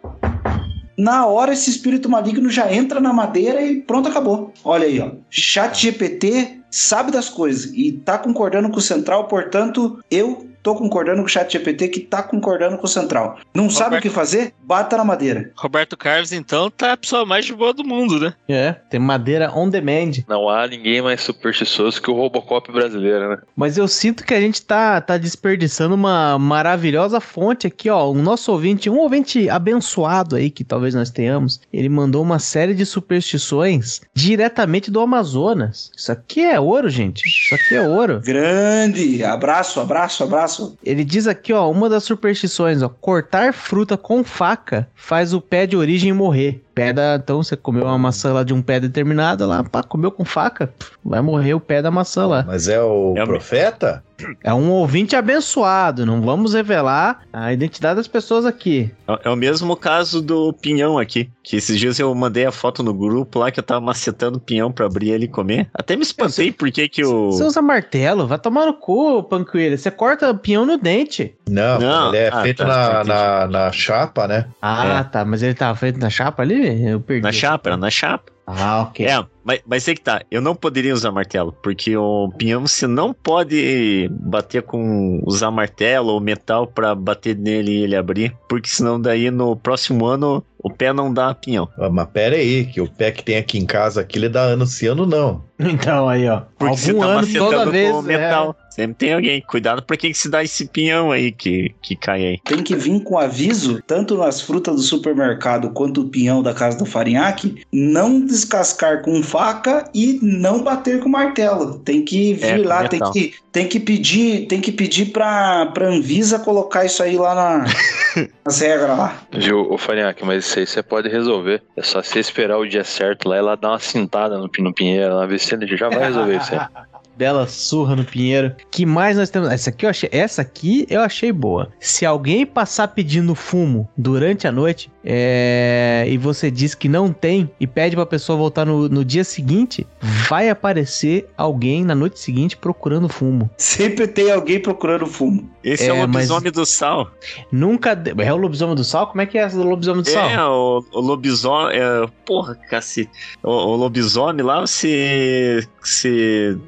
na 0.97 1.27
hora 1.27 1.53
esse 1.53 1.69
espírito 1.69 2.09
maligno 2.09 2.49
já 2.49 2.73
entra 2.73 3.01
na 3.01 3.13
madeira 3.13 3.61
e 3.61 3.81
pronto, 3.81 4.09
acabou. 4.09 4.53
Olha 4.63 4.87
aí, 4.87 5.01
ó. 5.01 5.11
Chat 5.29 5.83
GPT 5.83 6.61
sabe 6.71 7.11
das 7.11 7.29
coisas 7.29 7.73
e 7.75 7.91
tá 7.91 8.19
concordando 8.19 8.71
com 8.71 8.79
o 8.79 8.83
Central, 8.83 9.27
portanto, 9.27 9.99
eu 10.11 10.52
tô 10.63 10.75
concordando 10.75 11.21
com 11.21 11.27
o 11.27 11.29
Chat 11.29 11.53
GPT 11.53 11.89
que 11.89 12.01
tá 12.01 12.23
concordando 12.23 12.79
com 12.79 12.87
o 12.87 12.89
Central. 12.89 13.39
Não 13.55 13.69
sabe 13.69 13.97
o 13.97 14.01
que 14.01 14.09
fazer? 14.09 14.55
Bata 14.63 14.97
na 14.97 15.05
madeira. 15.05 15.51
Roberto 15.57 15.97
Carlos, 15.97 16.33
então, 16.33 16.71
tá 16.71 16.93
a 16.93 16.97
pessoa 16.97 17.27
mais 17.27 17.45
de 17.45 17.53
boa 17.53 17.73
do 17.73 17.85
mundo, 17.85 18.19
né? 18.21 18.35
É, 18.49 18.73
tem 18.73 19.01
madeira 19.01 19.53
on 19.55 19.69
demand. 19.69 20.23
Não 20.29 20.49
há 20.49 20.67
ninguém 20.67 21.03
mais 21.03 21.21
supersticioso 21.21 22.01
que 22.01 22.11
o 22.11 22.15
Robocop 22.15 22.71
brasileiro, 22.71 23.31
né? 23.31 23.39
Mas 23.57 23.77
eu 23.77 23.89
sinto 23.89 24.25
que 24.25 24.35
a 24.35 24.41
gente 24.41 24.63
tá, 24.63 25.01
tá 25.01 25.19
desperdiçando 25.19 25.95
uma 25.95 26.39
maravilhosa 26.39 27.21
fonte 27.21 27.67
aqui, 27.67 27.91
ó. 27.91 28.11
O 28.11 28.15
nosso 28.15 28.53
ouvinte, 28.53 28.89
um 28.89 28.99
ouvinte 28.99 29.49
abençoado 29.49 30.37
aí, 30.37 30.51
que 30.51 30.65
talvez 30.65 30.95
nós 30.95 31.11
tenhamos, 31.11 31.61
ele 31.73 31.89
mandou 31.89 32.23
uma 32.23 32.39
série 32.39 32.75
de 32.75 32.87
superstições 32.87 34.01
diretamente 34.15 34.91
do 34.91 35.01
Amazonas. 35.01 35.91
Isso 35.97 36.13
aqui 36.13 36.41
é 36.41 36.61
ouro, 36.61 36.89
gente. 36.89 37.23
Isso 37.27 37.55
aqui 37.55 37.75
é 37.75 37.87
ouro. 37.87 38.21
Grande! 38.25 39.25
Abraço, 39.25 39.81
abraço, 39.81 40.23
abraço. 40.23 40.52
Ele 40.85 41.05
diz 41.05 41.27
aqui, 41.27 41.53
ó, 41.53 41.71
uma 41.71 41.89
das 41.89 42.05
superstições, 42.05 42.83
ó, 42.83 42.89
cortar 42.89 43.53
fruta 43.53 43.97
com 43.97 44.23
faca 44.25 44.89
faz 44.95 45.33
o 45.33 45.41
pé 45.41 45.67
de 45.67 45.77
origem 45.77 46.13
morrer. 46.13 46.63
Pé 46.75 46.93
da, 46.93 47.17
então 47.23 47.43
você 47.43 47.57
comeu 47.57 47.85
uma 47.85 47.99
maçã 47.99 48.33
lá 48.33 48.43
de 48.43 48.55
um 48.55 48.63
pé 48.63 48.81
determinado, 48.81 49.47
lá, 49.47 49.63
pá, 49.63 49.83
comeu 49.83 50.11
com 50.11 50.25
faca, 50.25 50.73
vai 51.05 51.21
morrer 51.21 51.55
o 51.55 51.61
pé 51.61 51.83
da 51.83 51.91
maçã 51.91 52.27
lá. 52.27 52.45
Mas 52.47 52.67
é 52.69 52.81
o 52.81 53.15
É 53.17 53.25
profeta? 53.27 54.03
É 54.45 54.55
um 54.55 54.71
ouvinte 54.71 55.17
abençoado, 55.17 56.07
não 56.07 56.23
vamos 56.23 56.55
revelar 56.55 57.23
a 57.33 57.53
identidade 57.53 57.97
das 57.97 58.07
pessoas 58.07 58.47
aqui. 58.47 58.91
É 59.09 59.13
é 59.25 59.31
o 59.31 59.37
mesmo 59.37 59.77
caso 59.77 60.23
do 60.23 60.53
pinhão 60.53 60.99
aqui. 60.99 61.29
Que 61.43 61.57
esses 61.57 61.79
dias 61.79 61.99
eu 61.99 62.15
mandei 62.15 62.47
a 62.47 62.53
foto 62.53 62.83
no 62.83 62.95
grupo 62.95 63.39
lá 63.41 63.51
que 63.51 63.59
eu 63.59 63.65
tava 63.65 63.81
macetando 63.81 64.39
o 64.39 64.41
pinhão 64.41 64.71
pra 64.73 64.87
abrir 64.87 65.11
ele 65.11 65.25
e 65.25 65.29
comer. 65.29 65.69
Até 65.75 65.97
me 65.97 66.03
espantei 66.03 66.51
porque 66.53 66.89
que 66.89 67.05
o. 67.05 67.33
Você 67.33 67.43
usa 67.45 67.61
martelo, 67.61 68.27
vai 68.27 68.39
tomar 68.39 68.65
no 68.67 68.75
cu, 68.75 69.23
pancoelho. 69.25 69.77
Você 69.77 69.91
corta 69.91 70.31
o 70.31 70.39
pinhão 70.39 70.65
no 70.65 70.79
dente. 70.79 71.35
Não, 71.49 71.79
Não. 71.81 72.09
ele 72.09 72.19
é 72.19 72.29
Ah, 72.33 72.43
feito 72.43 72.59
tá, 72.59 72.67
na, 72.67 73.05
na, 73.05 73.47
na 73.49 73.73
chapa, 73.73 74.27
né? 74.29 74.47
Ah, 74.63 75.01
É. 75.01 75.05
tá, 75.05 75.25
mas 75.25 75.43
ele 75.43 75.55
tava 75.55 75.77
feito 75.77 75.99
na 75.99 76.09
chapa 76.09 76.43
ali? 76.43 76.62
Eu 76.63 77.01
perdi. 77.01 77.23
Na 77.23 77.33
chapa, 77.33 77.69
era 77.71 77.77
na 77.77 77.91
chapa. 77.91 78.33
Ah, 78.47 78.83
ok. 78.83 79.07
É, 79.07 79.25
mas, 79.45 79.61
mas 79.67 79.89
é 79.89 79.95
que 79.95 80.01
tá. 80.01 80.23
Eu 80.31 80.41
não 80.41 80.55
poderia 80.55 80.95
usar 80.95 81.11
martelo, 81.11 81.53
porque 81.63 81.97
o 81.97 82.31
pinhão 82.37 82.67
você 82.67 82.87
não 82.87 83.13
pode 83.13 84.09
bater 84.13 84.63
com. 84.63 85.21
usar 85.27 85.51
martelo 85.51 86.13
ou 86.13 86.21
metal 86.21 86.67
pra 86.67 86.95
bater 86.95 87.37
nele 87.37 87.73
e 87.73 87.83
ele 87.83 87.97
abrir, 87.97 88.35
porque 88.49 88.69
senão 88.69 89.01
daí 89.01 89.31
no 89.31 89.57
próximo 89.57 90.07
ano 90.07 90.45
o 90.63 90.71
pé 90.71 90.93
não 90.93 91.13
dá 91.13 91.35
pinhão. 91.35 91.69
Ah, 91.77 91.91
Mas 91.91 92.07
pera 92.13 92.37
aí, 92.37 92.65
que 92.67 92.81
o 92.81 92.89
pé 92.89 93.11
que 93.11 93.25
tem 93.25 93.37
aqui 93.37 93.59
em 93.59 93.67
casa 93.67 94.01
aqui, 94.01 94.17
ele 94.17 94.29
dá 94.29 94.43
ano 94.43 94.65
sim, 94.65 94.87
ano 94.87 95.05
não. 95.05 95.43
Então 95.59 96.09
aí, 96.09 96.29
ó. 96.29 96.43
Porque 96.59 96.77
você 96.77 96.91
Algum 96.91 97.03
tá 97.03 97.07
ano, 97.07 97.21
macetando 97.21 97.51
toda 97.51 97.65
com 97.65 97.71
vez. 97.71 97.95
é. 97.97 98.03
metal. 98.03 98.57
Sempre 98.71 98.95
tem 98.95 99.13
alguém. 99.15 99.41
Cuidado 99.43 99.83
pra 99.83 99.97
quem 99.97 100.11
que 100.13 100.19
se 100.19 100.29
dá 100.29 100.43
esse 100.43 100.67
pinhão 100.67 101.13
aí 101.13 101.31
que, 101.31 101.73
que 101.83 101.95
cai 101.95 102.27
aí. 102.27 102.39
Tem 102.45 102.63
que 102.63 102.75
vir 102.75 103.01
com 103.03 103.19
aviso, 103.19 103.81
tanto 103.87 104.17
nas 104.17 104.41
frutas 104.41 104.75
do 104.77 104.83
supermercado 104.83 105.71
quanto 105.71 106.01
o 106.03 106.09
pinhão 106.09 106.43
da 106.43 106.53
casa 106.55 106.79
do 106.79 106.87
farinhaque, 106.87 107.63
não 107.73 108.25
descascar 108.25 109.03
com 109.03 109.23
faca 109.33 109.85
e 109.95 110.19
não 110.23 110.63
bater 110.63 111.01
com 111.01 111.09
martelo. 111.09 111.79
Tem 111.79 112.05
que 112.05 112.35
vir 112.35 112.61
É, 112.63 112.69
lá, 112.69 112.87
tem 112.87 113.01
que, 113.11 113.35
tem 113.51 113.67
que 113.67 113.81
pedir, 113.81 114.47
tem 114.47 114.61
que 114.61 114.71
pedir 114.71 115.07
pra, 115.07 115.67
pra 115.67 115.89
Anvisa 115.89 116.39
colocar 116.39 116.85
isso 116.85 117.03
aí 117.03 117.17
lá 117.17 117.35
na, 117.35 117.65
nas 118.45 118.61
regras 118.61 118.99
lá. 118.99 119.23
Viu, 119.33 119.73
ô 119.73 119.79
Farinhaque, 119.79 120.23
mas 120.23 120.45
isso 120.45 120.59
aí 120.59 120.67
você 120.67 120.83
pode 120.83 121.09
resolver. 121.09 121.63
É 121.75 121.83
só 121.83 122.03
você 122.03 122.21
esperar 122.21 122.59
o 122.59 122.69
dia 122.69 122.85
certo 122.85 123.27
lá 123.27 123.39
e 123.39 123.41
lá 123.41 123.57
dar 123.57 123.71
uma 123.71 123.79
cintada 123.79 124.37
no, 124.37 124.51
no 124.59 124.75
Pinheiro, 124.75 125.15
lá 125.15 125.25
ver 125.25 125.41
se 125.41 125.55
ele 125.55 125.67
já 125.79 125.89
vai 125.89 126.05
resolver 126.05 126.37
isso 126.37 126.55
aí. 126.55 126.61
Bela 127.23 127.47
surra 127.47 127.95
no 127.95 128.05
Pinheiro. 128.05 128.53
Que 128.69 128.85
mais 128.85 129.17
nós 129.17 129.31
temos? 129.31 129.49
Essa 129.49 129.71
aqui 129.71 129.87
eu 129.87 129.91
achei, 129.91 130.09
essa 130.13 130.43
aqui 130.43 130.85
eu 130.91 131.01
achei 131.03 131.31
boa. 131.31 131.69
Se 131.79 132.05
alguém 132.05 132.45
passar 132.45 132.89
pedindo 132.89 133.33
fumo 133.37 133.89
durante 133.97 134.49
a 134.49 134.51
noite, 134.51 134.91
é, 135.05 136.05
e 136.09 136.19
você 136.19 136.51
diz 136.51 136.75
que 136.75 136.89
não 136.89 137.13
tem 137.13 137.49
e 137.61 137.67
pede 137.67 137.95
pra 137.95 138.05
pessoa 138.05 138.37
voltar 138.37 138.65
no, 138.67 138.89
no 138.89 139.05
dia 139.05 139.23
seguinte, 139.23 139.87
vai 140.29 140.49
aparecer 140.49 141.29
alguém 141.37 141.85
na 141.85 141.95
noite 141.95 142.19
seguinte 142.19 142.57
procurando 142.57 143.09
fumo. 143.09 143.49
Sempre 143.57 144.09
tem 144.09 144.33
alguém 144.33 144.59
procurando 144.59 145.07
fumo. 145.07 145.49
Esse 145.63 145.85
é, 145.85 145.87
É, 145.87 145.93
o 145.93 145.99
mas- 146.09 146.29
lobisomem 146.29 146.51
do 146.51 146.67
sal. 146.67 147.09
Nunca. 147.53 147.95
de- 147.95 148.21
É 148.21 148.33
o 148.33 148.37
lobisomem 148.37 148.75
do 148.75 148.83
sal? 148.83 149.07
Como 149.07 149.21
é 149.21 149.27
que 149.27 149.39
é 149.39 149.43
essa 149.43 149.57
do 149.57 149.63
lobisomem 149.63 150.03
do 150.03 150.09
sal? 150.11 150.29
É, 150.29 150.45
o, 150.45 150.85
o 150.93 151.01
lobisomem. 151.01 151.77
É, 151.79 152.05
porra, 152.27 152.57
cacete. 152.69 153.11
O, 153.45 153.49
o 153.51 153.77
lobisomem 153.77 154.45
lá, 154.45 154.61
você. 154.63 155.65
Você. 155.81 156.59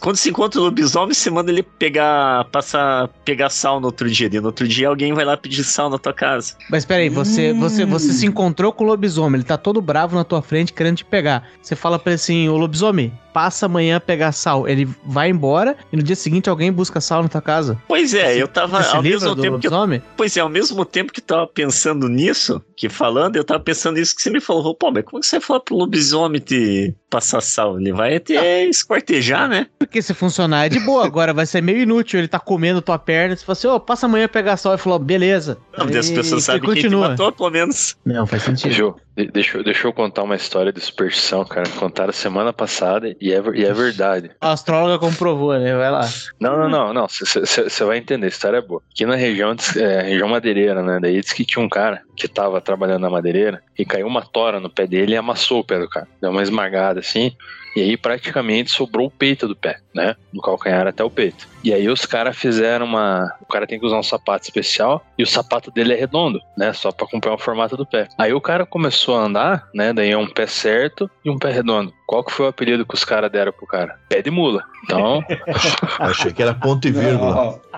Quando 0.00 0.16
se 0.16 0.30
encontra 0.30 0.60
o 0.60 0.64
lobisomem, 0.64 1.14
você 1.14 1.30
manda 1.30 1.50
ele 1.50 1.62
pegar. 1.62 2.44
passar. 2.50 3.08
pegar 3.24 3.48
sal 3.50 3.80
no 3.80 3.86
outro 3.86 4.10
dia. 4.10 4.28
E 4.32 4.40
no 4.40 4.46
outro 4.46 4.66
dia 4.66 4.88
alguém 4.88 5.12
vai 5.12 5.24
lá 5.24 5.36
pedir 5.36 5.64
sal 5.64 5.88
na 5.90 5.98
tua 5.98 6.12
casa. 6.12 6.54
Mas 6.70 6.84
peraí, 6.84 7.08
você, 7.08 7.52
Hum. 7.52 7.60
você, 7.60 7.84
você 7.84 8.12
se 8.12 8.26
encontrou 8.26 8.72
com 8.72 8.84
o 8.84 8.86
lobisomem, 8.86 9.38
ele 9.38 9.44
tá 9.44 9.56
todo 9.56 9.80
bravo 9.80 10.16
na 10.16 10.24
tua 10.24 10.42
frente 10.42 10.72
querendo 10.72 10.96
te 10.98 11.04
pegar. 11.04 11.48
Você 11.62 11.74
fala 11.76 11.98
pra 11.98 12.12
ele 12.12 12.16
assim, 12.16 12.48
ô 12.48 12.56
lobisomem, 12.56 13.12
passa 13.32 13.66
amanhã 13.66 13.96
a 13.96 14.00
pegar 14.00 14.32
sal. 14.32 14.66
Ele 14.68 14.88
vai 15.04 15.30
embora 15.30 15.76
e 15.92 15.96
no 15.96 16.02
dia 16.02 16.16
seguinte 16.16 16.48
alguém 16.50 16.72
busca 16.72 17.00
sal 17.00 17.22
na 17.22 17.28
tua 17.28 17.42
casa. 17.42 17.80
Pois 17.88 18.14
é, 18.14 18.36
eu 18.40 18.48
tava. 18.48 18.82
Você 18.82 18.96
Ao 18.96 19.02
mesmo 19.02 19.34
do 19.34 19.42
tempo 19.42 19.58
que 19.58 19.66
eu 19.66 19.70
lobisomem? 19.72 20.02
Pois 20.16 20.36
é, 20.36 20.40
ao 20.40 20.48
mesmo 20.48 20.84
tempo 20.84 21.12
que 21.12 21.20
eu 21.20 21.24
tava 21.24 21.46
pensando 21.46 22.08
nisso, 22.08 22.62
que 22.76 22.88
falando, 22.88 23.36
eu 23.36 23.44
tava 23.44 23.60
pensando 23.60 23.96
nisso 23.96 24.14
que 24.14 24.22
você 24.22 24.30
me 24.30 24.40
falou, 24.40 24.74
pô, 24.74 24.90
mas 24.90 25.04
como 25.04 25.20
que 25.20 25.26
você 25.26 25.38
vai 25.38 25.46
falar 25.46 25.60
pro 25.60 25.76
lobisomem 25.76 26.40
te 26.40 26.94
passar 27.10 27.40
sal? 27.42 27.78
Ele 27.80 27.92
vai 27.92 28.18
te 28.20 28.34
esquartejar, 28.68 29.48
né? 29.48 29.66
Porque 29.78 30.00
se 30.00 30.14
funcionar 30.14 30.66
é 30.66 30.68
de 30.68 30.78
boa, 30.80 31.04
agora 31.04 31.34
vai 31.34 31.44
ser 31.44 31.60
meio 31.60 31.78
inútil. 31.82 32.18
Ele 32.20 32.28
tá 32.28 32.38
comendo 32.38 32.80
tua 32.80 32.98
perna, 32.98 33.36
você 33.36 33.44
fala 33.44 33.52
assim, 33.54 33.66
ô, 33.68 33.80
passa 33.80 34.06
amanhã 34.06 34.28
pegar 34.28 34.56
sal. 34.56 34.72
Ele 34.72 34.80
falou, 34.82 34.98
beleza. 34.98 35.58
Não, 35.76 35.84
porque 35.84 35.98
as 35.98 36.08
pessoas 36.10 36.44
sabem 36.44 36.60
quem 36.62 36.74
te 36.74 36.82
continua. 36.82 37.08
matou, 37.10 37.32
pelo 37.32 37.50
menos. 37.50 37.96
Não, 38.04 38.26
faz 38.26 38.44
sentido. 38.44 38.72
De- 38.96 39.09
deixa, 39.32 39.58
eu- 39.58 39.64
deixa 39.64 39.86
eu 39.86 39.92
contar 39.92 40.22
uma 40.22 40.34
história 40.36 40.72
de 40.72 40.80
superstição, 40.80 41.44
cara. 41.44 41.68
Contaram 41.78 42.12
semana 42.12 42.52
passada 42.52 43.14
e 43.20 43.32
é, 43.32 43.42
e 43.54 43.64
é 43.64 43.72
verdade. 43.72 44.30
A 44.40 44.52
astróloga 44.52 44.98
comprovou, 44.98 45.58
né? 45.58 45.74
Vai 45.76 45.90
lá. 45.90 46.08
Não, 46.40 46.56
não, 46.56 46.68
não, 46.68 46.92
não. 46.94 47.06
Você 47.08 47.84
vai 47.84 47.98
entender, 47.98 48.26
a 48.26 48.28
história 48.28 48.58
é 48.58 48.62
boa. 48.62 48.82
Aqui 48.92 49.04
na 49.04 49.16
região, 49.16 49.54
é, 49.76 50.02
região 50.02 50.28
madeireira, 50.28 50.82
né? 50.82 50.98
Daí 51.00 51.20
diz 51.20 51.32
que 51.32 51.44
tinha 51.44 51.64
um 51.64 51.68
cara 51.68 52.02
que 52.16 52.28
tava 52.28 52.60
trabalhando 52.60 53.02
na 53.02 53.10
madeireira 53.10 53.62
e 53.78 53.84
caiu 53.84 54.06
uma 54.06 54.22
tora 54.22 54.60
no 54.60 54.70
pé 54.70 54.86
dele 54.86 55.12
e 55.14 55.16
amassou 55.16 55.60
o 55.60 55.64
pé 55.64 55.78
do 55.78 55.88
cara. 55.88 56.06
Deu 56.20 56.30
uma 56.30 56.42
esmagada 56.42 57.00
assim. 57.00 57.32
E 57.76 57.80
aí 57.80 57.96
praticamente 57.96 58.70
sobrou 58.70 59.06
o 59.06 59.10
peito 59.10 59.46
do 59.46 59.54
pé, 59.54 59.78
né? 59.94 60.16
Do 60.32 60.40
calcanhar 60.40 60.86
até 60.86 61.04
o 61.04 61.10
peito. 61.10 61.48
E 61.62 61.72
aí 61.72 61.88
os 61.88 62.04
caras 62.04 62.36
fizeram 62.36 62.86
uma. 62.86 63.32
O 63.40 63.46
cara 63.46 63.66
tem 63.66 63.78
que 63.78 63.86
usar 63.86 63.98
um 63.98 64.02
sapato 64.02 64.44
especial 64.44 65.04
e 65.16 65.22
o 65.22 65.26
sapato 65.26 65.70
dele 65.70 65.92
é 65.92 65.96
redondo, 65.96 66.40
né? 66.56 66.72
Só 66.72 66.90
pra 66.90 67.06
acompanhar 67.06 67.34
o 67.34 67.38
formato 67.38 67.76
do 67.76 67.86
pé. 67.86 68.08
Aí 68.18 68.32
o 68.32 68.40
cara 68.40 68.66
começou 68.66 69.16
a 69.16 69.22
andar, 69.22 69.68
né? 69.74 69.92
Daí 69.92 70.10
é 70.10 70.18
um 70.18 70.26
pé 70.26 70.46
certo 70.46 71.08
e 71.24 71.30
um 71.30 71.38
pé 71.38 71.50
redondo. 71.52 71.92
Qual 72.06 72.24
que 72.24 72.32
foi 72.32 72.46
o 72.46 72.48
apelido 72.48 72.84
que 72.84 72.94
os 72.94 73.04
caras 73.04 73.30
deram 73.30 73.52
pro 73.52 73.66
cara? 73.66 73.98
Pé 74.08 74.20
de 74.20 74.30
mula. 74.30 74.64
Então, 74.84 75.22
Achei 76.00 76.32
que 76.32 76.42
era 76.42 76.54
ponto 76.54 76.88
e 76.88 76.90
vírgula. 76.90 77.60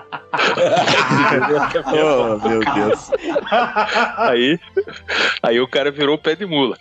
Oh, 1.93 2.47
meu 2.47 2.59
Deus. 2.59 3.11
Aí, 4.17 4.59
aí 5.41 5.59
o 5.59 5.67
cara 5.67 5.91
virou 5.91 6.17
pé 6.17 6.35
de 6.35 6.45
mula. 6.45 6.77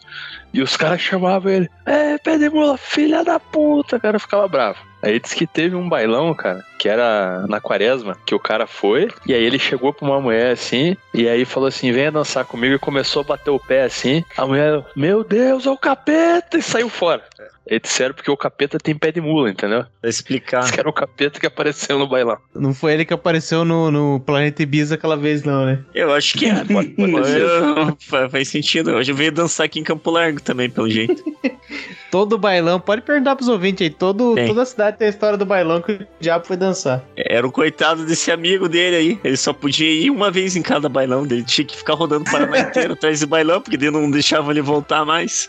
E 0.53 0.61
os 0.61 0.77
caras 0.77 1.01
chamavam 1.01 1.51
ele, 1.51 1.71
é, 1.87 2.19
pé 2.19 2.37
de 2.37 2.51
mula, 2.51 2.77
filha 2.77 3.25
da 3.25 3.41
puta. 3.41 3.97
O 3.97 4.01
cara 4.01 4.19
ficava 4.19 4.47
bravo. 4.47 4.79
Aí 5.03 5.19
disse 5.19 5.35
que 5.35 5.47
teve 5.47 5.75
um 5.75 5.89
bailão, 5.89 6.33
cara, 6.33 6.65
que 6.79 6.89
era 6.89 7.45
na 7.49 7.61
quaresma, 7.61 8.17
que 8.25 8.37
o 8.37 8.39
cara 8.39 8.69
foi, 8.69 9.11
e 9.27 9.35
aí 9.35 9.43
ele 9.43 9.59
chegou 9.59 9.93
pra 9.93 10.07
uma 10.07 10.21
mulher 10.21 10.53
assim, 10.53 10.97
e 11.13 11.29
aí 11.29 11.45
falou 11.45 11.67
assim: 11.67 11.91
venha 11.91 12.13
dançar 12.13 12.45
comigo, 12.45 12.77
e 12.77 12.79
começou 12.79 13.23
a 13.23 13.25
bater 13.25 13.51
o 13.51 13.59
pé 13.59 13.83
assim. 13.83 14.25
A 14.37 14.47
mulher, 14.47 14.85
meu 14.95 15.25
Deus, 15.25 15.67
é 15.67 15.71
o 15.71 15.77
capeta! 15.77 16.57
E 16.57 16.63
saiu 16.63 16.89
fora. 16.89 17.25
Aí 17.71 17.79
disseram 17.81 18.15
porque 18.15 18.31
o 18.31 18.37
capeta 18.37 18.79
tem 18.79 18.95
pé 18.95 19.13
de 19.13 19.21
mula, 19.21 19.51
entendeu? 19.51 19.85
Pra 20.01 20.11
explicar. 20.11 20.71
Que 20.71 20.81
era 20.81 20.89
o 20.89 20.93
capeta 20.93 21.39
que 21.39 21.47
apareceu 21.47 21.99
no 21.99 22.09
bailão. 22.09 22.37
Não 22.55 22.75
foi 22.75 22.93
ele 22.95 23.05
que 23.05 23.15
apareceu 23.15 23.65
no, 23.65 23.91
no 23.91 24.21
Planeta 24.21 24.63
Ibiza 24.63 24.97
aquela 24.97 25.17
vez, 25.17 25.43
não, 25.45 25.65
né? 25.65 25.79
Eu 25.95 26.13
acho 26.13 26.37
que 26.37 26.47
é. 26.47 26.65
Pode, 26.65 26.89
pode 26.91 27.27
ser. 27.29 27.41
Eu- 27.43 27.97
faz- 28.01 28.31
faz 28.33 28.49
sentido. 28.49 28.91
Hoje 28.93 29.13
eu 29.13 29.17
veio 29.17 29.31
dançar 29.33 29.67
aqui 29.67 29.79
em 29.79 29.85
Campo 29.85 30.11
Largo 30.11 30.41
também, 30.43 30.69
pelo 30.69 30.91
jeito. 30.91 31.23
Todo 32.11 32.37
bailão, 32.37 32.79
pode 32.79 33.01
perguntar 33.01 33.35
pros 33.37 33.49
ouvintes 33.49 33.87
aí, 33.87 33.89
todo, 33.91 34.35
toda 34.47 34.63
a 34.63 34.67
cidade 34.67 34.99
tem 34.99 35.07
a 35.07 35.11
história 35.11 35.39
do 35.39 35.47
bailão 35.47 35.81
que 35.81 35.93
o 35.93 36.07
diabo 36.21 36.45
foi 36.47 36.59
dançar. 36.59 37.03
Era 37.17 37.47
o 37.47 37.51
coitado 37.51 38.05
desse 38.05 38.31
amigo 38.31 38.69
dele 38.69 38.97
aí. 38.97 39.21
Ele 39.25 39.37
só 39.37 39.55
podia 39.55 39.91
ir 39.91 40.11
uma 40.11 40.31
vez 40.31 40.55
em 40.55 40.61
cada 40.61 40.91
bailão 40.91 41.27
dele. 41.27 41.43
Tinha 41.45 41.67
que 41.67 41.75
ficar 41.75 41.95
rodando 41.95 42.29
o 42.29 42.31
Paraná 42.31 42.59
inteiro 42.69 42.93
atrás 42.93 43.21
de 43.21 43.25
bailão, 43.27 43.63
porque 43.63 43.77
ele 43.77 43.91
não 43.91 44.11
deixava 44.11 44.51
ele 44.51 44.61
voltar 44.61 45.07
mais. 45.07 45.49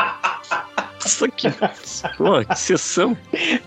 Isso 1.04 1.24
aqui. 1.24 1.48
Pô, 2.18 2.44
que 2.44 2.58
sessão. 2.58 3.16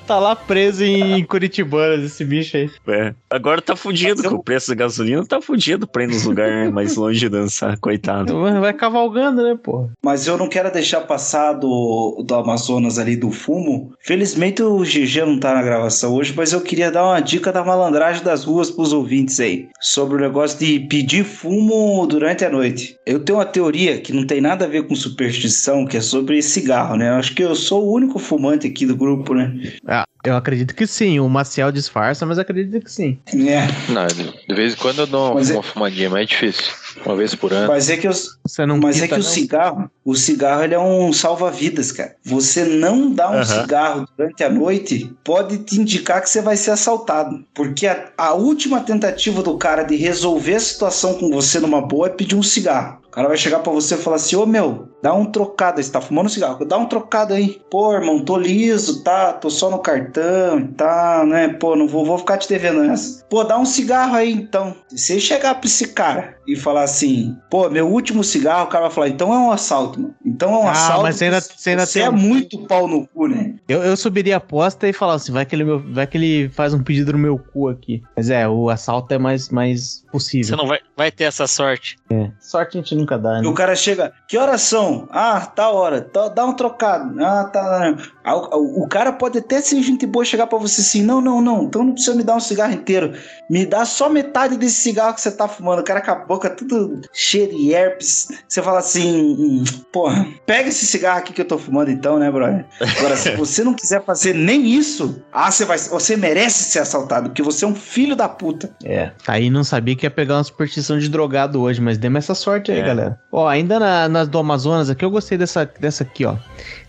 Tá 0.06 0.20
lá 0.20 0.36
preso 0.36 0.84
em 0.84 1.26
Curitibanas, 1.26 2.04
esse 2.06 2.24
bicho 2.24 2.56
aí. 2.56 2.70
É. 2.88 3.14
Agora 3.28 3.60
tá 3.60 3.76
fudido 3.76 4.18
Mas 4.18 4.24
eu- 4.26 4.30
com 4.32 4.38
o 4.38 4.44
preço 4.44 4.70
da 4.70 4.76
gasolina. 4.76 5.26
Tá 5.26 5.42
fudido 5.42 5.88
pra 5.88 6.04
ir 6.04 6.08
nos 6.08 6.26
lugares 6.26 6.72
mais 6.72 6.96
longe 6.96 7.20
de 7.20 7.30
dançar, 7.30 7.76
coitado. 7.80 8.38
Vai 8.40 8.60
vai 8.60 8.74
cavalgando, 8.74 9.42
né, 9.44 9.58
pô? 9.62 9.90
Mas 10.04 10.28
eu 10.28 10.38
não 10.38 10.48
quero 10.48 10.72
deixar 10.72 11.02
passar 11.02 11.54
do, 11.54 12.24
do 12.26 12.36
Amazonas 12.36 13.00
ali 13.00 13.16
do 13.16 13.32
fumo. 13.32 13.94
Felizmente 14.00 14.62
o 14.62 14.84
GG 14.84 15.26
não 15.26 15.40
tá 15.40 15.56
na 15.56 15.64
gravação 15.64 16.14
hoje, 16.14 16.34
mas 16.38 16.54
eu 16.54 16.62
queria 16.62 16.92
dar 16.92 17.04
uma 17.04 17.20
dica 17.20 17.52
da 17.52 17.64
malandragem 17.66 18.24
das 18.24 18.44
ruas 18.44 18.70
pros 18.70 18.94
ouvintes 18.94 19.40
aí. 19.40 19.70
Sobre 19.82 20.18
o 20.18 20.20
negócio 20.22 20.60
de 20.60 20.80
pedir 20.82 21.24
fumo 21.26 22.06
durante 22.06 22.46
a 22.46 22.50
noite. 22.50 22.96
Eu 23.08 23.20
tenho 23.20 23.40
uma 23.40 23.46
teoria 23.46 24.00
que 24.00 24.14
não 24.14 24.26
tem 24.26 24.40
nada 24.40 24.66
a 24.66 24.68
ver 24.68 24.84
com 24.88 24.96
superstição, 24.96 25.84
que 25.86 25.98
é 25.98 26.02
sobre 26.02 26.23
cigarro, 26.42 26.96
né? 26.96 27.10
Eu 27.10 27.16
acho 27.16 27.34
que 27.36 27.44
eu 27.44 27.56
sou 27.56 27.86
o 27.86 27.94
único 27.94 28.20
fumante 28.20 28.68
aqui 28.68 28.86
do 28.86 28.96
grupo, 28.96 29.34
né? 29.34 29.54
Ah, 29.88 30.06
eu 30.24 30.36
acredito 30.36 30.74
que 30.74 30.88
sim. 30.88 31.20
O 31.20 31.28
Maciel 31.28 31.72
disfarça, 31.72 32.26
mas 32.26 32.40
acredito 32.40 32.84
que 32.84 32.92
sim. 32.92 33.20
É. 33.34 33.68
Não, 33.92 34.08
De 34.08 34.56
vez 34.56 34.74
em 34.74 34.78
quando 34.78 35.00
eu 35.00 35.08
dou 35.08 35.34
Mas 35.34 35.50
é- 35.50 35.54
uma 35.54 35.64
fumadinha, 35.64 36.10
mas 36.10 36.22
é 36.22 36.26
difícil. 36.26 36.64
Uma 37.06 37.16
vez 37.16 37.36
por 37.36 37.52
ano. 37.52 37.68
Mas 37.68 37.90
é 37.90 37.98
que 37.98 38.08
os, 38.08 38.38
Você 38.48 38.66
não 38.66 38.78
Mas 38.80 39.02
é 39.02 39.08
que 39.08 39.16
o 39.16 39.18
não? 39.18 39.24
cigarro, 39.24 39.92
o 40.06 40.16
cigarro 40.16 40.64
ele 40.64 40.74
é 40.76 40.80
um 40.80 41.12
salva-vidas, 41.12 41.92
cara. 41.92 42.16
Você 42.24 42.64
não 42.64 43.12
dá 43.12 43.30
um 43.32 43.44
cigarro 43.44 44.08
durante 44.18 44.44
a 44.44 44.50
noite 44.50 45.12
pode 45.24 45.58
te 45.60 45.80
indicar 45.80 46.22
que 46.22 46.30
você 46.30 46.42
vai 46.42 46.56
ser 46.56 46.72
assaltado. 46.72 47.44
Porque 47.54 47.88
a, 47.88 48.10
a 48.18 48.34
última 48.34 48.80
tentativa 48.82 49.42
do 49.42 49.58
cara 49.58 49.84
de 49.84 49.96
resolver 49.96 50.56
a 50.56 50.60
situação 50.60 51.16
com 51.16 51.30
você 51.30 51.60
numa 51.60 51.82
boa 51.82 52.08
é 52.08 52.10
pedir 52.12 52.36
um 52.36 52.44
cigarro. 52.44 53.03
Cara 53.14 53.28
vai 53.28 53.38
chegar 53.38 53.60
pra 53.60 53.72
você 53.72 53.94
e 53.94 53.98
falar 53.98 54.16
assim: 54.16 54.36
Ô 54.36 54.44
meu, 54.44 54.90
dá 55.02 55.14
um 55.14 55.26
trocado 55.26 55.78
aí. 55.78 55.84
Você 55.84 55.92
tá 55.92 56.02
fumando 56.02 56.30
cigarro? 56.30 56.66
Dá 56.66 56.80
um 56.80 56.88
trocado 56.88 57.36
aí. 57.36 57.62
Pô, 57.70 57.94
irmão, 57.94 58.26
tô 58.26 58.36
liso, 58.38 59.04
tá? 59.04 59.34
Tô 59.34 59.52
só 59.52 59.70
no 59.70 59.78
cartão 59.78 60.60
e 60.60 60.68
tá, 60.70 61.24
né? 61.24 61.50
Pô, 61.50 61.76
não 61.76 61.88
vou, 61.88 62.04
vou 62.04 62.18
ficar 62.18 62.40
te 62.40 62.50
devendo 62.50 62.84
essa. 62.84 63.24
Pô, 63.30 63.44
dá 63.44 63.56
um 63.58 63.66
cigarro 63.66 64.16
aí 64.16 64.32
então. 64.32 64.76
Se 64.90 64.98
você 64.98 65.20
chegar 65.20 65.54
pra 65.56 65.68
esse 65.68 65.90
cara 65.90 66.38
e 66.48 66.56
falar 66.56 66.84
assim: 66.84 67.38
pô, 67.50 67.70
meu 67.70 67.88
último 67.90 68.24
cigarro, 68.24 68.66
o 68.66 68.68
cara 68.68 68.86
vai 68.86 68.92
falar: 68.94 69.10
então 69.10 69.34
é 69.34 69.38
um 69.40 69.52
assalto, 69.52 70.00
mano. 70.00 70.16
Então 70.26 70.54
é 70.54 70.58
um 70.58 70.68
Ah, 70.68 70.72
assalto. 70.72 71.04
mas 71.04 71.16
você 71.18 71.26
ainda- 71.26 71.42
você 71.42 71.70
ainda 71.72 71.86
você 71.86 72.00
tem 72.00 72.08
é 72.08 72.12
muito 72.12 72.58
pau 72.68 72.88
no 72.88 73.08
cu, 73.08 73.28
né? 73.28 73.56
Eu, 73.68 73.82
eu 73.84 73.96
subiria 73.96 74.36
a 74.36 74.38
aposta 74.38 74.88
e 74.88 74.94
falava 74.94 75.16
assim, 75.18 75.32
vai 75.32 75.46
que, 75.46 75.56
ele, 75.56 75.64
meu- 75.64 75.80
vai 75.94 76.06
que 76.08 76.18
ele 76.18 76.50
faz 76.50 76.74
um 76.74 76.84
pedido 76.84 77.14
no 77.14 77.18
meu 77.18 77.38
cu 77.38 77.70
aqui. 77.70 78.02
Mas 78.16 78.30
é, 78.30 78.48
o 78.48 78.70
assalto 78.70 79.14
é 79.14 79.18
mais, 79.18 79.50
mais 79.50 80.02
Você 80.02 80.12
possível. 80.12 80.58
não 80.58 80.68
vai, 80.68 80.80
vai 80.98 81.12
ter 81.12 81.24
essa 81.26 81.48
sorte. 81.48 81.96
Sorte 82.40 82.78
a 82.78 82.82
gente 82.82 82.94
nunca 82.96 83.18
dá, 83.18 83.40
E 83.40 83.42
né? 83.42 83.48
o 83.48 83.54
cara 83.54 83.76
chega, 83.76 84.12
que 84.28 84.38
horas 84.38 84.62
são? 84.62 85.08
Ah, 85.12 85.40
tá 85.46 85.70
hora, 85.70 86.02
tá- 86.02 86.28
dá 86.28 86.46
um 86.46 86.54
trocado. 86.54 87.24
Ah, 87.24 87.46
tá. 87.46 87.96
O, 88.26 88.88
cara 88.88 89.12
pode 89.12 89.40
até 89.40 89.60
ser 89.60 89.82
gente 89.82 90.06
boa 90.06 90.24
chegar 90.24 90.48
pra 90.48 90.58
você 90.58 90.80
assim: 90.80 91.02
não, 91.02 91.20
não, 91.20 91.42
não, 91.42 91.64
então 91.64 91.84
não 91.84 91.94
precisa 91.94 92.16
me 92.16 92.24
dar 92.24 92.38
um 92.38 92.40
cigarro 92.40 92.74
inteiro. 92.74 93.14
Me 93.50 93.66
dá 93.66 93.84
só 93.84 94.08
metade 94.08 94.56
desse 94.56 94.76
cigarro 94.76 95.14
que 95.14 95.20
você 95.20 95.32
tá 95.32 95.46
fumando. 95.46 95.80
O 95.80 95.84
cara 95.84 96.00
com 96.00 96.12
a 96.12 96.16
boca 96.16 96.50
tudo 96.50 97.02
cheia 97.12 97.48
de 97.48 97.74
herpes. 97.74 98.30
Você 98.48 98.62
fala 98.62 98.80
assim: 98.80 99.36
hum, 99.38 99.64
porra, 99.92 100.26
pega 100.46 100.70
esse 100.70 100.86
cigarro 100.86 101.20
aqui 101.20 101.34
que 101.34 101.42
eu 101.42 101.48
tô 101.48 101.58
fumando 101.58 101.92
então, 101.92 102.18
né, 102.18 102.32
brother? 102.32 102.66
Agora, 102.98 103.18
se 103.18 103.32
você 103.36 103.62
não 103.62 103.74
quiser 103.74 104.04
fazer 104.06 104.34
nem 104.34 104.66
isso, 104.68 105.22
ah, 105.32 105.52
você, 105.52 105.66
vai, 105.66 105.78
você 105.78 106.16
merece 106.16 106.64
ser 106.64 106.80
assaltado, 106.80 107.30
porque 107.30 107.44
você 107.44 107.66
é 107.66 107.68
um 107.68 107.76
filho 107.76 108.16
da 108.16 108.30
puta. 108.30 108.74
É. 108.86 109.12
Aí 109.28 109.50
não 109.50 109.66
sabia 109.66 109.96
que 109.98 110.06
ia 110.06 110.12
pegar 110.12 110.36
uma 110.38 110.44
superstição 110.44 110.98
de 110.98 111.10
drogado 111.10 111.62
hoje, 111.62 111.82
mas 111.82 111.98
demos 111.98 112.24
essa 112.24 112.36
sorte 112.36 112.72
aí, 112.72 112.80
É. 112.80 112.84
galera. 112.84 113.20
Ó, 113.32 113.48
ainda 113.48 113.80
na, 113.80 114.08
nas 114.08 114.28
do 114.30 114.38
Amazonas 114.38 114.90
aqui, 114.90 115.04
eu 115.04 115.12
gostei 115.12 115.38
dessa, 115.38 115.70
dessa 115.80 116.04
aqui, 116.04 116.26
ó. 116.26 116.38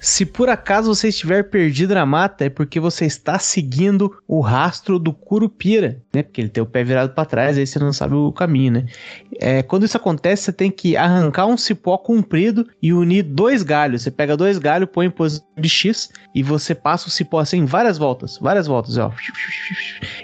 Se 0.01 0.25
por 0.25 0.49
acaso 0.49 0.95
você 0.95 1.09
estiver 1.09 1.24
perdido 1.45 1.95
na 1.95 2.05
mata, 2.05 2.45
é 2.45 2.51
porque 2.51 2.79
você 2.79 3.07
está 3.07 3.39
seguindo 3.39 4.17
o 4.27 4.41
rastro 4.41 4.99
do 4.99 5.13
Curupira, 5.13 6.03
né? 6.13 6.23
Porque 6.23 6.41
ele 6.41 6.49
tem 6.49 6.63
o 6.63 6.67
pé 6.67 6.85
virado 6.85 7.15
pra 7.15 7.25
trás, 7.25 7.57
aí 7.57 7.67
você 7.67 7.79
não 7.79 7.93
sabe 7.93 8.15
o 8.15 8.33
caminho, 8.33 8.73
né? 8.73 8.87
É, 9.41 9.63
quando 9.63 9.85
isso 9.85 9.97
acontece, 9.97 10.45
você 10.45 10.53
tem 10.53 10.71
que 10.71 10.97
arrancar 10.97 11.47
um 11.47 11.57
cipó 11.57 11.97
comprido 11.99 12.67
e 12.83 12.93
unir 12.93 13.23
dois 13.23 13.63
galhos. 13.63 14.03
Você 14.03 14.11
pega 14.11 14.37
dois 14.37 14.59
galhos, 14.59 14.89
põe 14.93 15.07
em 15.07 15.11
posição 15.11 15.47
de 15.59 15.69
X 15.69 16.11
e 16.35 16.43
você 16.43 16.75
passa 16.75 17.09
o 17.09 17.11
cipó 17.11 17.39
assim 17.39 17.65
várias 17.65 17.99
voltas, 17.99 18.39
várias 18.39 18.67
voltas, 18.67 18.97
ó. 18.99 19.13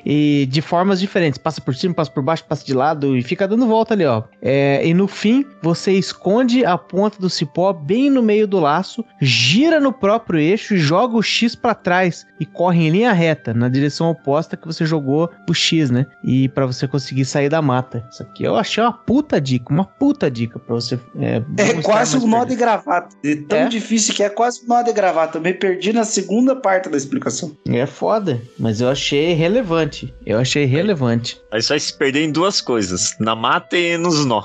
E 0.04 0.46
de 0.50 0.60
formas 0.60 1.00
diferentes. 1.00 1.38
Passa 1.38 1.60
por 1.60 1.74
cima, 1.74 1.94
passa 1.94 2.10
por 2.10 2.22
baixo, 2.22 2.44
passa 2.44 2.64
de 2.64 2.74
lado 2.74 3.16
e 3.16 3.22
fica 3.22 3.46
dando 3.46 3.66
volta 3.66 3.94
ali, 3.94 4.04
ó. 4.04 4.24
É, 4.42 4.86
e 4.86 4.94
no 4.94 5.06
fim, 5.06 5.44
você 5.62 5.92
esconde 5.92 6.64
a 6.64 6.76
ponta 6.76 7.18
do 7.18 7.30
cipó 7.30 7.72
bem 7.72 8.10
no 8.10 8.22
meio 8.22 8.46
do 8.46 8.58
laço, 8.58 9.04
gira 9.20 9.80
no 9.80 9.92
próprio 9.92 10.40
eixo 10.40 10.76
joga 10.90 11.16
o 11.16 11.22
X 11.22 11.54
pra 11.54 11.72
trás 11.72 12.26
e 12.40 12.44
corre 12.44 12.88
em 12.88 12.90
linha 12.90 13.12
reta, 13.12 13.54
na 13.54 13.68
direção 13.68 14.10
oposta 14.10 14.56
que 14.56 14.66
você 14.66 14.84
jogou 14.84 15.30
o 15.48 15.54
X, 15.54 15.88
né? 15.88 16.04
E 16.24 16.48
pra 16.48 16.66
você 16.66 16.88
conseguir 16.88 17.24
sair 17.24 17.48
da 17.48 17.62
mata. 17.62 18.04
Isso 18.10 18.24
aqui 18.24 18.42
eu 18.42 18.56
achei 18.56 18.82
uma 18.82 18.92
puta 18.92 19.40
dica, 19.40 19.72
uma 19.72 19.84
puta 19.84 20.28
dica 20.28 20.58
pra 20.58 20.74
você. 20.74 20.98
É, 21.20 21.40
É 21.58 21.82
quase 21.82 22.16
um 22.16 22.26
nó 22.26 22.44
de 22.44 22.56
gravata. 22.56 23.14
É 23.24 23.36
tão 23.36 23.58
É? 23.58 23.68
difícil 23.68 24.14
que 24.14 24.22
é 24.24 24.28
quase 24.28 24.64
um 24.64 24.66
nó 24.66 24.82
de 24.82 24.92
gravata. 24.92 25.38
Eu 25.38 25.42
me 25.42 25.54
perdi 25.54 25.92
na 25.92 26.02
segunda 26.02 26.56
parte 26.56 26.88
da 26.88 26.96
explicação. 26.96 27.56
É 27.68 27.86
foda, 27.86 28.42
mas 28.58 28.80
eu 28.80 28.88
achei 28.88 29.32
relevante. 29.34 30.12
Eu 30.26 30.40
achei 30.40 30.64
relevante. 30.64 31.40
Aí 31.52 31.62
você 31.62 31.68
vai 31.68 31.78
se 31.80 31.96
perder 31.96 32.24
em 32.24 32.32
duas 32.32 32.60
coisas: 32.60 33.14
na 33.20 33.36
mata 33.36 33.76
e 33.76 33.96
nos 33.96 34.24
nó. 34.26 34.42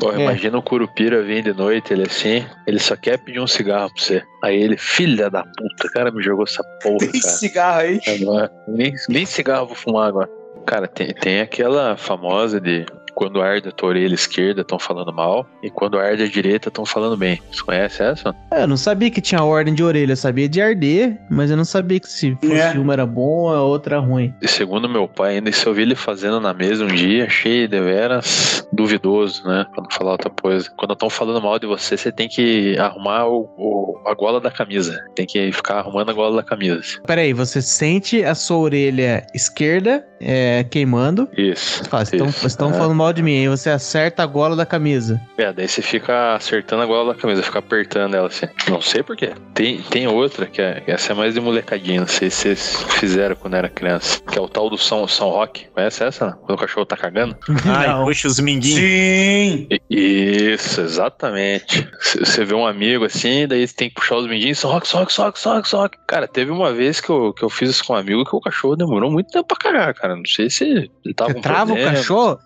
Porra, 0.00 0.18
É. 0.20 0.22
imagina 0.24 0.58
o 0.58 0.62
Curupira 0.62 1.22
vir 1.22 1.42
de 1.42 1.52
noite, 1.52 1.92
ele 1.92 2.04
assim, 2.04 2.44
ele 2.66 2.78
só 2.78 2.96
quer 2.96 3.18
pedir 3.18 3.40
um 3.40 3.46
cigarro 3.46 3.90
pra 3.92 4.02
você. 4.02 4.22
Aí 4.42 4.56
ele, 4.60 4.76
filha 4.76 5.28
da 5.30 5.42
puta, 5.42 5.86
o 5.86 5.92
cara 5.92 6.10
me 6.10 6.22
jogou 6.22 6.44
essa 6.44 6.62
porra, 6.82 6.98
Tem 6.98 7.20
cara. 7.20 7.32
cigarro 7.34 7.80
aí. 7.80 8.00
Agora, 8.20 8.52
nem, 8.66 8.94
nem 9.08 9.26
cigarro 9.26 9.62
eu 9.62 9.66
vou 9.68 9.76
fumar 9.76 10.08
agora. 10.08 10.28
Cara, 10.66 10.86
tem, 10.86 11.08
tem 11.14 11.40
aquela 11.40 11.96
famosa 11.96 12.60
de 12.60 12.84
quando 13.18 13.42
arde 13.42 13.68
a 13.68 13.72
tua 13.72 13.88
orelha 13.88 14.14
esquerda 14.14 14.60
estão 14.60 14.78
falando 14.78 15.12
mal 15.12 15.44
e 15.60 15.68
quando 15.68 15.98
arde 15.98 16.22
a 16.22 16.28
direita 16.28 16.68
estão 16.68 16.86
falando 16.86 17.16
bem. 17.16 17.40
Você 17.50 17.60
conhece 17.64 18.00
essa? 18.00 18.32
É, 18.52 18.62
eu 18.62 18.68
não 18.68 18.76
sabia 18.76 19.10
que 19.10 19.20
tinha 19.20 19.42
ordem 19.42 19.74
de 19.74 19.82
orelha, 19.82 20.12
eu 20.12 20.16
sabia 20.16 20.48
de 20.48 20.62
arder, 20.62 21.18
mas 21.28 21.50
eu 21.50 21.56
não 21.56 21.64
sabia 21.64 21.98
que 21.98 22.08
se 22.08 22.36
fosse 22.40 22.54
É. 22.54 22.70
uma 22.78 22.92
era 22.92 23.04
bom 23.04 23.48
a 23.48 23.60
outra 23.60 23.96
era 23.96 24.04
ruim. 24.04 24.32
E 24.40 24.46
segundo 24.46 24.88
meu 24.88 25.08
pai, 25.08 25.34
ainda 25.38 25.50
se 25.50 25.66
eu 25.66 25.74
vi 25.74 25.82
ele 25.82 25.96
fazendo 25.96 26.38
na 26.40 26.54
mesa 26.54 26.84
um 26.84 26.86
dia, 26.94 27.24
achei 27.24 27.66
deveras 27.66 28.64
duvidoso, 28.72 29.42
né? 29.48 29.66
Pra 29.74 29.82
não 29.82 29.90
falar 29.90 30.12
outra 30.12 30.30
coisa. 30.30 30.70
Quando 30.76 30.92
estão 30.92 31.10
falando 31.10 31.42
mal 31.42 31.58
de 31.58 31.66
você, 31.66 31.96
você 31.96 32.12
tem 32.12 32.28
que 32.28 32.78
arrumar 32.78 33.26
o, 33.26 33.48
o- 33.58 33.98
a 34.06 34.14
gola 34.14 34.40
da 34.40 34.50
camisa. 34.52 34.96
Tem 35.16 35.26
que 35.26 35.50
ficar 35.50 35.78
arrumando 35.78 36.10
a 36.10 36.12
gola 36.14 36.36
da 36.36 36.42
camisa. 36.44 36.82
Peraí, 37.04 37.32
você 37.32 37.60
sente 37.60 38.22
a 38.22 38.36
sua 38.36 38.58
orelha 38.58 39.26
esquerda 39.34 40.06
é, 40.20 40.64
queimando. 40.64 41.28
Isso. 41.36 41.84
Fala, 41.88 42.04
"Vocês 42.04 42.18
tão- 42.18 42.28
isso. 42.28 42.38
vocês 42.40 42.52
estão 42.52 42.70
É. 42.70 42.72
falando 42.74 42.94
mal 42.94 43.12
de 43.12 43.22
mim, 43.22 43.38
aí 43.40 43.48
você 43.48 43.70
acerta 43.70 44.22
a 44.22 44.26
gola 44.26 44.54
da 44.56 44.66
camisa. 44.66 45.20
É, 45.36 45.52
daí 45.52 45.68
você 45.68 45.82
fica 45.82 46.34
acertando 46.34 46.82
a 46.82 46.86
gola 46.86 47.12
da 47.14 47.20
camisa, 47.20 47.42
fica 47.42 47.58
apertando 47.58 48.14
ela 48.14 48.28
assim. 48.28 48.46
Não 48.68 48.80
sei 48.80 49.02
porquê. 49.02 49.32
Tem, 49.54 49.78
tem 49.82 50.06
outra, 50.08 50.46
que 50.46 50.60
é, 50.60 50.82
essa 50.86 51.12
é 51.12 51.14
mais 51.14 51.34
de 51.34 51.40
molecadinha, 51.40 52.00
não 52.00 52.06
sei 52.08 52.30
se 52.30 52.38
vocês 52.54 52.82
fizeram 52.98 53.36
quando 53.36 53.54
era 53.54 53.68
criança. 53.68 54.20
Que 54.30 54.38
é 54.38 54.42
o 54.42 54.48
tal 54.48 54.68
do 54.70 54.78
São, 54.78 55.06
São 55.08 55.28
Roque. 55.30 55.66
Conhece 55.74 56.02
essa? 56.04 56.26
não? 56.26 56.32
Quando 56.38 56.58
o 56.58 56.60
cachorro 56.60 56.86
tá 56.86 56.96
cagando? 56.96 57.36
Ai, 57.66 58.04
puxa 58.04 58.28
os 58.28 58.40
minguinhos. 58.40 58.78
Sim. 58.80 59.68
Isso, 59.90 60.80
exatamente. 60.80 61.88
C- 62.00 62.18
Você 62.20 62.44
vê 62.44 62.54
um 62.54 62.66
amigo 62.66 63.04
assim, 63.04 63.46
daí 63.46 63.66
você 63.66 63.74
tem 63.74 63.88
que 63.88 63.94
puxar 63.94 64.16
os 64.16 64.26
Roque, 64.28 64.54
São 64.54 64.70
Roque, 64.72 64.86
São 64.88 65.00
Roque, 65.24 65.38
São 65.40 65.54
Roque, 65.54 65.68
São 65.68 65.80
Roque. 65.80 65.98
Cara, 66.06 66.26
teve 66.28 66.50
uma 66.50 66.72
vez 66.72 67.00
que 67.00 67.10
eu, 67.10 67.32
que 67.32 67.42
eu 67.44 67.50
fiz 67.50 67.70
isso 67.70 67.84
com 67.84 67.92
um 67.92 67.96
amigo 67.96 68.24
que 68.24 68.34
o 68.34 68.40
cachorro 68.40 68.76
demorou 68.76 69.10
muito 69.10 69.30
tempo 69.30 69.46
pra 69.46 69.56
cagar, 69.56 69.94
cara. 69.94 70.07
Não 70.16 70.24
sei 70.24 70.48
se 70.50 70.64
ele 70.64 71.14
tava 71.14 71.32
Você 71.32 71.40
trava 71.40 71.72
o 71.72 71.74
problema. 71.74 71.92
cachorro. 71.96 72.38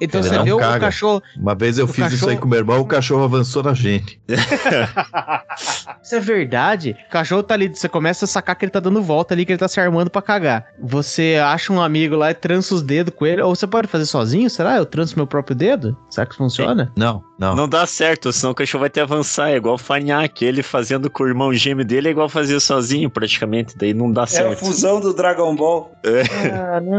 Então 0.00 0.20
Ele 0.20 0.28
você 0.28 0.36
não 0.36 0.44
vê 0.44 0.52
o 0.52 0.58
caga. 0.58 0.80
cachorro. 0.80 1.22
Uma 1.36 1.54
vez 1.54 1.78
eu 1.78 1.84
O 1.84 1.88
fiz 1.88 2.06
isso 2.06 2.14
cachorro- 2.14 2.30
aí 2.32 2.36
com 2.38 2.48
meu 2.48 2.58
irmão, 2.58 2.80
o 2.80 2.86
cachorro 2.86 3.24
avançou 3.24 3.62
na 3.62 3.74
gente. 3.74 4.20
Isso 6.02 6.14
é 6.16 6.20
verdade. 6.20 6.96
O 7.08 7.10
cachorro 7.12 7.42
tá 7.42 7.54
ali, 7.54 7.68
você 7.68 7.88
começa 7.88 8.24
a 8.24 8.28
sacar 8.28 8.56
que 8.56 8.64
ele 8.64 8.72
tá 8.72 8.80
dando 8.80 9.02
volta 9.02 9.34
ali, 9.34 9.44
que 9.44 9.52
ele 9.52 9.58
tá 9.58 9.68
se 9.68 9.80
armando 9.80 10.10
pra 10.10 10.20
cagar. 10.22 10.66
Você 10.80 11.38
acha 11.42 11.72
um 11.72 11.80
amigo 11.80 12.16
lá 12.16 12.30
e 12.30 12.34
trança 12.34 12.74
os 12.74 12.82
dedos 12.82 13.14
com 13.14 13.24
ele. 13.26 13.40
Ou 13.42 13.54
você 13.54 13.66
pode 13.66 13.86
fazer 13.88 14.06
sozinho? 14.06 14.48
Será? 14.50 14.76
Eu 14.76 14.86
tranço 14.86 15.14
meu 15.16 15.26
próprio 15.26 15.54
dedo? 15.54 15.96
Será 16.10 16.26
que 16.26 16.34
funciona? 16.36 16.92
Não, 16.96 17.22
não. 17.38 17.54
Não 17.54 17.68
dá 17.68 17.86
certo, 17.86 18.32
senão 18.32 18.52
o 18.52 18.54
cachorro 18.54 18.80
vai 18.80 18.90
te 18.90 19.00
avançar. 19.00 19.50
É 19.50 19.56
igual 19.56 19.78
fanhaque. 19.78 20.44
Ele 20.44 20.62
fazendo 20.62 21.08
com 21.10 21.24
o 21.24 21.28
irmão 21.28 21.52
gêmeo 21.54 21.84
dele 21.84 22.08
é 22.08 22.10
igual 22.10 22.28
fazer 22.28 22.58
sozinho, 22.60 23.08
praticamente. 23.10 23.76
Daí 23.76 23.94
não 23.94 24.10
dá 24.10 24.22
É 24.22 24.24
a 24.24 24.26
certo. 24.26 24.58
fusão 24.64 25.00
do 25.00 25.14
Dragon 25.14 25.54
Ball. 25.54 25.92
Caralho, 26.02 26.90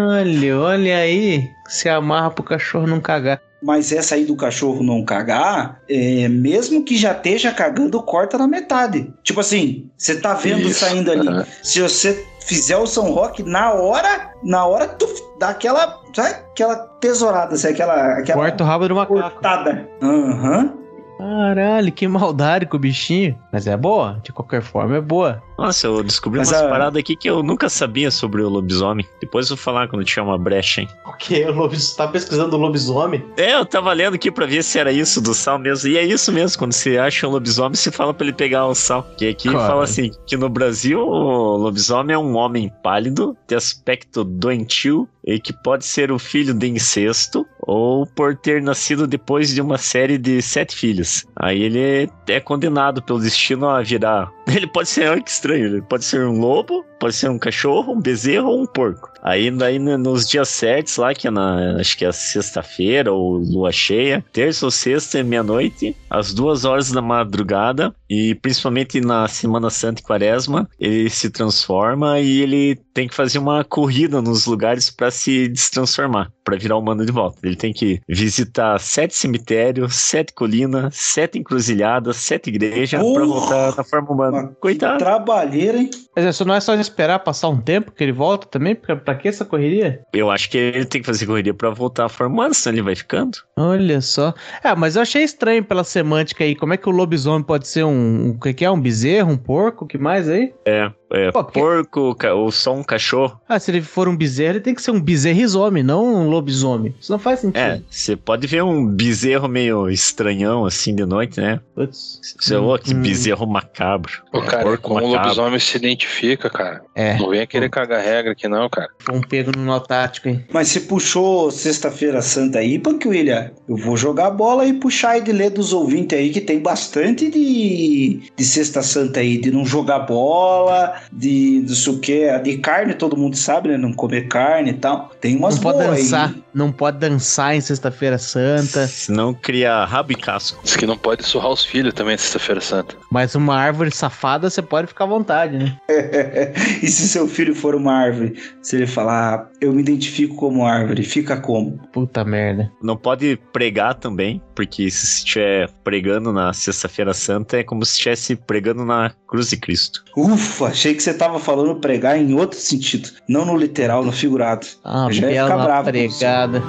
olha 0.52 0.98
aí. 0.98 1.49
Se 1.68 1.88
amarra 1.90 2.32
pro 2.32 2.44
cachorro 2.44 2.88
não 2.88 2.99
cagar. 2.99 3.41
Mas 3.61 3.94
essa 3.94 4.15
aí 4.15 4.26
do 4.26 4.36
cachorro 4.36 4.84
não 4.84 5.06
cagar, 5.06 5.80
é, 5.90 6.28
mesmo 6.28 6.84
que 6.84 6.98
já 6.98 7.14
esteja 7.14 7.49
cagando, 7.49 8.03
corta 8.03 8.38
na 8.38 8.45
metade. 8.45 9.14
Tipo 9.24 9.40
assim, 9.40 9.90
você 9.98 10.20
tá 10.20 10.34
vendo 10.34 10.68
Isso, 10.68 10.82
saindo 10.82 11.10
ali. 11.10 11.45
Se 11.64 11.82
você 11.82 12.26
fizer 12.41 12.76
o 12.76 12.86
São 12.86 13.11
Roque, 13.11 13.41
na 13.41 13.72
hora, 13.72 14.34
na 14.44 14.65
hora 14.65 14.86
tu 14.86 15.07
dá 15.40 15.49
aquela, 15.49 15.98
sabe? 16.14 16.36
Aquela 16.52 16.76
tesourada, 16.76 17.56
sabe? 17.56 17.74
Aquela, 17.74 18.20
aquela 18.20 18.41
Corta 18.41 18.64
o 18.65 18.68
rabo 18.68 18.88
do 18.90 18.95
macaco. 18.95 19.14
cortada. 19.18 19.90
Aham. 20.02 20.82
Caralho, 21.18 21.91
que 21.91 22.07
maldade 22.07 22.65
com 22.65 22.77
o 22.77 22.80
bichinho. 22.80 23.38
Mas 23.52 23.68
é 23.68 23.77
boa, 23.77 24.19
de 24.23 24.31
qualquer 24.31 24.61
forma 24.61 24.98
é 24.98 25.02
boa. 25.02 25.41
Nossa, 25.57 25.88
eu 25.88 26.03
descobri 26.03 26.40
Mas 26.40 26.49
umas 26.49 26.61
a- 26.61 26.68
paradas 26.69 26.99
aqui 26.99 27.15
que 27.15 27.30
eu 27.30 27.44
nunca 27.44 27.69
sabia 27.69 28.10
sobre 28.11 28.41
o 28.41 28.49
lobisomem. 28.49 29.06
Depois 29.22 29.49
eu 29.49 29.56
vou 29.56 29.64
falar 29.64 29.88
quando 29.88 30.03
tiver 30.03 30.22
uma 30.22 30.38
brecha, 30.38 30.81
hein? 30.81 30.88
O 31.06 31.14
que? 31.14 31.44
Você 31.52 31.95
tá 31.95 32.07
pesquisando 32.07 32.56
o 32.56 32.60
lobisomem? 32.60 33.23
É, 33.38 33.53
eu 33.56 33.65
tava 33.65 33.94
lendo 33.94 34.15
aqui 34.15 34.31
pra 34.31 34.45
ver 34.45 34.64
se 34.64 34.80
era 34.80 34.91
isso 34.91 35.22
do 35.22 35.34
sal 35.34 35.57
mesmo. 35.60 35.90
E 35.90 35.98
é 35.98 36.03
isso 36.03 36.31
mesmo, 36.31 36.57
quando 36.57 36.73
você 36.73 36.98
acha 36.98 37.27
um 37.27 37.31
lobisomem, 37.31 37.76
você 37.76 37.91
fala 37.91 38.14
pra 38.14 38.26
ele 38.26 38.34
pegar 38.35 38.65
o 38.65 38.76
sal. 38.76 39.03
Que 39.18 39.30
aqui 39.30 39.49
Caralho. 39.49 39.68
fala 39.68 39.84
assim, 39.84 40.11
que 40.26 40.35
no 40.35 40.49
Brasil 40.49 40.99
o 40.99 41.57
lobisomem 41.57 42.15
é 42.15 42.18
um 42.18 42.35
homem 42.35 42.72
pálido, 42.84 43.38
de 43.48 43.56
aspecto 43.56 44.23
doentio, 44.23 45.07
e 45.26 45.40
que 45.40 45.54
pode 45.54 45.86
ser 45.86 46.12
o 46.12 46.20
filho 46.20 46.54
de 46.54 46.68
incesto, 46.68 47.48
ou 47.60 48.06
por 48.06 48.36
ter 48.36 48.62
nascido 48.62 49.08
depois 49.08 49.54
de 49.54 49.62
uma 49.62 49.78
série 49.78 50.18
de 50.18 50.41
sete 50.41 50.76
filhos. 50.76 51.26
Aí 51.36 51.62
ele 51.62 52.10
é 52.28 52.40
condenado 52.40 53.02
pelo 53.02 53.20
destino 53.20 53.70
a 53.70 53.82
virar 53.82 54.32
Ele 54.56 54.68
pode 54.68 54.90
ser 54.90 55.10
olha 55.10 55.22
que 55.22 55.30
estranho, 55.30 55.65
ele 55.65 55.82
pode 55.82 56.03
ser 56.03 56.26
um 56.26 56.40
lobo, 56.40 56.86
pode 56.99 57.15
ser 57.15 57.30
um 57.30 57.40
cachorro, 57.40 57.94
um 57.94 58.02
bezerro 58.02 58.49
ou 58.49 58.61
um 58.61 58.65
porco. 58.65 59.11
Aí 59.22 59.49
daí 59.49 59.80
nos 59.80 60.28
dias 60.28 60.49
certos 60.49 60.98
lá, 60.98 61.14
que 61.14 61.28
é 61.28 61.32
na, 61.32 61.78
acho 61.80 61.98
que 61.98 62.06
é 62.06 62.11
sexta-feira 62.11 63.11
ou 63.11 63.38
lua 63.38 63.72
cheia, 63.72 64.24
terça 64.34 64.65
ou 64.65 64.72
sexta 64.72 65.20
é 65.20 65.24
meia-noite, 65.24 65.95
às 66.10 66.34
duas 66.34 66.65
horas 66.65 66.91
da 66.91 67.02
madrugada, 67.02 67.95
e 68.10 68.36
principalmente 68.36 68.99
na 68.99 69.28
Semana 69.30 69.70
Santa 69.70 70.02
e 70.02 70.03
Quaresma, 70.03 70.70
ele 70.78 71.10
se 71.10 71.30
transforma 71.30 72.20
e 72.20 72.41
ele 72.41 72.76
tem 72.94 73.07
que 73.07 73.15
fazer 73.15 73.40
uma 73.40 73.64
corrida 73.64 74.22
nos 74.22 74.45
lugares 74.45 74.90
para 74.90 75.10
se 75.10 75.48
destransformar, 75.48 76.32
para 76.44 76.57
virar 76.57 76.78
humano 76.78 77.06
de 77.06 77.11
volta. 77.11 77.40
Ele 77.44 77.56
tem 77.56 77.72
que 77.72 78.02
visitar 78.07 78.78
sete 78.80 79.15
cemitérios, 79.15 79.95
sete 79.95 80.34
colinas, 80.34 80.95
sete 80.95 81.40
encruzilhadas, 81.40 82.18
sete 82.18 82.49
igrejas 82.49 83.02
para 83.02 83.02
Porra! 83.02 83.26
voltar 83.26 83.76
na 83.78 83.84
forma 83.84 84.11
humana. 84.11 84.32
Mas 84.34 84.49
que 84.49 84.55
Coitado. 84.55 84.97
Trabalheira, 84.97 85.77
hein? 85.77 85.89
Mas 86.15 86.26
isso 86.26 86.45
não 86.45 86.55
é 86.55 86.60
só 86.60 86.73
esperar 86.76 87.19
passar 87.19 87.49
um 87.49 87.60
tempo 87.60 87.91
que 87.91 88.03
ele 88.03 88.11
volta 88.11 88.47
também? 88.47 88.76
Pra, 88.76 88.95
pra 88.95 89.15
que 89.15 89.27
essa 89.27 89.45
correria? 89.45 90.01
Eu 90.14 90.30
acho 90.30 90.49
que 90.49 90.57
ele 90.57 90.85
tem 90.85 91.01
que 91.01 91.07
fazer 91.07 91.26
correria 91.26 91.53
para 91.53 91.69
voltar 91.69 92.05
à 92.05 92.10
forma 92.10 92.34
humana, 92.34 92.53
senão 92.53 92.76
ele 92.76 92.81
vai 92.81 92.95
ficando. 92.95 93.38
Olha 93.57 94.01
só. 94.01 94.34
É, 94.64 94.76
mas 94.76 94.95
eu 94.95 95.01
achei 95.01 95.23
estranho 95.23 95.64
pela 95.64 95.84
semântica 95.84 96.43
aí. 96.43 96.55
Como 96.55 96.73
é 96.73 96.77
que 96.77 96.89
o 96.89 96.91
lobisomem 96.91 97.43
pode 97.43 97.68
ser 97.68 97.84
um. 97.84 98.31
O 98.31 98.39
que, 98.39 98.53
que 98.53 98.65
é? 98.65 98.72
Um 98.72 98.80
bezerro, 98.80 99.31
um 99.31 99.38
porco? 99.38 99.85
O 99.85 99.88
que 99.88 99.97
mais 99.97 100.30
aí? 100.30 100.53
É, 100.65 100.91
é 101.14 101.31
Pô, 101.31 101.44
porque- 101.44 101.60
porco 101.60 102.15
ou 102.35 102.52
só 102.52 102.73
um 102.73 102.84
cachorro. 102.84 103.40
Ah, 103.48 103.60
se 103.60 103.72
ele 103.72 103.81
for 103.81 104.07
um 104.07 104.15
bezerro, 104.15 104.53
ele 104.53 104.60
tem 104.60 104.73
que 104.76 104.81
ser 104.81 104.91
um 104.91 104.99
bezerrisomem, 104.99 105.84
não 105.84 106.03
um 106.06 106.30
lobisomem. 106.30 106.94
Isso 106.99 107.11
não 107.11 107.19
faz 107.19 107.40
sentido. 107.41 107.57
É, 107.60 107.81
você 107.90 108.15
pode 108.15 108.48
ver 108.48 108.64
um 108.64 108.85
bezerro 108.85 109.48
meio 109.48 109.90
estranhão 109.90 110.65
assim 110.65 110.94
de 110.95 111.06
noite, 111.06 111.40
né? 111.40 111.60
Putz. 111.76 112.19
Você, 112.40 112.56
ô, 112.56 112.77
que 112.77 112.94
Hum. 112.94 113.02
bezerro 113.02 113.45
macabro. 113.48 114.11
Ô, 114.34 114.41
cara, 114.41 114.64
porco 114.64 114.84
como 114.90 114.99
o 115.06 115.10
macabro. 115.11 115.27
lobisomem 115.30 115.60
se 115.60 115.77
identifica, 115.77 116.49
cara. 116.49 116.81
É, 116.95 117.18
Não 117.18 117.30
venha 117.30 117.45
querer 117.48 117.69
cagar 117.69 118.02
regra 118.03 118.31
aqui, 118.31 118.48
não, 118.48 118.69
cara. 118.69 118.90
foi 118.99 119.15
um 119.15 119.22
pego 119.22 119.52
no 119.56 119.64
nó 119.64 119.80
tático, 119.80 120.27
hein? 120.30 120.44
Mas 120.52 120.68
se 120.69 120.81
puxou 120.81 121.52
Sexta-feira 121.52 122.22
Santa 122.22 122.60
aí, 122.60 122.80
Punk 122.80 123.07
William, 123.07 123.52
eu 123.68 123.76
vou 123.77 123.95
jogar 123.98 124.27
a 124.27 124.31
bola 124.31 124.65
e 124.65 124.73
puxar 124.73 125.11
aí 125.11 125.22
de 125.22 125.31
ler 125.31 125.49
dos 125.52 125.73
ouvintes 125.73 126.18
aí, 126.18 126.30
que 126.31 126.41
tem 126.41 126.60
bastante 126.60 127.30
de, 127.30 128.22
de 128.35 128.44
Sexta 128.44 128.81
Santa 128.81 129.19
aí, 129.19 129.38
de 129.38 129.52
não 129.52 129.65
jogar 129.65 129.99
bola, 129.99 130.95
de 131.12 131.62
o 131.90 132.00
que, 132.00 132.38
de 132.40 132.58
carne, 132.58 132.94
todo 132.94 133.18
mundo 133.18 133.36
sabe, 133.36 133.70
né? 133.70 133.78
Não 133.78 133.94
comer 133.94 134.28
carne 134.28 134.72
e 134.72 134.74
tal. 134.74 135.12
Tem 135.20 135.36
umas 135.36 135.56
Não 135.56 135.64
pode 135.64 135.78
boas 135.80 135.98
dançar. 136.00 136.30
aí. 136.30 136.43
Não 136.54 136.72
pode 136.72 136.98
dançar 137.00 137.56
em 137.56 137.62
Sexta-feira 137.62 138.18
Santa. 138.18 138.88
Senão 138.88 139.34
cria 139.34 139.86
rabo 139.86 140.12
e 140.12 140.16
casco. 140.16 140.60
Diz 140.64 140.76
que 140.76 140.86
não 140.86 140.98
pode 140.98 141.24
surrar 141.24 141.52
os 141.52 141.66
filhos 141.66 141.94
também 141.94 142.18
sexta-feira 142.18 142.62
santa. 142.62 142.96
Mas 143.12 143.36
uma 143.36 143.56
árvore 143.56 143.92
safada, 143.92 144.50
você 144.50 144.62
pode 144.62 144.88
ficar 144.88 145.06
à 145.06 145.08
vontade, 145.08 145.58
né? 145.58 145.78
e 146.82 146.88
se 146.88 147.08
seu 147.08 147.28
filho 147.28 147.56
for 147.56 147.76
uma 147.76 147.94
árvore, 147.94 148.40
se 148.62 148.76
ele 148.76 148.88
falar, 148.88 149.36
"Ah, 149.36 149.48
eu 149.62 149.74
me 149.74 149.82
identifico 149.82 150.36
como 150.36 150.66
árvore, 150.66 151.04
fica 151.04 151.38
como? 151.38 151.80
Puta 151.92 152.24
merda. 152.24 152.72
Não 152.82 152.98
pode 152.98 153.38
pregar 153.52 153.96
também, 153.96 154.42
porque 154.56 154.90
se 154.92 155.06
estiver 155.20 155.70
pregando 155.84 156.32
na 156.34 156.54
Sexta-feira 156.54 157.14
Santa 157.14 157.58
é 157.58 157.64
como 157.64 157.86
se 157.86 157.94
estivesse 157.94 158.36
pregando 158.36 158.86
na 158.86 159.12
Cruz 159.28 159.50
de 159.50 159.58
Cristo. 159.58 160.04
Ufa, 160.16 160.68
achei 160.68 160.94
que 160.94 161.02
você 161.02 161.14
tava 161.14 161.40
falando 161.40 161.76
pregar 161.80 162.18
em 162.18 162.34
outro 162.34 162.60
sentido, 162.60 163.10
não 163.28 163.46
no 163.46 163.58
literal, 163.58 164.04
no 164.04 164.12
figurado. 164.12 164.68
Ah, 164.84 165.06
Eu 165.08 165.14
já 165.14 165.32
ia 165.32 165.44
ficar 165.44 165.58
bravo 165.58 165.92
com 165.92 165.98
pregada. 166.44 166.64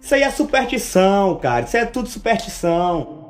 Isso 0.00 0.14
aí 0.14 0.22
é 0.22 0.30
superstição, 0.30 1.36
cara. 1.36 1.64
Isso 1.64 1.76
é 1.76 1.84
tudo 1.86 2.08
superstição. 2.08 3.22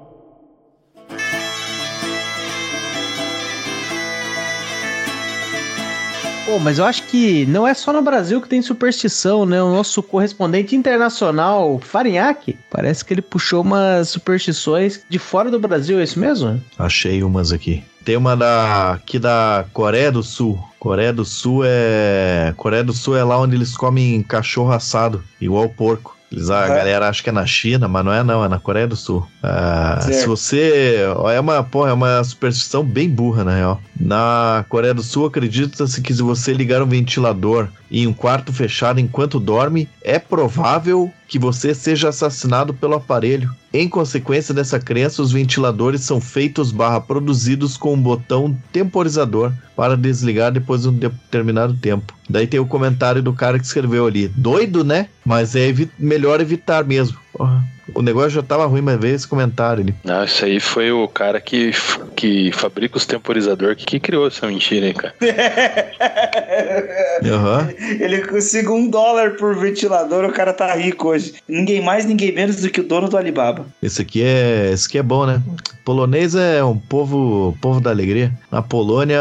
Pô, 6.45 6.59
mas 6.59 6.79
eu 6.79 6.85
acho 6.85 7.05
que 7.05 7.47
não 7.47 7.67
é 7.67 7.73
só 7.73 7.91
no 7.93 8.03
Brasil 8.03 8.41
que 8.41 8.49
tem 8.49 8.61
superstição, 8.61 9.47
né? 9.47 9.63
O 9.63 9.73
nosso 9.73 10.03
correspondente 10.03 10.77
internacional, 10.77 11.79
Farinhaque, 11.79 12.59
parece 12.71 13.03
que 13.05 13.15
ele 13.15 13.23
puxou 13.23 13.63
umas 13.63 14.11
superstições 14.11 15.01
de 15.09 15.19
fora 15.19 15.51
do 15.51 15.59
Brasil, 15.59 15.99
é 15.99 16.05
isso 16.05 16.21
mesmo? 16.21 16.63
Achei 16.79 17.23
umas 17.23 17.51
aqui. 17.51 17.83
Tem 18.05 18.17
uma 18.17 18.37
da, 18.37 18.93
aqui 18.93 19.19
da 19.19 19.65
Coreia 19.73 20.13
do 20.13 20.23
Sul. 20.23 20.63
Coreia 20.79 21.13
do 21.13 21.25
Sul 21.25 21.63
é. 21.65 22.53
Coreia 22.57 22.85
do 22.85 22.93
Sul 22.93 23.17
é 23.17 23.25
lá 23.25 23.41
onde 23.41 23.57
eles 23.57 23.75
comem 23.75 24.23
cachorro 24.23 24.73
assado, 24.73 25.25
igual 25.41 25.69
porco. 25.71 26.15
Eles, 26.31 26.51
a 26.51 26.67
galera 26.67 27.09
acha 27.09 27.23
que 27.23 27.29
é 27.29 27.33
na 27.33 27.47
China, 27.47 27.87
mas 27.87 28.05
não 28.05 28.13
é 28.13 28.23
não, 28.25 28.45
é 28.45 28.49
na 28.49 28.59
Coreia 28.59 28.87
do 28.87 28.97
Sul. 28.97 29.27
Ah, 29.43 30.01
se 30.03 30.27
você. 30.27 30.97
É 31.33 31.41
uma, 31.41 31.63
porra, 31.63 31.91
é 31.91 31.93
uma 31.93 32.23
superstição 32.25 32.83
bem 32.85 33.09
burra, 33.09 33.45
na 33.45 33.55
real. 33.55 33.81
Na 33.99 34.65
Coreia 34.69 34.93
do 34.93 35.03
Sul, 35.03 35.27
acredita-se 35.27 36.03
que 36.03 36.13
se 36.13 36.23
você 36.23 36.53
ligar 36.53 36.83
um 36.83 36.87
ventilador 36.87 37.69
em 37.91 38.07
um 38.07 38.13
quarto 38.13 38.53
fechado 38.53 39.01
enquanto 39.01 39.39
dorme, 39.39 39.89
é 40.03 40.19
provável 40.19 41.11
que 41.35 41.39
você 41.41 41.75
seja 41.75 42.11
assassinado 42.11 42.73
pelo 42.73 42.95
aparelho. 42.95 43.51
Em 43.73 43.89
consequência 43.89 44.55
dessa 44.55 44.79
crença, 44.79 45.21
os 45.21 45.33
ventiladores 45.33 46.03
são 46.03 46.21
feitos 46.21 46.71
barra 46.71 47.01
produzidos 47.01 47.77
com 47.77 47.95
um 47.95 48.01
botão 48.01 48.57
temporizador 48.73 49.51
para 49.75 49.97
desligar 49.97 50.53
depois 50.53 50.83
de 50.83 50.89
um 50.91 50.93
determinado 50.93 51.75
tempo. 51.75 52.15
Daí 52.31 52.47
tem 52.47 52.61
o 52.61 52.67
comentário 52.67 53.21
do 53.21 53.33
cara 53.33 53.59
que 53.59 53.67
escreveu 53.67 54.07
ali. 54.07 54.29
Doido, 54.29 54.85
né? 54.85 55.09
Mas 55.25 55.57
é 55.57 55.67
evi- 55.67 55.91
melhor 55.99 56.41
evitar 56.41 56.85
mesmo. 56.85 57.19
Porra, 57.37 57.65
o 57.93 58.01
negócio 58.01 58.31
já 58.31 58.43
tava 58.43 58.65
ruim, 58.65 58.81
mas 58.81 58.99
veio 58.99 59.15
esse 59.15 59.27
comentário 59.27 59.83
ali. 59.83 59.95
Não, 60.05 60.25
isso 60.25 60.45
aí 60.45 60.61
foi 60.61 60.93
o 60.93 61.07
cara 61.09 61.41
que, 61.41 61.73
que 62.17 62.53
fabrica 62.53 62.97
os 62.97 63.05
temporizadores 63.05 63.77
que, 63.77 63.85
que 63.85 64.01
criou 64.01 64.27
essa 64.27 64.47
mentira, 64.47 64.87
hein, 64.87 64.95
cara. 64.95 65.15
Aham. 67.25 67.69
Ele 68.01 68.27
conseguiu 68.27 68.75
um 68.75 68.89
dólar 68.89 69.33
por 69.33 69.57
ventilador, 69.57 70.25
o 70.25 70.33
cara 70.33 70.53
tá 70.53 70.75
rico 70.75 71.09
hoje. 71.09 71.35
Ninguém 71.49 71.83
mais, 71.83 72.05
ninguém 72.05 72.33
menos 72.33 72.57
do 72.57 72.71
que 72.71 72.81
o 72.81 72.87
dono 72.87 73.09
do 73.09 73.17
Alibaba. 73.17 73.67
Esse 73.83 74.01
aqui 74.01 74.23
é, 74.23 74.71
esse 74.73 74.87
aqui 74.87 74.99
é 74.99 75.03
bom, 75.03 75.27
né? 75.27 75.43
Polonês 75.85 76.35
é 76.35 76.65
um 76.65 76.79
povo, 76.79 77.57
povo 77.61 77.81
da 77.81 77.91
alegria. 77.91 78.33
Na 78.51 78.63
Polônia, 78.63 79.21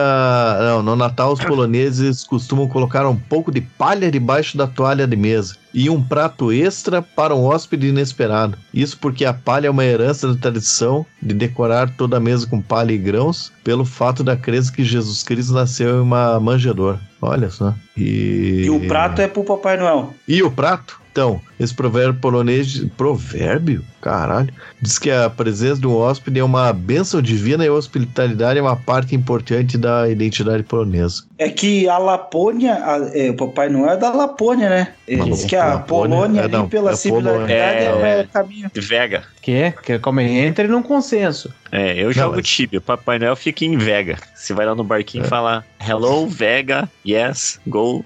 não, 0.62 0.84
no 0.84 0.96
Natal 0.96 1.34
os 1.34 1.44
poloneses 1.44 2.24
costumam 2.24 2.68
colocar 2.68 3.06
um 3.08 3.18
pouco 3.18 3.52
de 3.52 3.60
palha 3.60 4.10
debaixo 4.10 4.56
da 4.56 4.68
toalha 4.68 5.06
de 5.06 5.18
mesa 5.18 5.63
e 5.74 5.90
um 5.90 6.02
prato 6.02 6.52
extra 6.52 7.02
para 7.02 7.36
um 7.36 7.44
hóspede 7.46 7.88
inesperado. 7.88 8.58
Isso 8.74 8.98
porque 9.00 9.26
a 9.26 9.34
palha 9.34 9.68
é 9.68 9.70
uma 9.70 9.84
herança 9.86 10.28
da 10.28 10.40
tradição 10.40 11.06
de 11.22 11.34
decorar 11.34 11.90
toda 11.96 12.18
a 12.18 12.20
mesa 12.20 12.46
com 12.48 12.62
palha 12.62 12.92
e 12.94 12.98
grãos, 12.98 13.52
pelo 13.64 13.84
fato 13.86 14.24
da 14.24 14.36
crença 14.38 14.72
que 14.72 14.84
Jesus 14.84 15.24
Cristo 15.24 15.54
nasceu 15.54 15.98
em 15.98 16.02
uma 16.02 16.40
manjedoura. 16.40 17.00
Olha 17.22 17.50
só. 17.50 17.74
E, 17.98 18.64
E 18.66 18.70
o 18.70 18.88
prato 18.88 19.22
é 19.22 19.28
pro 19.28 19.44
Papai 19.44 19.78
Noel. 19.78 20.14
e 20.28 20.44
o 20.44 20.52
prato? 20.52 21.02
Então, 21.14 21.40
esse 21.60 21.72
provérbio 21.76 22.20
polonês. 22.20 22.84
Provérbio? 22.98 23.86
Caralho. 24.02 24.52
Diz 24.82 24.98
que 25.00 25.12
a 25.12 25.30
presença 25.30 25.80
de 25.80 25.86
um 25.88 25.96
hóspede 25.96 26.40
é 26.40 26.44
uma 26.44 26.74
bênção 26.74 27.22
divina 27.22 27.64
e 27.64 27.68
a 27.68 27.72
hospitalidade 27.74 28.58
é 28.60 28.62
uma 28.62 28.76
parte 28.76 29.16
importante 29.16 29.78
da 29.78 30.10
identidade 30.10 30.64
polonesa. 30.64 31.24
É 31.38 31.48
que 31.50 31.88
a 31.88 31.98
Lapônia, 32.00 32.74
a- 32.74 33.12
é, 33.14 33.30
o 33.30 33.36
Papai 33.36 33.70
Noel 33.70 33.92
é 33.94 33.98
da 33.98 34.12
Lapônia, 34.12 34.70
né? 34.70 34.88
Ele 35.08 35.24
diz 35.26 35.46
que 35.46 35.56
a 35.56 35.76
Lapônia- 35.76 35.86
Polônia 36.18 36.42
é, 36.42 36.44
ali 36.46 36.52
não, 36.52 36.68
pela 36.68 36.92
é 36.92 36.96
similaridade 36.96 37.52
é, 37.54 37.86
Polônia. 37.92 38.08
é 38.08 38.20
É. 38.20 38.24
o 38.24 38.28
caminho. 38.28 38.72
De 38.74 38.82
Vega. 38.82 39.24
Que 39.42 39.52
é? 39.52 39.72
Que 39.72 40.00
como 40.00 40.20
ele 40.20 40.38
entra 40.38 40.68
num 40.68 40.82
consenso. 40.82 41.54
É, 41.72 41.94
eu 42.02 42.12
jogo 42.12 42.36
mas- 42.38 42.48
Tibia. 42.48 42.82
Papai 42.82 43.20
Noel 43.20 43.36
fica 43.36 43.64
em 43.64 43.78
Vega. 43.78 44.18
Você 44.34 44.54
vai 44.54 44.66
lá 44.66 44.74
no 44.76 44.84
barquinho 44.84 45.24
e 45.24 45.28
É. 45.28 45.30
fala 45.30 45.64
Hello, 45.86 46.28
Vega, 46.28 46.90
yes, 47.06 47.60
go. 47.68 48.04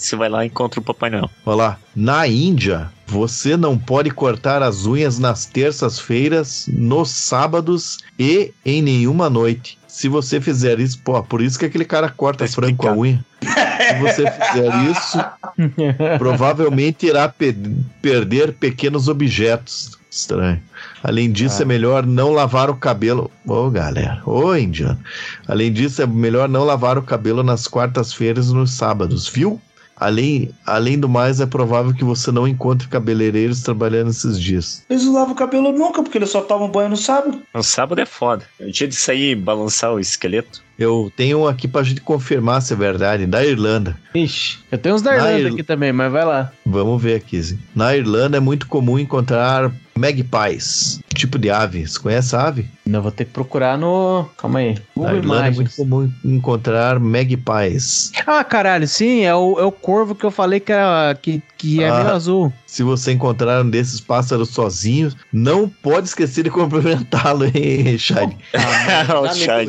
Você 0.00 0.16
vai 0.16 0.28
lá 0.30 0.44
e 0.44 0.48
encontra 0.48 0.80
o 0.80 0.82
Papai 0.82 1.10
Noel. 1.10 1.28
Olha 1.44 1.56
lá. 1.56 1.78
Na 1.94 2.26
Índia, 2.26 2.90
você 3.06 3.56
não 3.56 3.76
pode 3.76 4.10
cortar 4.10 4.62
as 4.62 4.86
unhas 4.86 5.18
nas 5.18 5.44
terças-feiras, 5.44 6.64
nos 6.72 7.10
sábados 7.10 7.98
e 8.18 8.52
em 8.64 8.80
nenhuma 8.80 9.28
noite. 9.28 9.78
Se 9.86 10.08
você 10.08 10.40
fizer 10.40 10.80
isso, 10.80 10.98
pô, 11.04 11.22
por 11.22 11.42
isso 11.42 11.58
que 11.58 11.66
aquele 11.66 11.84
cara 11.84 12.08
corta 12.08 12.46
Tá 12.46 12.50
frango 12.50 12.76
com 12.78 12.88
a 12.88 12.92
unha. 12.96 13.22
Se 13.42 13.98
você 14.00 14.24
fizer 14.30 14.74
isso, 14.90 15.18
provavelmente 16.18 17.06
irá 17.06 17.28
pe- 17.28 17.56
perder 18.00 18.52
pequenos 18.54 19.08
objetos. 19.08 19.98
Estranho. 20.10 20.60
Além 21.04 21.30
disso, 21.30 21.58
Ah. 21.60 21.62
é 21.62 21.66
melhor 21.66 22.04
não 22.06 22.32
lavar 22.32 22.68
o 22.68 22.74
cabelo. 22.74 23.30
Ô, 23.46 23.70
galera. 23.70 24.20
Ô, 24.26 24.54
indiano. 24.56 24.98
Além 25.46 25.72
disso, 25.72 26.02
é 26.02 26.06
melhor 26.06 26.48
não 26.48 26.64
lavar 26.64 26.98
o 26.98 27.02
cabelo 27.02 27.42
nas 27.42 27.68
quartas-feiras 27.68 28.48
e 28.48 28.54
nos 28.54 28.72
sábados, 28.72 29.28
viu? 29.28 29.60
Além, 30.00 30.50
além 30.64 30.98
do 30.98 31.10
mais, 31.10 31.40
é 31.40 31.46
provável 31.46 31.92
que 31.92 32.02
você 32.02 32.32
não 32.32 32.48
encontre 32.48 32.88
cabeleireiros 32.88 33.60
trabalhando 33.60 34.08
esses 34.08 34.40
dias. 34.40 34.82
Eles 34.88 35.04
não 35.04 35.12
lavam 35.12 35.34
o 35.34 35.36
cabelo 35.36 35.70
nunca, 35.72 36.02
porque 36.02 36.16
eles 36.16 36.30
só 36.30 36.40
tomam 36.40 36.70
banho 36.70 36.88
no 36.88 36.96
sábado. 36.96 37.42
No 37.54 37.62
sábado 37.62 38.00
é 38.00 38.06
foda. 38.06 38.46
É 38.58 38.64
o 38.64 38.72
dia 38.72 38.88
de 38.88 38.96
sair 38.96 39.32
e 39.32 39.36
balançar 39.36 39.92
o 39.92 40.00
esqueleto. 40.00 40.62
Eu 40.80 41.12
tenho 41.14 41.40
um 41.40 41.46
aqui 41.46 41.68
pra 41.68 41.82
gente 41.82 42.00
confirmar 42.00 42.62
se 42.62 42.72
é 42.72 42.76
verdade, 42.76 43.26
da 43.26 43.44
Irlanda. 43.44 43.98
Ixi, 44.14 44.58
eu 44.72 44.78
tenho 44.78 44.94
uns 44.94 45.02
da 45.02 45.10
Na 45.10 45.16
Irlanda 45.30 45.40
Ir- 45.50 45.52
aqui 45.52 45.62
também, 45.62 45.92
mas 45.92 46.10
vai 46.10 46.24
lá. 46.24 46.50
Vamos 46.64 47.00
ver 47.02 47.16
aqui. 47.16 47.40
Zé. 47.40 47.56
Na 47.74 47.94
Irlanda 47.94 48.38
é 48.38 48.40
muito 48.40 48.66
comum 48.66 48.98
encontrar 48.98 49.70
magpies, 49.94 50.98
tipo 51.14 51.38
de 51.38 51.50
ave. 51.50 51.86
Você 51.86 51.98
conhece 51.98 52.34
a 52.34 52.46
ave? 52.48 52.66
Ainda 52.86 53.00
vou 53.02 53.12
ter 53.12 53.26
que 53.26 53.30
procurar 53.32 53.76
no. 53.76 54.26
Calma 54.38 54.60
aí. 54.60 54.74
Na 54.74 54.80
Google 54.96 55.16
Irlanda 55.16 55.40
é 55.46 55.50
muito 55.50 55.58
Imagens. 55.58 55.76
comum 55.76 56.10
encontrar 56.24 56.98
magpies. 56.98 58.10
Ah, 58.26 58.42
caralho, 58.42 58.88
sim, 58.88 59.20
é 59.24 59.34
o, 59.34 59.60
é 59.60 59.64
o 59.64 59.70
corvo 59.70 60.14
que 60.14 60.24
eu 60.24 60.30
falei 60.30 60.58
que, 60.60 60.72
era, 60.72 61.14
que, 61.20 61.42
que 61.58 61.82
é 61.82 61.90
Ah. 61.90 61.98
meio 62.02 62.14
azul. 62.14 62.52
Se 62.66 62.82
você 62.82 63.12
encontrar 63.12 63.62
um 63.64 63.68
desses 63.68 64.00
pássaros 64.00 64.48
sozinhos, 64.50 65.14
não 65.32 65.68
pode 65.68 66.08
esquecer 66.08 66.44
de 66.44 66.50
cumprimentá-lo, 66.50 67.44
hein, 67.44 67.98
Shine? 67.98 68.36
o 69.22 69.34
Chad. 69.34 69.68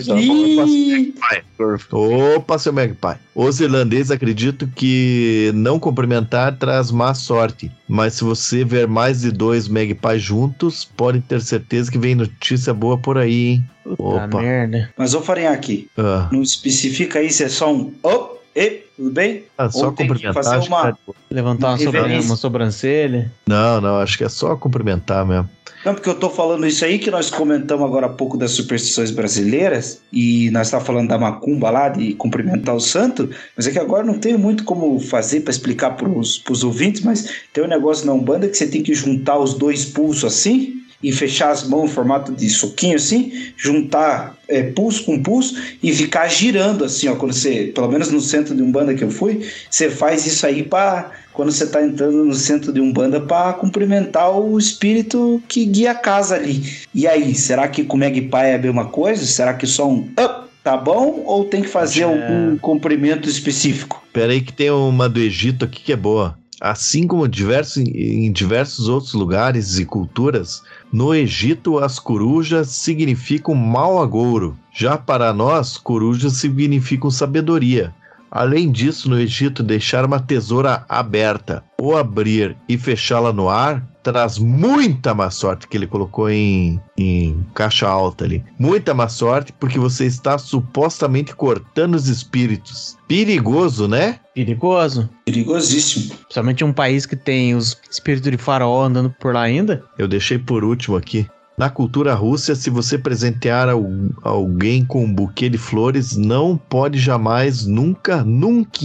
Opa, 1.91 2.57
seu 2.57 2.73
magpie. 2.73 3.17
Os 3.35 3.59
irlandeses 3.59 4.11
acreditam 4.11 4.67
que 4.75 5.51
não 5.53 5.79
cumprimentar 5.79 6.57
traz 6.57 6.91
má 6.91 7.13
sorte. 7.13 7.71
Mas 7.87 8.13
se 8.15 8.23
você 8.23 8.63
ver 8.63 8.87
mais 8.87 9.21
de 9.21 9.31
dois 9.31 9.67
magpies 9.67 10.21
juntos, 10.21 10.85
pode 10.85 11.21
ter 11.21 11.41
certeza 11.41 11.91
que 11.91 11.97
vem 11.97 12.15
notícia 12.15 12.73
boa 12.73 12.97
por 12.97 13.17
aí, 13.17 13.47
hein? 13.47 13.65
Puta 13.83 14.25
Opa. 14.25 14.41
merda. 14.41 14.89
Mas 14.97 15.13
ô 15.13 15.21
Farinhaque, 15.21 15.87
Ah, 15.97 16.29
não 16.31 16.41
especifica 16.41 17.19
aí 17.19 17.31
se 17.31 17.43
é 17.43 17.49
só 17.49 17.73
um 17.73 17.91
op, 18.03 18.39
e, 18.55 18.81
tudo 19.01 19.11
bem? 19.13 19.43
ah, 19.57 19.69
só 19.69 19.87
Ou 19.87 19.91
tem 19.93 20.07
cumprimentar. 20.07 20.43
fazer 20.43 20.55
acho 20.57 20.67
que 20.67 20.73
uma- 20.73 20.91
tá. 20.93 20.97
Levantar 21.29 21.67
uma, 21.67 21.73
Uma 21.73 21.77
sobran- 21.83 22.01
reverência. 22.03 22.29
uma 22.29 22.35
sobrancelha. 22.37 23.31
Não, 23.47 23.81
não, 23.81 23.95
acho 23.99 24.17
que 24.17 24.23
é 24.23 24.29
só 24.29 24.55
cumprimentar 24.55 25.25
mesmo. 25.25 25.49
Não, 25.83 25.95
porque 25.95 26.07
eu 26.09 26.13
tô 26.13 26.29
falando 26.29 26.67
isso 26.67 26.85
aí 26.85 26.99
que 26.99 27.09
nós 27.09 27.31
comentamos 27.31 27.83
agora 27.83 28.05
há 28.05 28.09
pouco 28.09 28.37
das 28.37 28.51
superstições 28.51 29.09
brasileiras 29.09 29.99
e 30.13 30.51
nós 30.51 30.69
tá 30.69 30.79
falando 30.79 31.07
da 31.07 31.17
macumba 31.17 31.71
lá, 31.71 31.89
de 31.89 32.13
cumprimentar 32.13 32.75
o 32.75 32.79
santo, 32.79 33.27
mas 33.57 33.65
é 33.65 33.71
que 33.71 33.79
agora 33.79 34.03
não 34.05 34.19
tenho 34.19 34.37
muito 34.37 34.63
como 34.63 34.99
fazer 34.99 35.39
para 35.41 35.49
explicar 35.49 35.91
pros, 35.97 36.37
pros 36.37 36.63
ouvintes, 36.63 37.01
mas 37.01 37.27
tem 37.51 37.63
um 37.63 37.67
negócio 37.67 38.05
na 38.05 38.13
Umbanda 38.13 38.47
que 38.47 38.55
você 38.55 38.67
tem 38.67 38.83
que 38.83 38.93
juntar 38.93 39.39
os 39.39 39.55
dois 39.55 39.83
pulsos 39.85 40.23
assim 40.23 40.75
e 41.03 41.11
fechar 41.11 41.51
as 41.51 41.67
mãos 41.67 41.89
em 41.89 41.93
formato 41.93 42.31
de 42.31 42.49
soquinho 42.49 42.95
assim, 42.95 43.31
juntar 43.57 44.35
é, 44.47 44.63
pulso 44.63 45.03
com 45.05 45.21
pulso 45.21 45.55
e 45.81 45.93
ficar 45.93 46.27
girando 46.27 46.83
assim, 46.85 47.07
ó, 47.07 47.15
quando 47.15 47.33
você, 47.33 47.71
pelo 47.73 47.87
menos 47.89 48.09
no 48.11 48.21
centro 48.21 48.55
de 48.55 48.61
Umbanda 48.61 48.93
que 48.93 49.03
eu 49.03 49.09
fui, 49.11 49.41
você 49.69 49.89
faz 49.89 50.25
isso 50.25 50.45
aí 50.45 50.63
para 50.63 51.11
quando 51.33 51.51
você 51.51 51.65
tá 51.65 51.81
entrando 51.81 52.25
no 52.25 52.33
centro 52.35 52.73
de 52.73 52.81
Umbanda 52.81 53.21
para 53.21 53.53
cumprimentar 53.53 54.29
o 54.37 54.59
espírito 54.59 55.41
que 55.47 55.65
guia 55.65 55.91
a 55.91 55.95
casa 55.95 56.35
ali. 56.35 56.61
E 56.93 57.07
aí, 57.07 57.33
será 57.33 57.67
que 57.67 57.83
com 57.83 57.95
o 57.95 57.99
Magpie 57.99 58.29
é 58.33 58.55
a 58.55 58.59
mesma 58.59 58.85
coisa? 58.85 59.25
Será 59.25 59.53
que 59.53 59.65
só 59.65 59.87
um 59.89 60.09
up 60.19 60.49
tá 60.63 60.75
bom 60.77 61.23
ou 61.25 61.45
tem 61.45 61.61
que 61.61 61.69
fazer 61.69 62.01
É. 62.01 62.03
algum 62.03 62.57
cumprimento 62.57 63.29
específico? 63.29 64.03
Pera 64.13 64.33
aí 64.33 64.41
que 64.41 64.51
tem 64.53 64.69
uma 64.69 65.07
do 65.07 65.19
Egito 65.19 65.63
aqui 65.65 65.81
que 65.81 65.93
é 65.93 65.95
boa. 65.95 66.37
Assim 66.61 67.07
como 67.07 67.27
diversos, 67.27 67.77
em 67.77 68.31
diversos 68.31 68.87
outros 68.87 69.13
lugares 69.13 69.79
e 69.79 69.85
culturas, 69.85 70.61
no 70.93 71.11
Egito 71.11 71.79
as 71.79 71.97
corujas 71.97 72.67
significam 72.69 73.55
mau 73.55 73.99
agouro. 73.99 74.55
Já 74.71 74.95
para 74.95 75.33
nós, 75.33 75.75
corujas 75.75 76.33
significam 76.33 77.09
sabedoria. 77.09 77.91
Além 78.31 78.71
disso, 78.71 79.09
no 79.09 79.19
Egito, 79.19 79.61
deixar 79.61 80.05
uma 80.05 80.19
tesoura 80.19 80.85
aberta 80.87 81.63
ou 81.77 81.97
abrir 81.97 82.55
e 82.69 82.77
fechá-la 82.77 83.33
no 83.33 83.49
ar 83.49 83.85
traz 84.01 84.37
muita 84.37 85.13
má 85.13 85.29
sorte, 85.29 85.67
que 85.67 85.77
ele 85.77 85.87
colocou 85.87 86.29
em, 86.29 86.79
em 86.97 87.45
caixa 87.53 87.87
alta 87.87 88.25
ali. 88.25 88.43
Muita 88.57 88.93
má 88.93 89.07
sorte, 89.07 89.53
porque 89.53 89.77
você 89.77 90.05
está 90.05 90.37
supostamente 90.37 91.35
cortando 91.35 91.95
os 91.95 92.07
espíritos. 92.07 92.97
Perigoso, 93.07 93.87
né? 93.87 94.19
Perigoso. 94.33 95.09
Perigosíssimo. 95.25 96.15
Principalmente 96.15 96.63
um 96.63 96.73
país 96.73 97.05
que 97.05 97.15
tem 97.15 97.53
os 97.55 97.77
espíritos 97.89 98.31
de 98.31 98.37
faraó 98.37 98.83
andando 98.83 99.13
por 99.19 99.33
lá 99.33 99.41
ainda. 99.41 99.83
Eu 99.97 100.07
deixei 100.07 100.39
por 100.39 100.63
último 100.63 100.95
aqui. 100.95 101.27
Na 101.61 101.69
cultura 101.69 102.15
russa, 102.15 102.55
se 102.55 102.71
você 102.71 102.97
presentear 102.97 103.69
al- 103.69 103.85
alguém 104.23 104.83
com 104.83 105.05
um 105.05 105.13
buquê 105.13 105.47
de 105.47 105.59
flores, 105.59 106.17
não 106.17 106.57
pode 106.57 106.97
jamais, 106.97 107.67
nunca, 107.67 108.23
nunca 108.23 108.79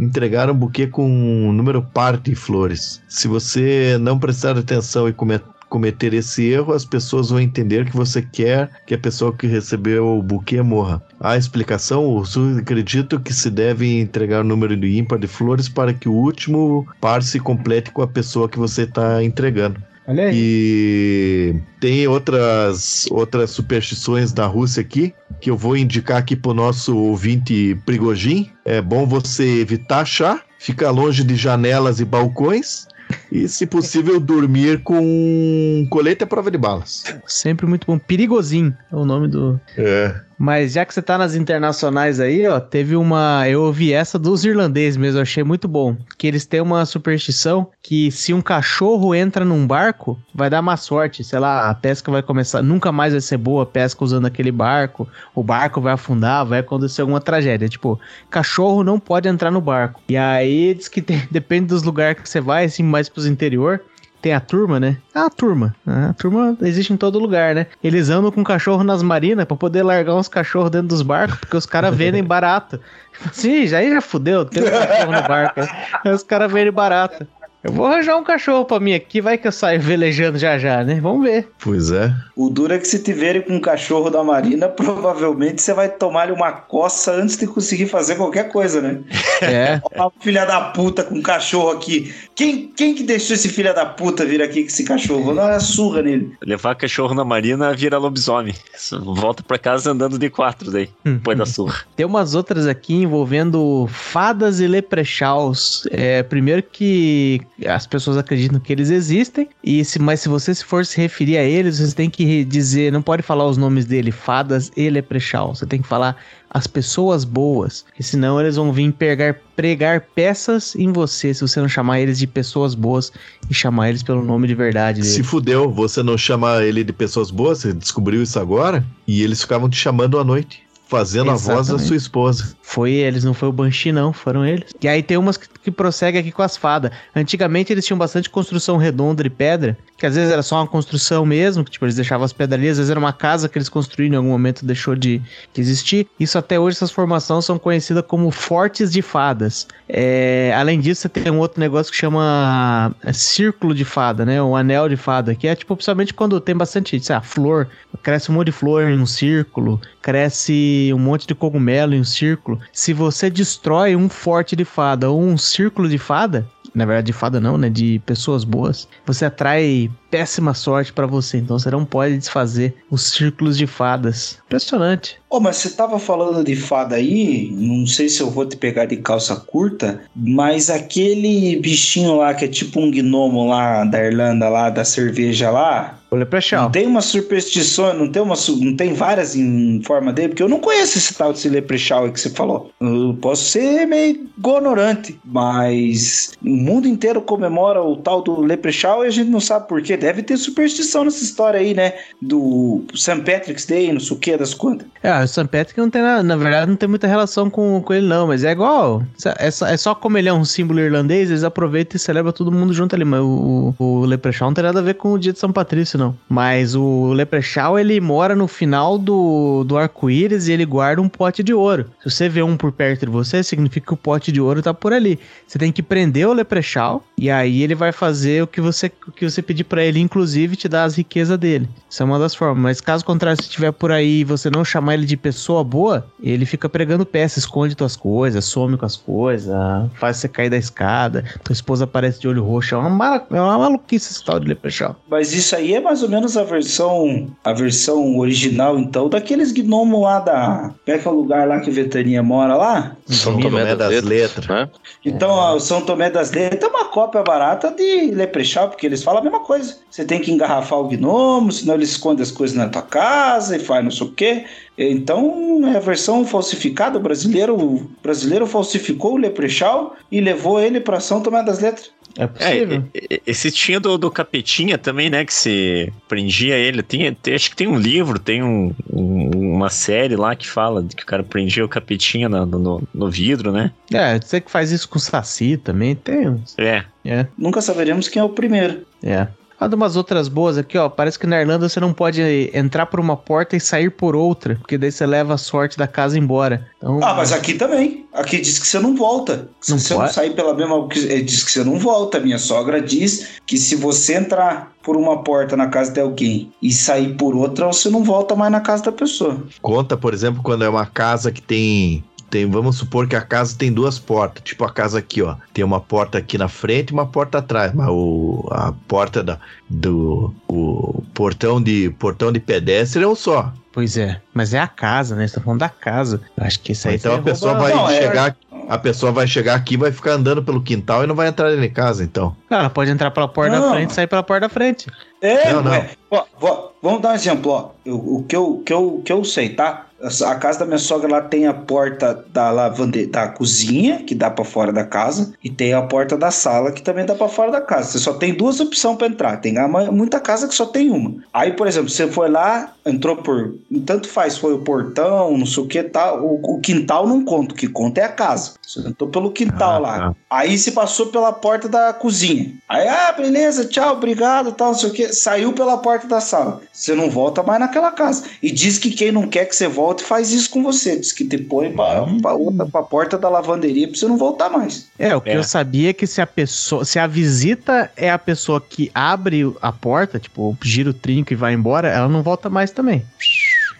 entregar 0.00 0.50
um 0.50 0.54
buquê 0.54 0.86
com 0.86 1.06
um 1.06 1.52
número 1.52 1.82
par 1.82 2.16
de 2.16 2.34
flores. 2.34 3.02
Se 3.06 3.28
você 3.28 3.98
não 4.00 4.18
prestar 4.18 4.56
atenção 4.56 5.06
e 5.06 5.12
come- 5.12 5.42
cometer 5.68 6.14
esse 6.14 6.46
erro, 6.46 6.72
as 6.72 6.86
pessoas 6.86 7.28
vão 7.28 7.38
entender 7.38 7.84
que 7.90 7.94
você 7.94 8.22
quer 8.22 8.70
que 8.86 8.94
a 8.94 8.98
pessoa 8.98 9.36
que 9.36 9.46
recebeu 9.46 10.16
o 10.16 10.22
buquê 10.22 10.62
morra. 10.62 11.02
A 11.20 11.36
explicação, 11.36 12.06
russos 12.06 12.56
acreditam 12.56 13.20
que 13.20 13.34
se 13.34 13.50
deve 13.50 14.00
entregar 14.00 14.40
o 14.40 14.48
número 14.48 14.72
ímpar 14.86 15.18
de 15.18 15.26
flores 15.26 15.68
para 15.68 15.92
que 15.92 16.08
o 16.08 16.14
último 16.14 16.86
par 16.98 17.22
se 17.22 17.38
complete 17.38 17.90
com 17.90 18.00
a 18.00 18.08
pessoa 18.08 18.48
que 18.48 18.58
você 18.58 18.84
está 18.84 19.22
entregando. 19.22 19.91
Olha 20.06 20.24
aí. 20.24 20.32
E 20.34 21.54
tem 21.80 22.06
outras, 22.08 23.06
outras 23.10 23.50
superstições 23.50 24.32
da 24.32 24.46
Rússia 24.46 24.80
aqui, 24.80 25.14
que 25.40 25.50
eu 25.50 25.56
vou 25.56 25.76
indicar 25.76 26.18
aqui 26.18 26.34
pro 26.34 26.54
nosso 26.54 26.96
ouvinte 26.96 27.78
Prigojin. 27.86 28.50
É 28.64 28.80
bom 28.80 29.06
você 29.06 29.60
evitar 29.60 30.04
chá, 30.04 30.40
ficar 30.58 30.90
longe 30.90 31.22
de 31.22 31.36
janelas 31.36 32.00
e 32.00 32.04
balcões. 32.04 32.86
E, 33.30 33.46
se 33.46 33.66
possível, 33.66 34.18
dormir 34.18 34.82
com 34.82 35.86
colete 35.90 36.24
à 36.24 36.26
prova 36.26 36.50
de 36.50 36.56
balas. 36.56 37.04
Sempre 37.26 37.66
muito 37.66 37.86
bom. 37.86 37.98
Perigosinho 37.98 38.74
é 38.90 38.96
o 38.96 39.04
nome 39.04 39.28
do. 39.28 39.60
É. 39.76 40.14
Mas 40.42 40.72
já 40.72 40.84
que 40.84 40.92
você 40.92 41.00
tá 41.00 41.16
nas 41.16 41.36
internacionais 41.36 42.18
aí, 42.18 42.44
ó, 42.48 42.58
teve 42.58 42.96
uma. 42.96 43.48
Eu 43.48 43.62
ouvi 43.62 43.92
essa 43.92 44.18
dos 44.18 44.44
irlandeses 44.44 44.96
mesmo, 44.96 45.18
eu 45.18 45.22
achei 45.22 45.44
muito 45.44 45.68
bom. 45.68 45.96
Que 46.18 46.26
eles 46.26 46.44
têm 46.44 46.60
uma 46.60 46.84
superstição 46.84 47.70
que 47.80 48.10
se 48.10 48.34
um 48.34 48.42
cachorro 48.42 49.14
entra 49.14 49.44
num 49.44 49.64
barco, 49.64 50.18
vai 50.34 50.50
dar 50.50 50.60
má 50.60 50.76
sorte. 50.76 51.22
Sei 51.22 51.38
lá, 51.38 51.70
a 51.70 51.74
pesca 51.76 52.10
vai 52.10 52.24
começar. 52.24 52.60
Nunca 52.60 52.90
mais 52.90 53.12
vai 53.12 53.20
ser 53.20 53.36
boa 53.36 53.62
a 53.62 53.66
pesca 53.66 54.02
usando 54.02 54.26
aquele 54.26 54.50
barco. 54.50 55.08
O 55.32 55.44
barco 55.44 55.80
vai 55.80 55.92
afundar, 55.92 56.44
vai 56.44 56.58
acontecer 56.58 57.02
alguma 57.02 57.20
tragédia. 57.20 57.68
Tipo, 57.68 58.00
cachorro 58.28 58.82
não 58.82 58.98
pode 58.98 59.28
entrar 59.28 59.52
no 59.52 59.60
barco. 59.60 60.00
E 60.08 60.16
aí 60.16 60.74
diz 60.74 60.88
que 60.88 61.00
tem- 61.00 61.22
depende 61.30 61.66
dos 61.68 61.84
lugares 61.84 62.20
que 62.20 62.28
você 62.28 62.40
vai, 62.40 62.64
assim, 62.64 62.82
mais 62.82 63.08
pros 63.08 63.26
interior. 63.26 63.80
Tem 64.22 64.32
a 64.32 64.38
turma, 64.38 64.78
né? 64.78 64.98
Ah, 65.12 65.26
a 65.26 65.30
turma. 65.30 65.74
A 65.84 66.12
turma 66.12 66.56
existe 66.62 66.92
em 66.92 66.96
todo 66.96 67.18
lugar, 67.18 67.56
né? 67.56 67.66
Eles 67.82 68.08
andam 68.08 68.30
com 68.30 68.44
cachorro 68.44 68.84
nas 68.84 69.02
marinas 69.02 69.44
pra 69.44 69.56
poder 69.56 69.82
largar 69.82 70.14
uns 70.14 70.28
cachorros 70.28 70.70
dentro 70.70 70.86
dos 70.86 71.02
barcos, 71.02 71.36
porque 71.40 71.56
os 71.56 71.66
caras 71.66 71.94
vendem 71.94 72.22
barato. 72.22 72.78
Sim, 73.32 73.66
já 73.66 73.78
aí 73.78 73.90
já 73.90 74.00
fudeu, 74.00 74.44
tem 74.44 74.62
um 74.62 74.70
cachorro 74.70 75.12
no 75.12 75.22
barco. 75.28 75.60
Aí 76.04 76.12
os 76.12 76.22
caras 76.22 76.52
vendem 76.52 76.72
barato. 76.72 77.26
Eu 77.64 77.72
vou 77.72 77.86
arranjar 77.86 78.16
um 78.16 78.24
cachorro 78.24 78.64
pra 78.64 78.80
mim 78.80 78.92
aqui, 78.92 79.20
vai 79.20 79.38
que 79.38 79.46
eu 79.46 79.52
saio 79.52 79.80
velejando 79.80 80.36
já 80.36 80.58
já, 80.58 80.82
né? 80.82 80.98
Vamos 81.00 81.24
ver. 81.24 81.48
Pois 81.60 81.92
é. 81.92 82.12
O 82.34 82.50
duro 82.50 82.74
é 82.74 82.78
que 82.78 82.88
se 82.88 82.98
tiverem 82.98 83.40
com 83.42 83.54
um 83.54 83.60
cachorro 83.60 84.10
da 84.10 84.24
Marina, 84.24 84.66
provavelmente 84.68 85.62
você 85.62 85.72
vai 85.72 85.88
tomar-lhe 85.88 86.32
uma 86.32 86.50
coça 86.50 87.12
antes 87.12 87.36
de 87.36 87.46
conseguir 87.46 87.86
fazer 87.86 88.16
qualquer 88.16 88.50
coisa, 88.50 88.80
né? 88.80 89.00
É. 89.42 89.80
Ó, 89.98 90.08
filha 90.20 90.44
da 90.44 90.60
puta 90.60 91.02
com 91.02 91.16
um 91.16 91.22
cachorro 91.22 91.70
aqui. 91.70 92.14
Quem, 92.32 92.68
quem 92.68 92.94
que 92.94 93.02
deixou 93.02 93.34
esse 93.34 93.48
filho 93.48 93.74
da 93.74 93.84
puta 93.84 94.24
vir 94.24 94.40
aqui 94.40 94.60
com 94.62 94.68
esse 94.68 94.84
cachorro? 94.84 95.24
Vou 95.24 95.34
dar 95.34 95.50
uma 95.50 95.58
surra 95.58 96.00
nele. 96.00 96.32
Levar 96.40 96.76
cachorro 96.76 97.12
na 97.12 97.24
marina 97.24 97.74
vira 97.74 97.98
lobisomem. 97.98 98.54
Volta 99.02 99.42
pra 99.42 99.58
casa 99.58 99.90
andando 99.90 100.16
de 100.16 100.30
quatro 100.30 100.70
daí, 100.70 100.88
depois 101.04 101.36
da 101.36 101.44
surra. 101.44 101.80
Tem 101.96 102.06
umas 102.06 102.36
outras 102.36 102.68
aqui 102.68 102.94
envolvendo 102.94 103.88
fadas 103.90 104.60
e 104.60 104.68
leprechauns. 104.68 105.88
É, 105.90 106.22
primeiro 106.22 106.62
que 106.62 107.40
as 107.66 107.86
pessoas 107.86 108.16
acreditam 108.16 108.60
que 108.60 108.72
eles 108.72 108.90
existem, 108.90 109.48
e 109.62 109.84
se, 109.84 109.98
mas 109.98 110.20
se 110.20 110.28
você 110.28 110.54
se 110.54 110.64
for 110.64 110.84
se 110.84 111.00
referir 111.00 111.38
a 111.38 111.42
eles, 111.42 111.78
você 111.78 111.94
tem 111.94 112.10
que 112.10 112.44
dizer, 112.44 112.92
não 112.92 113.02
pode 113.02 113.22
falar 113.22 113.46
os 113.46 113.56
nomes 113.56 113.84
dele, 113.84 114.10
fadas 114.10 114.70
e 114.76 114.88
leprechauns. 114.88 115.58
Você 115.58 115.66
tem 115.66 115.80
que 115.80 115.88
falar 115.88 116.16
as 116.50 116.66
pessoas 116.66 117.24
boas, 117.24 117.82
porque 117.82 118.02
senão 118.02 118.38
eles 118.38 118.56
vão 118.56 118.72
vir 118.72 118.92
pegar, 118.92 119.36
pregar 119.56 120.02
peças 120.14 120.74
em 120.76 120.92
você, 120.92 121.32
se 121.32 121.40
você 121.40 121.60
não 121.60 121.68
chamar 121.68 122.00
eles 122.00 122.18
de 122.18 122.26
pessoas 122.26 122.74
boas 122.74 123.10
e 123.48 123.54
chamar 123.54 123.88
eles 123.88 124.02
pelo 124.02 124.22
nome 124.22 124.46
de 124.46 124.54
verdade 124.54 125.00
deles. 125.00 125.14
Se 125.14 125.22
fudeu, 125.22 125.70
você 125.70 126.02
não 126.02 126.18
chama 126.18 126.62
ele 126.62 126.84
de 126.84 126.92
pessoas 126.92 127.30
boas, 127.30 127.60
você 127.60 127.72
descobriu 127.72 128.22
isso 128.22 128.38
agora? 128.38 128.84
E 129.06 129.22
eles 129.22 129.40
ficavam 129.40 129.68
te 129.68 129.76
chamando 129.76 130.18
à 130.18 130.24
noite, 130.24 130.62
fazendo 130.92 131.30
a 131.30 131.34
voz 131.34 131.46
da 131.46 131.52
Exatamente. 131.54 131.86
sua 131.88 131.96
esposa. 131.96 132.54
Foi 132.60 132.92
eles, 132.92 133.24
não 133.24 133.32
foi 133.32 133.48
o 133.48 133.52
Banshee, 133.52 133.92
não, 133.92 134.12
foram 134.12 134.44
eles. 134.44 134.74
E 134.78 134.86
aí 134.86 135.02
tem 135.02 135.16
umas 135.16 135.38
que, 135.38 135.48
que 135.48 135.70
prosseguem 135.70 136.20
aqui 136.20 136.30
com 136.30 136.42
as 136.42 136.54
fadas. 136.54 136.90
Antigamente 137.16 137.72
eles 137.72 137.86
tinham 137.86 137.96
bastante 137.96 138.28
construção 138.28 138.76
redonda 138.76 139.22
de 139.22 139.30
pedra, 139.30 139.76
que 139.96 140.04
às 140.04 140.14
vezes 140.16 140.30
era 140.30 140.42
só 140.42 140.56
uma 140.56 140.66
construção 140.66 141.24
mesmo, 141.24 141.64
que 141.64 141.70
tipo, 141.70 141.86
eles 141.86 141.94
deixavam 141.94 142.26
as 142.26 142.32
pedrarias, 142.32 142.72
às 142.72 142.78
vezes 142.78 142.90
era 142.90 143.00
uma 143.00 143.12
casa 143.12 143.48
que 143.48 143.56
eles 143.56 143.70
construíram 143.70 144.14
em 144.14 144.16
algum 144.18 144.28
momento 144.28 144.66
deixou 144.66 144.94
de, 144.94 145.22
de 145.52 145.60
existir. 145.60 146.06
Isso 146.20 146.36
até 146.36 146.60
hoje, 146.60 146.76
essas 146.76 146.90
formações 146.90 147.46
são 147.46 147.58
conhecidas 147.58 148.04
como 148.06 148.30
fortes 148.30 148.92
de 148.92 149.00
fadas. 149.00 149.66
É, 149.88 150.52
além 150.54 150.78
disso, 150.78 151.02
você 151.02 151.08
tem 151.08 151.32
um 151.32 151.38
outro 151.38 151.58
negócio 151.58 151.90
que 151.90 151.98
chama 151.98 152.94
é, 153.02 153.12
círculo 153.14 153.74
de 153.74 153.84
fada, 153.84 154.26
né? 154.26 154.42
O 154.42 154.54
anel 154.54 154.90
de 154.90 154.96
fada, 154.96 155.34
que 155.34 155.48
é 155.48 155.54
tipo, 155.54 155.74
principalmente 155.74 156.12
quando 156.12 156.38
tem 156.38 156.54
bastante, 156.54 157.00
sei 157.00 157.14
lá, 157.14 157.22
flor, 157.22 157.68
cresce 158.02 158.30
um 158.30 158.34
monte 158.34 158.46
de 158.46 158.52
flor 158.52 158.88
em 158.88 158.98
um 158.98 159.06
círculo, 159.06 159.80
cresce 160.02 160.81
um 160.90 160.98
monte 160.98 161.26
de 161.26 161.34
cogumelo 161.34 161.94
em 161.94 162.00
um 162.00 162.04
círculo. 162.04 162.58
Se 162.72 162.94
você 162.94 163.28
destrói 163.28 163.94
um 163.94 164.08
forte 164.08 164.56
de 164.56 164.64
fada 164.64 165.10
ou 165.10 165.22
um 165.22 165.36
círculo 165.36 165.86
de 165.86 165.98
fada, 165.98 166.48
na 166.74 166.86
verdade 166.86 167.08
de 167.08 167.12
fada 167.12 167.38
não, 167.38 167.58
né, 167.58 167.68
de 167.68 168.00
pessoas 168.06 168.42
boas, 168.42 168.88
você 169.04 169.26
atrai 169.26 169.90
péssima 170.12 170.52
sorte 170.52 170.92
pra 170.92 171.06
você. 171.06 171.38
Então 171.38 171.58
você 171.58 171.70
não 171.70 171.86
pode 171.86 172.18
desfazer 172.18 172.74
os 172.90 173.10
círculos 173.12 173.56
de 173.56 173.66
fadas. 173.66 174.38
Impressionante. 174.46 175.16
Ô, 175.30 175.40
mas 175.40 175.56
você 175.56 175.70
tava 175.70 175.98
falando 175.98 176.44
de 176.44 176.54
fada 176.54 176.96
aí, 176.96 177.50
não 177.50 177.86
sei 177.86 178.06
se 178.10 178.20
eu 178.20 178.30
vou 178.30 178.44
te 178.44 178.54
pegar 178.54 178.84
de 178.84 178.98
calça 178.98 179.34
curta, 179.34 180.02
mas 180.14 180.68
aquele 180.68 181.56
bichinho 181.56 182.18
lá 182.18 182.34
que 182.34 182.44
é 182.44 182.48
tipo 182.48 182.78
um 182.78 182.90
gnomo 182.90 183.48
lá 183.48 183.82
da 183.86 184.04
Irlanda, 184.04 184.50
lá 184.50 184.68
da 184.68 184.84
cerveja 184.84 185.50
lá, 185.50 185.98
O 186.10 186.16
Leprechaun. 186.16 186.64
não 186.64 186.70
tem 186.70 186.86
uma 186.86 187.00
superstição, 187.00 187.94
não 187.94 188.12
tem 188.12 188.20
uma, 188.20 188.34
não 188.60 188.76
tem 188.76 188.92
várias 188.92 189.34
em 189.34 189.80
forma 189.82 190.12
dele, 190.12 190.28
porque 190.28 190.42
eu 190.42 190.50
não 190.50 190.60
conheço 190.60 190.98
esse 190.98 191.14
tal 191.14 191.32
desse 191.32 191.48
leprechaun 191.48 192.04
aí 192.04 192.12
que 192.12 192.20
você 192.20 192.28
falou. 192.28 192.70
Eu 192.78 193.16
posso 193.18 193.44
ser 193.44 193.86
meio 193.86 194.28
ignorante, 194.36 195.18
mas 195.24 196.32
o 196.44 196.50
mundo 196.50 196.86
inteiro 196.86 197.22
comemora 197.22 197.82
o 197.82 197.96
tal 197.96 198.20
do 198.20 198.38
leprechaun 198.42 199.04
e 199.04 199.06
a 199.06 199.10
gente 199.10 199.30
não 199.30 199.40
sabe 199.40 199.66
por 199.66 199.80
quê. 199.80 199.96
Deve 200.02 200.20
ter 200.20 200.36
superstição 200.36 201.04
nessa 201.04 201.22
história 201.22 201.60
aí, 201.60 201.74
né? 201.74 201.92
Do 202.20 202.84
St. 202.92 203.20
Patrick's 203.20 203.66
Day, 203.66 203.92
não 203.92 204.00
sei 204.00 204.16
o 204.16 204.18
que, 204.18 204.36
das 204.36 204.52
quantas. 204.52 204.88
É, 205.02 205.22
o 205.22 205.26
Sam 205.26 205.46
Patrick 205.46 205.78
não 205.78 205.90
tem 205.90 206.00
nada, 206.00 206.22
na 206.22 206.36
verdade 206.36 206.70
não 206.70 206.76
tem 206.76 206.88
muita 206.88 207.08
relação 207.08 207.50
com, 207.50 207.82
com 207.82 207.92
ele 207.92 208.06
não, 208.06 208.28
mas 208.28 208.44
é 208.44 208.52
igual, 208.52 209.02
é 209.36 209.50
só, 209.50 209.66
é 209.66 209.76
só 209.76 209.94
como 209.96 210.16
ele 210.16 210.28
é 210.28 210.32
um 210.32 210.44
símbolo 210.44 210.78
irlandês, 210.78 211.28
eles 211.28 211.42
aproveitam 211.42 211.96
e 211.96 211.98
celebram 211.98 212.32
todo 212.32 212.52
mundo 212.52 212.72
junto 212.72 212.94
ali, 212.94 213.04
mas 213.04 213.20
o, 213.20 213.74
o, 213.80 214.04
Leprechaun 214.04 214.48
não 214.48 214.54
tem 214.54 214.62
nada 214.62 214.78
a 214.78 214.82
ver 214.82 214.94
com 214.94 215.12
o 215.12 215.18
dia 215.18 215.32
de 215.32 215.40
São 215.40 215.52
Patrício 215.52 215.98
não, 215.98 216.16
mas 216.28 216.76
o 216.76 217.12
Leprechaun 217.14 217.80
ele 217.80 218.00
mora 218.00 218.36
no 218.36 218.46
final 218.46 218.96
do, 218.96 219.64
do 219.64 219.76
arco-íris 219.76 220.46
e 220.46 220.52
ele 220.52 220.64
guarda 220.64 221.02
um 221.02 221.08
pote 221.08 221.42
de 221.42 221.52
ouro, 221.52 221.90
se 222.00 222.08
você 222.08 222.28
vê 222.28 222.42
um 222.42 222.56
por 222.56 222.70
perto 222.70 223.04
de 223.04 223.10
você, 223.10 223.42
significa 223.42 223.88
que 223.88 223.94
o 223.94 223.96
pote 223.96 224.30
de 224.30 224.40
ouro 224.40 224.62
tá 224.62 224.72
por 224.72 224.92
ali, 224.92 225.18
você 225.48 225.58
tem 225.58 225.72
que 225.72 225.82
prender 225.82 226.28
o 226.28 226.32
Leprechaun 226.32 227.00
e 227.18 227.28
aí 227.28 227.62
ele 227.62 227.74
vai 227.74 227.90
fazer 227.90 228.40
o 228.44 228.46
que 228.46 228.60
você, 228.60 228.90
o 229.08 229.10
que 229.10 229.28
você 229.28 229.42
pedir 229.42 229.64
pra 229.64 229.84
ele, 229.84 229.91
inclusive 230.00 230.56
te 230.56 230.68
dar 230.68 230.84
as 230.84 230.94
riquezas 230.96 231.38
dele, 231.38 231.68
isso 231.88 232.02
é 232.02 232.06
uma 232.06 232.18
das 232.18 232.34
formas, 232.34 232.62
mas 232.62 232.80
caso 232.80 233.04
contrário, 233.04 233.36
se 233.40 233.48
estiver 233.48 233.72
por 233.72 233.90
aí 233.92 234.20
e 234.20 234.24
você 234.24 234.50
não 234.50 234.64
chamar 234.64 234.94
ele 234.94 235.06
de 235.06 235.16
pessoa 235.16 235.62
boa, 235.64 236.06
ele 236.22 236.44
fica 236.46 236.68
pregando 236.68 237.04
peça, 237.06 237.38
esconde 237.38 237.74
tuas 237.74 237.96
coisas, 237.96 238.44
some 238.44 238.76
com 238.76 238.86
as 238.86 238.96
coisas, 238.96 239.54
faz 239.94 240.16
você 240.18 240.28
cair 240.28 240.50
da 240.50 240.56
escada, 240.56 241.24
tua 241.44 241.52
esposa 241.52 241.84
aparece 241.84 242.20
de 242.20 242.28
olho 242.28 242.42
roxo. 242.44 242.74
É 242.74 242.78
uma, 242.78 242.90
mala- 242.90 243.26
é 243.30 243.40
uma 243.40 243.58
maluquice 243.58 244.12
esse 244.12 244.24
tal 244.24 244.38
de 244.40 244.48
Leprechaun. 244.48 244.94
Mas 245.08 245.32
isso 245.32 245.54
aí 245.56 245.74
é 245.74 245.80
mais 245.80 246.02
ou 246.02 246.08
menos 246.08 246.36
a 246.36 246.44
versão 246.44 247.30
a 247.44 247.52
versão 247.52 248.18
original, 248.18 248.78
então, 248.78 249.08
daqueles 249.08 249.52
gnomos 249.52 250.02
lá 250.02 250.20
da. 250.20 250.70
Como 250.84 250.96
é 250.96 250.98
que 250.98 251.06
é 251.08 251.10
o 251.10 251.14
lugar 251.14 251.46
lá 251.48 251.60
que 251.60 251.70
a 251.70 251.72
Vetaninha 251.72 252.22
mora 252.22 252.54
lá? 252.56 252.96
São 253.06 253.32
Tomé 253.34 253.42
Tomé 253.50 253.64
das 253.76 253.78
das 253.78 254.02
Letras. 254.02 254.12
Letras, 254.12 254.46
né? 254.46 254.68
Então, 255.04 255.30
ó, 255.30 255.54
o 255.54 255.60
São 255.60 255.80
Tomé 255.82 256.10
das 256.10 256.30
Letras 256.32 256.62
é 256.62 256.66
uma 256.66 256.86
cópia 256.86 257.22
barata 257.22 257.70
de 257.70 258.10
Leprechaun, 258.12 258.68
porque 258.68 258.86
eles 258.86 259.02
falam 259.02 259.20
a 259.20 259.24
mesma 259.24 259.40
coisa. 259.40 259.76
Você 259.90 260.04
tem 260.04 260.20
que 260.20 260.30
engarrafar 260.32 260.78
o 260.78 260.88
gnomo, 260.88 261.52
senão 261.52 261.74
ele 261.74 261.84
esconde 261.84 262.22
as 262.22 262.30
coisas 262.30 262.56
na 262.56 262.68
tua 262.68 262.82
casa 262.82 263.56
e 263.56 263.60
faz 263.60 263.84
não 263.84 263.90
sei 263.90 264.06
o 264.06 264.10
quê. 264.12 264.44
Então, 264.76 265.60
é 265.72 265.76
a 265.76 265.80
versão 265.80 266.24
falsificada. 266.26 266.98
O 266.98 267.02
brasileiro, 267.02 267.54
o 267.58 267.90
brasileiro 268.02 268.46
falsificou 268.46 269.14
o 269.14 269.18
Leprechaun 269.18 269.90
e 270.10 270.20
levou 270.20 270.60
ele 270.60 270.80
para 270.80 270.98
São 271.00 271.20
Tomé 271.20 271.42
das 271.42 271.60
Letras. 271.60 271.90
É 272.18 272.24
É, 272.24 272.26
possível. 272.26 272.84
e- 272.94 273.22
esse 273.26 273.50
tinha 273.50 273.80
do, 273.80 273.96
do 273.96 274.10
Capetinha 274.10 274.76
também, 274.76 275.08
né? 275.08 275.24
Que 275.24 275.32
se 275.32 275.90
prendia 276.08 276.56
ele. 276.56 276.82
Tem, 276.82 277.12
tem- 277.14 277.34
acho 277.34 277.48
que 277.50 277.56
tem 277.56 277.66
um 277.66 277.76
livro, 277.78 278.18
tem 278.18 278.42
um- 278.42 278.74
um- 278.92 279.30
uma 279.54 279.70
série 279.70 280.14
lá 280.16 280.34
que 280.36 280.46
fala 280.46 280.82
de 280.82 280.94
que 280.94 281.02
o 281.04 281.06
cara 281.06 281.22
prendia 281.22 281.64
o 281.64 281.68
Capetinha 281.68 282.28
no, 282.28 282.44
no, 282.44 282.82
no 282.92 283.10
vidro, 283.10 283.50
né? 283.50 283.72
É, 283.92 284.18
você 284.20 284.40
que 284.42 284.50
faz 284.50 284.70
isso 284.72 284.88
com 284.90 284.98
o 284.98 285.00
Saci 285.00 285.56
também, 285.56 285.94
tem 285.94 286.28
uns. 286.28 286.54
É. 286.58 286.84
É, 287.04 287.26
Nunca 287.36 287.60
saberemos 287.62 288.08
quem 288.08 288.20
é 288.20 288.24
o 288.24 288.28
primeiro. 288.28 288.82
é. 289.02 289.26
Olha 289.62 289.68
de 289.68 289.76
umas 289.76 289.94
outras 289.96 290.26
boas 290.26 290.58
aqui, 290.58 290.76
ó. 290.76 290.88
Parece 290.88 291.16
que 291.18 291.26
na 291.26 291.40
Irlanda 291.40 291.68
você 291.68 291.78
não 291.78 291.92
pode 291.92 292.20
entrar 292.52 292.86
por 292.86 292.98
uma 292.98 293.16
porta 293.16 293.56
e 293.56 293.60
sair 293.60 293.90
por 293.90 294.16
outra, 294.16 294.56
porque 294.56 294.76
daí 294.76 294.90
você 294.90 295.06
leva 295.06 295.34
a 295.34 295.38
sorte 295.38 295.78
da 295.78 295.86
casa 295.86 296.18
embora. 296.18 296.66
Então, 296.78 296.98
Ah, 297.02 297.14
mas 297.14 297.32
aqui 297.32 297.54
também. 297.54 298.04
Aqui 298.12 298.40
diz 298.40 298.58
que 298.58 298.66
você 298.66 298.78
não 298.80 298.96
volta. 298.96 299.48
Se 299.60 299.70
Não 299.70 299.78
você 299.78 299.94
pode? 299.94 300.06
não 300.08 300.12
sair 300.12 300.34
pela 300.34 300.52
mesma. 300.54 300.86
eh, 301.08 301.20
Diz 301.20 301.44
que 301.44 301.50
você 301.52 301.62
não 301.64 301.78
volta. 301.78 302.18
Minha 302.18 302.38
sogra 302.38 302.82
diz 302.82 303.28
que 303.46 303.56
se 303.56 303.76
você 303.76 304.16
entrar 304.16 304.72
por 304.82 304.96
uma 304.96 305.22
porta 305.22 305.56
na 305.56 305.68
casa 305.68 305.92
de 305.92 306.00
alguém 306.00 306.50
e 306.60 306.72
sair 306.72 307.14
por 307.16 307.34
outra, 307.36 307.66
você 307.66 307.88
não 307.88 308.02
volta 308.02 308.34
mais 308.34 308.50
na 308.50 308.60
casa 308.60 308.82
da 308.82 308.92
pessoa. 308.92 309.40
Conta, 309.62 309.96
por 309.96 310.12
exemplo, 310.12 310.42
quando 310.42 310.64
é 310.64 310.68
uma 310.68 310.84
casa 310.86 311.30
que 311.30 311.40
tem. 311.40 312.02
Tem, 312.32 312.48
vamos 312.48 312.78
supor 312.78 313.06
que 313.06 313.14
a 313.14 313.20
casa 313.20 313.54
tem 313.58 313.70
duas 313.70 313.98
portas, 313.98 314.42
tipo 314.42 314.64
a 314.64 314.72
casa 314.72 314.98
aqui, 314.98 315.20
ó. 315.20 315.36
Tem 315.52 315.62
uma 315.62 315.78
porta 315.78 316.16
aqui 316.16 316.38
na 316.38 316.48
frente 316.48 316.88
e 316.88 316.92
uma 316.94 317.04
porta 317.06 317.36
atrás, 317.36 317.74
mas 317.74 317.88
o, 317.90 318.48
a 318.50 318.72
porta 318.88 319.22
da, 319.22 319.38
do 319.68 320.34
o 320.48 321.02
portão 321.12 321.60
de 321.62 321.90
portão 321.98 322.32
de 322.32 322.40
pedestre 322.40 323.02
é 323.02 323.06
um 323.06 323.14
só. 323.14 323.52
Pois 323.70 323.98
é, 323.98 324.18
mas 324.32 324.54
é 324.54 324.58
a 324.58 324.66
casa, 324.66 325.14
né? 325.14 325.28
Você 325.28 325.34
tá 325.34 325.40
falando 325.42 325.60
da 325.60 325.68
casa. 325.68 326.22
Acho 326.38 326.58
que 326.60 326.72
isso 326.72 326.88
aí 326.88 326.94
então 326.96 327.16
a 327.16 327.22
pessoa 327.22 327.52
vai 327.52 327.74
Não, 327.74 327.90
é- 327.90 328.00
chegar, 328.00 328.36
a 328.66 328.78
pessoa 328.78 329.12
vai 329.12 329.26
chegar 329.26 329.54
aqui, 329.54 329.76
vai 329.76 329.92
ficar 329.92 330.12
andando 330.12 330.42
pelo 330.42 330.62
quintal 330.62 331.04
e 331.04 331.06
não 331.06 331.14
vai 331.14 331.28
entrar 331.28 331.48
dentro 331.50 331.62
de 331.62 331.68
casa, 331.68 332.02
então. 332.02 332.34
Não, 332.48 332.60
ela 332.60 332.70
pode 332.70 332.90
entrar 332.90 333.10
pela 333.10 333.28
porta 333.28 333.54
Não. 333.58 333.66
da 333.68 333.74
frente 333.74 333.90
e 333.90 333.94
sair 333.94 334.06
pela 334.06 334.22
porta 334.22 334.46
da 334.46 334.48
frente. 334.48 334.86
É, 335.20 335.52
Não, 335.52 335.62
não. 335.62 335.84
Ó, 336.10 336.70
vamos 336.82 337.02
dar 337.02 337.10
um 337.10 337.14
exemplo, 337.14 337.50
ó. 337.52 337.70
Eu- 337.84 337.96
o, 337.96 338.24
que 338.26 338.34
eu, 338.34 338.62
que 338.64 338.72
eu, 338.72 339.02
que 339.04 339.12
eu 339.12 339.22
sei, 339.22 339.50
tá? 339.50 339.86
A 340.02 340.34
casa 340.34 340.60
da 340.60 340.66
minha 340.66 340.78
sogra 340.78 341.08
lá 341.08 341.20
tem 341.20 341.46
a 341.46 341.54
porta 341.54 342.24
da 342.32 342.50
lavande 342.50 343.06
da 343.06 343.28
cozinha, 343.28 344.02
que 344.02 344.14
dá 344.14 344.30
pra 344.30 344.44
fora 344.44 344.72
da 344.72 344.84
casa, 344.84 345.32
e 345.44 345.48
tem 345.48 345.72
a 345.72 345.82
porta 345.82 346.16
da 346.16 346.30
sala, 346.30 346.72
que 346.72 346.82
também 346.82 347.06
dá 347.06 347.14
pra 347.14 347.28
fora 347.28 347.52
da 347.52 347.60
casa. 347.60 347.92
Você 347.92 347.98
só 348.00 348.14
tem 348.14 348.34
duas 348.34 348.58
opções 348.58 348.96
pra 348.96 349.06
entrar. 349.06 349.36
Tem 349.36 349.54
muita 349.92 350.18
casa 350.18 350.48
que 350.48 350.54
só 350.54 350.66
tem 350.66 350.90
uma. 350.90 351.14
Aí, 351.32 351.52
por 351.52 351.66
exemplo, 351.66 351.88
você 351.88 352.08
foi 352.08 352.28
lá, 352.28 352.72
entrou 352.84 353.16
por. 353.16 353.54
Tanto 353.86 354.08
faz, 354.08 354.36
foi 354.36 354.54
o 354.54 354.58
portão, 354.58 355.38
não 355.38 355.46
sei 355.46 355.62
o 355.62 355.66
que 355.66 355.82
tal. 355.84 356.24
O, 356.24 356.56
o 356.56 356.60
quintal 356.60 357.06
não 357.06 357.24
conta, 357.24 357.54
o 357.54 357.56
que 357.56 357.68
conta 357.68 358.00
é 358.00 358.04
a 358.04 358.08
casa. 358.08 358.54
Você 358.72 358.88
entrou 358.88 359.10
pelo 359.10 359.30
quintal 359.30 359.72
Ah, 359.74 359.78
lá. 359.78 359.98
tá. 359.98 360.14
Aí 360.30 360.56
se 360.56 360.72
passou 360.72 361.06
pela 361.06 361.30
porta 361.32 361.68
da 361.68 361.92
cozinha. 361.92 362.52
Aí, 362.68 362.88
ah, 362.88 363.12
beleza, 363.12 363.66
tchau, 363.66 363.92
obrigado, 363.94 364.52
tal, 364.52 364.68
não 364.72 364.78
sei 364.78 364.88
o 364.88 364.92
quê. 364.92 365.12
Saiu 365.12 365.52
pela 365.52 365.76
porta 365.78 366.06
da 366.06 366.20
sala. 366.20 366.62
Você 366.72 366.94
não 366.94 367.10
volta 367.10 367.42
mais 367.42 367.60
naquela 367.60 367.90
casa. 367.90 368.24
E 368.42 368.50
diz 368.50 368.78
que 368.78 368.90
quem 368.90 369.12
não 369.12 369.28
quer 369.28 369.44
que 369.44 369.54
você 369.54 369.68
volte 369.68 370.02
faz 370.02 370.30
isso 370.32 370.48
com 370.48 370.62
você. 370.62 370.98
Diz 370.98 371.12
que 371.12 371.24
te 371.24 371.36
põe 371.36 371.70
pra, 371.72 372.06
pra, 372.22 372.32
outra, 372.32 372.64
pra 372.66 372.82
porta 372.82 373.18
da 373.18 373.28
lavanderia 373.28 373.88
pra 373.88 373.96
você 373.98 374.06
não 374.08 374.16
voltar 374.16 374.48
mais. 374.48 374.86
É, 374.98 375.14
o 375.14 375.20
que 375.20 375.30
É. 375.30 375.36
eu 375.36 375.44
sabia 375.44 375.90
é 375.90 375.92
que 375.92 376.06
se 376.06 376.20
a 376.22 376.26
pessoa, 376.26 376.84
se 376.84 376.98
a 376.98 377.06
visita 377.06 377.90
é 377.96 378.10
a 378.10 378.18
pessoa 378.18 378.58
que 378.60 378.90
abre 378.94 379.52
a 379.60 379.70
porta, 379.72 380.18
tipo, 380.18 380.56
gira 380.62 380.88
o 380.90 380.94
trinco 380.94 381.32
e 381.32 381.36
vai 381.36 381.52
embora, 381.52 381.88
ela 381.88 382.08
não 382.08 382.22
volta 382.22 382.48
mais 382.48 382.70
também. 382.70 383.04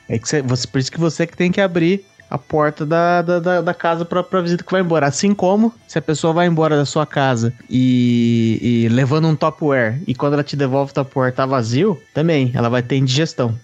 É 0.08 0.18
que 0.18 0.28
você, 0.28 0.42
você- 0.42 0.66
por 0.66 0.78
isso 0.78 0.92
que 0.92 1.00
você 1.00 1.26
que 1.26 1.36
tem 1.36 1.50
que 1.50 1.60
abrir 1.60 2.04
a 2.32 2.38
porta 2.38 2.86
da, 2.86 3.20
da, 3.20 3.38
da, 3.38 3.60
da 3.60 3.74
casa 3.74 4.04
pra, 4.06 4.22
pra 4.22 4.40
visita 4.40 4.64
que 4.64 4.72
vai 4.72 4.80
embora. 4.80 5.06
Assim 5.06 5.34
como 5.34 5.72
se 5.86 5.98
a 5.98 6.02
pessoa 6.02 6.32
vai 6.32 6.46
embora 6.46 6.76
da 6.76 6.86
sua 6.86 7.04
casa 7.04 7.52
e, 7.68 8.58
e 8.86 8.88
levando 8.88 9.28
um 9.28 9.36
topware 9.36 10.00
e 10.06 10.14
quando 10.14 10.32
ela 10.32 10.42
te 10.42 10.56
devolve 10.56 10.92
o 10.92 10.94
topware 10.94 11.32
tá 11.34 11.44
vazio, 11.44 12.00
também 12.14 12.50
ela 12.54 12.70
vai 12.70 12.82
ter 12.82 12.96
indigestão. 12.96 13.54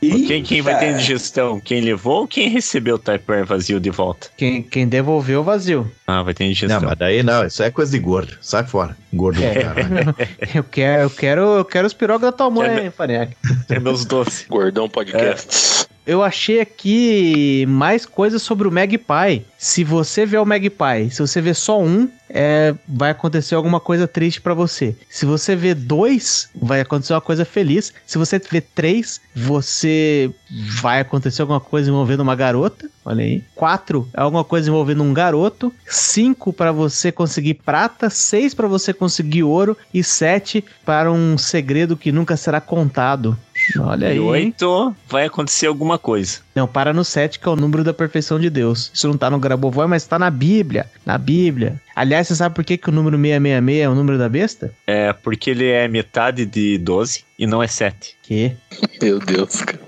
E, 0.00 0.22
Quem, 0.26 0.42
quem 0.42 0.62
vai 0.62 0.78
ter 0.78 0.92
indigestão? 0.92 1.60
Quem 1.60 1.80
levou 1.80 2.20
ou 2.20 2.28
quem 2.28 2.48
recebeu 2.48 2.96
o 2.96 2.98
Tupperware 2.98 3.46
vazio 3.46 3.78
de 3.78 3.90
volta? 3.90 4.28
Quem, 4.36 4.62
quem 4.62 4.86
devolveu, 4.86 5.44
vazio. 5.44 5.90
Ah, 6.06 6.22
vai 6.22 6.34
ter 6.34 6.44
indigestão. 6.44 6.80
Não, 6.80 6.88
mas 6.88 6.98
daí 6.98 7.22
não, 7.22 7.46
isso 7.46 7.62
é 7.62 7.70
coisa 7.70 7.92
de 7.92 7.98
gordo. 7.98 8.36
Sai 8.40 8.64
fora. 8.64 8.96
Gordo 9.12 9.38
do 9.40 9.44
É. 9.44 9.54
caralho. 9.62 10.14
Eu 10.54 10.64
quero, 10.64 11.02
eu 11.02 11.10
quero, 11.10 11.40
eu 11.58 11.64
quero 11.64 11.86
os 11.86 11.92
pirocos 11.94 12.22
da 12.22 12.32
tua 12.32 12.50
mãe, 12.50 12.90
Farinhaque. 12.90 13.36
É 13.68 13.78
meus 13.78 14.04
doces. 14.04 14.44
Gordão 14.48 14.88
Podcasts. 14.88 15.71
Eu 16.04 16.22
achei 16.22 16.60
aqui 16.60 17.64
mais 17.68 18.04
coisas 18.04 18.42
sobre 18.42 18.66
o 18.66 18.72
Magpie. 18.72 19.44
Se 19.56 19.84
você 19.84 20.26
vê 20.26 20.36
o 20.36 20.44
Magpie, 20.44 21.10
se 21.10 21.20
você 21.20 21.40
vê 21.40 21.54
só 21.54 21.80
um, 21.80 22.08
é, 22.28 22.74
vai 22.88 23.10
acontecer 23.10 23.54
alguma 23.54 23.78
coisa 23.78 24.08
triste 24.08 24.40
pra 24.40 24.54
você. 24.54 24.96
Se 25.08 25.26
você 25.26 25.54
vê 25.54 25.74
dois, 25.74 26.48
vai 26.54 26.80
acontecer 26.80 27.12
uma 27.12 27.20
coisa 27.20 27.44
feliz. 27.44 27.92
Se 28.06 28.18
você 28.18 28.38
vê 28.38 28.60
três, 28.60 29.20
você 29.36 30.32
vai 30.80 31.00
acontecer 31.00 31.42
alguma 31.42 31.60
coisa 31.60 31.90
envolvendo 31.90 32.20
uma 32.20 32.34
garota. 32.34 32.90
Olha 33.04 33.22
aí. 33.22 33.44
Quatro 33.54 34.08
é 34.14 34.20
alguma 34.20 34.44
coisa 34.44 34.70
envolvendo 34.70 35.02
um 35.02 35.12
garoto. 35.12 35.72
Cinco 35.86 36.52
para 36.52 36.72
você 36.72 37.12
conseguir 37.12 37.54
prata. 37.54 38.08
Seis 38.08 38.54
para 38.54 38.66
você 38.66 38.92
conseguir 38.92 39.42
ouro. 39.42 39.76
E 39.92 40.02
sete 40.02 40.64
para 40.84 41.12
um 41.12 41.36
segredo 41.36 41.96
que 41.96 42.10
nunca 42.10 42.36
será 42.36 42.60
contado. 42.60 43.36
Olha 43.78 44.08
aí. 44.08 44.16
E 44.16 44.20
oito 44.20 44.94
vai 45.08 45.26
acontecer 45.26 45.66
alguma 45.66 45.98
coisa. 45.98 46.40
Não, 46.54 46.66
para 46.66 46.92
no 46.92 47.04
7, 47.04 47.38
que 47.38 47.48
é 47.48 47.50
o 47.50 47.56
número 47.56 47.84
da 47.84 47.94
perfeição 47.94 48.38
de 48.38 48.50
Deus. 48.50 48.90
Isso 48.92 49.08
não 49.08 49.16
tá 49.16 49.30
no 49.30 49.38
Grabovoi, 49.38 49.86
mas 49.86 50.06
tá 50.06 50.18
na 50.18 50.30
Bíblia. 50.30 50.86
Na 51.04 51.16
Bíblia. 51.18 51.80
Aliás, 51.94 52.28
você 52.28 52.36
sabe 52.36 52.54
por 52.54 52.64
que, 52.64 52.76
que 52.76 52.88
o 52.88 52.92
número 52.92 53.16
666 53.16 53.80
é 53.80 53.88
o 53.88 53.94
número 53.94 54.18
da 54.18 54.28
besta? 54.28 54.72
É 54.86 55.12
porque 55.12 55.50
ele 55.50 55.66
é 55.66 55.88
metade 55.88 56.44
de 56.46 56.78
12 56.78 57.24
e 57.38 57.46
não 57.46 57.62
é 57.62 57.66
7. 57.66 58.16
Que? 58.22 58.56
Meu 59.00 59.18
Deus, 59.18 59.56
cara. 59.62 59.80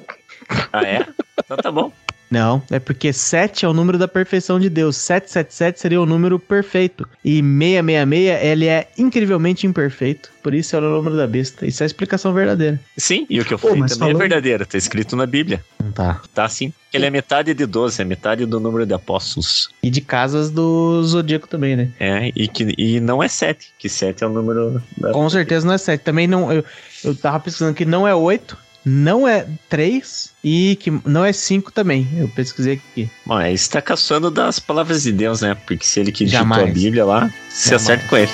Ah, 0.73 0.83
é? 0.83 1.07
Então 1.39 1.57
tá 1.57 1.71
bom. 1.71 1.93
Não, 2.31 2.63
é 2.71 2.79
porque 2.79 3.13
7 3.13 3.65
é 3.65 3.69
o 3.69 3.73
número 3.73 3.97
da 3.99 4.09
perfeição 4.09 4.59
de 4.59 4.69
Deus. 4.69 4.97
777 4.97 5.81
seria 5.81 6.01
o 6.01 6.07
número 6.07 6.39
perfeito. 6.39 7.09
E 7.25 7.37
666, 7.43 8.43
ele 8.43 8.67
é 8.67 8.89
incrivelmente 8.99 9.67
imperfeito. 9.67 10.31
Por 10.43 10.53
isso 10.55 10.75
é 10.75 10.79
o 10.79 10.83
número 10.83 11.17
da 11.17 11.27
besta. 11.27 11.65
Isso 11.67 11.83
é 11.83 11.85
a 11.85 11.87
explicação 11.87 12.33
verdadeira. 12.35 12.79
Sim, 12.97 13.27
e 13.31 13.41
o 13.41 13.45
que 13.45 13.55
eu 13.55 13.59
Pô, 13.59 13.69
falei 13.69 13.83
mas 13.83 13.93
também 13.93 14.09
é 14.09 14.13
falando- 14.13 14.21
verdadeiro, 14.29 14.67
tá 14.67 14.77
escrito 14.77 15.17
na 15.17 15.27
Bíblia. 15.27 15.65
Não 15.83 15.93
tá. 15.93 16.21
Tá 16.35 16.49
sim. 16.49 16.73
Ele 16.93 17.07
é 17.07 17.11
metade 17.11 17.53
de 17.55 17.67
12, 17.67 18.01
é 18.03 18.05
metade 18.05 18.45
do 18.47 18.61
número 18.61 18.85
de 18.87 18.95
apóstolos. 18.95 19.69
E 19.83 19.91
de 19.91 20.01
casas 20.01 20.51
do 20.51 21.03
Zodíaco 21.05 21.49
também, 21.49 21.77
né? 21.77 21.89
É, 21.99 22.31
e, 22.35 22.47
que, 22.49 22.73
e 22.79 23.01
não 23.01 23.23
é 23.23 23.29
7, 23.29 23.73
que 23.79 23.89
7 23.89 24.23
é 24.23 24.27
o 24.27 24.31
número 24.31 24.83
da. 24.99 25.13
Com 25.13 25.29
certeza 25.31 25.67
não 25.67 25.75
é 25.75 25.79
7. 25.79 26.03
Também 26.03 26.27
não. 26.27 26.53
Eu, 26.53 26.65
eu 27.05 27.15
tava 27.15 27.41
pesquisando 27.41 27.75
que 27.75 27.85
não 27.85 28.07
é 28.07 28.15
8, 28.15 28.57
não 28.85 29.27
é 29.27 29.47
3 29.69 30.31
e 30.43 30.77
que 30.77 30.91
não 31.05 31.25
é 31.25 31.33
5 31.33 31.73
também. 31.73 32.07
Eu 32.17 32.29
pesquisei 32.29 32.75
aqui. 32.75 33.09
Bom, 33.25 33.35
aí 33.35 33.57
você 33.57 33.71
tá 33.71 33.81
caçando 33.81 34.31
das 34.31 34.59
palavras 34.59 35.03
de 35.05 35.13
Deus, 35.13 35.41
né? 35.41 35.55
Porque 35.67 35.85
se 35.87 36.01
ele 36.01 36.13
que 36.13 36.25
digitou 36.25 36.53
a 36.55 36.67
Bíblia 36.67 37.05
lá, 37.05 37.33
se 37.51 37.71
Jamais. 37.71 37.83
acerta 37.85 38.09
com 38.09 38.17
ele. 38.17 38.31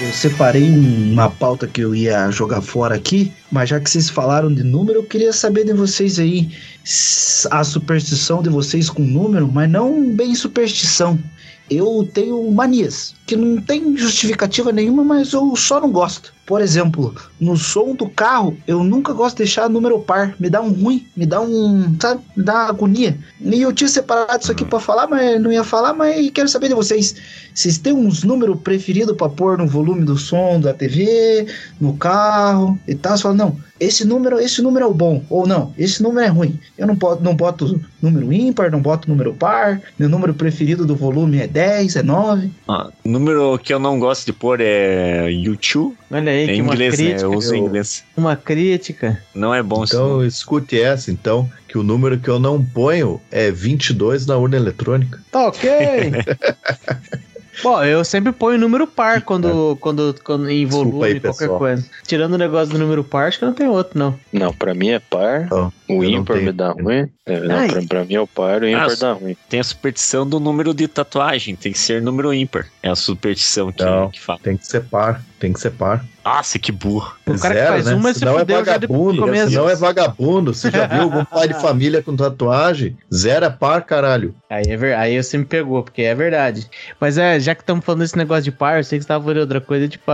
Eu 0.00 0.12
separei 0.12 0.64
um- 0.64 1.12
uma 1.12 1.30
pauta 1.30 1.66
que 1.66 1.80
eu 1.80 1.94
ia 1.94 2.30
jogar 2.30 2.60
fora 2.60 2.94
aqui, 2.94 3.32
mas 3.50 3.70
já 3.70 3.80
que 3.80 3.88
vocês 3.88 4.10
falaram 4.10 4.52
de 4.52 4.62
número, 4.62 4.98
eu 4.98 5.02
queria 5.04 5.32
saber 5.32 5.64
de 5.64 5.72
vocês 5.72 6.18
aí 6.18 6.50
a 7.50 7.64
superstição 7.64 8.42
de 8.42 8.50
vocês 8.50 8.90
com 8.90 9.02
número, 9.02 9.50
mas 9.50 9.70
não 9.70 10.10
bem 10.12 10.34
superstição. 10.34 11.18
Eu 11.70 12.06
tenho 12.12 12.50
manias 12.50 13.14
que 13.26 13.36
não 13.36 13.60
tem 13.60 13.96
justificativa 13.96 14.70
nenhuma, 14.70 15.02
mas 15.02 15.32
eu 15.32 15.54
só 15.56 15.80
não 15.80 15.90
gosto. 15.90 16.32
Por 16.46 16.60
exemplo, 16.60 17.14
no 17.40 17.56
som 17.56 17.94
do 17.94 18.08
carro, 18.08 18.56
eu 18.66 18.84
nunca 18.84 19.14
gosto 19.14 19.36
de 19.36 19.44
deixar 19.44 19.68
número 19.70 19.98
par. 20.00 20.34
Me 20.38 20.50
dá 20.50 20.60
um 20.60 20.72
ruim, 20.72 21.06
me 21.16 21.24
dá 21.24 21.40
um, 21.40 21.96
sabe, 21.98 22.20
me 22.36 22.44
dá 22.44 22.66
agonia. 22.68 23.16
E 23.40 23.62
eu 23.62 23.72
tinha 23.72 23.88
separado 23.88 24.42
isso 24.42 24.52
aqui 24.52 24.64
pra 24.64 24.78
falar, 24.78 25.06
mas 25.06 25.40
não 25.40 25.50
ia 25.50 25.64
falar, 25.64 25.94
mas 25.94 26.30
quero 26.30 26.48
saber 26.48 26.68
de 26.68 26.74
vocês. 26.74 27.16
Vocês 27.54 27.78
têm 27.78 27.94
uns 27.94 28.24
números 28.24 28.60
preferidos 28.60 29.16
pra 29.16 29.28
pôr 29.28 29.56
no 29.56 29.66
volume 29.66 30.04
do 30.04 30.18
som 30.18 30.60
da 30.60 30.74
TV, 30.74 31.46
no 31.80 31.96
carro 31.96 32.78
e 32.86 32.94
tal? 32.94 33.16
Você 33.16 33.22
fala, 33.22 33.34
não, 33.34 33.56
esse 33.80 34.04
número, 34.04 34.38
esse 34.38 34.62
número 34.62 34.84
é 34.84 34.88
o 34.88 34.94
bom, 34.94 35.22
ou 35.28 35.46
não, 35.46 35.72
esse 35.76 36.02
número 36.02 36.26
é 36.26 36.28
ruim. 36.28 36.58
Eu 36.76 36.86
não 36.86 36.94
boto, 36.94 37.24
não 37.24 37.34
boto 37.34 37.80
número 38.02 38.32
ímpar, 38.32 38.70
não 38.70 38.80
boto 38.80 39.08
número 39.08 39.34
par. 39.34 39.80
Meu 39.98 40.08
número 40.08 40.34
preferido 40.34 40.86
do 40.86 40.94
volume 40.94 41.38
é 41.38 41.46
10, 41.46 41.96
é 41.96 42.02
9. 42.02 42.50
Ó, 42.68 42.90
número 43.18 43.58
que 43.58 43.72
eu 43.72 43.78
não 43.78 43.98
gosto 43.98 44.26
de 44.26 44.32
pôr 44.32 44.60
é 44.60 45.30
YouTube. 45.30 45.96
Olha 46.10 46.30
aí, 46.32 46.42
É 46.44 46.46
que 46.46 46.52
em 46.54 46.62
uma 46.62 46.74
inglês, 46.74 46.98
né? 46.98 47.04
crítica. 47.06 47.22
Eu 47.26 47.32
uso 47.32 47.54
em 47.54 47.58
eu- 47.60 47.66
inglês. 47.66 48.04
Uma 48.16 48.36
crítica. 48.36 49.22
Não 49.34 49.54
é 49.54 49.62
bom 49.62 49.84
isso. 49.84 49.94
Então 49.94 50.24
escute 50.24 50.80
essa, 50.80 51.10
então, 51.10 51.48
que 51.68 51.78
o 51.78 51.82
número 51.82 52.18
que 52.18 52.28
eu 52.28 52.38
não 52.38 52.62
ponho 52.64 53.20
é 53.30 53.50
22 53.50 54.26
na 54.26 54.36
urna 54.36 54.56
eletrônica. 54.56 55.20
Tá 55.30 55.46
ok. 55.48 55.70
Bom, 57.62 57.82
eu 57.84 58.04
sempre 58.04 58.32
ponho 58.32 58.58
número 58.58 58.86
par 58.86 59.22
quando, 59.22 59.76
quando, 59.80 60.14
quando 60.24 60.48
em 60.50 60.66
volume, 60.66 61.04
aí, 61.04 61.20
qualquer 61.20 61.38
pessoal. 61.44 61.58
coisa. 61.58 61.88
Tirando 62.06 62.34
o 62.34 62.38
negócio 62.38 62.72
do 62.72 62.78
número 62.78 63.04
par, 63.04 63.28
acho 63.28 63.38
que 63.38 63.44
não 63.44 63.52
tem 63.54 63.68
outro, 63.68 63.98
não. 63.98 64.18
Não, 64.32 64.52
pra 64.52 64.74
mim 64.74 64.88
é 64.90 64.98
par. 64.98 65.48
Eu 65.50 65.72
o 65.88 66.02
ímpar 66.02 66.38
me 66.38 66.52
dá 66.52 66.72
ruim. 66.72 67.08
É, 67.26 67.40
não, 67.40 67.68
pra, 67.68 67.82
pra 67.82 68.04
mim 68.04 68.14
é 68.14 68.20
o 68.20 68.26
par, 68.26 68.62
o 68.62 68.68
ímpar 68.68 68.90
Ah, 68.90 68.96
dá 68.98 69.12
ruim. 69.12 69.36
Tem 69.48 69.60
a 69.60 69.64
superstição 69.64 70.26
do 70.26 70.40
número 70.40 70.72
de 70.74 70.88
tatuagem, 70.88 71.54
tem 71.56 71.72
que 71.72 71.78
ser 71.78 72.00
número 72.02 72.32
ímpar. 72.32 72.66
É 72.82 72.88
a 72.90 72.96
superstição 72.96 73.70
que, 73.70 73.84
Não. 73.84 74.10
que 74.10 74.20
fala. 74.20 74.38
Tem 74.42 74.56
que 74.56 74.66
ser 74.66 74.82
par, 74.84 75.22
tem 75.44 75.52
que 75.52 75.60
ser 75.60 75.72
par. 75.72 76.02
Nossa, 76.24 76.58
que 76.58 76.72
burro. 76.72 77.14
O 77.26 77.38
cara 77.38 77.54
que 77.54 77.60
Zero, 77.60 77.72
faz 77.72 77.84
né? 77.84 77.94
uma 77.94 78.12
se 78.14 78.18
Senão 78.20 78.36
é 78.36 78.38
já 78.38 78.44
de 78.44 78.54
vagabundo, 78.54 79.26
senão 79.46 79.68
é 79.68 79.76
vagabundo. 79.76 80.54
Você 80.54 80.70
já 80.70 80.86
viu 80.86 81.02
algum 81.02 81.22
pai 81.22 81.48
de 81.48 81.54
família 81.60 82.02
com 82.02 82.16
tatuagem? 82.16 82.96
Zero 83.12 83.44
é 83.44 83.50
par, 83.50 83.82
caralho. 83.82 84.34
Aí, 84.48 84.64
é 84.66 84.74
ver... 84.74 84.96
Aí 84.96 85.22
você 85.22 85.36
me 85.36 85.44
pegou, 85.44 85.82
porque 85.82 86.00
é 86.00 86.14
verdade. 86.14 86.66
Mas 86.98 87.18
é, 87.18 87.38
já 87.38 87.54
que 87.54 87.60
estamos 87.60 87.84
falando 87.84 88.00
desse 88.00 88.16
negócio 88.16 88.44
de 88.44 88.52
par, 88.52 88.78
eu 88.78 88.84
sei 88.84 88.98
que 88.98 89.02
você 89.02 89.08
tava 89.08 89.22
falando 89.22 89.40
outra 89.40 89.60
coisa, 89.60 89.86
tipo, 89.86 90.04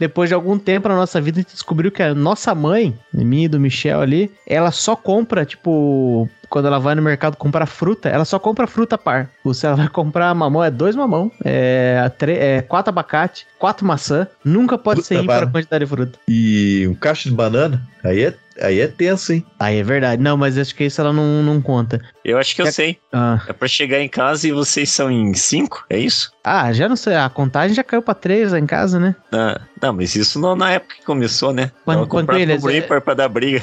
depois 0.00 0.28
de 0.28 0.34
algum 0.34 0.58
tempo 0.58 0.88
na 0.88 0.96
nossa 0.96 1.20
vida, 1.20 1.38
a 1.38 1.42
gente 1.42 1.52
descobriu 1.52 1.92
que 1.92 2.02
a 2.02 2.12
nossa 2.12 2.52
mãe, 2.52 2.92
minha 3.12 3.44
e 3.44 3.48
do 3.48 3.60
Michel 3.60 4.00
ali, 4.00 4.32
ela 4.44 4.72
só 4.72 4.96
compra, 4.96 5.44
tipo, 5.44 6.28
quando 6.54 6.66
ela 6.66 6.78
vai 6.78 6.94
no 6.94 7.02
mercado 7.02 7.36
comprar 7.36 7.66
fruta, 7.66 8.08
ela 8.08 8.24
só 8.24 8.38
compra 8.38 8.68
fruta 8.68 8.96
par. 8.96 9.28
Ou 9.42 9.52
se 9.52 9.66
ela 9.66 9.74
vai 9.74 9.88
comprar 9.88 10.32
mamão, 10.36 10.62
é 10.62 10.70
dois 10.70 10.94
mamão, 10.94 11.28
é, 11.44 12.08
é 12.28 12.62
quatro 12.62 12.90
abacate, 12.90 13.44
quatro 13.58 13.84
maçã. 13.84 14.28
Nunca 14.44 14.78
pode 14.78 15.00
Puta, 15.00 15.08
ser 15.08 15.20
ímpar 15.20 15.38
a 15.38 15.40
para. 15.40 15.50
quantidade 15.50 15.84
de 15.84 15.90
fruta. 15.90 16.16
E 16.28 16.86
um 16.88 16.94
caixa 16.94 17.28
de 17.28 17.34
banana, 17.34 17.82
aí 18.04 18.22
é, 18.22 18.34
aí 18.60 18.80
é 18.80 18.86
tenso, 18.88 19.32
hein? 19.32 19.44
Aí 19.58 19.78
é 19.78 19.82
verdade. 19.82 20.22
Não, 20.22 20.36
mas 20.36 20.56
acho 20.58 20.74
que 20.74 20.84
isso 20.84 21.00
ela 21.00 21.12
não, 21.12 21.42
não 21.42 21.60
conta. 21.60 22.00
Eu 22.24 22.38
acho 22.38 22.54
que 22.54 22.62
eu 22.62 22.66
É- 22.66 22.70
sei. 22.72 22.98
Ah. 23.12 23.40
É 23.48 23.52
pra 23.52 23.68
chegar 23.68 24.00
em 24.00 24.08
casa 24.08 24.46
e 24.48 24.52
vocês 24.52 24.90
são 24.90 25.10
em 25.10 25.34
cinco? 25.34 25.84
É 25.88 25.98
isso? 25.98 26.32
ah, 26.46 26.70
já 26.74 26.88
não 26.88 26.96
sei. 26.96 27.14
A 27.14 27.28
contagem 27.30 27.74
já 27.74 27.82
caiu 27.82 28.02
pra 28.02 28.12
três 28.14 28.52
lá 28.52 28.58
em 28.58 28.66
casa, 28.66 29.00
né? 29.00 29.14
Ah, 29.32 29.60
não, 29.80 29.94
mas 29.94 30.14
isso 30.14 30.38
não 30.38 30.54
na 30.54 30.72
época 30.72 30.96
que 30.96 31.04
começou, 31.04 31.52
né? 31.54 31.70
Quando- 31.84 32.06
quando 32.06 32.32
eles- 32.34 32.62
ímpar 32.64 33.00
pra 33.00 33.14
dar 33.14 33.28
briga. 33.28 33.62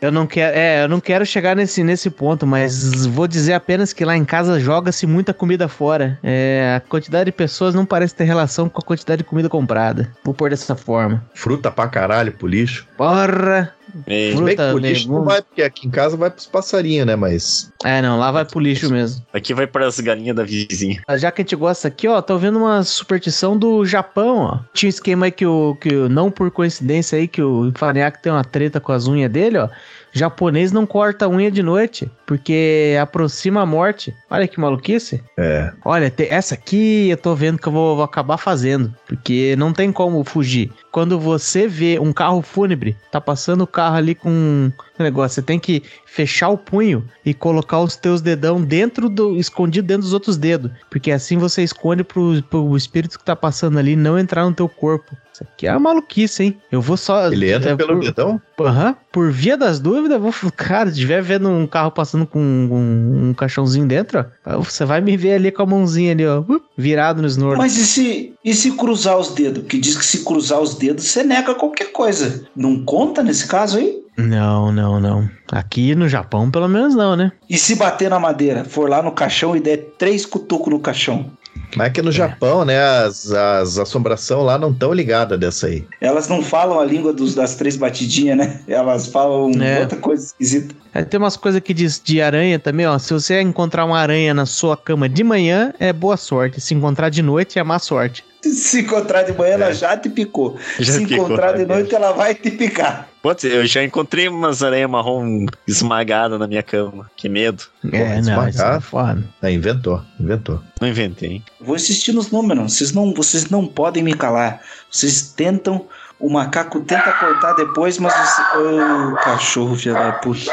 Eu 0.00 0.10
não 0.10 0.26
quero, 0.26 0.56
é, 0.56 0.82
eu 0.84 0.88
não 0.88 0.98
quero 0.98 1.24
chegar 1.26 1.54
nesse, 1.54 1.84
nesse 1.84 2.08
ponto, 2.10 2.46
mas 2.46 3.04
vou 3.06 3.28
dizer 3.28 3.52
apenas 3.52 3.92
que 3.92 4.02
lá 4.04 4.16
em 4.16 4.24
casa 4.24 4.58
joga-se 4.58 5.06
muita 5.06 5.34
comida 5.34 5.68
fora. 5.68 6.18
É, 6.22 6.74
a 6.76 6.80
quantidade 6.80 7.26
de 7.26 7.32
pessoas 7.32 7.74
não 7.74 7.84
parece 7.84 8.14
ter 8.14 8.24
relação 8.24 8.68
com 8.68 8.80
a 8.80 8.84
quantidade 8.84 9.18
de 9.18 9.28
comida 9.28 9.48
comprada. 9.48 10.10
Vou 10.24 10.32
pôr 10.34 10.50
dessa 10.50 10.74
forma. 10.74 11.22
Fruta 11.34 11.70
pra 11.70 11.86
caralho 11.86 12.32
pro 12.32 12.46
lixo. 12.48 12.86
Porra! 12.96 13.74
É, 14.06 14.32
Se 14.32 14.36
bem 14.36 14.56
que 14.56 14.56
Fruta, 14.56 14.70
pro 14.70 14.78
lixo 14.78 15.08
não 15.10 15.24
vai, 15.24 15.42
porque 15.42 15.62
aqui 15.62 15.86
em 15.86 15.90
casa 15.90 16.16
vai 16.16 16.30
pros 16.30 16.46
passarinhos, 16.46 17.06
né? 17.06 17.16
Mas 17.16 17.72
É, 17.84 18.00
não, 18.02 18.18
lá 18.18 18.30
vai 18.30 18.44
pro 18.44 18.60
lixo 18.60 18.90
mesmo. 18.90 19.24
aqui 19.32 19.52
vai 19.54 19.66
para 19.66 19.86
as 19.86 19.98
galinhas 20.00 20.36
da 20.36 20.44
vizinha. 20.44 21.02
Já 21.16 21.30
que 21.30 21.40
a 21.40 21.44
gente 21.44 21.56
gosta 21.56 21.88
aqui, 21.88 22.06
ó, 22.08 22.20
tô 22.22 22.36
vendo 22.38 22.58
uma 22.58 22.82
superstição 22.82 23.56
do 23.56 23.84
Japão, 23.84 24.38
ó. 24.38 24.58
Tinha 24.72 24.88
um 24.88 24.90
esquema 24.90 25.26
aí 25.26 25.32
que 25.32 25.46
o, 25.46 25.76
que 25.80 25.92
não 26.08 26.30
por 26.30 26.50
coincidência 26.50 27.18
aí, 27.18 27.26
que 27.28 27.42
o 27.42 27.72
Faniac 27.76 28.22
tem 28.22 28.32
uma 28.32 28.44
treta 28.44 28.80
com 28.80 28.92
as 28.92 29.06
unhas 29.06 29.30
dele, 29.30 29.58
ó. 29.58 29.68
Japonês 30.12 30.72
não 30.72 30.86
corta 30.86 31.26
a 31.26 31.28
unha 31.28 31.50
de 31.50 31.62
noite, 31.62 32.10
porque 32.30 32.96
aproxima 33.02 33.62
a 33.62 33.66
morte. 33.66 34.14
Olha 34.30 34.46
que 34.46 34.60
maluquice. 34.60 35.20
é. 35.36 35.72
Olha, 35.84 36.14
essa 36.30 36.54
aqui 36.54 37.08
eu 37.10 37.16
tô 37.16 37.34
vendo 37.34 37.58
que 37.58 37.66
eu 37.66 37.72
vou, 37.72 37.96
vou 37.96 38.04
acabar 38.04 38.36
fazendo, 38.36 38.94
porque 39.08 39.56
não 39.58 39.72
tem 39.72 39.90
como 39.90 40.22
fugir. 40.22 40.70
Quando 40.92 41.18
você 41.18 41.66
vê 41.66 41.98
um 41.98 42.12
carro 42.12 42.40
fúnebre, 42.40 42.96
tá 43.10 43.20
passando 43.20 43.62
o 43.62 43.66
carro 43.66 43.96
ali 43.96 44.14
com 44.14 44.30
um 44.30 44.72
negócio, 45.02 45.34
você 45.36 45.42
tem 45.42 45.58
que 45.58 45.82
fechar 46.06 46.50
o 46.50 46.58
punho 46.58 47.04
e 47.24 47.34
colocar 47.34 47.80
os 47.80 47.96
teus 47.96 48.20
dedão 48.20 48.62
dentro 48.62 49.08
do. 49.08 49.36
escondido 49.36 49.88
dentro 49.88 50.02
dos 50.02 50.12
outros 50.12 50.36
dedos, 50.36 50.70
porque 50.88 51.10
assim 51.10 51.36
você 51.36 51.64
esconde 51.64 52.04
pro, 52.04 52.40
pro 52.44 52.76
espírito 52.76 53.18
que 53.18 53.24
tá 53.24 53.34
passando 53.34 53.76
ali 53.78 53.96
não 53.96 54.16
entrar 54.16 54.44
no 54.44 54.54
teu 54.54 54.68
corpo. 54.68 55.16
Isso 55.32 55.44
aqui 55.44 55.66
é 55.66 55.70
uma 55.72 55.80
maluquice, 55.80 56.42
hein? 56.42 56.60
Eu 56.70 56.80
vou 56.82 56.96
só. 56.96 57.32
Ele 57.32 57.50
entra 57.52 57.70
é, 57.70 57.76
pelo 57.76 57.94
por- 57.94 58.02
dedão? 58.04 58.40
Aham, 58.60 58.94
por 59.10 59.30
via 59.32 59.56
das 59.56 59.80
dúvidas, 59.80 60.12
eu 60.12 60.20
vou, 60.20 60.32
cara, 60.56 60.86
se 60.86 60.94
estiver 60.94 61.22
vendo 61.22 61.48
um 61.48 61.66
carro 61.66 61.90
passando 61.90 62.19
com 62.26 62.40
um, 62.40 63.28
um 63.28 63.34
caixãozinho 63.34 63.86
dentro, 63.86 64.24
ó, 64.46 64.60
você 64.60 64.84
vai 64.84 65.00
me 65.00 65.16
ver 65.16 65.34
ali 65.34 65.50
com 65.50 65.62
a 65.62 65.66
mãozinha 65.66 66.12
ali, 66.12 66.26
ó, 66.26 66.40
uh, 66.40 66.60
virado 66.76 67.22
no 67.22 67.28
snor. 67.28 67.56
Mas 67.56 67.76
e 67.76 67.84
se, 67.84 68.34
e 68.44 68.54
se 68.54 68.72
cruzar 68.72 69.18
os 69.18 69.30
dedos? 69.30 69.64
Que 69.66 69.78
diz 69.78 69.96
que 69.96 70.04
se 70.04 70.24
cruzar 70.24 70.60
os 70.60 70.74
dedos, 70.74 71.04
você 71.04 71.22
nega 71.22 71.54
qualquer 71.54 71.92
coisa. 71.92 72.44
Não 72.54 72.84
conta 72.84 73.22
nesse 73.22 73.46
caso 73.46 73.78
aí? 73.78 74.00
Não, 74.16 74.70
não, 74.72 75.00
não. 75.00 75.28
Aqui 75.50 75.94
no 75.94 76.08
Japão, 76.08 76.50
pelo 76.50 76.68
menos 76.68 76.94
não, 76.94 77.16
né? 77.16 77.32
E 77.48 77.56
se 77.56 77.74
bater 77.74 78.10
na 78.10 78.18
madeira, 78.18 78.64
for 78.64 78.88
lá 78.88 79.02
no 79.02 79.12
caixão 79.12 79.56
e 79.56 79.60
der 79.60 79.78
três 79.98 80.26
cutucos 80.26 80.72
no 80.72 80.80
caixão? 80.80 81.30
Mas 81.76 81.86
é 81.88 81.90
que 81.90 82.02
no 82.02 82.10
Japão, 82.12 82.64
né, 82.64 82.80
as, 82.80 83.30
as 83.32 83.78
assombração 83.78 84.42
lá 84.42 84.58
não 84.58 84.70
estão 84.70 84.92
ligadas 84.92 85.38
dessa 85.38 85.66
aí. 85.66 85.84
Elas 86.00 86.28
não 86.28 86.42
falam 86.42 86.80
a 86.80 86.84
língua 86.84 87.12
dos, 87.12 87.34
das 87.34 87.54
três 87.54 87.76
batidinhas, 87.76 88.36
né? 88.36 88.60
Elas 88.66 89.06
falam 89.06 89.50
É. 89.62 89.80
outra 89.80 89.98
coisa 89.98 90.24
esquisita. 90.24 90.74
Aí 90.92 91.04
tem 91.04 91.18
umas 91.18 91.36
coisas 91.36 91.60
que 91.60 91.72
diz 91.72 92.00
de 92.02 92.20
aranha 92.20 92.58
também, 92.58 92.86
ó. 92.86 92.98
Se 92.98 93.12
você 93.12 93.40
encontrar 93.40 93.84
uma 93.84 93.98
aranha 93.98 94.34
na 94.34 94.46
sua 94.46 94.76
cama 94.76 95.08
de 95.08 95.22
manhã, 95.22 95.72
é 95.78 95.92
boa 95.92 96.16
sorte. 96.16 96.60
Se 96.60 96.74
encontrar 96.74 97.08
de 97.08 97.22
noite, 97.22 97.58
é 97.58 97.62
má 97.62 97.78
sorte. 97.78 98.24
Se 98.42 98.80
encontrar 98.80 99.22
de 99.22 99.32
manhã, 99.32 99.50
É. 99.50 99.54
ela 99.54 99.72
já 99.74 99.96
te 99.96 100.08
picou. 100.08 100.58
Já 100.78 100.94
se 100.94 101.06
picou, 101.06 101.26
encontrar 101.26 101.52
de 101.52 101.66
né? 101.66 101.74
noite, 101.74 101.94
ela 101.94 102.12
vai 102.12 102.34
te 102.34 102.50
picar. 102.50 103.08
Putz, 103.22 103.44
eu 103.44 103.66
já 103.66 103.84
encontrei 103.84 104.28
umas 104.28 104.62
aranhas 104.62 104.88
marrom 104.90 105.44
esmagadas 105.68 106.38
na 106.38 106.46
minha 106.46 106.62
cama. 106.62 107.10
Que 107.16 107.28
medo. 107.28 107.64
é, 107.92 108.14
não, 108.14 108.18
esmagar. 108.20 108.48
isso 108.48 108.62
é 108.62 108.80
foda. 108.80 109.24
Ah, 109.42 109.50
inventou, 109.50 110.00
inventou. 110.18 110.60
Não 110.80 110.88
inventei. 110.88 111.42
Vou 111.60 111.76
insistir 111.76 112.12
nos 112.12 112.30
números. 112.30 112.72
Vocês 112.74 112.92
não, 112.92 113.12
vocês 113.12 113.50
não 113.50 113.66
podem 113.66 114.02
me 114.02 114.14
calar. 114.14 114.60
Vocês 114.90 115.32
tentam. 115.36 115.86
O 116.18 116.30
macaco 116.30 116.80
tenta 116.80 117.12
cortar 117.12 117.54
depois, 117.54 117.98
mas 117.98 118.12
você. 118.14 118.42
Ô, 118.58 119.14
cachorro, 119.16 119.76
filho 119.76 119.94
da 119.94 120.12
puta. 120.12 120.50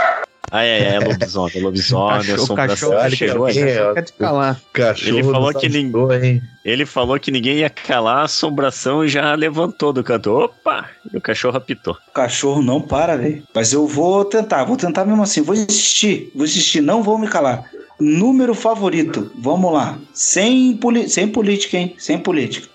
Ai, 0.50 0.72
ai, 0.72 0.88
ai, 0.96 1.00
lobisomem, 1.08 1.62
lobisomem, 1.62 2.18
Cachorro- 2.20 2.44
assombração. 2.44 2.92
cachorro- 2.92 3.16
chegou 3.16 3.46
cachorro- 3.48 3.94
quer 3.94 4.02
te 4.04 4.14
calar. 4.14 4.62
Cachorro 4.72 5.18
Ele 5.20 5.24
falou 5.24 5.54
que 5.54 5.66
ele- 5.66 5.80
hein? 6.24 6.42
Ele 6.64 6.86
falou 6.86 7.20
que 7.20 7.32
ninguém 7.32 7.58
ia 7.58 7.70
calar 7.70 8.20
a 8.20 8.24
assombração 8.24 9.04
e 9.04 9.10
já 9.10 9.34
levantou 9.36 9.92
do 9.92 10.04
canto. 10.04 10.32
Opa! 10.32 10.90
e 11.14 11.18
o 11.18 11.22
cachorro 11.22 11.58
apitou. 11.58 11.98
O 12.08 12.12
cachorro 12.14 12.62
não 12.62 12.80
para, 12.82 13.18
velho. 13.18 13.44
Mas 13.54 13.74
eu 13.74 13.86
vou 13.88 14.24
tentar, 14.24 14.64
vou 14.64 14.78
tentar 14.78 15.04
mesmo 15.06 15.22
assim. 15.24 15.42
Vou 15.42 15.56
insistir, 15.56 16.32
vou 16.34 16.46
insistir, 16.46 16.80
não 16.82 17.04
vou 17.04 17.18
me 17.18 17.28
calar. 17.28 17.66
Número 18.00 18.54
favorito, 18.54 19.32
vamos 19.36 19.74
lá. 19.74 19.98
Sem, 20.14 20.78
poli 20.78 21.10
sem 21.10 21.28
política, 21.28 21.78
hein? 21.78 21.96
Sem 21.98 22.18
política. 22.20 22.68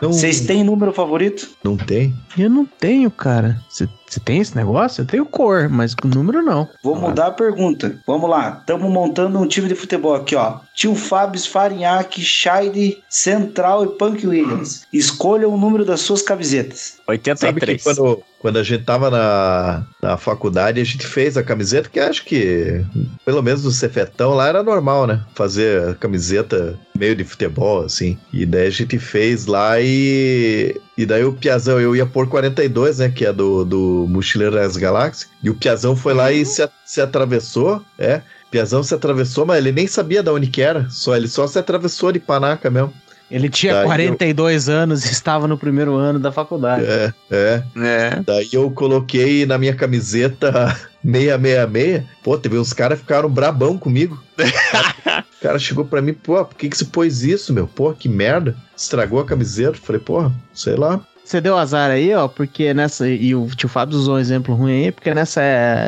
Não, 0.00 0.12
Vocês 0.12 0.40
têm 0.40 0.64
número 0.64 0.92
favorito? 0.92 1.50
não 1.62 1.76
tem? 1.76 2.14
Eu 2.38 2.48
não 2.48 2.64
tenho, 2.64 3.10
cara. 3.10 3.60
Você 3.68 3.86
tem 4.24 4.40
esse 4.40 4.56
negócio? 4.56 5.02
Eu 5.02 5.06
tenho 5.06 5.26
cor, 5.26 5.68
mas 5.68 5.94
com 5.94 6.08
número 6.08 6.42
não. 6.42 6.68
Vou 6.82 6.96
mudar 6.96 7.26
a 7.26 7.30
pergunta. 7.30 8.00
Vamos 8.06 8.28
lá. 8.28 8.58
Estamos 8.60 8.90
montando 8.90 9.38
um 9.38 9.46
time 9.46 9.68
de 9.68 9.74
futebol 9.74 10.14
aqui, 10.14 10.34
ó. 10.34 10.58
Tio 10.74 10.94
Fábio, 10.94 11.40
Farinhaque, 11.40 12.22
Scheide, 12.22 12.98
Central 13.08 13.84
e 13.84 13.88
Punk 13.88 14.26
Williams. 14.26 14.86
Escolham 14.92 15.52
o 15.52 15.56
número 15.56 15.84
das 15.84 16.00
suas 16.00 16.22
camisetas. 16.22 16.98
Sabe 17.36 17.60
que 17.60 17.70
83. 17.70 17.82
quando, 17.82 18.22
quando 18.40 18.58
a 18.58 18.62
gente 18.62 18.84
tava 18.84 19.10
na, 19.10 19.86
na 20.02 20.16
faculdade, 20.16 20.80
a 20.80 20.84
gente 20.84 21.06
fez 21.06 21.36
a 21.36 21.42
camiseta, 21.42 21.88
que 21.88 22.00
acho 22.00 22.24
que, 22.24 22.84
pelo 23.24 23.42
menos 23.42 23.64
no 23.64 23.70
Cefetão 23.70 24.32
lá 24.34 24.48
era 24.48 24.62
normal, 24.62 25.06
né? 25.06 25.22
Fazer 25.34 25.90
a 25.90 25.94
camiseta 25.94 26.78
meio 27.00 27.16
de 27.16 27.24
futebol, 27.24 27.82
assim. 27.84 28.18
E 28.32 28.44
daí 28.44 28.66
a 28.66 28.70
gente 28.70 28.98
fez 28.98 29.46
lá 29.46 29.80
e. 29.80 30.78
E 30.98 31.06
daí 31.06 31.24
o 31.24 31.32
Piazão, 31.32 31.80
eu 31.80 31.96
ia 31.96 32.04
pôr 32.04 32.28
42, 32.28 32.98
né? 32.98 33.08
Que 33.08 33.24
é 33.24 33.32
do, 33.32 33.64
do 33.64 34.06
Mochileiro 34.08 34.54
das 34.54 34.76
Galáxias. 34.76 35.30
E 35.42 35.48
o 35.48 35.54
Piazão 35.54 35.96
foi 35.96 36.12
lá 36.12 36.30
e 36.30 36.44
se, 36.44 36.62
a- 36.62 36.68
se 36.84 37.00
atravessou, 37.00 37.82
é. 37.98 38.20
Piazão 38.50 38.82
se 38.82 38.94
atravessou, 38.94 39.46
mas 39.46 39.58
ele 39.58 39.72
nem 39.72 39.86
sabia 39.86 40.22
de 40.22 40.30
onde 40.30 40.48
que 40.48 40.60
era. 40.60 40.88
Só, 40.90 41.16
ele 41.16 41.28
só 41.28 41.46
se 41.46 41.58
atravessou 41.58 42.12
de 42.12 42.18
panaca 42.20 42.68
mesmo. 42.70 42.92
Ele 43.30 43.48
tinha 43.48 43.72
Daí 43.74 43.82
eu- 43.82 43.86
42 43.86 44.68
anos 44.68 45.04
e 45.04 45.12
estava 45.12 45.46
no 45.46 45.56
primeiro 45.56 45.94
ano 45.94 46.18
da 46.18 46.32
faculdade. 46.32 46.84
É, 46.84 47.12
é. 47.30 47.62
É. 47.76 48.22
Daí 48.26 48.48
eu 48.52 48.70
coloquei 48.70 49.46
na 49.46 49.56
minha 49.56 49.74
camiseta 49.74 50.76
666. 51.04 52.04
Pô, 52.22 52.36
teve 52.36 52.58
uns 52.58 52.72
caras 52.72 52.98
que 52.98 53.04
ficaram 53.04 53.28
brabão 53.30 53.78
comigo. 53.78 54.20
O 55.40 55.42
cara 55.42 55.58
chegou 55.58 55.86
pra 55.86 56.02
mim, 56.02 56.12
pô, 56.12 56.44
por 56.44 56.54
que 56.54 56.68
que 56.68 56.76
você 56.76 56.84
pôs 56.84 57.22
isso, 57.22 57.50
meu? 57.50 57.66
Pô, 57.66 57.94
que 57.94 58.10
merda. 58.10 58.54
Estragou 58.76 59.20
a 59.20 59.24
camiseta. 59.24 59.78
Falei, 59.82 59.98
porra, 59.98 60.30
sei 60.52 60.76
lá. 60.76 61.00
Você 61.24 61.40
deu 61.40 61.56
azar 61.56 61.90
aí, 61.90 62.12
ó, 62.14 62.28
porque 62.28 62.74
nessa. 62.74 63.08
E 63.08 63.34
o 63.34 63.46
tio 63.56 63.66
Fábio 63.66 63.96
usou 63.96 64.16
um 64.16 64.18
exemplo 64.18 64.54
ruim 64.54 64.84
aí, 64.84 64.92
porque 64.92 65.14
nessa, 65.14 65.40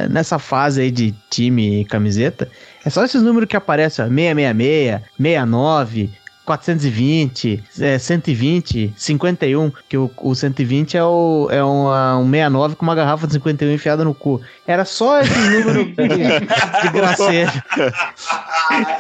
nessa 0.08 0.38
fase 0.38 0.80
aí 0.80 0.90
de 0.90 1.14
time 1.28 1.82
e 1.82 1.84
camiseta, 1.84 2.48
é 2.82 2.88
só 2.88 3.04
esses 3.04 3.20
números 3.22 3.46
que 3.46 3.54
aparecem, 3.54 4.02
ó. 4.02 4.08
666, 4.08 5.02
69, 5.18 6.10
420, 6.52 7.64
é, 7.80 7.98
120, 7.98 8.92
51, 8.96 9.72
que 9.88 9.96
o, 9.96 10.10
o 10.18 10.34
120 10.34 10.96
é, 10.96 11.04
o, 11.04 11.48
é 11.50 11.62
uma, 11.62 12.18
um 12.18 12.30
69 12.30 12.76
com 12.76 12.82
uma 12.84 12.94
garrafa 12.94 13.26
de 13.26 13.32
51 13.34 13.72
enfiada 13.72 14.04
no 14.04 14.12
cu. 14.14 14.40
Era 14.66 14.84
só 14.84 15.20
esses 15.20 15.34
números 15.36 15.86
de, 15.96 16.82
de 16.82 16.92
graceiro. 16.92 17.50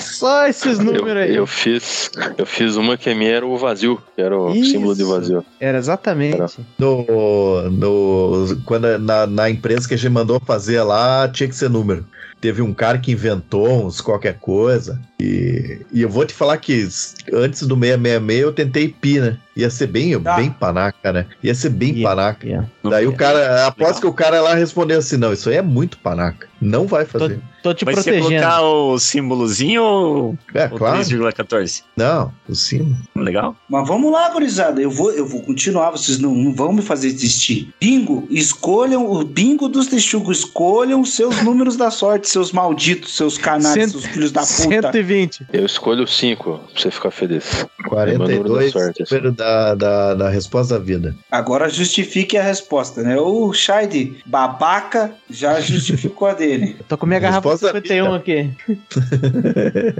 Só 0.00 0.46
esses 0.46 0.78
Eu, 0.78 0.84
números 0.84 1.22
aí. 1.22 1.36
eu 1.36 1.46
fiz, 1.46 2.10
eu 2.38 2.46
fiz 2.46 2.76
uma 2.76 2.96
que 2.96 3.10
a 3.10 3.14
minha 3.14 3.30
era 3.30 3.46
o 3.46 3.56
vazio, 3.58 4.00
que 4.14 4.22
era 4.22 4.38
o 4.38 4.54
Isso. 4.54 4.72
símbolo 4.72 4.94
de 4.94 5.04
vazio. 5.04 5.44
Era 5.60 5.78
exatamente. 5.78 6.38
No, 6.78 7.70
no, 7.70 8.56
quando, 8.64 8.98
na, 8.98 9.26
na 9.26 9.50
empresa 9.50 9.86
que 9.86 9.94
a 9.94 9.96
gente 9.98 10.10
mandou 10.10 10.40
fazer 10.40 10.82
lá, 10.82 11.28
tinha 11.28 11.48
que 11.48 11.54
ser 11.56 11.68
número. 11.68 12.04
Teve 12.42 12.60
um 12.60 12.74
cara 12.74 12.98
que 12.98 13.12
inventou 13.12 13.86
uns 13.86 14.00
qualquer 14.00 14.34
coisa. 14.34 15.00
E, 15.20 15.78
e 15.92 16.02
eu 16.02 16.08
vou 16.08 16.26
te 16.26 16.34
falar 16.34 16.56
que 16.56 16.88
antes 17.32 17.62
do 17.68 17.76
666 17.76 18.40
eu 18.42 18.52
tentei 18.52 18.88
pi, 18.88 19.20
né? 19.20 19.38
Ia 19.56 19.70
ser 19.70 19.86
bem, 19.86 20.18
Tá. 20.18 20.34
bem 20.34 20.50
panaca, 20.50 21.12
né? 21.12 21.26
Ia 21.40 21.54
ser 21.54 21.70
bem 21.70 21.94
Ia. 21.94 22.08
panaca. 22.08 22.44
Yeah. 22.44 22.68
Daí 22.82 23.06
o 23.06 23.12
cara, 23.12 23.64
após 23.68 24.00
que 24.00 24.06
o 24.08 24.12
cara 24.12 24.40
lá 24.40 24.54
respondeu 24.54 24.98
assim: 24.98 25.16
não, 25.16 25.32
isso 25.32 25.48
aí 25.48 25.56
é 25.56 25.62
muito 25.62 25.96
panaca. 25.98 26.48
Não 26.62 26.86
vai 26.86 27.04
fazer. 27.04 27.40
Tô 27.62 27.72
te 27.74 27.84
Vai 27.84 27.94
ser 27.96 28.02
protegendo. 28.18 28.28
colocar 28.42 28.62
o 28.62 28.98
símbolozinho 28.98 29.82
ou 29.82 30.38
É, 30.54 30.66
claro. 30.68 30.98
3,14? 30.98 31.82
Não, 31.96 32.32
o 32.48 32.54
cima. 32.54 32.96
Legal? 33.16 33.54
Mas 33.68 33.86
vamos 33.86 34.10
lá, 34.10 34.30
gurizada. 34.30 34.80
Eu 34.82 34.90
vou, 34.90 35.12
eu 35.12 35.26
vou 35.26 35.42
continuar. 35.42 35.90
Vocês 35.90 36.18
não, 36.18 36.34
não 36.34 36.52
vão 36.54 36.72
me 36.72 36.82
fazer 36.82 37.12
desistir. 37.12 37.72
Bingo, 37.80 38.26
escolham 38.30 39.10
o 39.10 39.24
bingo 39.24 39.68
dos 39.68 39.86
texugos. 39.86 40.38
Escolham 40.38 41.04
seus 41.04 41.40
números 41.42 41.76
da 41.76 41.90
sorte, 41.90 42.28
seus 42.28 42.50
malditos, 42.52 43.14
seus 43.16 43.36
canais, 43.38 43.74
Cento- 43.74 43.90
seus 44.00 44.06
filhos 44.06 44.32
da 44.32 44.40
puta. 44.40 44.52
120. 44.52 45.46
Eu 45.52 45.64
escolho 45.66 46.06
5 46.06 46.58
pra 46.72 46.80
você 46.80 46.90
ficar 46.90 47.10
feliz. 47.10 47.66
É 47.92 48.06
meu 48.06 48.18
número 48.18 48.42
da 48.44 48.48
42, 48.48 48.72
sorte, 48.72 49.02
assim. 49.02 49.14
número 49.16 49.32
da, 49.34 49.74
da, 49.74 50.14
da 50.14 50.28
resposta 50.30 50.78
da 50.78 50.84
vida. 50.84 51.14
Agora 51.30 51.68
justifique 51.68 52.36
a 52.36 52.42
resposta, 52.42 53.02
né? 53.02 53.16
O 53.18 53.52
Shide, 53.52 54.16
babaca, 54.26 55.12
já 55.30 55.60
justificou 55.60 56.28
a 56.28 56.34
dele. 56.34 56.51
Eu 56.54 56.84
tô 56.88 56.98
com 56.98 57.06
minha 57.06 57.20
garrafa 57.20 57.48
de 57.48 57.52
Resposta 57.54 57.80
51 57.80 58.14
aqui. 58.14 58.50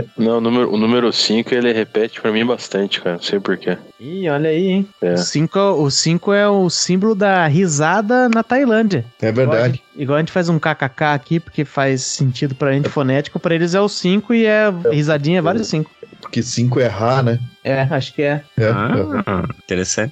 Não, 0.16 0.38
o 0.38 0.40
número, 0.40 0.72
o 0.72 0.76
número 0.76 1.12
5 1.12 1.54
ele 1.54 1.72
repete 1.72 2.20
pra 2.20 2.32
mim 2.32 2.44
bastante, 2.44 3.00
cara. 3.00 3.16
Não 3.16 3.22
sei 3.22 3.40
porquê. 3.40 3.76
Ih, 4.00 4.28
olha 4.28 4.50
aí, 4.50 4.66
hein? 4.68 4.88
É. 5.00 5.14
O 5.14 5.18
5 5.18 5.58
o 5.58 5.90
cinco 5.90 6.32
é 6.32 6.48
o 6.48 6.68
símbolo 6.68 7.14
da 7.14 7.46
risada 7.46 8.28
na 8.28 8.42
Tailândia. 8.42 9.04
É 9.20 9.30
verdade. 9.30 9.82
Igual 9.96 10.16
a 10.16 10.20
gente 10.20 10.32
faz 10.32 10.48
um 10.48 10.58
kkk 10.58 11.04
aqui, 11.04 11.40
porque 11.40 11.64
faz 11.64 12.02
sentido 12.02 12.54
pra 12.54 12.72
gente 12.72 12.88
fonético, 12.88 13.38
pra 13.38 13.54
eles 13.54 13.74
é 13.74 13.80
o 13.80 13.88
5 13.88 14.34
e 14.34 14.46
é 14.46 14.72
risadinha, 14.90 15.38
é 15.38 15.42
vários 15.42 15.68
5. 15.68 15.90
Porque 16.20 16.42
5 16.42 16.80
é 16.80 16.84
errar, 16.84 17.22
né? 17.22 17.38
É, 17.64 17.82
acho 17.82 18.14
que 18.14 18.22
é. 18.22 18.42
É, 18.56 18.64
é. 18.64 18.70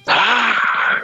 Ah, 0.07 0.40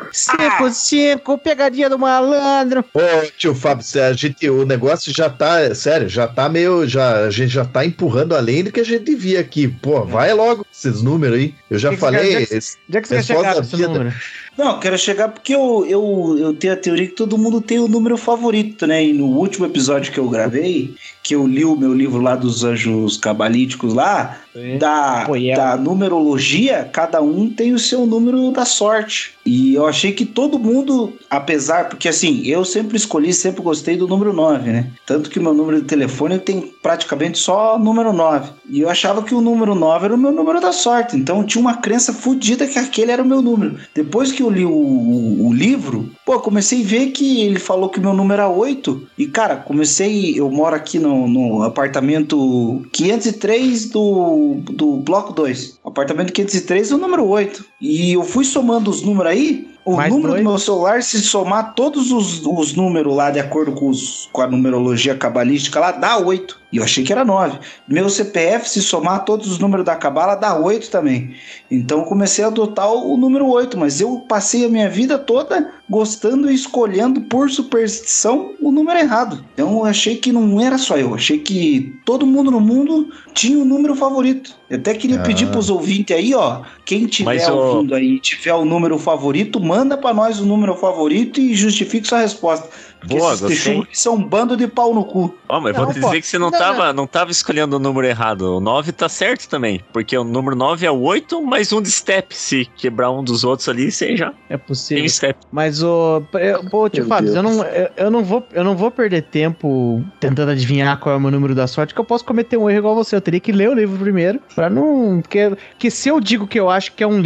interessante. 0.08 0.58
5, 0.58 0.70
5, 0.72 1.38
pegadinha 1.38 1.90
do 1.90 2.00
malandro. 2.00 2.84
Ô, 2.94 3.00
tio 3.38 3.54
Fábio, 3.54 3.86
a 4.04 4.14
gente, 4.14 4.50
o 4.50 4.66
negócio 4.66 5.14
já 5.16 5.30
tá, 5.30 5.74
sério, 5.76 6.08
já 6.10 6.28
tá 6.28 6.50
meio, 6.50 6.88
já, 6.88 7.26
a 7.26 7.30
gente 7.30 7.50
já 7.50 7.66
tá 7.66 7.86
empurrando 7.86 8.36
além 8.36 8.64
do 8.64 8.72
que 8.72 8.80
a 8.80 8.86
gente 8.86 9.04
devia 9.04 9.40
aqui. 9.40 9.68
Pô, 9.68 10.04
vai 10.04 10.34
logo 10.34 10.64
com 10.64 10.72
esses 10.72 11.02
números 11.02 11.38
aí. 11.38 11.56
Eu 11.70 11.80
já 11.80 11.90
Que 11.90 11.98
falei, 11.98 12.48
Onde 12.88 12.98
é 12.98 13.02
que 13.02 13.08
você 13.08 13.16
quer 13.16 13.24
chegar 13.24 13.54
com 13.54 13.60
da 13.62 13.66
esse 13.66 13.76
vida. 13.76 13.88
número? 13.90 14.14
Não, 14.58 14.72
eu 14.72 14.80
quero 14.80 14.98
chegar 14.98 15.30
porque 15.30 15.54
eu, 15.54 15.86
eu, 15.88 16.36
eu 16.40 16.54
tenho 16.54 16.74
a 16.74 16.78
teoria 16.78 17.06
que 17.06 17.14
todo 17.14 17.38
mundo 17.38 17.62
tem 17.62 17.78
o 17.78 17.88
número 17.88 18.18
favorito, 18.18 18.88
né? 18.88 19.06
E 19.06 19.14
no 19.14 19.26
último 19.26 19.66
episódio 19.66 20.12
que 20.12 20.20
eu 20.20 20.28
gravei, 20.28 20.96
que 21.22 21.36
eu 21.36 21.46
li 21.46 21.66
o 21.66 21.76
meu 21.76 21.94
livro 21.94 22.22
lá 22.22 22.36
dos 22.36 22.64
anjos 22.64 23.18
cabalíticos 23.18 23.94
lá, 23.94 24.40
da, 24.80 25.26
Poiel. 25.26 25.58
da 25.58 25.78
numerologia, 25.78 26.90
cada 26.92 27.22
um 27.22 27.50
tem 27.50 27.74
o 27.74 27.80
seu 27.80 28.06
número 28.06 28.50
da 28.52 28.66
sorte. 28.66 29.34
E 29.46 29.76
eu 29.76 29.86
achei 29.86 30.12
que 30.12 30.26
todo 30.26 30.58
mundo, 30.58 31.14
apesar, 31.30 31.90
porque 31.90 32.08
assim, 32.08 32.42
eu 32.46 32.66
sempre 32.66 32.98
escolhi, 32.98 33.34
sempre 33.34 33.62
gostei 33.62 33.96
do 33.96 34.08
número 34.08 34.34
9, 34.34 34.70
né? 34.70 34.92
Tanto 35.06 35.30
que 35.30 35.40
o 35.40 35.42
meu 35.42 35.54
número 35.54 35.82
de 35.82 35.88
telefone 35.88 36.40
tem 36.40 36.74
praticamente 36.82 37.38
só 37.38 37.78
número 37.78 38.12
9. 38.12 38.50
E 38.70 38.82
eu 38.82 38.90
achava 38.90 39.22
que 39.22 39.36
o 39.36 39.42
número 39.42 39.76
9 39.76 40.06
era 40.06 40.16
o 40.16 40.18
meu 40.18 40.32
número 40.32 40.60
da 40.60 40.72
sorte. 40.72 41.16
Então 41.16 41.40
eu 41.40 41.46
tinha 41.46 41.62
uma 41.62 41.78
crença 41.78 42.12
fodida 42.14 42.68
que 42.68 42.80
aquele 42.80 43.12
era 43.12 43.24
o 43.24 43.26
meu 43.26 43.42
número. 43.42 43.78
Depois 43.94 44.32
que 44.32 44.44
eu 44.48 44.52
li 44.54 44.66
o, 44.66 44.70
o- 44.72 45.48
o 45.48 45.54
livro, 45.54 46.10
pô, 46.26 46.40
comecei 46.40 46.82
a 46.84 46.86
ver 46.86 47.08
que 47.12 47.42
ele 47.42 47.60
falou 47.60 47.90
que 47.90 48.00
o 48.00 48.02
meu 48.02 48.14
número 48.14 48.42
era 48.42 48.50
8. 48.50 49.08
E, 49.18 49.28
cara, 49.28 49.56
comecei. 49.58 50.40
Eu 50.40 50.50
moro 50.50 50.76
aqui 50.76 51.00
no, 51.00 51.28
no 51.28 51.64
apartamento 51.64 52.82
503 52.92 53.90
do, 53.90 54.56
do 54.72 54.98
bloco 54.98 55.34
2. 55.34 55.80
Apartamento 55.86 56.34
503 56.34 56.92
é 56.92 56.96
o 56.96 56.98
número 56.98 57.26
8. 57.28 57.66
E 57.82 58.14
eu 58.14 58.24
fui 58.24 58.44
somando 58.46 58.90
os 58.90 59.02
números 59.02 59.32
aí. 59.32 59.68
O 59.88 59.96
Mais 59.96 60.12
número 60.12 60.30
dois. 60.34 60.44
do 60.44 60.50
meu 60.50 60.60
celular, 60.60 61.02
se 61.02 61.22
somar 61.22 61.74
todos 61.74 62.12
os, 62.12 62.46
os 62.46 62.74
números 62.74 63.16
lá, 63.16 63.32
de 63.32 63.40
acordo 63.40 63.72
com, 63.72 63.88
os- 63.90 64.28
com 64.34 64.42
a 64.42 64.48
numerologia 64.48 65.16
cabalística 65.16 65.80
lá, 65.80 65.92
dá 65.94 66.18
8. 66.18 66.58
E 66.74 66.78
eu 66.78 66.84
achei 66.84 67.04
que 67.06 67.14
era 67.14 67.24
9. 67.24 67.58
Meu 67.88 68.10
CPF, 68.10 68.70
se 68.70 68.82
somar 68.82 69.24
todos 69.24 69.50
os 69.50 69.58
números 69.58 69.86
da 69.86 69.96
cabala, 69.96 70.36
dá 70.36 70.54
8 70.60 70.90
também. 70.92 71.34
Então 71.72 72.00
eu 72.00 72.06
comecei 72.06 72.44
a 72.44 72.48
adotar 72.48 72.92
o, 72.92 73.14
o 73.14 73.18
número 73.18 73.48
8, 73.48 73.78
mas 73.78 74.02
eu 74.02 74.20
passei 74.28 74.66
a 74.66 74.70
minha 74.70 74.90
vida 74.90 75.18
toda 75.18 75.72
gostando 75.90 76.52
e 76.52 76.54
escolhendo 76.56 77.22
por 77.22 77.50
superstição 77.50 78.52
o 78.62 78.72
número 78.72 79.00
errado. 79.00 79.46
Então 79.54 79.72
eu 79.72 79.86
achei 79.86 80.18
que 80.18 80.34
não 80.34 80.60
era 80.60 80.78
só 80.78 80.98
eu, 80.98 81.16
achei 81.16 81.40
que 81.40 81.96
todo 82.06 82.26
mundo 82.26 82.52
no 82.52 82.60
mundo 82.60 83.10
tinha 83.34 83.58
um 83.58 83.64
número 83.64 83.96
favorito. 83.96 84.54
Eu 84.70 84.78
até 84.78 84.94
queria 84.94 85.20
Ah. 85.20 85.24
pedir 85.24 85.48
pros 85.48 85.70
ouvintes 85.70 86.16
aí, 86.16 86.34
ó, 86.34 86.62
quem 86.84 87.06
tiver 87.06 87.30
ouvindo 87.52 87.96
aí, 87.96 88.20
tiver 88.20 88.54
o 88.54 88.66
número 88.66 88.98
favorito, 89.00 89.60
manda 89.62 89.98
pra 89.98 90.14
nós 90.14 90.40
o 90.42 90.46
número 90.46 90.76
favorito 90.76 91.40
e 91.40 91.56
justifique 91.56 92.06
sua 92.08 92.20
resposta. 92.20 92.68
Porque 93.00 93.16
Boa, 93.18 93.34
esses 93.34 93.42
gostei. 93.66 93.84
são 93.94 94.16
um 94.16 94.24
bando 94.24 94.58
de 94.58 94.68
pau 94.68 94.94
no 94.94 95.06
cu. 95.06 95.36
Ó, 95.48 95.60
mas 95.62 95.76
Não, 95.76 95.86
vou 95.86 95.94
te 95.94 96.00
pô, 96.00 96.08
dizer 96.08 96.22
que 96.22 96.28
você 96.28 96.38
não 96.40 96.50
não, 96.50 96.58
tava, 96.60 96.94
não 96.94 97.06
tava 97.08 97.32
escolhendo 97.32 97.76
o 97.76 97.80
número 97.80 98.08
errado. 98.08 98.58
O 98.58 98.60
9 98.60 98.92
tá 98.92 99.08
certo 99.08 99.48
também. 99.48 99.82
Porque 99.94 100.18
o 100.18 100.24
número 100.24 100.56
9 100.56 100.86
é 100.86 100.92
o 100.92 101.00
8 101.02 101.42
mais 101.44 101.72
um 101.72 101.82
de 101.82 101.92
step. 101.92 102.36
Se 102.36 102.66
quebrar 102.76 103.12
um 103.12 103.24
dos 103.24 103.44
outros 103.44 103.70
ali, 103.70 103.92
você 103.92 104.18
já 104.18 104.34
É 104.50 104.58
tem 104.58 104.68
possível. 104.68 105.04
um 105.04 105.10
step. 105.10 105.40
Mas 105.52 105.84
o. 105.84 106.24
eu- 106.34 106.64
Pô, 106.70 106.90
tio 106.90 107.02
Meu 107.04 107.10
Fábio, 107.10 107.34
eu 107.36 107.44
não, 107.44 107.64
eu, 107.64 107.90
eu 107.98 108.12
não 108.12 108.24
vou, 108.24 108.46
eu 108.52 108.64
não 108.64 108.76
vou 108.76 108.90
perder 108.92 109.22
tempo 109.24 110.04
tentando 110.20 110.52
adivinhar 110.52 110.98
qual 111.00 111.14
é 111.14 111.18
o 111.18 111.22
meu 111.22 111.32
número 111.32 111.54
da 111.54 111.68
sorte, 111.68 111.94
que 111.94 112.00
eu 112.00 112.06
posso 112.06 112.26
cometer 112.26 112.58
um 112.58 112.70
erro 112.70 112.80
igual 112.80 112.96
você. 112.96 113.16
Eu 113.16 113.22
teria 113.22 113.40
que 113.40 113.52
ler 113.52 113.70
o 113.70 113.74
livro 113.74 113.98
primeiro. 113.98 114.40
Pra 114.56 114.70
não. 114.70 115.22
Porque, 115.22 115.52
porque 115.72 115.92
se 115.92 116.10
eu 116.10 116.20
digo 116.20 116.48
que 116.48 116.60
eu 116.60 116.70
acho 116.70 116.94
que 116.94 117.04
é 117.04 117.08
um, 117.08 117.22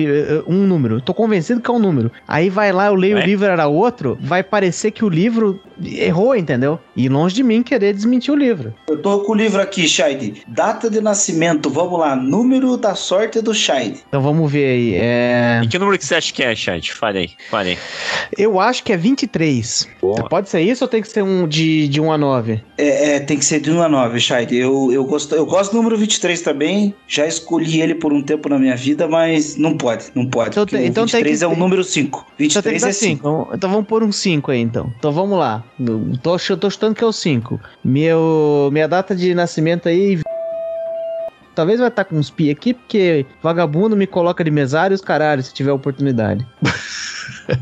um 0.47 0.67
número, 0.67 0.99
tô 1.01 1.13
convencido 1.13 1.61
que 1.61 1.69
é 1.71 1.73
um 1.73 1.79
número. 1.79 2.11
Aí 2.27 2.49
vai 2.49 2.71
lá, 2.71 2.87
eu 2.87 2.95
leio 2.95 3.17
É? 3.17 3.21
o 3.21 3.25
livro 3.25 3.45
era 3.45 3.67
outro, 3.67 4.17
vai 4.21 4.43
parecer 4.43 4.91
que 4.91 5.05
o 5.05 5.09
livro 5.09 5.60
errou, 5.83 6.35
entendeu? 6.35 6.79
E 6.95 7.07
longe 7.09 7.35
de 7.35 7.43
mim 7.43 7.63
querer 7.63 7.93
desmentir 7.93 8.33
o 8.33 8.37
livro. 8.37 8.73
Eu 8.87 9.01
tô 9.01 9.19
com 9.21 9.31
o 9.31 9.35
livro 9.35 9.61
aqui, 9.61 9.87
Shide. 9.87 10.43
Data 10.47 10.89
de 10.89 11.01
nascimento, 11.01 11.69
vamos 11.69 11.99
lá. 11.99 12.15
Número 12.15 12.77
da 12.77 12.95
sorte 12.95 13.41
do 13.41 13.53
Shide. 13.53 14.03
Então 14.07 14.21
vamos 14.21 14.51
ver 14.51 14.65
aí. 14.65 14.95
É... 14.95 15.61
E 15.63 15.67
que 15.67 15.79
número 15.79 15.97
que 15.97 16.05
você 16.05 16.15
acha 16.15 16.33
que 16.33 16.43
é, 16.43 16.55
chat? 16.55 16.93
Fale 16.93 17.19
aí, 17.19 17.29
fale 17.49 17.69
aí. 17.71 17.77
Eu 18.37 18.59
acho 18.59 18.83
que 18.83 18.93
é 18.93 18.97
23. 18.97 19.87
Boa. 20.01 20.27
Pode 20.29 20.49
ser 20.49 20.61
isso 20.61 20.83
ou 20.83 20.87
tem 20.87 21.01
que 21.01 21.07
ser 21.07 21.23
um 21.23 21.47
de, 21.47 21.87
de 21.87 21.99
1 22.01 22.11
a 22.11 22.17
9? 22.17 22.63
É, 22.77 23.15
é, 23.15 23.19
tem 23.19 23.37
que 23.37 23.45
ser 23.45 23.59
de 23.59 23.71
1 23.71 23.81
a 23.81 23.89
9, 23.89 24.19
Shide. 24.19 24.55
Eu, 24.55 24.91
eu, 24.91 25.05
gosto, 25.05 25.33
eu 25.35 25.45
gosto 25.45 25.71
do 25.71 25.77
número 25.77 25.97
23 25.97 26.41
também. 26.41 26.93
Já 27.07 27.25
escolhi 27.27 27.81
ele 27.81 27.95
por 27.95 28.13
um 28.13 28.21
tempo 28.21 28.49
na 28.49 28.59
minha 28.59 28.75
vida, 28.75 29.07
mas 29.07 29.55
não 29.55 29.77
pode, 29.77 30.05
não 30.15 30.25
pode. 30.25 30.49
Então 30.51 30.65
porque 30.65 30.77
tem- 30.77 30.85
o 30.85 30.89
então 30.89 31.05
tem 31.05 31.23
23 31.23 31.39
que 31.39 31.45
é 31.45 31.47
o 31.47 31.55
número 31.55 31.83
5. 31.83 32.25
Então 32.39 32.61
tem 32.61 32.73
que 32.73 32.79
23 32.79 32.81
dar 32.81 32.89
é 32.89 32.93
5. 32.93 33.01
5. 33.15 33.19
Então, 33.19 33.49
então 33.55 33.69
vamos 33.69 33.87
pôr 33.87 34.03
um 34.03 34.11
5 34.11 34.51
aí, 34.51 34.59
então. 34.59 34.91
Então 34.97 35.11
vamos 35.11 35.37
lá. 35.37 35.50
Eu 35.79 36.17
Tô, 36.21 36.37
tô 36.57 36.69
chutando 36.69 36.95
que 36.95 37.03
é 37.03 37.07
o 37.07 37.11
5. 37.11 37.59
Meu, 37.83 38.69
minha 38.71 38.87
data 38.87 39.15
de 39.15 39.33
nascimento 39.33 39.87
aí. 39.87 40.19
Talvez 41.53 41.79
vai 41.79 41.89
estar 41.89 42.05
com 42.05 42.15
uns 42.15 42.29
pi 42.29 42.49
aqui, 42.49 42.73
porque 42.73 43.25
vagabundo 43.41 43.95
me 43.97 44.07
coloca 44.07 44.43
de 44.43 44.49
mesário 44.51 44.93
e 44.93 44.95
os 44.95 45.01
caralho, 45.01 45.43
se 45.43 45.53
tiver 45.53 45.71
oportunidade. 45.71 46.45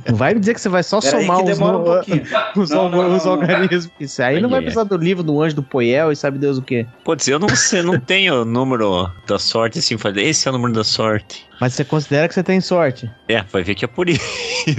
Não 0.07 0.15
vai 0.15 0.33
me 0.33 0.39
dizer 0.39 0.53
que 0.53 0.61
você 0.61 0.69
vai 0.69 0.83
só 0.83 1.01
Pera 1.01 1.17
aí 1.17 1.23
somar 1.25 1.39
os, 1.39 1.45
demora 1.45 1.77
um 1.77 1.79
no- 1.79 1.85
pouquinho. 1.85 2.23
os, 2.55 2.69
Não, 2.69 2.89
não, 2.89 3.15
os 3.15 3.25
não, 3.25 3.35
não. 3.35 3.41
organismos. 3.41 3.89
Isso 3.99 4.21
aí 4.21 4.35
não 4.39 4.47
Ai, 4.49 4.51
vai 4.51 4.59
ai, 4.59 4.63
precisar 4.65 4.83
do 4.83 4.95
livro 4.97 5.23
do 5.23 5.41
anjo 5.41 5.55
do 5.55 5.63
Poel 5.63 6.11
e 6.11 6.15
sabe 6.15 6.37
Deus 6.37 6.57
o 6.57 6.61
quê. 6.61 6.85
Pode 7.03 7.23
ser, 7.23 7.33
eu 7.33 7.39
não 7.39 7.49
sei, 7.49 7.81
não 7.81 7.99
tenho 7.99 8.41
o 8.41 8.45
número 8.45 9.11
da 9.27 9.39
sorte 9.39 9.79
assim, 9.79 9.97
falei, 9.97 10.29
esse 10.29 10.47
é 10.47 10.51
o 10.51 10.53
número 10.53 10.73
da 10.73 10.83
sorte. 10.83 11.47
Mas 11.59 11.73
você 11.73 11.83
considera 11.83 12.27
que 12.27 12.33
você 12.33 12.43
tem 12.43 12.61
sorte? 12.61 13.09
É, 13.27 13.41
vai 13.43 13.63
ver 13.63 13.75
que 13.75 13.83
é 13.83 13.87
por 13.87 14.07
isso. 14.07 14.21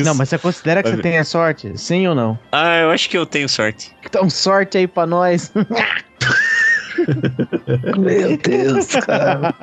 Não, 0.05 0.15
mas 0.15 0.29
você 0.29 0.39
considera 0.39 0.83
que 0.83 0.89
Vai 0.89 0.97
você 0.97 1.03
ver. 1.03 1.09
tem 1.11 1.19
a 1.19 1.25
sorte? 1.25 1.77
Sim 1.77 2.07
ou 2.07 2.15
não? 2.15 2.39
Ah, 2.53 2.79
eu 2.79 2.91
acho 2.91 3.09
que 3.11 3.19
eu 3.19 3.27
tenho 3.27 3.49
sorte. 3.49 3.91
Então 4.05 4.31
sorte 4.31 4.79
aí 4.79 4.87
pra 4.87 5.05
nós. 5.07 5.53
Meu 7.99 8.37
Deus, 8.37 8.87
cara. 8.87 9.55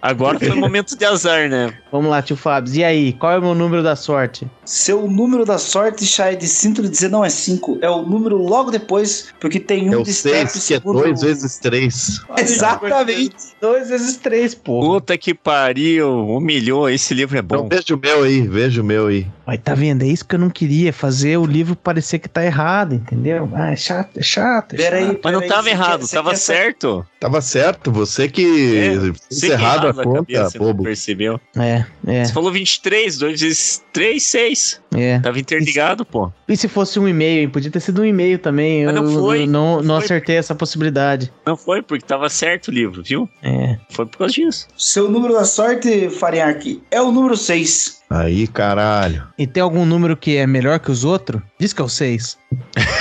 Agora 0.00 0.38
foi 0.38 0.50
um 0.52 0.56
momento 0.60 0.96
de 0.96 1.04
azar, 1.04 1.48
né? 1.48 1.74
Vamos 1.90 2.10
lá, 2.10 2.22
tio 2.22 2.36
Fábio. 2.36 2.72
E 2.74 2.84
aí, 2.84 3.12
qual 3.14 3.32
é 3.32 3.38
o 3.38 3.42
meu 3.42 3.54
número 3.54 3.82
da 3.82 3.96
sorte? 3.96 4.46
Seu 4.64 5.08
número 5.08 5.44
da 5.44 5.58
sorte, 5.58 6.04
Shide, 6.04 6.46
sinto 6.46 6.82
lhe 6.82 6.88
dizer, 6.88 7.08
não 7.10 7.24
é 7.24 7.28
5. 7.28 7.78
É 7.80 7.88
o 7.90 8.02
número 8.02 8.36
logo 8.36 8.70
depois, 8.70 9.28
porque 9.40 9.58
tem 9.58 9.88
um 9.90 9.94
É 9.94 9.96
o 9.98 10.02
de 10.02 10.12
step 10.12 10.50
6, 10.50 10.52
que 10.52 10.74
é 10.74 10.76
segundo- 10.78 11.00
2 11.00 11.20
vezes 11.22 11.58
3. 11.58 12.20
Exatamente. 12.38 13.34
Dois 13.60 13.88
vezes 13.88 14.16
três, 14.18 14.54
pô. 14.54 14.80
Puta 14.80 15.16
que 15.16 15.32
pariu, 15.34 16.08
humilhou. 16.28 16.88
Esse 16.90 17.14
livro 17.14 17.36
é 17.36 17.40
Então 17.40 17.62
bom. 17.62 17.68
veja 17.68 17.94
o 17.94 17.98
meu 17.98 18.22
aí, 18.22 18.42
veja 18.46 18.82
o 18.82 18.84
meu 18.84 19.06
aí. 19.06 19.26
Mas 19.46 19.60
tá 19.62 19.74
vendo? 19.74 20.02
É 20.02 20.06
isso 20.06 20.24
que 20.24 20.34
eu 20.34 20.38
não 20.38 20.50
queria. 20.50 20.92
Fazer 20.92 21.36
o 21.38 21.46
livro 21.46 21.74
parecer 21.74 22.18
que 22.18 22.28
tá 22.28 22.44
errado, 22.44 22.94
entendeu? 22.94 23.48
Ah, 23.54 23.72
é 23.72 23.76
chato, 23.76 24.18
é 24.18 24.22
chato. 24.22 24.74
É 24.74 24.76
Pera 24.76 25.00
chato. 25.00 25.10
aí, 25.10 25.20
Mas 25.24 25.32
não 25.32 25.46
tava 25.48 25.70
errado, 25.70 26.06
tava 26.08 26.36
sa- 26.36 26.45
certo. 26.46 27.06
Tava 27.20 27.40
certo, 27.40 27.90
você 27.90 28.28
que 28.28 28.44
É, 28.76 28.90
fez 29.00 29.12
Você 29.30 29.46
que 29.48 29.52
errado 29.52 29.88
a 29.88 29.94
conta, 29.94 30.18
cabeça, 30.34 30.58
não 30.58 30.66
bobo. 30.66 30.82
percebeu. 30.84 31.40
É, 31.56 31.84
é, 32.06 32.24
Você 32.24 32.32
falou 32.32 32.52
23, 32.52 33.18
2 33.18 33.40
vezes 33.40 33.82
3, 33.92 34.22
6. 34.22 34.80
é. 34.94 35.18
Tava 35.20 35.38
interligado, 35.38 36.04
pô. 36.04 36.30
E 36.48 36.56
se 36.56 36.68
fosse 36.68 36.98
um 36.98 37.08
e-mail, 37.08 37.42
hein? 37.42 37.48
Podia 37.48 37.70
ter 37.70 37.80
sido 37.80 38.02
um 38.02 38.04
e-mail 38.04 38.38
também. 38.38 38.84
Mas 38.86 38.94
eu 38.96 39.02
não 39.02 39.12
foi, 39.20 39.42
eu 39.42 39.46
não, 39.46 39.76
não 39.76 39.82
não 39.82 39.94
foi. 39.96 40.04
acertei 40.04 40.36
essa 40.36 40.54
possibilidade. 40.54 41.32
Não 41.44 41.56
foi, 41.56 41.82
porque 41.82 42.04
tava 42.04 42.28
certo 42.28 42.68
o 42.68 42.70
livro, 42.70 43.02
viu? 43.02 43.28
É. 43.42 43.76
Foi 43.90 44.06
por 44.06 44.18
causa 44.18 44.34
disso. 44.34 44.66
Seu 44.76 45.10
número 45.10 45.34
da 45.34 45.44
sorte, 45.44 46.08
Farinhaque, 46.10 46.82
é 46.90 47.00
o 47.00 47.10
número 47.10 47.36
6. 47.36 48.02
Aí, 48.08 48.46
caralho. 48.46 49.26
E 49.36 49.46
tem 49.46 49.60
algum 49.62 49.84
número 49.84 50.16
que 50.16 50.36
é 50.36 50.46
melhor 50.46 50.78
que 50.78 50.90
os 50.92 51.02
outros? 51.04 51.42
Diz 51.58 51.72
que 51.72 51.80
é 51.82 51.84
o 51.84 51.88
6. 51.88 52.38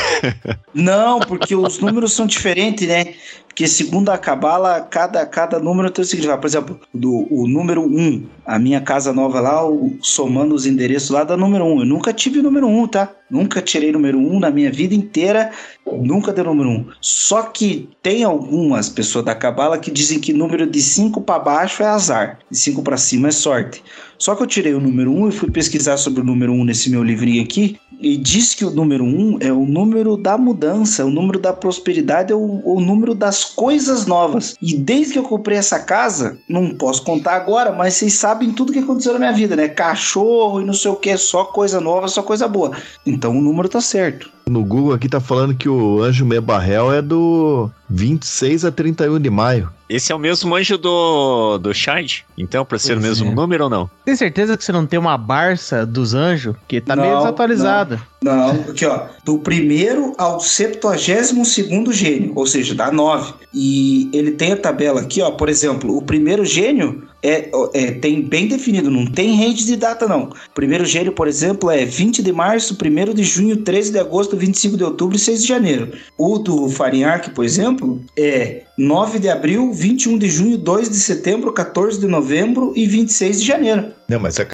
Não, 0.74 1.20
porque 1.20 1.56
os 1.56 1.80
números 1.80 2.14
são 2.14 2.26
diferentes, 2.26 2.88
né? 2.88 3.14
Porque 3.48 3.68
segundo 3.70 4.10
a 4.10 4.18
Cabala, 4.18 4.82
cada, 4.82 5.26
cada 5.26 5.60
número 5.60 5.90
tem 5.90 6.04
o 6.04 6.06
significado. 6.06 6.42
Por 6.42 6.48
exemplo, 6.48 6.80
do, 6.94 7.26
o 7.32 7.48
número 7.48 7.82
1, 7.84 8.26
a 8.46 8.60
minha 8.60 8.82
casa 8.82 9.14
nova 9.14 9.40
lá, 9.40 9.66
o- 9.66 9.98
somando 10.02 10.54
os 10.54 10.66
endereços 10.66 11.12
lá, 11.12 11.24
dá 11.24 11.38
número 11.38 11.64
1. 11.64 11.80
Eu 11.80 11.86
nunca 11.86 12.12
tive 12.12 12.40
o 12.40 12.44
número 12.44 12.68
1, 12.68 12.88
tá? 12.90 13.10
Nunca 13.32 13.62
tirei 13.62 13.94
número 13.94 14.18
1 14.20 14.40
na 14.42 14.52
minha 14.52 14.70
vida 14.70 14.94
inteira, 14.94 15.52
nunca 15.90 16.34
deu 16.34 16.44
número 16.44 16.70
1. 16.70 16.86
Só 17.00 17.44
que 17.44 17.88
tem 18.04 18.26
algumas 18.26 18.90
pessoas 18.90 19.24
da 19.24 19.34
Cabala 19.34 19.78
que 19.80 19.90
dizem 19.90 20.20
que 20.20 20.34
número 20.34 20.68
de 20.70 20.82
5 20.82 21.22
para 21.22 21.40
baixo 21.40 21.82
é 21.82 21.88
azar, 21.88 22.40
de 22.52 22.58
5 22.58 22.84
para 22.84 22.98
cima 22.98 23.30
é 23.30 23.32
sorte. 23.32 23.82
Só 24.18 24.36
que 24.36 24.44
eu 24.44 24.48
tirei 24.48 24.74
o 24.74 24.80
número 24.82 25.12
1 25.12 25.30
e 25.30 25.32
fui 25.32 25.50
pesquisar 25.50 25.98
sobre 25.98 26.22
o 26.22 26.26
número 26.26 26.52
1 26.54 26.66
nesse 26.66 26.90
meu 26.90 27.04
livrinho 27.04 27.42
aqui. 27.42 27.78
E 28.06 28.16
diz 28.16 28.54
que 28.54 28.64
o 28.64 28.70
número 28.70 29.04
1 29.04 29.40
é 29.42 29.52
o 29.52 29.66
número 29.66 30.16
da 30.16 30.38
mudança, 30.38 31.04
o 31.04 31.10
número 31.10 31.40
da 31.40 31.52
prosperidade, 31.52 32.32
é 32.32 32.36
o, 32.36 32.62
o 32.64 32.80
número 32.80 33.16
das 33.16 33.44
coisas 33.44 34.06
novas. 34.06 34.56
E 34.62 34.78
desde 34.78 35.14
que 35.14 35.18
eu 35.18 35.24
comprei 35.24 35.58
essa 35.58 35.80
casa, 35.80 36.38
não 36.48 36.70
posso 36.76 37.04
contar 37.04 37.34
agora, 37.34 37.72
mas 37.72 37.96
vocês 37.96 38.14
sabem 38.14 38.52
tudo 38.52 38.72
que 38.72 38.78
aconteceu 38.78 39.14
na 39.14 39.18
minha 39.18 39.32
vida, 39.34 39.56
né? 39.56 39.68
Cachorro 39.68 40.62
e 40.62 40.66
não 40.66 40.74
sei 40.76 40.92
o 40.92 40.96
que, 40.96 41.18
só 41.18 41.46
coisa 41.46 41.82
nova, 41.82 42.08
só 42.08 42.22
coisa 42.22 42.48
boa. 42.48 42.78
Então 43.08 43.36
o 43.36 43.42
número 43.42 43.68
tá 43.68 43.82
certo. 43.82 44.35
No 44.48 44.64
Google 44.64 44.94
aqui 44.94 45.10
tá 45.10 45.20
falando 45.20 45.56
que 45.56 45.68
o 45.68 46.04
Anjo 46.04 46.24
Mebarrel 46.24 46.94
é 46.94 47.02
do 47.02 47.70
26 47.90 48.66
a 48.66 48.72
31 48.72 49.20
de 49.20 49.30
maio. 49.30 49.72
Esse 49.90 50.12
é 50.12 50.16
o 50.16 50.20
mesmo 50.20 50.56
anjo 50.56 50.78
do, 50.78 51.58
do 51.58 51.74
Shide? 51.74 52.26
Então, 52.38 52.64
pra 52.64 52.78
ser 52.78 52.94
o 52.94 52.96
Pois 53.02 53.08
mesmo 53.08 53.32
é. 53.32 53.36
número 53.36 53.64
ou 53.64 53.70
não? 53.70 53.90
Tem 54.04 54.16
certeza 54.16 54.56
que 54.56 54.64
você 54.64 54.72
não 54.72 54.86
tem 54.86 55.00
uma 55.00 55.18
Barça 55.18 55.84
dos 55.86 56.14
anjos? 56.14 56.56
Que 56.68 56.80
tá 56.80 56.96
meio 56.96 57.12
Não, 57.14 57.18
desatualizada. 57.20 57.96
Não, 57.96 58.04
aqui 58.32 58.86
ó, 58.86 59.08
do 59.24 59.40
primeiro 59.40 60.14
ao 60.18 60.40
72 60.40 61.48
segundo 61.48 61.94
gênio, 61.94 62.32
ou 62.36 62.46
seja, 62.46 62.74
dá 62.74 62.92
9. 62.92 63.34
E 63.54 64.10
ele 64.14 64.32
tem 64.32 64.52
a 64.52 64.58
tabela 64.58 65.02
aqui, 65.02 65.22
ó, 65.22 65.32
por 65.32 65.50
exemplo, 65.50 65.96
o 65.96 66.02
primeiro 66.02 66.44
gênio 66.46 67.08
é, 67.24 67.50
é, 67.74 67.92
tem 67.92 68.22
bem 68.22 68.48
definido, 68.48 68.92
não 68.92 69.08
tem 69.08 69.36
range 69.36 69.66
de 69.66 69.76
data 69.76 70.08
não. 70.08 70.30
Primeiro 70.54 70.86
gênio, 70.86 71.12
por 71.12 71.28
exemplo, 71.28 71.72
é 71.72 71.84
20 71.84 72.22
de 72.22 72.32
março, 72.32 72.78
1 72.80 73.14
de 73.14 73.24
junho, 73.24 73.58
13 73.58 73.92
de 73.92 74.00
agosto, 74.00 74.38
25 74.38 74.78
de 74.78 74.84
outubro 74.84 75.16
e 75.16 75.20
6 75.20 75.42
de 75.42 75.48
janeiro. 75.48 75.92
O 76.18 76.38
do 76.38 76.70
Farinhaque, 76.70 77.32
por 77.32 77.44
exemplo, 77.44 78.00
é 78.18 78.64
9 78.78 79.18
de 79.18 79.30
abril, 79.30 79.72
21 79.74 80.18
de 80.18 80.30
junho, 80.30 80.58
2 80.58 80.90
de 80.90 80.98
setembro, 80.98 81.52
14 81.52 82.00
de 82.00 82.08
novembro 82.08 82.74
e 82.76 82.86
26 82.86 83.42
de 83.42 83.48
janeiro. 83.48 83.92
Não, 84.08 84.20
mas 84.20 84.40
é. 84.40 84.48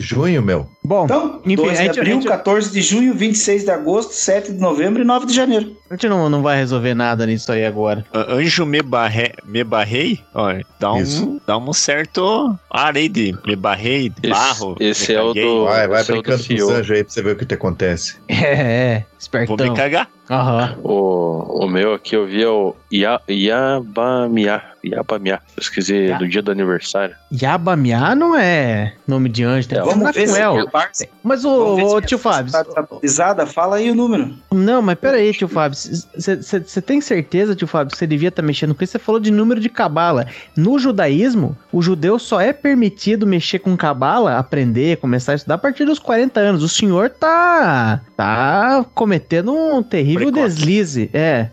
Junho, 0.00 0.42
meu. 0.42 0.66
Bom, 0.82 1.04
Então, 1.04 1.40
Enfim, 1.44 1.56
2 1.56 1.70
a 1.70 1.72
de 1.74 1.86
gente- 1.86 1.98
abril, 2.00 2.12
a 2.12 2.20
gente- 2.20 2.28
14 2.28 2.70
de 2.72 2.82
junho, 2.82 3.14
26 3.14 3.64
de 3.64 3.70
agosto, 3.70 4.12
7 4.12 4.52
de 4.52 4.58
novembro 4.58 5.02
e 5.02 5.04
9 5.04 5.26
de 5.26 5.34
janeiro. 5.34 5.76
A 5.92 5.94
gente 5.94 6.08
não, 6.08 6.30
não 6.30 6.40
vai 6.42 6.56
resolver 6.56 6.94
nada 6.94 7.26
nisso 7.26 7.52
aí 7.52 7.64
agora. 7.66 8.04
Anjo 8.14 8.64
me, 8.64 8.80
barre, 8.80 9.32
me 9.44 9.62
barrei, 9.62 10.20
ó, 10.34 10.54
dá 10.80 10.92
um, 10.94 11.02
Isso. 11.02 11.40
dá 11.46 11.58
um 11.58 11.72
certo 11.72 12.58
ar 12.70 12.96
aí 12.96 13.08
de 13.08 13.36
me 13.46 13.54
barrei, 13.54 14.08
de 14.08 14.14
Esse- 14.22 14.30
barro. 14.30 14.76
esse 14.80 15.14
é 15.14 15.20
o 15.22 15.34
do- 15.34 15.64
Vai, 15.64 15.86
vai 15.86 16.00
é 16.00 16.02
o 16.02 16.06
do 16.06 16.12
brincando 16.22 16.44
com 16.46 16.54
os 16.54 16.70
anjos 16.70 16.90
aí 16.96 17.04
pra 17.04 17.12
você 17.12 17.22
ver 17.22 17.32
o 17.32 17.36
que 17.36 17.44
te 17.46 17.54
acontece. 17.54 18.16
É, 18.42 18.44
é, 18.44 18.98
Vou 18.98 19.06
espertão. 19.20 19.56
me 19.70 19.76
cagar. 19.76 20.08
Aham. 20.28 20.76
O, 20.82 21.64
o 21.64 21.68
meu 21.68 21.94
aqui 21.94 22.16
eu 22.16 22.26
vi 22.26 22.42
é 22.42 22.48
o 22.48 22.74
Iabamiá. 22.90 24.62
Iabamiá. 24.84 25.38
Eu 25.56 25.60
esqueci 25.60 25.94
Ya- 26.06 26.18
do 26.18 26.26
dia 26.26 26.42
do 26.42 26.50
aniversário. 26.50 27.14
Yabamiá 27.32 28.14
não 28.16 28.36
é 28.36 28.94
nome 29.06 29.28
de 29.28 29.44
anjo, 29.44 29.68
tem 29.68 29.78
que 29.80 29.84
Vamos 29.88 30.12
ver 30.12 30.26
com 30.26 30.32
se 30.64 30.70
Barça 30.72 31.06
Mas 31.22 31.44
o, 31.44 31.96
a 31.96 32.02
tio 32.02 32.18
Fábio, 32.18 32.50
tá 32.50 32.60
atualizada, 32.60 33.46
fala 33.46 33.76
aí 33.76 33.90
o 33.90 33.94
número. 33.94 34.34
não, 34.50 34.82
mas 34.82 34.98
pera 34.98 35.18
aí, 35.18 35.32
tio 35.32 35.46
Fábio, 35.48 35.78
você 36.16 36.80
tem 36.80 37.00
certeza, 37.00 37.54
tio 37.54 37.66
Fábio, 37.66 37.92
que 37.92 37.98
você 37.98 38.06
devia 38.06 38.28
estar 38.28 38.42
mexendo 38.42 38.74
com 38.74 38.82
isso? 38.82 38.92
Você 38.92 38.98
falou 38.98 39.20
de 39.20 39.30
número 39.30 39.60
de 39.60 39.68
cabala. 39.68 40.26
No 40.56 40.78
judaísmo, 40.78 41.56
o 41.72 41.82
judeu 41.82 42.18
só 42.18 42.40
é 42.40 42.52
permitido 42.52 43.26
mexer 43.26 43.58
com 43.58 43.76
cabala, 43.76 44.38
aprender, 44.38 44.98
começar 44.98 45.32
a 45.32 45.34
estudar 45.34 45.54
a 45.54 45.58
partir 45.58 45.84
dos 45.84 45.98
40 45.98 46.40
anos. 46.40 46.62
O 46.62 46.68
senhor 46.68 47.10
tá 47.10 48.00
tá 48.16 48.84
cometendo 48.94 49.52
um 49.54 49.82
terrível 49.82 50.32
Precoce. 50.32 50.56
deslize. 50.56 51.10
É. 51.12 51.50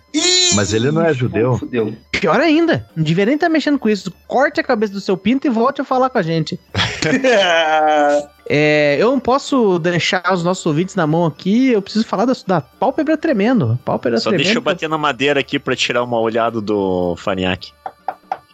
Mas 0.56 0.74
ele 0.74 0.92
não 0.92 1.04
é 1.04 1.14
judeu. 1.14 1.58
Fudeu. 1.58 1.94
Pior 2.12 2.40
ainda, 2.40 2.86
não 2.96 3.04
deveria 3.04 3.28
nem 3.28 3.36
estar 3.36 3.50
mexendo 3.50 3.80
com 3.80 3.90
isso. 3.90 4.12
Corte 4.28 4.60
a 4.60 4.64
cabeça 4.64 4.94
do 4.94 5.00
seu 5.02 5.16
pinto 5.16 5.48
e 5.48 5.50
volte 5.50 5.82
a 5.82 5.84
falar 5.84 6.10
com 6.10 6.18
a 6.18 6.22
gente. 6.22 6.60
É, 8.52 8.98
eu 9.00 9.12
não 9.12 9.20
posso 9.20 9.78
deixar 9.78 10.34
os 10.34 10.44
nossos 10.44 10.66
ouvintes 10.66 10.96
na 10.96 11.06
mão 11.06 11.24
aqui, 11.24 11.68
eu 11.70 11.84
preciso 11.84 12.04
falar 12.04 12.26
da, 12.26 12.34
da 12.48 12.60
pálpebra 12.60 13.16
tremendo. 13.16 13.80
Pálpebra 13.86 14.18
Só 14.18 14.30
tremendo. 14.32 14.46
deixa 14.46 14.58
eu 14.58 14.64
bater 14.64 14.90
na 14.90 14.98
madeira 14.98 15.40
aqui 15.40 15.60
pra 15.60 15.76
tirar 15.76 16.04
uma 16.04 16.20
olhada 16.20 16.60
do 16.60 17.16
Faniac. 17.16 17.72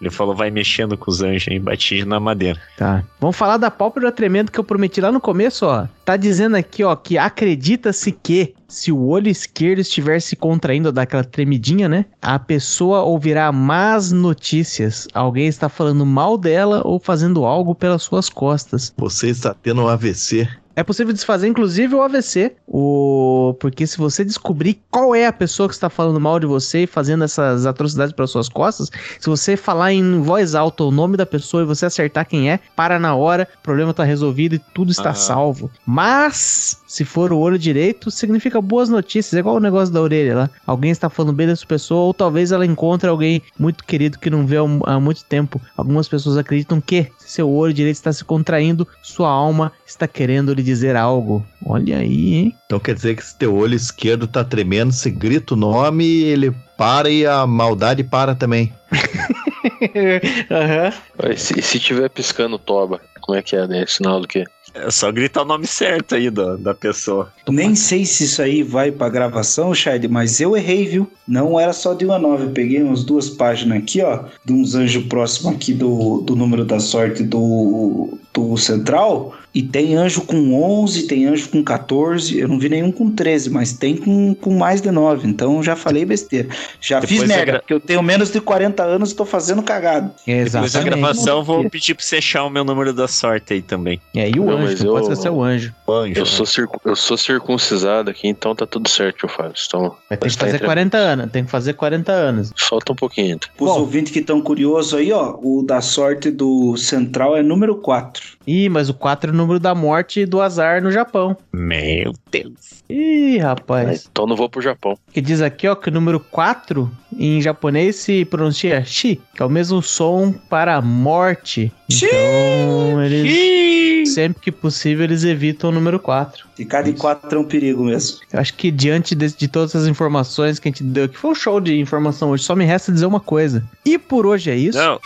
Ele 0.06 0.14
falou, 0.14 0.36
vai 0.36 0.52
mexendo 0.52 0.96
com 0.96 1.10
os 1.10 1.24
anjos 1.24 1.48
aí, 1.50 1.58
bati 1.58 2.06
na 2.06 2.20
madeira. 2.20 2.62
Tá. 2.78 3.04
Vamos 3.20 3.36
falar 3.36 3.58
da 3.58 3.72
pálpebra 3.72 4.12
tremendo 4.12 4.52
que 4.52 4.60
eu 4.60 4.64
prometi 4.64 5.02
lá 5.02 5.12
no 5.12 5.20
começo, 5.20 5.66
ó. 5.66 5.88
Tá 6.06 6.16
dizendo 6.16 6.56
aqui, 6.56 6.84
ó, 6.84 6.96
que 6.96 7.18
acredita-se 7.18 8.12
que 8.12 8.54
se 8.68 8.92
o 8.92 9.08
olho 9.08 9.30
esquerdo 9.30 9.80
estiver 9.80 10.22
se 10.22 10.36
contraindo, 10.36 10.92
daquela 10.92 11.24
tremidinha, 11.24 11.90
né? 11.90 12.06
A 12.22 12.38
pessoa 12.38 13.02
ouvirá 13.02 13.52
más 13.52 14.12
notícias. 14.12 15.08
Alguém 15.12 15.48
está 15.48 15.70
falando 15.70 16.06
mal 16.06 16.38
dela 16.38 16.84
ou 16.86 17.00
fazendo 17.00 17.44
algo 17.44 17.74
pelas 17.74 18.04
suas 18.04 18.30
costas. 18.30 18.94
Você 18.98 19.30
está 19.30 19.56
tendo 19.56 19.82
um 19.82 19.88
AVC. 19.88 20.48
É 20.76 20.84
possível 20.84 21.14
desfazer, 21.14 21.48
inclusive, 21.48 21.96
o 21.96 22.02
AVC. 22.02 22.56
O... 22.68 23.56
Porque 23.60 23.88
se 23.88 23.98
você 23.98 24.26
descobrir 24.26 24.82
qual 24.92 25.16
é 25.16 25.26
a 25.26 25.34
pessoa 25.34 25.70
que 25.70 25.74
está 25.74 25.90
falando 25.90 26.20
mal 26.20 26.40
de 26.40 26.46
você 26.46 26.84
e 26.84 26.88
fazendo 26.88 27.24
essas 27.24 27.66
atrocidades 27.66 28.14
pelas 28.14 28.32
suas 28.32 28.50
costas, 28.50 28.92
se 29.20 29.30
você 29.30 29.56
falar 29.56 29.94
em 29.94 30.22
voz 30.22 30.54
alta 30.54 30.84
o 30.84 30.92
nome 30.92 31.16
da 31.16 31.26
pessoa 31.26 31.64
e 31.64 31.66
você 31.66 31.86
acertar 31.86 32.28
quem 32.28 32.52
é, 32.52 32.60
para 32.76 33.00
na 33.00 33.16
hora, 33.16 33.48
o 33.60 33.64
problema 33.64 33.92
está 33.92 34.04
resolvido 34.04 34.56
e 34.56 34.60
tudo 34.74 34.92
está 34.92 35.14
salvo. 35.14 35.72
Mas, 35.86 36.82
se 36.96 37.04
for 37.04 37.34
o 37.34 37.40
olho 37.40 37.60
direito, 37.60 38.10
significa 38.10 38.62
boas 38.62 38.88
notícias. 38.88 39.34
É 39.34 39.40
igual 39.40 39.58
o 39.58 39.60
negócio 39.60 39.94
da 39.94 40.00
orelha 40.00 40.34
lá. 40.34 40.50
Alguém 40.66 40.92
está 40.92 41.10
falando 41.10 41.36
bem 41.36 41.46
dessa 41.46 41.66
pessoa, 41.66 42.04
ou 42.04 42.14
talvez 42.14 42.54
ela 42.54 42.66
encontre 42.66 43.10
alguém 43.10 43.42
muito 43.60 43.84
querido 43.84 44.18
que 44.18 44.30
não 44.30 44.48
vê 44.48 44.56
há 44.86 44.98
muito 44.98 45.26
tempo. 45.26 45.62
Algumas 45.76 46.08
pessoas 46.08 46.38
acreditam 46.38 46.80
que, 46.80 47.12
se 47.20 47.34
seu 47.34 47.52
olho 47.52 47.74
direito 47.74 47.98
está 47.98 48.14
se 48.14 48.24
contraindo, 48.24 48.88
sua 49.04 49.30
alma 49.30 49.74
está 49.86 50.08
querendo 50.08 50.54
lhe 50.54 50.64
dizer 50.64 50.96
algo. 50.96 51.46
Olha 51.66 51.98
aí, 51.98 52.36
hein? 52.36 52.56
Então 52.66 52.80
quer 52.80 52.96
dizer 52.96 53.18
que 53.18 53.26
se 53.26 53.38
teu 53.38 53.54
olho 53.54 53.76
esquerdo 53.76 54.26
tá 54.26 54.46
tremendo, 54.46 54.94
você 54.94 55.12
grita 55.12 55.54
o 55.54 55.58
nome, 55.58 56.06
ele 56.06 56.56
para 56.78 57.10
e 57.10 57.26
a 57.26 57.46
maldade 57.46 58.06
para 58.06 58.34
também. 58.34 58.72
Aham. 60.50 60.94
E 61.30 61.36
se, 61.38 61.62
se 61.62 61.78
tiver 61.78 62.10
piscando 62.10 62.58
toba, 62.58 63.02
como 63.20 63.38
é 63.38 63.42
que 63.42 63.58
é, 63.58 63.68
né? 63.68 63.84
Sinal 63.86 64.22
do 64.22 64.28
quê? 64.30 64.46
É 64.76 64.92
só 64.92 65.10
gritar 65.10 65.44
o 65.44 65.46
nome 65.46 65.66
certo 65.66 66.16
aí 66.16 66.30
da, 66.30 66.58
da 66.58 66.74
pessoa. 66.74 67.32
Nem 67.48 67.74
sei 67.76 68.06
se 68.06 68.26
isso 68.26 68.42
aí 68.42 68.62
vai 68.62 68.92
pra 68.92 69.08
gravação, 69.08 69.74
Shade, 69.74 70.08
mas 70.10 70.42
eu 70.42 70.56
errei, 70.56 70.86
viu? 70.86 71.10
Não 71.26 71.58
era 71.58 71.72
só 71.72 71.94
de 71.94 72.04
uma 72.04 72.20
nove. 72.20 72.44
Eu 72.44 72.52
peguei 72.52 72.84
umas 72.84 73.04
duas 73.04 73.30
páginas 73.30 73.78
aqui, 73.78 74.02
ó, 74.02 74.26
de 74.44 74.52
uns 74.52 74.76
anjos 74.76 75.06
próximos 75.06 75.56
aqui 75.56 75.74
do, 75.74 76.22
do 76.22 76.36
número 76.36 76.66
da 76.66 76.80
sorte 76.80 77.24
do, 77.24 78.18
do 78.34 78.58
central. 78.58 79.34
E 79.56 79.64
tem 79.64 79.96
anjo 79.96 80.22
com 80.24 80.54
11, 80.82 81.08
tem 81.08 81.26
anjo 81.28 81.48
com 81.48 81.64
14. 81.64 82.38
Eu 82.38 82.50
não 82.50 82.60
vi 82.60 82.68
nenhum 82.68 82.92
com 82.92 83.10
13, 83.10 83.50
mas 83.50 83.72
tem 83.72 83.96
com, 83.96 84.36
com 84.36 84.54
mais 84.54 84.82
de 84.82 84.92
9. 84.92 85.26
Então 85.30 85.64
já 85.64 85.78
falei 85.78 86.04
besteira. 86.04 86.50
Já 86.82 87.00
Depois 87.00 87.20
fiz 87.22 87.30
da 87.30 87.36
merda, 87.38 87.52
gra- 87.54 87.60
porque 87.62 87.74
eu 87.74 87.80
tenho 87.80 88.04
menos 88.04 88.30
de 88.32 88.42
40 88.42 88.84
anos 88.84 89.12
e 89.12 89.16
tô 89.16 89.24
fazendo 89.24 89.64
cagado. 89.64 90.12
Depois 90.28 90.52
da 90.52 90.62
Exatamente. 90.66 91.00
gravação, 91.00 91.42
vou 91.42 91.70
pedir 91.70 91.96
pra 91.96 92.04
você 92.04 92.18
achar 92.18 92.44
o 92.44 92.50
meu 92.50 92.66
número 92.66 92.92
da 92.92 93.08
sorte 93.08 93.54
aí 93.54 93.62
também. 93.62 94.02
É, 94.14 94.30
e 94.30 94.38
o 94.40 94.44
Não, 94.46 94.58
anjo, 94.58 94.86
não 94.86 94.94
pode 94.94 95.10
eu- 95.10 95.16
ser 95.16 95.30
o 95.30 95.42
anjo. 95.42 95.74
Anjo. 95.88 96.14
Eu 96.20 96.26
sou, 96.26 96.46
circu- 96.46 96.82
eu 96.84 96.96
sou 96.98 97.18
circuncisado 97.18 98.10
aqui, 98.12 98.28
então 98.28 98.54
tá 98.54 98.66
tudo 98.66 98.90
certo, 98.90 99.26
eu 99.26 99.30
Fábio. 99.30 99.54
Então, 99.66 99.96
ter 100.10 100.18
que 100.18 100.24
tá 100.38 100.40
fazer 100.46 100.56
entre- 100.56 100.66
40 100.66 100.98
anos, 100.98 101.32
tem 101.32 101.46
que 101.46 101.52
fazer 101.52 101.74
40 101.74 102.12
anos. 102.12 102.52
falta 102.58 102.92
um 102.92 102.96
pouquinho 102.96 103.28
ainda. 103.34 103.48
Os 103.58 103.70
ouvintes 103.72 104.12
que 104.12 104.20
estão 104.20 104.42
curiosos 104.42 104.94
aí, 104.96 105.14
ó, 105.14 105.38
o 105.42 105.64
da 105.64 105.80
sorte 105.80 106.30
do 106.30 106.76
central 106.76 107.38
é 107.38 107.42
número 107.42 107.76
4. 107.78 108.35
Ih, 108.48 108.70
mas 108.70 108.90
o 108.90 108.94
4 108.94 109.32
é 109.32 109.34
o 109.34 109.36
número 109.36 109.60
da 109.60 109.74
morte 109.74 110.22
e 110.22 110.26
do 110.26 110.42
azar 110.42 110.82
no 110.82 110.92
Japão. 110.92 111.36
Meu 111.52 112.14
Deus. 112.32 112.84
Ih, 112.90 113.38
rapaz. 113.38 114.08
Então 114.12 114.28
não 114.28 114.36
vou 114.36 114.50
pro 114.50 114.62
Japão. 114.62 114.98
Que 115.12 115.22
diz 115.22 115.42
aqui, 115.42 115.68
ó, 115.68 115.76
que 115.76 115.90
o 115.90 115.92
número 115.92 116.20
4 116.20 116.90
em 117.18 117.42
japonês 117.42 117.96
se 117.96 118.26
pronuncia 118.26 118.84
shi, 118.84 119.20
que 119.34 119.42
é 119.42 119.46
o 119.46 119.50
mesmo 119.50 119.82
som 119.82 120.32
para 120.32 120.82
morte. 120.82 121.72
Então, 121.90 123.04
eles 123.04 124.14
sempre 124.14 124.42
que 124.42 124.52
possível 124.52 125.04
eles 125.04 125.24
evitam 125.24 125.70
o 125.70 125.74
número 125.74 126.00
4. 126.00 126.46
Ficar 126.56 126.84
de 126.84 126.94
4 126.94 127.38
é 127.38 127.42
um 127.42 127.44
perigo 127.44 127.84
mesmo. 127.84 128.20
Eu 128.32 128.40
acho 128.40 128.54
que 128.54 128.72
diante 128.72 129.16
de, 129.16 129.28
de 129.36 129.48
todas 129.48 129.76
as 129.76 129.88
informações 129.88 130.60
que 130.60 130.68
a 130.68 130.72
gente 130.72 130.84
deu, 130.84 131.10
que 131.10 131.18
foi 131.18 131.32
um 131.32 131.36
show 131.36 131.60
de 131.60 131.80
informação 131.80 132.30
hoje, 132.30 132.44
só 132.44 132.56
me 132.56 132.66
resta 132.66 132.92
dizer 132.92 133.06
uma 133.06 133.20
coisa. 133.20 133.64
E 133.84 133.98
por 133.98 134.26
hoje 134.26 134.52
é 134.52 134.56
isso? 134.56 134.78
Não, 134.78 135.00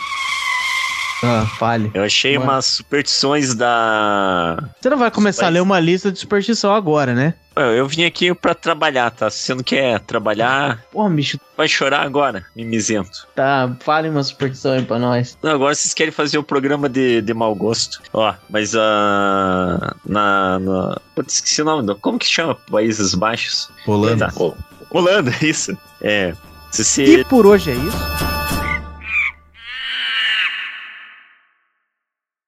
Ah, 1.22 1.46
fale. 1.58 1.90
eu 1.94 2.02
achei 2.02 2.38
Mano. 2.38 2.50
umas 2.52 2.64
superstições 2.66 3.54
da. 3.54 4.56
Você 4.80 4.88
não 4.88 4.96
vai 4.98 5.10
começar 5.10 5.46
a 5.46 5.50
ler 5.50 5.60
uma 5.60 5.78
lista 5.78 6.10
de 6.10 6.18
superstição 6.18 6.74
agora, 6.74 7.14
né? 7.14 7.34
Eu 7.56 7.64
eu 7.74 7.86
vim 7.86 8.04
aqui 8.04 8.32
pra 8.34 8.54
trabalhar, 8.54 9.10
tá? 9.10 9.28
Se 9.28 9.38
você 9.40 9.54
não 9.54 9.62
quer 9.62 10.00
trabalhar, 10.00 10.82
Porra, 10.92 11.10
bicho, 11.10 11.38
vai 11.56 11.68
chorar 11.68 12.02
agora, 12.06 12.44
mimizento. 12.56 13.26
tá. 13.34 13.70
Fale 13.80 14.08
uma 14.08 14.22
superstição 14.22 14.72
aí 14.72 14.82
pra 14.82 14.98
nós. 14.98 15.36
Não, 15.42 15.50
agora 15.52 15.74
vocês 15.74 15.92
querem 15.92 16.12
fazer 16.12 16.38
o 16.38 16.42
programa 16.42 16.88
de, 16.88 17.20
de 17.20 17.34
mau 17.34 17.54
gosto. 17.54 18.00
Ó, 18.14 18.32
mas 18.48 18.74
ah, 18.74 19.94
na, 20.06 20.58
na. 20.58 20.98
Putz, 21.14 21.34
esqueci 21.34 21.60
o 21.60 21.64
nome. 21.64 21.86
do- 21.86 21.96
Como 21.96 22.18
que 22.18 22.26
chama? 22.26 22.54
Países 22.70 23.14
Baixos? 23.14 23.68
Holanda. 23.86 24.28
Tá. 24.32 24.52
Holanda, 24.90 25.32
isso. 25.42 25.76
É. 26.00 26.32
Se 26.70 26.84
você 26.84 27.04
E 27.20 27.24
por 27.24 27.46
hoje 27.46 27.72
é 27.72 27.74
isso. 27.74 28.39